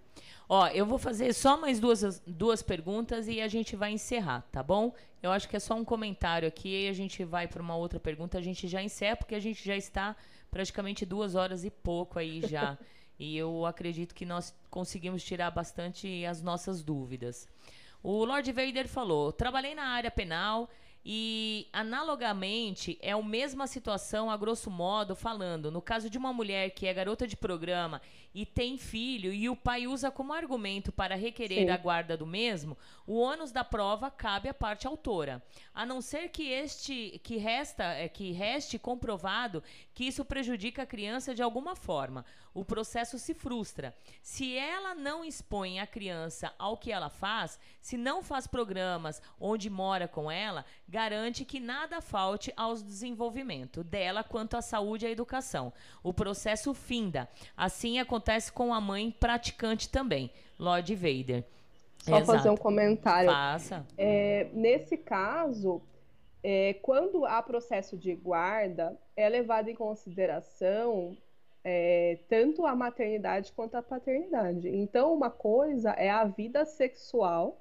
Ó, 0.50 0.68
eu 0.70 0.84
vou 0.84 0.98
fazer 0.98 1.32
só 1.34 1.58
mais 1.58 1.80
duas, 1.80 2.20
duas 2.26 2.64
perguntas 2.64 3.28
e 3.28 3.40
a 3.40 3.48
gente 3.48 3.76
vai 3.76 3.92
encerrar, 3.92 4.42
tá 4.52 4.64
bom? 4.64 4.96
Eu 5.22 5.32
acho 5.32 5.48
que 5.48 5.56
é 5.56 5.60
só 5.60 5.76
um 5.76 5.86
comentário 5.86 6.48
aqui 6.48 6.86
e 6.86 6.90
a 6.90 6.94
gente 6.94 7.24
vai 7.24 7.48
para 7.48 7.62
uma 7.62 7.76
outra 7.76 8.00
pergunta. 8.00 8.40
A 8.40 8.42
gente 8.42 8.68
já 8.68 8.82
encerra 8.82 9.18
porque 9.18 9.36
a 9.36 9.40
gente 9.40 9.64
já 9.64 9.78
está 9.78 10.16
praticamente 10.50 11.06
duas 11.06 11.36
horas 11.36 11.64
e 11.64 11.70
pouco 11.70 12.18
aí 12.18 12.42
já. 12.48 12.80
e 13.20 13.38
eu 13.38 13.64
acredito 13.64 14.16
que 14.16 14.26
nós 14.26 14.56
conseguimos 14.72 15.24
tirar 15.24 15.52
bastante 15.52 16.26
as 16.26 16.42
nossas 16.42 16.82
dúvidas. 16.82 17.48
O 18.02 18.26
Lord 18.26 18.52
Vader 18.52 18.88
falou: 18.88 19.32
trabalhei 19.32 19.76
na 19.76 19.86
área 19.86 20.10
penal 20.10 20.68
e, 21.08 21.68
analogamente, 21.72 22.98
é 23.00 23.12
a 23.12 23.22
mesma 23.22 23.68
situação, 23.68 24.32
a 24.32 24.36
grosso 24.36 24.72
modo, 24.72 25.16
falando. 25.16 25.70
No 25.70 25.80
caso 25.80 26.10
de 26.10 26.18
uma 26.18 26.34
mulher 26.34 26.72
que 26.72 26.88
é 26.88 26.94
garota 26.94 27.28
de 27.28 27.38
programa 27.38 28.02
e 28.34 28.44
tem 28.44 28.76
filho 28.76 29.32
e 29.32 29.48
o 29.48 29.56
pai 29.56 29.86
usa 29.86 30.10
como 30.10 30.34
argumento 30.34 30.92
para 30.92 31.16
requerer 31.16 31.68
Sim. 31.68 31.70
a 31.70 31.78
guarda 31.78 32.18
do 32.18 32.26
mesmo, 32.26 32.76
o 33.06 33.20
ônus 33.20 33.52
da 33.52 33.64
prova 33.64 34.10
cabe 34.10 34.50
à 34.50 34.54
parte 34.54 34.88
autora. 34.88 35.44
A 35.76 35.86
não 35.86 36.02
ser 36.02 36.30
que 36.30 36.50
este 36.50 37.22
que 37.24 37.38
resta, 37.38 37.84
é, 37.84 38.10
que 38.10 38.32
reste 38.32 38.80
comprovado 38.80 39.62
que 39.96 40.04
isso 40.04 40.26
prejudica 40.26 40.84
a 40.84 40.86
criança 40.86 41.34
de 41.34 41.42
alguma 41.42 41.74
forma. 41.74 42.26
O 42.54 42.66
processo 42.66 43.18
se 43.18 43.34
frustra. 43.34 43.96
Se 44.22 44.56
ela 44.56 44.94
não 44.94 45.24
expõe 45.24 45.80
a 45.80 45.88
criança 45.88 46.54
ao 46.60 46.76
que 46.76 46.92
ela 46.92 47.10
faz, 47.10 47.58
se 47.82 47.96
não 47.96 48.22
faz 48.22 48.46
programas 48.46 49.22
onde 49.40 49.70
mora 49.70 50.06
com 50.06 50.30
ela, 50.30 50.66
garante 50.88 51.46
que 51.46 51.62
nada 51.62 52.02
falte 52.02 52.52
ao 52.58 52.76
desenvolvimento 52.76 53.84
dela 53.86 54.22
quanto 54.22 54.58
à 54.58 54.62
saúde 54.62 55.06
e 55.06 55.08
à 55.08 55.12
educação. 55.12 55.72
O 56.04 56.14
processo 56.14 56.74
finda. 56.74 57.30
Assim 57.56 57.98
acontece 57.98 58.52
com 58.52 58.74
a 58.74 58.82
mãe 58.82 59.10
praticante 59.12 59.88
também, 59.88 60.30
Lord 60.60 60.94
Vader. 60.94 61.46
Só 62.00 62.18
Exato. 62.18 62.26
fazer 62.26 62.50
um 62.50 62.58
comentário. 62.58 63.32
Faça. 63.32 63.86
É, 63.98 64.50
nesse 64.54 64.98
caso, 64.98 65.82
é, 66.48 66.76
quando 66.76 67.26
há 67.26 67.42
processo 67.42 67.98
de 67.98 68.14
guarda, 68.14 68.96
é 69.18 69.28
levado 69.28 69.68
em 69.68 69.74
consideração 69.74 71.18
é, 71.64 72.20
tanto 72.30 72.68
a 72.68 72.76
maternidade 72.76 73.52
quanto 73.52 73.74
a 73.74 73.82
paternidade. 73.82 74.70
Então, 74.70 75.12
uma 75.12 75.32
coisa 75.32 75.90
é 75.94 76.08
a 76.08 76.24
vida 76.24 76.64
sexual 76.64 77.60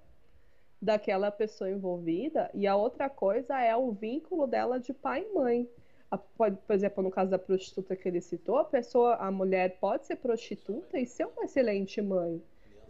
daquela 0.83 1.31
pessoa 1.31 1.71
envolvida 1.71 2.51
e 2.53 2.67
a 2.67 2.77
outra 2.77 3.09
coisa 3.09 3.59
é 3.59 3.75
o 3.75 3.91
vínculo 3.91 4.47
dela 4.47 4.79
de 4.79 4.93
pai 4.93 5.23
e 5.23 5.35
mãe. 5.35 5.67
A, 6.11 6.19
pode, 6.19 6.59
por 6.59 6.75
exemplo, 6.75 7.03
no 7.03 7.11
caso 7.11 7.31
da 7.31 7.39
prostituta 7.39 7.97
que 7.97 8.07
ele 8.07 8.21
citou, 8.21 8.59
a 8.59 8.65
pessoa, 8.67 9.15
a 9.15 9.31
mulher 9.31 9.79
pode 9.81 10.05
ser 10.05 10.17
prostituta 10.17 11.01
e 11.01 11.07
ser 11.07 11.25
uma 11.25 11.45
excelente 11.45 12.03
mãe, 12.03 12.39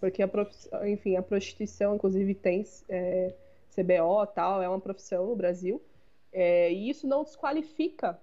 porque 0.00 0.24
a 0.24 0.28
enfim, 0.88 1.14
a 1.14 1.22
prostituição, 1.22 1.94
inclusive, 1.94 2.34
tem 2.34 2.64
é, 2.88 3.32
CBO 3.74 4.26
tal, 4.26 4.62
é 4.62 4.68
uma 4.68 4.80
profissão 4.80 5.26
no 5.26 5.36
Brasil, 5.36 5.82
é, 6.32 6.72
e 6.72 6.90
isso 6.90 7.06
não 7.06 7.22
desqualifica 7.22 8.20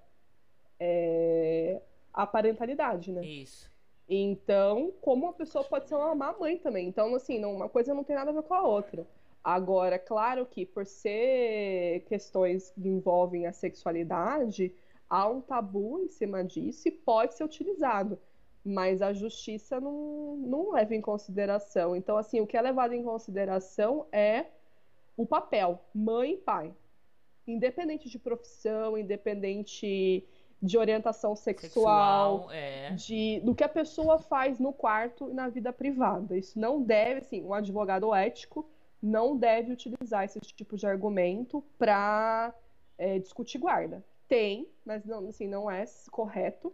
é, 0.80 1.82
a 2.14 2.26
parentalidade, 2.26 3.12
né? 3.12 3.26
Isso. 3.26 3.70
Então, 4.10 4.92
como 5.00 5.26
uma 5.26 5.34
pessoa 5.34 5.64
pode 5.64 5.88
ser 5.88 5.96
uma 5.96 6.14
má 6.14 6.34
mãe 6.38 6.58
também. 6.58 6.88
Então, 6.88 7.16
assim, 7.16 7.40
não, 7.40 7.56
uma 7.56 7.70
coisa 7.70 7.94
não 7.94 8.04
tem 8.04 8.16
nada 8.16 8.32
a 8.32 8.34
ver 8.34 8.44
com 8.44 8.54
a 8.54 8.64
outra. 8.64 9.08
Agora, 9.44 9.98
claro 9.98 10.46
que 10.46 10.66
por 10.66 10.86
ser 10.86 12.04
questões 12.08 12.72
que 12.72 12.88
envolvem 12.88 13.48
a 13.48 13.54
sexualidade, 13.54 14.74
há 15.10 15.28
um 15.28 15.40
tabu 15.40 16.00
em 16.04 16.08
cima 16.08 16.44
disso 16.44 16.88
e 16.88 16.92
pode 16.92 17.36
ser 17.36 17.44
utilizado. 17.44 18.20
Mas 18.64 19.02
a 19.02 19.14
justiça 19.14 19.80
não, 19.80 20.36
não 20.38 20.72
leva 20.74 20.94
em 20.94 21.02
consideração. 21.02 21.96
Então, 21.96 22.18
assim, 22.18 22.42
o 22.42 22.48
que 22.48 22.58
é 22.58 22.62
levado 22.62 22.94
em 22.94 23.04
consideração 23.04 24.06
é 24.12 24.48
o 25.16 25.26
papel, 25.26 25.80
mãe 25.94 26.34
e 26.34 26.38
pai. 26.38 26.74
Independente 27.48 28.10
de 28.10 28.20
profissão, 28.20 28.98
independente 28.98 30.28
de 30.62 30.78
orientação 30.78 31.36
sexual, 31.36 32.42
Sexual, 32.42 32.52
é. 32.52 32.92
de 32.92 33.40
do 33.40 33.56
que 33.56 33.64
a 33.64 33.70
pessoa 33.70 34.20
faz 34.20 34.60
no 34.60 34.72
quarto 34.72 35.30
e 35.30 35.34
na 35.34 35.50
vida 35.50 35.74
privada. 35.74 36.38
Isso 36.38 36.60
não 36.60 36.84
deve, 36.84 37.22
assim, 37.22 37.44
um 37.44 37.54
advogado 37.54 38.14
ético 38.14 38.70
não 39.02 39.36
deve 39.36 39.72
utilizar 39.72 40.24
esse 40.24 40.40
tipo 40.40 40.78
de 40.78 40.86
argumento 40.86 41.64
para 41.80 42.54
é, 42.98 43.18
discutir 43.18 43.58
guarda. 43.58 44.06
Tem, 44.28 44.70
mas 44.86 45.04
não, 45.04 45.28
assim, 45.28 45.48
não 45.48 45.70
é 45.70 45.84
correto 46.12 46.72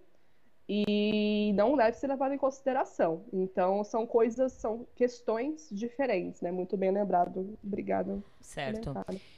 e 0.69 1.53
não 1.53 1.77
deve 1.77 1.97
ser 1.97 2.07
levado 2.07 2.33
em 2.33 2.37
consideração. 2.37 3.23
Então, 3.31 3.83
são 3.83 4.05
coisas, 4.05 4.51
são 4.51 4.85
questões 4.95 5.69
diferentes, 5.71 6.41
né? 6.41 6.51
Muito 6.51 6.75
bem 6.75 6.91
lembrado. 6.91 7.57
Obrigada. 7.63 8.21
Certo. 8.41 8.93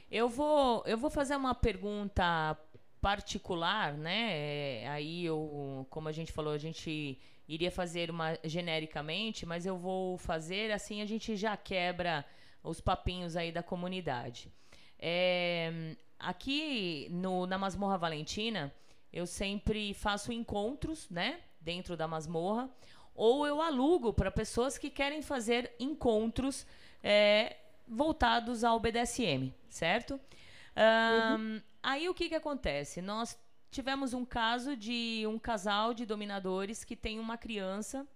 Eu 0.10 0.28
vou, 0.28 0.84
eu 0.88 0.98
vou 0.98 1.10
fazer 1.10 1.36
uma 1.36 1.54
pergunta 1.54 2.58
particular, 3.00 3.94
né? 3.94 4.32
É, 4.32 4.88
aí 4.88 5.26
eu, 5.26 5.86
como 5.90 6.10
a 6.10 6.12
gente 6.12 6.32
falou, 6.32 6.52
a 6.52 6.58
gente 6.58 7.20
iria 7.48 7.72
fazer 7.72 8.10
uma 8.10 8.38
genericamente, 8.44 9.46
mas 9.46 9.66
eu 9.66 9.78
vou 9.78 10.18
fazer 10.18 10.72
assim 10.72 11.02
a 11.02 11.06
gente 11.06 11.36
já 11.36 11.56
quebra 11.56 12.26
os 12.64 12.82
papinhos 12.82 13.36
aí 13.36 13.52
da 13.52 13.64
comunidade. 13.64 14.52
É, 15.00 15.96
aqui 16.18 17.08
no, 17.10 17.46
na 17.46 17.58
Masmorra 17.58 17.98
Valentina, 17.98 18.74
eu 19.12 19.26
sempre 19.26 19.94
faço 19.94 20.32
encontros, 20.32 21.10
né? 21.10 21.40
Dentro 21.62 21.98
da 21.98 22.08
masmorra, 22.08 22.70
ou 23.14 23.46
eu 23.46 23.62
alugo 23.62 24.14
para 24.14 24.32
pessoas 24.32 24.78
que 24.78 24.90
querem 24.90 25.22
fazer 25.22 25.74
encontros 25.78 26.66
é, 27.04 27.58
voltados 27.86 28.64
ao 28.64 28.80
BDSM, 28.80 29.54
certo? 29.70 30.20
Um, 30.78 31.36
uhum. 31.36 31.62
Aí 31.84 32.08
o 32.08 32.14
que, 32.14 32.30
que 32.30 32.36
acontece? 32.36 33.02
Nós 33.02 33.38
tivemos 33.72 34.14
um 34.14 34.24
caso 34.24 34.76
de 34.76 35.26
um 35.28 35.38
casal 35.38 35.94
de 35.94 36.06
dominadores 36.06 36.84
que 36.84 36.96
tem 36.96 37.20
uma 37.20 37.38
criança, 37.38 38.08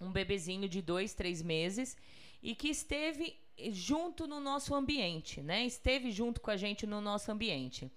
um 0.00 0.10
bebezinho 0.10 0.68
de 0.68 0.80
dois, 0.80 1.12
três 1.12 1.42
meses, 1.42 1.96
e 2.42 2.54
que 2.54 2.68
esteve 2.68 3.38
junto 3.70 4.26
no 4.26 4.40
nosso 4.40 4.74
ambiente, 4.74 5.40
né? 5.42 5.64
Esteve 5.64 6.10
junto 6.10 6.40
com 6.40 6.50
a 6.50 6.56
gente 6.56 6.86
no 6.86 7.00
nosso 7.00 7.30
ambiente. 7.30 7.90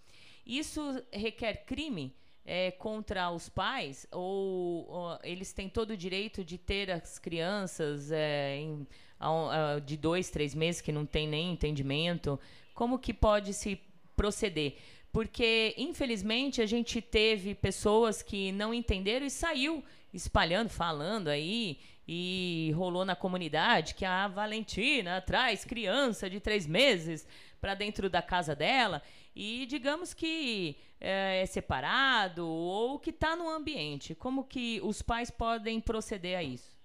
Isso 0.46 1.04
requer 1.12 1.66
crime 1.66 2.16
é, 2.46 2.72
contra 2.72 3.30
os 3.32 3.50
pais 3.50 4.08
ou, 4.12 4.88
ou, 4.90 5.20
eles 5.24 5.54
têm 5.54 5.70
todo 5.70 5.92
o 5.92 5.98
direito 5.98 6.44
de 6.44 6.58
ter 6.58 6.90
as 6.90 7.20
crianças 7.20 8.12
é, 8.12 8.58
em, 8.58 8.88
a, 9.20 9.74
a, 9.76 9.80
de 9.80 9.96
dois, 9.98 10.30
três 10.30 10.56
meses 10.56 10.82
que 10.82 10.92
não 10.92 11.06
tem 11.06 11.28
nem 11.28 11.52
entendimento? 11.52 12.40
Como 12.74 12.98
que 12.98 13.14
pode 13.14 13.54
se 13.54 13.80
proceder? 14.16 14.78
Porque, 15.12 15.74
infelizmente, 15.78 16.62
a 16.62 16.66
gente 16.66 17.02
teve 17.02 17.56
pessoas 17.56 18.22
que 18.22 18.52
não 18.52 18.74
entenderam 18.74 19.26
e 19.26 19.30
saiu 19.30 19.84
espalhando, 20.14 20.70
falando 20.70 21.28
aí, 21.28 21.80
e 22.08 22.72
rolou 22.76 23.06
na 23.06 23.16
comunidade 23.16 23.94
que 23.94 24.04
a 24.04 24.28
Valentina 24.28 25.22
traz 25.22 25.64
criança 25.64 26.28
de 26.28 26.40
três 26.40 26.66
meses 26.66 27.28
para 27.60 27.76
dentro 27.76 28.10
da 28.10 28.22
casa 28.22 28.56
dela 28.56 29.02
e 29.36 29.66
digamos 29.68 30.14
que 30.14 30.78
é, 31.00 31.42
é 31.42 31.46
separado 31.46 32.48
ou 32.48 33.00
que 33.00 33.10
está 33.10 33.36
no 33.36 33.50
ambiente. 33.50 34.16
Como 34.16 34.44
que 34.44 34.82
os 34.82 35.02
pais 35.02 35.30
podem 35.30 35.80
proceder 35.80 36.38
a 36.38 36.44
isso? 36.44 36.78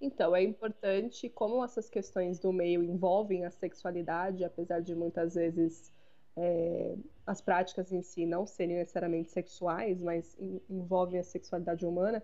Então, 0.00 0.34
é 0.34 0.42
importante, 0.42 1.28
como 1.28 1.64
essas 1.64 1.88
questões 1.88 2.40
do 2.40 2.52
meio 2.52 2.82
envolvem 2.82 3.44
a 3.44 3.50
sexualidade, 3.50 4.42
apesar 4.42 4.80
de 4.80 4.96
muitas 4.96 5.36
vezes 5.36 5.92
é, 6.36 6.96
as 7.24 7.40
práticas 7.40 7.92
em 7.92 8.02
si 8.02 8.26
não 8.26 8.44
serem 8.44 8.76
necessariamente 8.76 9.30
sexuais, 9.30 10.00
mas 10.00 10.36
envolvem 10.68 11.20
a 11.20 11.22
sexualidade 11.22 11.86
humana, 11.86 12.20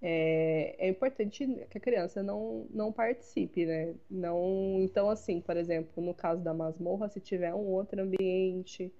é, 0.00 0.76
é, 0.78 0.88
importante 0.88 1.46
que 1.70 1.78
a 1.78 1.80
criança 1.80 2.22
não, 2.22 2.66
não 2.70 2.92
participe, 2.92 3.64
né? 3.64 3.94
Não, 4.10 4.76
então, 4.80 5.08
assim, 5.08 5.40
por 5.40 5.56
exemplo, 5.56 6.02
no 6.02 6.12
caso 6.12 6.42
da 6.42 6.52
masmorra, 6.52 7.08
se 7.08 7.20
tiver 7.20 7.54
um 7.54 7.66
outro 7.66 8.02
ambiente 8.02 8.92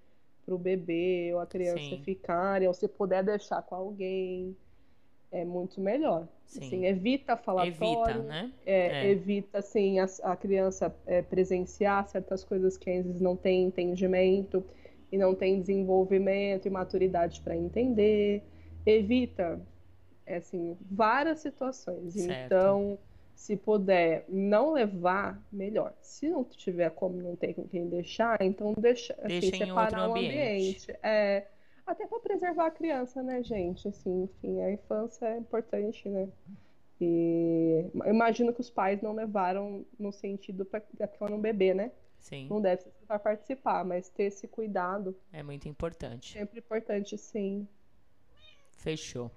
para 0.44 0.54
o 0.54 0.58
bebê 0.58 1.30
ou 1.34 1.40
a 1.40 1.46
criança 1.46 1.78
Sim. 1.78 2.02
ficarem, 2.02 2.66
ou 2.66 2.72
se 2.72 2.88
puder 2.88 3.22
deixar 3.22 3.60
com 3.62 3.74
alguém, 3.74 4.56
é 5.30 5.44
muito 5.44 5.80
melhor. 5.80 6.26
Sim. 6.46 6.60
Assim, 6.60 6.86
evita 6.86 7.36
falatório, 7.36 8.12
evita, 8.12 8.22
né? 8.22 8.52
É, 8.64 9.06
é. 9.06 9.10
evita 9.10 9.58
assim 9.58 9.98
a, 9.98 10.06
a 10.22 10.36
criança 10.36 10.94
é, 11.04 11.20
presenciar 11.20 12.06
certas 12.08 12.44
coisas 12.44 12.76
que 12.76 12.88
às 12.88 13.04
vezes 13.04 13.20
não 13.20 13.36
tem 13.36 13.64
entendimento 13.64 14.64
e 15.10 15.18
não 15.18 15.34
tem 15.34 15.60
desenvolvimento 15.60 16.66
e 16.66 16.70
maturidade 16.70 17.40
para 17.40 17.56
entender. 17.56 18.42
Evita 18.84 19.60
é, 20.26 20.36
assim 20.36 20.76
várias 20.90 21.40
situações. 21.40 22.12
Certo. 22.14 22.46
Então, 22.46 22.98
se 23.34 23.56
puder 23.56 24.24
não 24.28 24.72
levar, 24.72 25.40
melhor. 25.52 25.94
Se 26.00 26.28
não 26.28 26.42
tiver 26.42 26.90
como 26.90 27.20
não 27.22 27.36
ter 27.36 27.54
com 27.54 27.68
quem 27.68 27.88
deixar, 27.88 28.40
então 28.40 28.74
deixa, 28.76 29.14
assim, 29.18 29.40
deixa 29.40 29.56
em 29.56 29.58
separar 29.66 30.08
outro 30.08 30.20
ambiente. 30.20 30.32
ambiente. 30.32 30.98
É, 31.02 31.46
até 31.86 32.06
para 32.06 32.18
preservar 32.18 32.66
a 32.66 32.70
criança, 32.70 33.22
né, 33.22 33.42
gente? 33.42 33.86
Assim, 33.86 34.24
enfim, 34.24 34.60
a 34.62 34.72
infância 34.72 35.26
é 35.26 35.38
importante, 35.38 36.08
né? 36.08 36.28
E 36.98 37.84
imagino 38.06 38.54
que 38.54 38.60
os 38.60 38.70
pais 38.70 39.02
não 39.02 39.12
levaram 39.12 39.84
no 39.98 40.10
sentido 40.10 40.64
para 40.64 40.82
ela 40.98 41.30
não 41.30 41.40
beber, 41.40 41.74
né? 41.74 41.92
Sim. 42.18 42.48
Não 42.48 42.60
deve 42.60 42.82
ser 42.82 42.90
para 43.06 43.18
participar, 43.18 43.84
mas 43.84 44.08
ter 44.08 44.24
esse 44.24 44.48
cuidado. 44.48 45.14
É 45.30 45.42
muito 45.42 45.68
importante. 45.68 46.32
Sempre 46.32 46.58
importante, 46.58 47.18
sim. 47.18 47.68
Fechou. 48.72 49.30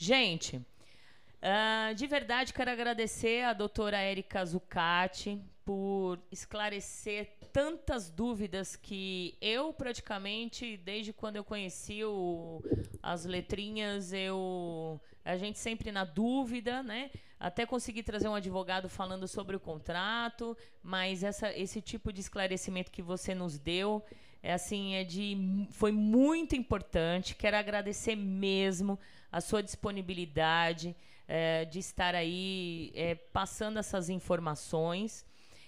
Gente, 0.00 0.58
uh, 0.58 1.92
de 1.96 2.06
verdade 2.06 2.52
quero 2.52 2.70
agradecer 2.70 3.42
a 3.42 3.52
doutora 3.52 3.98
Érica 3.98 4.44
Zucati 4.44 5.42
por 5.64 6.20
esclarecer 6.30 7.32
tantas 7.52 8.08
dúvidas 8.08 8.76
que 8.76 9.36
eu 9.40 9.72
praticamente 9.72 10.76
desde 10.76 11.12
quando 11.12 11.34
eu 11.34 11.42
conheci 11.42 12.04
o, 12.04 12.62
as 13.02 13.24
letrinhas 13.24 14.12
eu 14.12 15.00
a 15.24 15.36
gente 15.36 15.58
sempre 15.58 15.90
na 15.90 16.04
dúvida, 16.04 16.80
né? 16.80 17.10
Até 17.40 17.66
consegui 17.66 18.04
trazer 18.04 18.28
um 18.28 18.36
advogado 18.36 18.88
falando 18.88 19.26
sobre 19.26 19.56
o 19.56 19.60
contrato, 19.60 20.56
mas 20.80 21.24
essa, 21.24 21.52
esse 21.58 21.80
tipo 21.80 22.12
de 22.12 22.20
esclarecimento 22.20 22.92
que 22.92 23.02
você 23.02 23.34
nos 23.34 23.58
deu 23.58 24.00
é 24.40 24.52
assim 24.52 24.94
é 24.94 25.02
de 25.02 25.66
foi 25.72 25.90
muito 25.90 26.54
importante. 26.54 27.34
Quero 27.34 27.56
agradecer 27.56 28.14
mesmo 28.14 28.96
a 29.30 29.40
sua 29.40 29.62
disponibilidade 29.62 30.96
é, 31.26 31.64
de 31.66 31.78
estar 31.78 32.14
aí 32.14 32.90
é, 32.94 33.14
passando 33.14 33.78
essas 33.78 34.08
informações. 34.08 35.26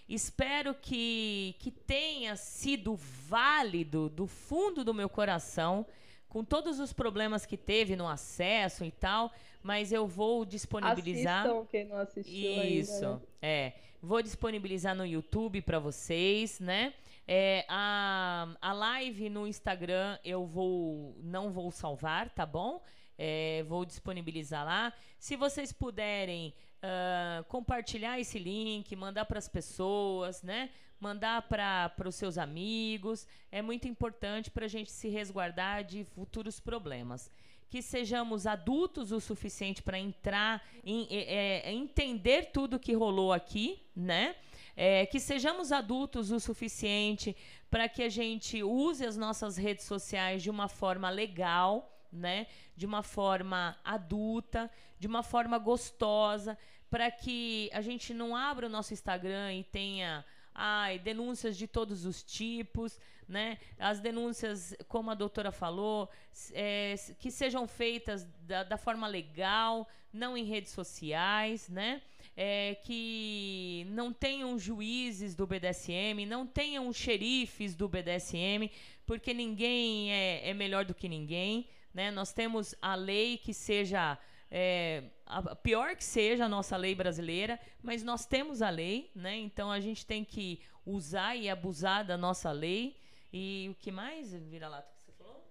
Espero 0.09 0.75
que, 0.75 1.55
que 1.61 1.71
tenha 1.71 2.35
sido 2.35 2.97
válido 2.97 4.09
do 4.09 4.27
fundo 4.27 4.83
do 4.85 4.93
meu 4.93 5.09
coração, 5.09 5.87
com 6.29 6.43
todos 6.45 6.81
os 6.81 6.93
problemas 6.93 7.47
que 7.47 7.57
teve 7.57 7.95
no 7.95 8.09
acesso 8.09 8.85
e 8.85 8.91
tal, 8.91 9.33
mas 9.63 9.93
eu 9.93 10.07
vou 10.07 10.45
disponibilizar. 10.45 11.47
Assistam 11.47 11.67
quem 11.67 11.85
não 11.85 11.97
assistiu 11.99 12.63
Isso, 12.63 12.93
ainda, 12.93 13.17
né? 13.17 13.21
é. 13.43 13.73
Vou 14.03 14.23
disponibilizar 14.23 14.95
no 14.97 15.05
YouTube 15.05 15.61
para 15.61 15.79
vocês, 15.79 16.59
né? 16.59 16.95
É, 17.29 17.67
a, 17.69 18.49
a 18.61 18.73
live 18.73 19.29
no 19.29 19.47
Instagram 19.47 20.19
eu 20.25 20.47
vou 20.47 21.15
não 21.23 21.51
vou 21.51 21.71
salvar, 21.71 22.31
tá 22.31 22.47
bom? 22.47 22.83
É, 23.23 23.63
vou 23.69 23.85
disponibilizar 23.85 24.65
lá. 24.65 24.95
Se 25.19 25.37
vocês 25.37 25.75
puderem 25.75 26.55
uh, 26.83 27.45
compartilhar 27.45 28.19
esse 28.19 28.39
link, 28.39 28.97
mandar 28.97 29.27
para 29.27 29.39
as 29.39 29.47
pessoas, 29.47 30.43
né? 30.43 30.71
Mandar 30.99 31.43
para 31.43 32.09
os 32.09 32.15
seus 32.15 32.39
amigos. 32.39 33.29
É 33.53 33.61
muito 33.61 33.87
importante 33.87 34.51
para 34.51 34.65
a 34.65 34.69
gente 34.69 34.91
se 34.91 35.11
resguardar 35.11 35.85
de 35.85 36.03
futuros 36.03 36.59
problemas 36.61 37.31
que 37.69 37.83
sejamos 37.83 38.47
adultos 38.47 39.13
o 39.13 39.21
suficiente 39.21 39.81
para 39.81 39.99
entrar 39.99 40.61
em 40.85 41.07
é, 41.11 41.73
entender 41.73 42.47
tudo 42.47 42.81
que 42.81 42.93
rolou 42.95 43.33
aqui, 43.33 43.81
né? 43.95 44.35
É, 44.75 45.05
que 45.05 45.21
sejamos 45.21 45.71
adultos 45.71 46.31
o 46.31 46.41
suficiente 46.41 47.37
para 47.71 47.89
que 47.89 48.03
a 48.03 48.09
gente 48.09 48.63
use 48.63 49.05
as 49.05 49.17
nossas 49.17 49.57
redes 49.57 49.85
sociais 49.85 50.43
de 50.43 50.51
uma 50.51 50.69
forma 50.69 51.11
legal, 51.11 52.00
né? 52.13 52.47
De 52.77 52.87
uma 52.87 53.03
forma 53.03 53.77
adulta, 53.85 54.71
de 54.99 55.07
uma 55.07 55.23
forma 55.23 55.59
gostosa, 55.59 56.59
para 56.91 57.11
que 57.11 57.71
a 57.73 57.81
gente 57.81 58.13
não 58.13 58.35
abra 58.35 58.67
o 58.67 58.71
nosso 58.71 58.93
Instagram 58.93 59.55
e 59.55 59.65
tenha 59.65 60.25
ai, 60.55 60.99
denúncias 60.99 61.57
de 61.57 61.67
todos 61.67 62.05
os 62.05 62.23
tipos, 62.23 62.99
né? 63.29 63.59
As 63.79 64.01
denúncias, 64.01 64.75
como 64.89 65.11
a 65.11 65.15
doutora 65.15 65.53
falou, 65.53 66.11
é, 66.53 66.95
que 67.19 67.31
sejam 67.31 67.67
feitas 67.67 68.27
da, 68.43 68.65
da, 68.65 68.77
forma 68.77 69.07
legal, 69.07 69.89
não 70.13 70.37
em 70.37 70.45
redes 70.45 70.73
sociais, 70.73 71.69
né? 71.69 72.03
É, 72.37 72.77
que 72.85 73.87
não 73.91 74.13
tenham 74.13 74.59
juízes 74.59 75.35
do 75.35 75.47
BDSM, 75.47 76.27
não 76.27 76.47
tenham 76.47 76.93
xerifes 76.93 77.75
do 77.75 77.89
BDSM, 77.89 78.71
porque 79.07 79.33
ninguém 79.33 80.13
é, 80.13 80.51
é 80.51 80.55
melhor 80.55 80.85
do 80.85 80.95
que 80.95 81.09
ninguém, 81.09 81.69
né? 81.93 82.11
Nós 82.11 82.33
temos 82.33 82.75
a 82.81 82.95
lei 82.95 83.39
que 83.39 83.53
seja 83.53 84.19
é, 84.51 85.05
a, 85.25 85.55
pior 85.55 85.95
que 85.95 86.05
seja 86.05 86.47
a 86.47 86.49
nossa 86.49 86.77
lei 86.77 86.95
brasileira, 86.95 87.61
mas 87.83 88.03
nós 88.03 88.27
temos 88.27 88.61
a 88.61 88.69
lei, 88.69 89.11
né? 89.15 89.37
Então 89.37 89.71
a 89.71 89.79
gente 89.79 90.05
tem 90.05 90.25
que 90.25 90.61
usar 90.85 91.37
e 91.37 91.49
abusar 91.49 92.05
da 92.05 92.17
nossa 92.17 92.51
lei. 92.51 92.97
E 93.33 93.69
o 93.71 93.75
que 93.77 93.93
mais, 93.93 94.35
vira-lata, 94.35 94.93
que 94.97 95.03
você 95.05 95.13
falou? 95.13 95.49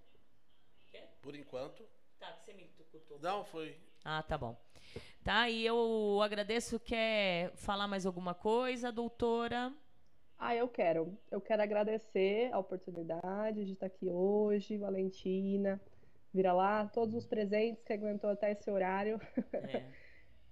Quê? 0.87 1.01
Por 1.21 1.33
enquanto. 1.33 1.87
Tá, 2.19 2.33
que 2.33 2.43
você 2.43 2.53
me 2.53 2.65
tucutou. 2.77 3.19
Não, 3.19 3.45
foi. 3.45 3.77
Ah, 4.03 4.21
tá 4.21 4.37
bom. 4.37 4.59
Tá, 5.23 5.49
e 5.49 5.65
eu 5.65 6.19
agradeço. 6.21 6.77
Quer 6.79 7.53
falar 7.55 7.87
mais 7.87 8.05
alguma 8.05 8.33
coisa, 8.33 8.91
doutora? 8.91 9.73
Ah, 10.37 10.55
eu 10.55 10.67
quero. 10.67 11.17
Eu 11.31 11.39
quero 11.39 11.61
agradecer 11.61 12.51
a 12.51 12.59
oportunidade 12.59 13.65
de 13.65 13.73
estar 13.73 13.85
aqui 13.85 14.09
hoje, 14.09 14.77
Valentina 14.77 15.79
vira 16.33 16.53
lá, 16.53 16.85
todos 16.87 17.15
os 17.15 17.25
presentes 17.25 17.83
que 17.83 17.93
aguentou 17.93 18.29
até 18.29 18.51
esse 18.51 18.69
horário. 18.69 19.19
É. 19.53 19.83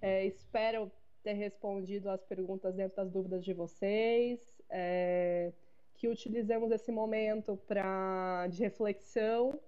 é, 0.00 0.26
espero 0.26 0.90
ter 1.22 1.34
respondido 1.34 2.08
as 2.10 2.24
perguntas 2.24 2.74
dentro 2.74 2.96
das 2.96 3.10
dúvidas 3.10 3.44
de 3.44 3.52
vocês. 3.52 4.40
É, 4.70 5.52
que 5.94 6.08
utilizemos 6.08 6.70
esse 6.70 6.92
momento 6.92 7.56
para 7.66 8.46
de 8.48 8.62
reflexão 8.62 9.58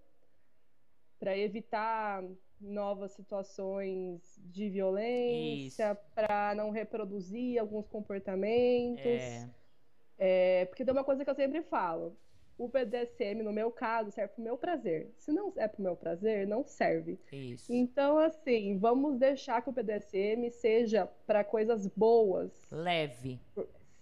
para 1.19 1.37
evitar 1.37 2.25
novas 2.61 3.13
situações 3.13 4.23
de 4.39 4.69
violência, 4.69 5.95
para 6.15 6.55
não 6.55 6.71
reproduzir 6.71 7.59
alguns 7.59 7.89
comportamentos. 7.89 9.05
É. 9.05 9.51
É, 10.19 10.65
porque 10.67 10.85
tem 10.85 10.93
uma 10.93 11.05
coisa 11.05 11.25
que 11.25 11.31
eu 11.31 11.35
sempre 11.35 11.63
falo: 11.63 12.17
o 12.61 12.69
BDSM, 12.69 13.43
no 13.43 13.55
meu 13.55 13.71
caso, 13.71 14.11
serve 14.11 14.35
pro 14.35 14.45
meu 14.45 14.59
prazer. 14.59 15.11
Se 15.17 15.33
não 15.33 15.51
é 15.57 15.67
pro 15.67 15.83
meu 15.83 15.97
prazer, 15.97 16.47
não 16.47 16.63
serve. 16.63 17.19
Isso. 17.33 17.73
Então, 17.73 18.19
assim, 18.19 18.77
vamos 18.77 19.19
deixar 19.19 19.63
que 19.63 19.71
o 19.71 19.73
BDSM 19.73 20.51
seja 20.51 21.09
para 21.27 21.43
coisas 21.43 21.87
boas. 21.87 22.53
Leve. 22.71 23.41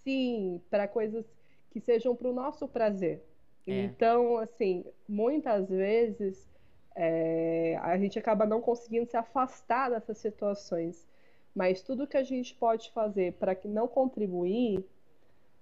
Sim, 0.03 0.61
para 0.69 0.89
coisas 0.89 1.25
que 1.71 1.79
sejam 1.79 2.13
pro 2.13 2.33
nosso 2.33 2.67
prazer. 2.67 3.23
É. 3.65 3.83
Então, 3.83 4.37
assim, 4.37 4.83
muitas 5.07 5.69
vezes 5.69 6.45
é, 6.93 7.77
a 7.81 7.97
gente 7.97 8.19
acaba 8.19 8.45
não 8.45 8.59
conseguindo 8.59 9.09
se 9.09 9.15
afastar 9.15 9.89
dessas 9.89 10.17
situações. 10.17 11.07
Mas 11.55 11.81
tudo 11.81 12.05
que 12.05 12.17
a 12.17 12.23
gente 12.23 12.53
pode 12.55 12.91
fazer 12.91 13.33
para 13.33 13.55
que 13.55 13.69
não 13.69 13.87
contribuir 13.87 14.83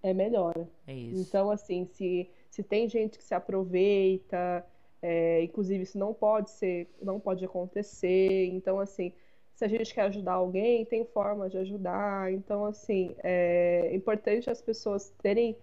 é 0.02 0.16
melhor. 0.16 0.56
É 0.88 0.96
isso. 0.96 1.22
Então, 1.22 1.52
assim, 1.52 1.86
se 1.86 2.28
se 2.50 2.64
tem 2.64 2.88
gente 2.90 3.18
que 3.18 3.24
se 3.24 3.34
aproveita, 3.34 4.66
é, 5.02 5.44
inclusive 5.44 5.84
isso 5.84 5.98
não 5.98 6.14
pode 6.14 6.50
ser, 6.52 6.88
não 7.02 7.20
pode 7.20 7.44
acontecer. 7.46 8.48
Então, 8.48 8.80
assim, 8.80 9.14
se 9.56 9.66
a 9.66 9.68
gente 9.68 9.94
quer 9.94 10.02
ajudar 10.04 10.34
alguém, 10.34 10.86
tem 10.86 11.06
forma 11.06 11.50
de 11.50 11.58
ajudar. 11.58 12.32
Então, 12.32 12.66
assim, 12.66 13.16
é 13.24 13.90
importante 13.94 14.50
as 14.50 14.62
pessoas 14.62 15.14
terem 15.22 15.56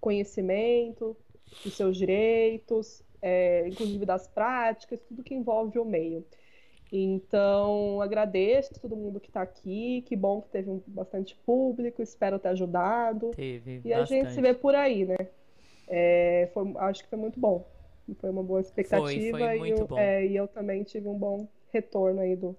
conhecimento 0.00 1.16
dos 1.64 1.74
seus 1.74 1.96
direitos, 1.96 3.02
é, 3.20 3.66
inclusive 3.68 4.04
das 4.04 4.28
práticas, 4.28 5.00
tudo 5.00 5.22
que 5.22 5.34
envolve 5.34 5.78
o 5.78 5.84
meio. 5.84 6.24
Então, 6.90 8.00
agradeço 8.00 8.74
a 8.74 8.78
todo 8.78 8.96
mundo 8.96 9.20
que 9.20 9.28
está 9.28 9.42
aqui. 9.42 10.02
Que 10.06 10.16
bom 10.16 10.40
que 10.40 10.48
teve 10.48 10.70
um, 10.70 10.82
bastante 10.86 11.36
público. 11.44 12.02
Espero 12.02 12.38
ter 12.38 12.48
ajudado. 12.48 13.30
Teve. 13.30 13.82
E 13.84 13.90
bastante. 13.90 13.92
a 13.92 14.04
gente 14.04 14.32
se 14.32 14.40
vê 14.40 14.54
por 14.54 14.74
aí, 14.74 15.04
né? 15.04 15.16
É, 15.88 16.50
foi, 16.52 16.72
acho 16.76 17.02
que 17.02 17.08
foi 17.08 17.18
muito 17.18 17.40
bom. 17.40 17.66
Foi 18.20 18.30
uma 18.30 18.42
boa 18.42 18.60
expectativa. 18.60 19.06
Foi, 19.06 19.30
foi 19.30 19.58
muito 19.58 19.78
e, 19.78 19.80
eu, 19.80 19.86
bom. 19.86 19.98
É, 19.98 20.26
e 20.26 20.36
eu 20.36 20.48
também 20.48 20.82
tive 20.82 21.08
um 21.08 21.18
bom 21.18 21.48
retorno 21.70 22.20
aí 22.20 22.36
do, 22.36 22.56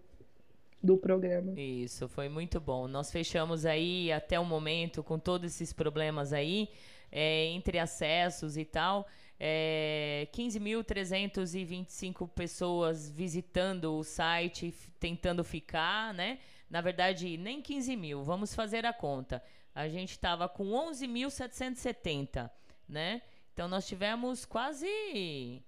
do 0.82 0.98
programa. 0.98 1.54
Isso, 1.60 2.08
foi 2.08 2.30
muito 2.30 2.60
bom. 2.60 2.88
Nós 2.88 3.12
fechamos 3.12 3.66
aí 3.66 4.12
até 4.12 4.40
o 4.40 4.46
momento 4.46 5.04
com 5.04 5.18
todos 5.18 5.54
esses 5.54 5.74
problemas 5.74 6.34
aí, 6.34 6.70
é, 7.12 7.46
entre 7.48 7.80
acessos 7.80 8.58
e 8.58 8.66
tal. 8.66 9.08
É, 9.40 10.28
15.325 10.34 12.28
pessoas 12.30 13.10
visitando 13.10 13.96
o 13.96 14.04
site, 14.04 14.74
tentando 15.00 15.44
ficar, 15.44 16.14
né? 16.14 16.40
Na 16.70 16.82
verdade, 16.82 17.38
nem 17.38 17.62
15 17.62 17.96
mil, 17.96 18.22
vamos 18.24 18.54
fazer 18.54 18.86
a 18.86 18.94
conta. 18.94 19.42
A 19.74 19.88
gente 19.88 20.12
estava 20.12 20.50
com 20.50 20.66
11.770 20.72 22.52
né? 22.90 23.22
Então 23.54 23.68
nós 23.68 23.88
tivemos 23.88 24.46
quase. 24.46 25.64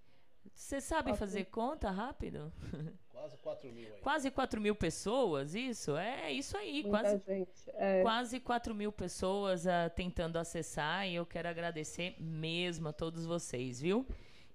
Você 0.53 0.81
sabe 0.81 1.15
fazer 1.15 1.45
conta 1.45 1.89
rápido? 1.89 2.52
Quase 3.22 3.38
4 3.38 3.72
mil. 3.72 3.85
Aí. 3.85 4.02
Quase 4.02 4.31
4 4.31 4.60
mil 4.60 4.76
pessoas, 4.76 5.53
isso? 5.53 5.95
É 5.95 6.31
isso 6.31 6.57
aí. 6.57 6.81
Muita 6.81 6.89
quase, 6.89 7.22
gente. 7.27 7.69
É. 7.76 8.02
quase 8.02 8.39
4 8.39 8.73
mil 8.73 8.91
pessoas 8.91 9.65
uh, 9.65 9.91
tentando 9.95 10.39
acessar. 10.39 11.07
E 11.07 11.14
eu 11.14 11.26
quero 11.26 11.48
agradecer 11.48 12.15
mesmo 12.19 12.88
a 12.89 12.93
todos 12.93 13.23
vocês, 13.23 13.80
viu? 13.80 14.07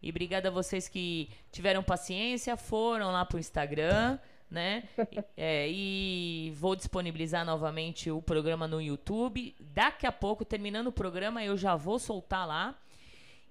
E 0.03 0.11
obrigada 0.11 0.49
a 0.49 0.51
vocês 0.51 0.89
que 0.89 1.31
tiveram 1.53 1.81
paciência, 1.81 2.57
foram 2.57 3.13
lá 3.13 3.25
pro 3.25 3.39
Instagram 3.39 4.19
né? 4.51 4.85
É, 5.37 5.69
e 5.69 6.53
vou 6.57 6.75
disponibilizar 6.75 7.45
novamente 7.45 8.11
o 8.11 8.23
programa 8.23 8.67
no 8.67 8.81
YouTube. 8.81 9.55
Daqui 9.61 10.07
a 10.07 10.13
pouco, 10.13 10.45
terminando 10.45 10.87
o 10.87 10.93
programa, 10.93 11.45
eu 11.45 11.57
já 11.57 11.77
vou 11.77 11.99
soltar 11.99 12.47
lá. 12.47 12.75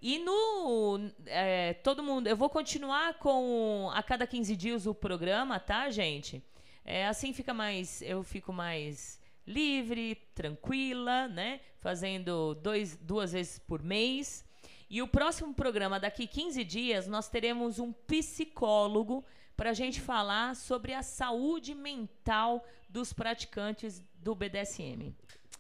E 0.01 0.19
no. 0.19 0.99
É, 1.25 1.73
todo 1.73 2.03
mundo. 2.03 2.27
Eu 2.27 2.35
vou 2.35 2.49
continuar 2.49 3.15
com 3.15 3.89
a 3.93 4.01
cada 4.03 4.25
15 4.25 4.55
dias 4.55 4.85
o 4.85 4.93
programa, 4.93 5.59
tá, 5.59 5.89
gente? 5.89 6.43
É, 6.83 7.07
assim 7.07 7.33
fica 7.33 7.53
mais. 7.53 8.01
Eu 8.01 8.23
fico 8.23 8.51
mais 8.51 9.19
livre, 9.45 10.15
tranquila, 10.33 11.27
né? 11.27 11.59
Fazendo 11.79 12.55
dois, 12.55 12.97
duas 12.97 13.31
vezes 13.31 13.59
por 13.59 13.81
mês. 13.81 14.43
E 14.89 15.01
o 15.01 15.07
próximo 15.07 15.53
programa, 15.53 15.99
daqui 15.99 16.27
15 16.27 16.63
dias, 16.63 17.07
nós 17.07 17.27
teremos 17.27 17.79
um 17.79 17.91
psicólogo 17.91 19.25
para 19.55 19.69
a 19.69 19.73
gente 19.73 20.01
falar 20.01 20.55
sobre 20.55 20.93
a 20.93 21.01
saúde 21.01 21.73
mental 21.73 22.65
dos 22.89 23.13
praticantes 23.13 24.03
do 24.15 24.35
BDSM. 24.35 25.13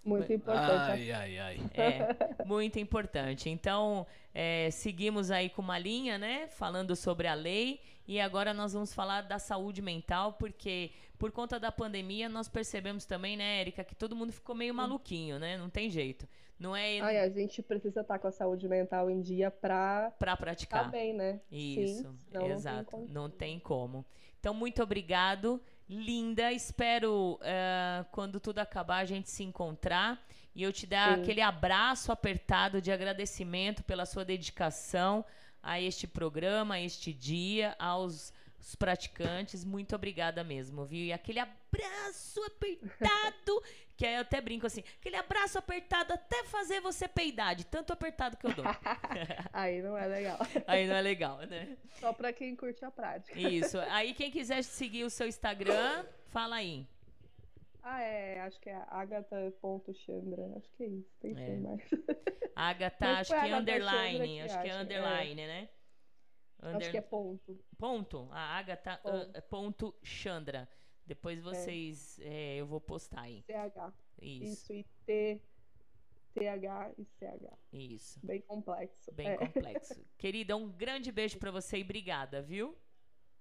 Muito 0.03 0.31
importante. 0.31 1.11
Ai, 1.11 1.11
ai, 1.11 1.39
ai. 1.39 1.59
É, 1.73 2.45
muito 2.45 2.77
importante. 2.77 3.49
Então, 3.49 4.05
é, 4.33 4.69
seguimos 4.69 5.31
aí 5.31 5.49
com 5.49 5.63
uma 5.63 5.79
linha, 5.79 6.17
né? 6.17 6.47
Falando 6.47 6.95
sobre 6.95 7.27
a 7.27 7.33
lei. 7.33 7.81
E 8.07 8.19
agora 8.21 8.53
nós 8.53 8.73
vamos 8.73 8.93
falar 8.93 9.21
da 9.21 9.39
saúde 9.39 9.81
mental, 9.81 10.33
porque 10.33 10.91
por 11.17 11.31
conta 11.31 11.59
da 11.59 11.71
pandemia 11.71 12.29
nós 12.29 12.47
percebemos 12.47 13.03
também, 13.03 13.35
né, 13.35 13.61
Érica, 13.61 13.83
que 13.83 13.95
todo 13.95 14.15
mundo 14.15 14.31
ficou 14.31 14.53
meio 14.53 14.75
maluquinho, 14.75 15.39
né? 15.39 15.57
Não 15.57 15.71
tem 15.71 15.89
jeito. 15.89 16.27
Não 16.59 16.75
é. 16.75 16.99
Ai, 16.99 17.19
a 17.19 17.29
gente 17.29 17.61
precisa 17.61 18.01
estar 18.01 18.17
com 18.17 18.27
a 18.27 18.31
saúde 18.31 18.67
mental 18.67 19.09
em 19.09 19.21
dia 19.21 19.51
para 19.51 20.11
para 20.17 20.37
praticar. 20.37 20.85
Tá 20.85 20.89
bem, 20.89 21.13
né? 21.13 21.41
Isso, 21.51 22.15
Sim, 22.31 22.45
exato. 22.51 22.97
Não 22.97 23.05
tem, 23.05 23.13
não 23.13 23.29
tem 23.29 23.59
como. 23.59 24.05
Então, 24.39 24.53
muito 24.53 24.81
obrigado, 24.81 25.61
linda. 25.89 26.51
Espero 26.51 27.39
uh, 27.41 28.05
quando 28.11 28.39
tudo 28.39 28.59
acabar 28.59 28.97
a 28.97 29.05
gente 29.05 29.29
se 29.29 29.43
encontrar 29.43 30.23
e 30.53 30.63
eu 30.63 30.71
te 30.71 30.87
dar 30.87 31.15
Sim. 31.15 31.21
aquele 31.21 31.41
abraço 31.41 32.11
apertado 32.11 32.81
de 32.81 32.91
agradecimento 32.91 33.83
pela 33.83 34.05
sua 34.05 34.23
dedicação 34.23 35.25
a 35.61 35.81
este 35.81 36.07
programa, 36.07 36.75
a 36.75 36.81
este 36.81 37.11
dia, 37.11 37.75
aos 37.79 38.31
os 38.65 38.73
praticantes, 38.73 39.63
muito 39.63 39.95
obrigada 39.95 40.43
mesmo, 40.43 40.85
viu? 40.85 41.05
E 41.05 41.13
aquele 41.13 41.39
abraço 41.39 42.41
apertado, 42.43 43.63
que 43.97 44.05
aí 44.05 44.15
eu 44.15 44.21
até 44.21 44.41
brinco 44.41 44.67
assim, 44.67 44.83
aquele 44.99 45.15
abraço 45.15 45.57
apertado 45.57 46.13
até 46.13 46.43
fazer 46.45 46.81
você 46.81 47.07
peidar, 47.07 47.55
de 47.55 47.65
tanto 47.65 47.93
apertado 47.93 48.37
que 48.37 48.45
eu 48.45 48.53
dou. 48.53 48.65
Aí 49.53 49.81
não 49.81 49.97
é 49.97 50.05
legal. 50.05 50.37
aí 50.67 50.85
não 50.87 50.95
é 50.95 51.01
legal, 51.01 51.37
né? 51.39 51.77
Só 51.99 52.11
pra 52.11 52.33
quem 52.33 52.55
curte 52.55 52.83
a 52.83 52.91
prática. 52.91 53.39
Isso. 53.39 53.79
Aí 53.89 54.13
quem 54.13 54.29
quiser 54.29 54.63
seguir 54.63 55.03
o 55.03 55.09
seu 55.09 55.27
Instagram, 55.27 56.05
fala 56.27 56.57
aí. 56.57 56.85
Ah, 57.81 58.01
é, 58.01 58.41
acho 58.41 58.59
que 58.59 58.69
é 58.69 58.83
agatha.chandra. 58.89 60.57
Acho 60.57 60.69
que 60.75 60.83
é 60.83 60.87
isso, 60.87 61.15
tem 61.19 61.35
que 61.35 61.41
É. 61.41 61.57
mais. 61.57 61.81
Agatha, 62.55 63.19
acho 63.19 63.31
que 63.31 63.35
Agatha 63.35 63.57
underline, 63.57 64.41
acho 64.41 64.61
que 64.61 64.67
é 64.67 64.71
é. 64.71 64.77
underline, 64.77 65.47
né? 65.47 65.69
Acho 66.61 66.89
que 66.91 66.97
é 66.97 67.01
ponto. 67.01 67.59
Ponto. 67.77 68.29
A 68.31 68.57
Agatha 68.57 68.97
Ponto. 68.97 69.37
ah, 69.37 69.41
ponto 69.41 69.95
Chandra. 70.01 70.67
Depois 71.05 71.39
vocês, 71.41 72.19
é, 72.19 72.55
eu 72.57 72.65
vou 72.65 72.81
postar 72.81 73.21
aí. 73.21 73.43
CH. 73.43 73.93
Isso, 74.21 74.53
Isso, 74.53 74.73
e 74.73 74.83
T, 75.05 75.41
TH 76.33 76.93
e 76.97 77.05
CH. 77.05 77.57
isso. 77.71 78.19
Bem 78.25 78.41
complexo. 78.41 79.11
Bem 79.13 79.27
É. 79.27 79.37
complexo. 79.37 79.93
Querida, 80.17 80.55
um 80.55 80.69
grande 80.69 81.11
beijo 81.11 81.37
pra 81.37 81.51
você 81.51 81.77
e 81.77 81.83
obrigada, 81.83 82.41
viu? 82.41 82.75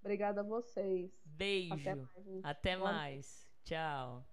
Obrigada 0.01 0.43
a 0.43 0.45
vocês. 0.45 1.11
Beijo. 1.25 1.73
Até 1.75 1.95
mais. 1.95 2.45
Até 2.45 2.77
mais. 2.77 3.51
Tchau. 3.65 4.27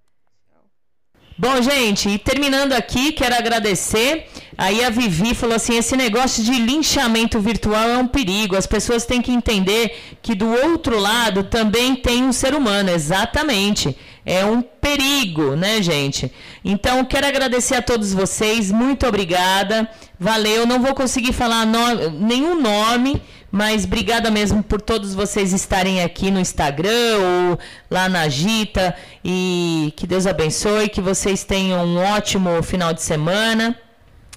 Bom, 1.37 1.59
gente, 1.61 2.07
e 2.09 2.17
terminando 2.19 2.73
aqui, 2.73 3.11
quero 3.13 3.33
agradecer. 3.35 4.27
Aí 4.57 4.83
a 4.83 4.89
Vivi 4.91 5.33
falou 5.33 5.55
assim: 5.55 5.75
esse 5.77 5.95
negócio 5.97 6.43
de 6.43 6.51
linchamento 6.51 7.39
virtual 7.39 7.89
é 7.89 7.97
um 7.97 8.07
perigo. 8.07 8.55
As 8.55 8.67
pessoas 8.67 9.05
têm 9.05 9.21
que 9.21 9.31
entender 9.31 9.97
que 10.21 10.35
do 10.35 10.47
outro 10.47 10.99
lado 10.99 11.43
também 11.43 11.95
tem 11.95 12.23
um 12.23 12.31
ser 12.31 12.53
humano. 12.53 12.91
Exatamente. 12.91 13.97
É 14.23 14.45
um 14.45 14.61
perigo, 14.61 15.55
né, 15.55 15.81
gente? 15.81 16.31
Então, 16.63 17.03
quero 17.03 17.25
agradecer 17.25 17.73
a 17.75 17.81
todos 17.81 18.13
vocês. 18.13 18.69
Muito 18.71 19.07
obrigada. 19.07 19.89
Valeu. 20.19 20.67
Não 20.67 20.79
vou 20.79 20.93
conseguir 20.93 21.33
falar 21.33 21.65
no- 21.65 22.11
nenhum 22.11 22.61
nome. 22.61 23.19
Mas 23.51 23.83
obrigada 23.83 24.31
mesmo 24.31 24.63
por 24.63 24.79
todos 24.79 25.13
vocês 25.13 25.51
estarem 25.51 26.01
aqui 26.01 26.31
no 26.31 26.39
Instagram 26.39 27.17
ou 27.19 27.59
lá 27.89 28.07
na 28.07 28.29
Gita. 28.29 28.95
E 29.25 29.93
que 29.97 30.07
Deus 30.07 30.25
abençoe, 30.25 30.87
que 30.87 31.01
vocês 31.01 31.43
tenham 31.43 31.85
um 31.85 31.97
ótimo 31.97 32.63
final 32.63 32.93
de 32.93 33.01
semana, 33.01 33.77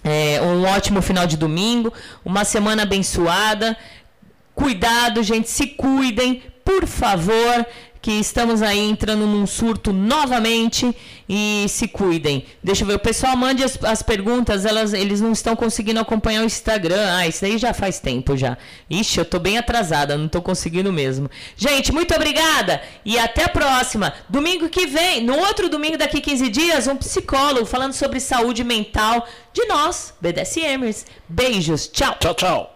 é, 0.03 0.41
um 0.43 0.65
ótimo 0.65 1.01
final 1.01 1.27
de 1.27 1.37
domingo, 1.37 1.93
uma 2.25 2.45
semana 2.45 2.83
abençoada. 2.83 3.77
Cuidado, 4.53 5.23
gente, 5.23 5.49
se 5.49 5.69
cuidem, 5.69 6.43
por 6.65 6.85
favor, 6.87 7.67
que 8.05 8.13
estamos 8.13 8.61
aí 8.61 8.81
entrando 8.81 9.27
num 9.27 9.47
surto 9.47 9.91
novamente 9.91 10.95
e 11.27 11.65
se 11.71 11.89
cuidem. 11.89 12.45
Deixa 12.63 12.83
eu 12.83 12.87
ver, 12.87 12.97
o 12.97 12.99
pessoal 12.99 13.35
mande 13.35 13.65
as, 13.65 13.83
as 13.83 14.03
perguntas, 14.03 14.67
elas, 14.67 14.93
eles 14.93 15.23
não 15.23 15.33
estão 15.33 15.57
conseguindo 15.57 15.99
acompanhar 15.99 16.43
o 16.43 16.45
Instagram. 16.45 17.03
Ah, 17.17 17.27
isso 17.27 17.47
aí 17.47 17.57
já 17.57 17.73
faz 17.73 18.01
tempo 18.01 18.37
já. 18.37 18.59
Ixi, 18.91 19.21
eu 19.21 19.25
tô 19.25 19.39
bem 19.39 19.57
atrasada, 19.57 20.19
não 20.19 20.29
tô 20.29 20.43
conseguindo 20.43 20.93
mesmo. 20.93 21.31
Gente, 21.57 21.93
muito 21.93 22.15
obrigada 22.15 22.83
e 23.07 23.19
até 23.19 23.45
a 23.45 23.49
próxima. 23.49 24.13
Domingo 24.29 24.69
que 24.69 24.87
vem, 24.87 25.25
no 25.25 25.39
outro 25.39 25.71
domingo 25.71 25.97
daqui 25.97 26.21
15 26.21 26.51
dias, 26.51 26.87
um 26.87 26.97
psicólogo 26.97 27.65
falando 27.65 27.95
sobre 27.95 28.21
saúde 28.21 28.63
mental 28.63 29.27
de 29.51 29.65
nós, 29.65 30.13
BDSMers. 30.21 31.07
Beijos, 31.27 31.89
tchau. 31.89 32.17
Tchau, 32.21 32.35
tchau. 32.35 32.74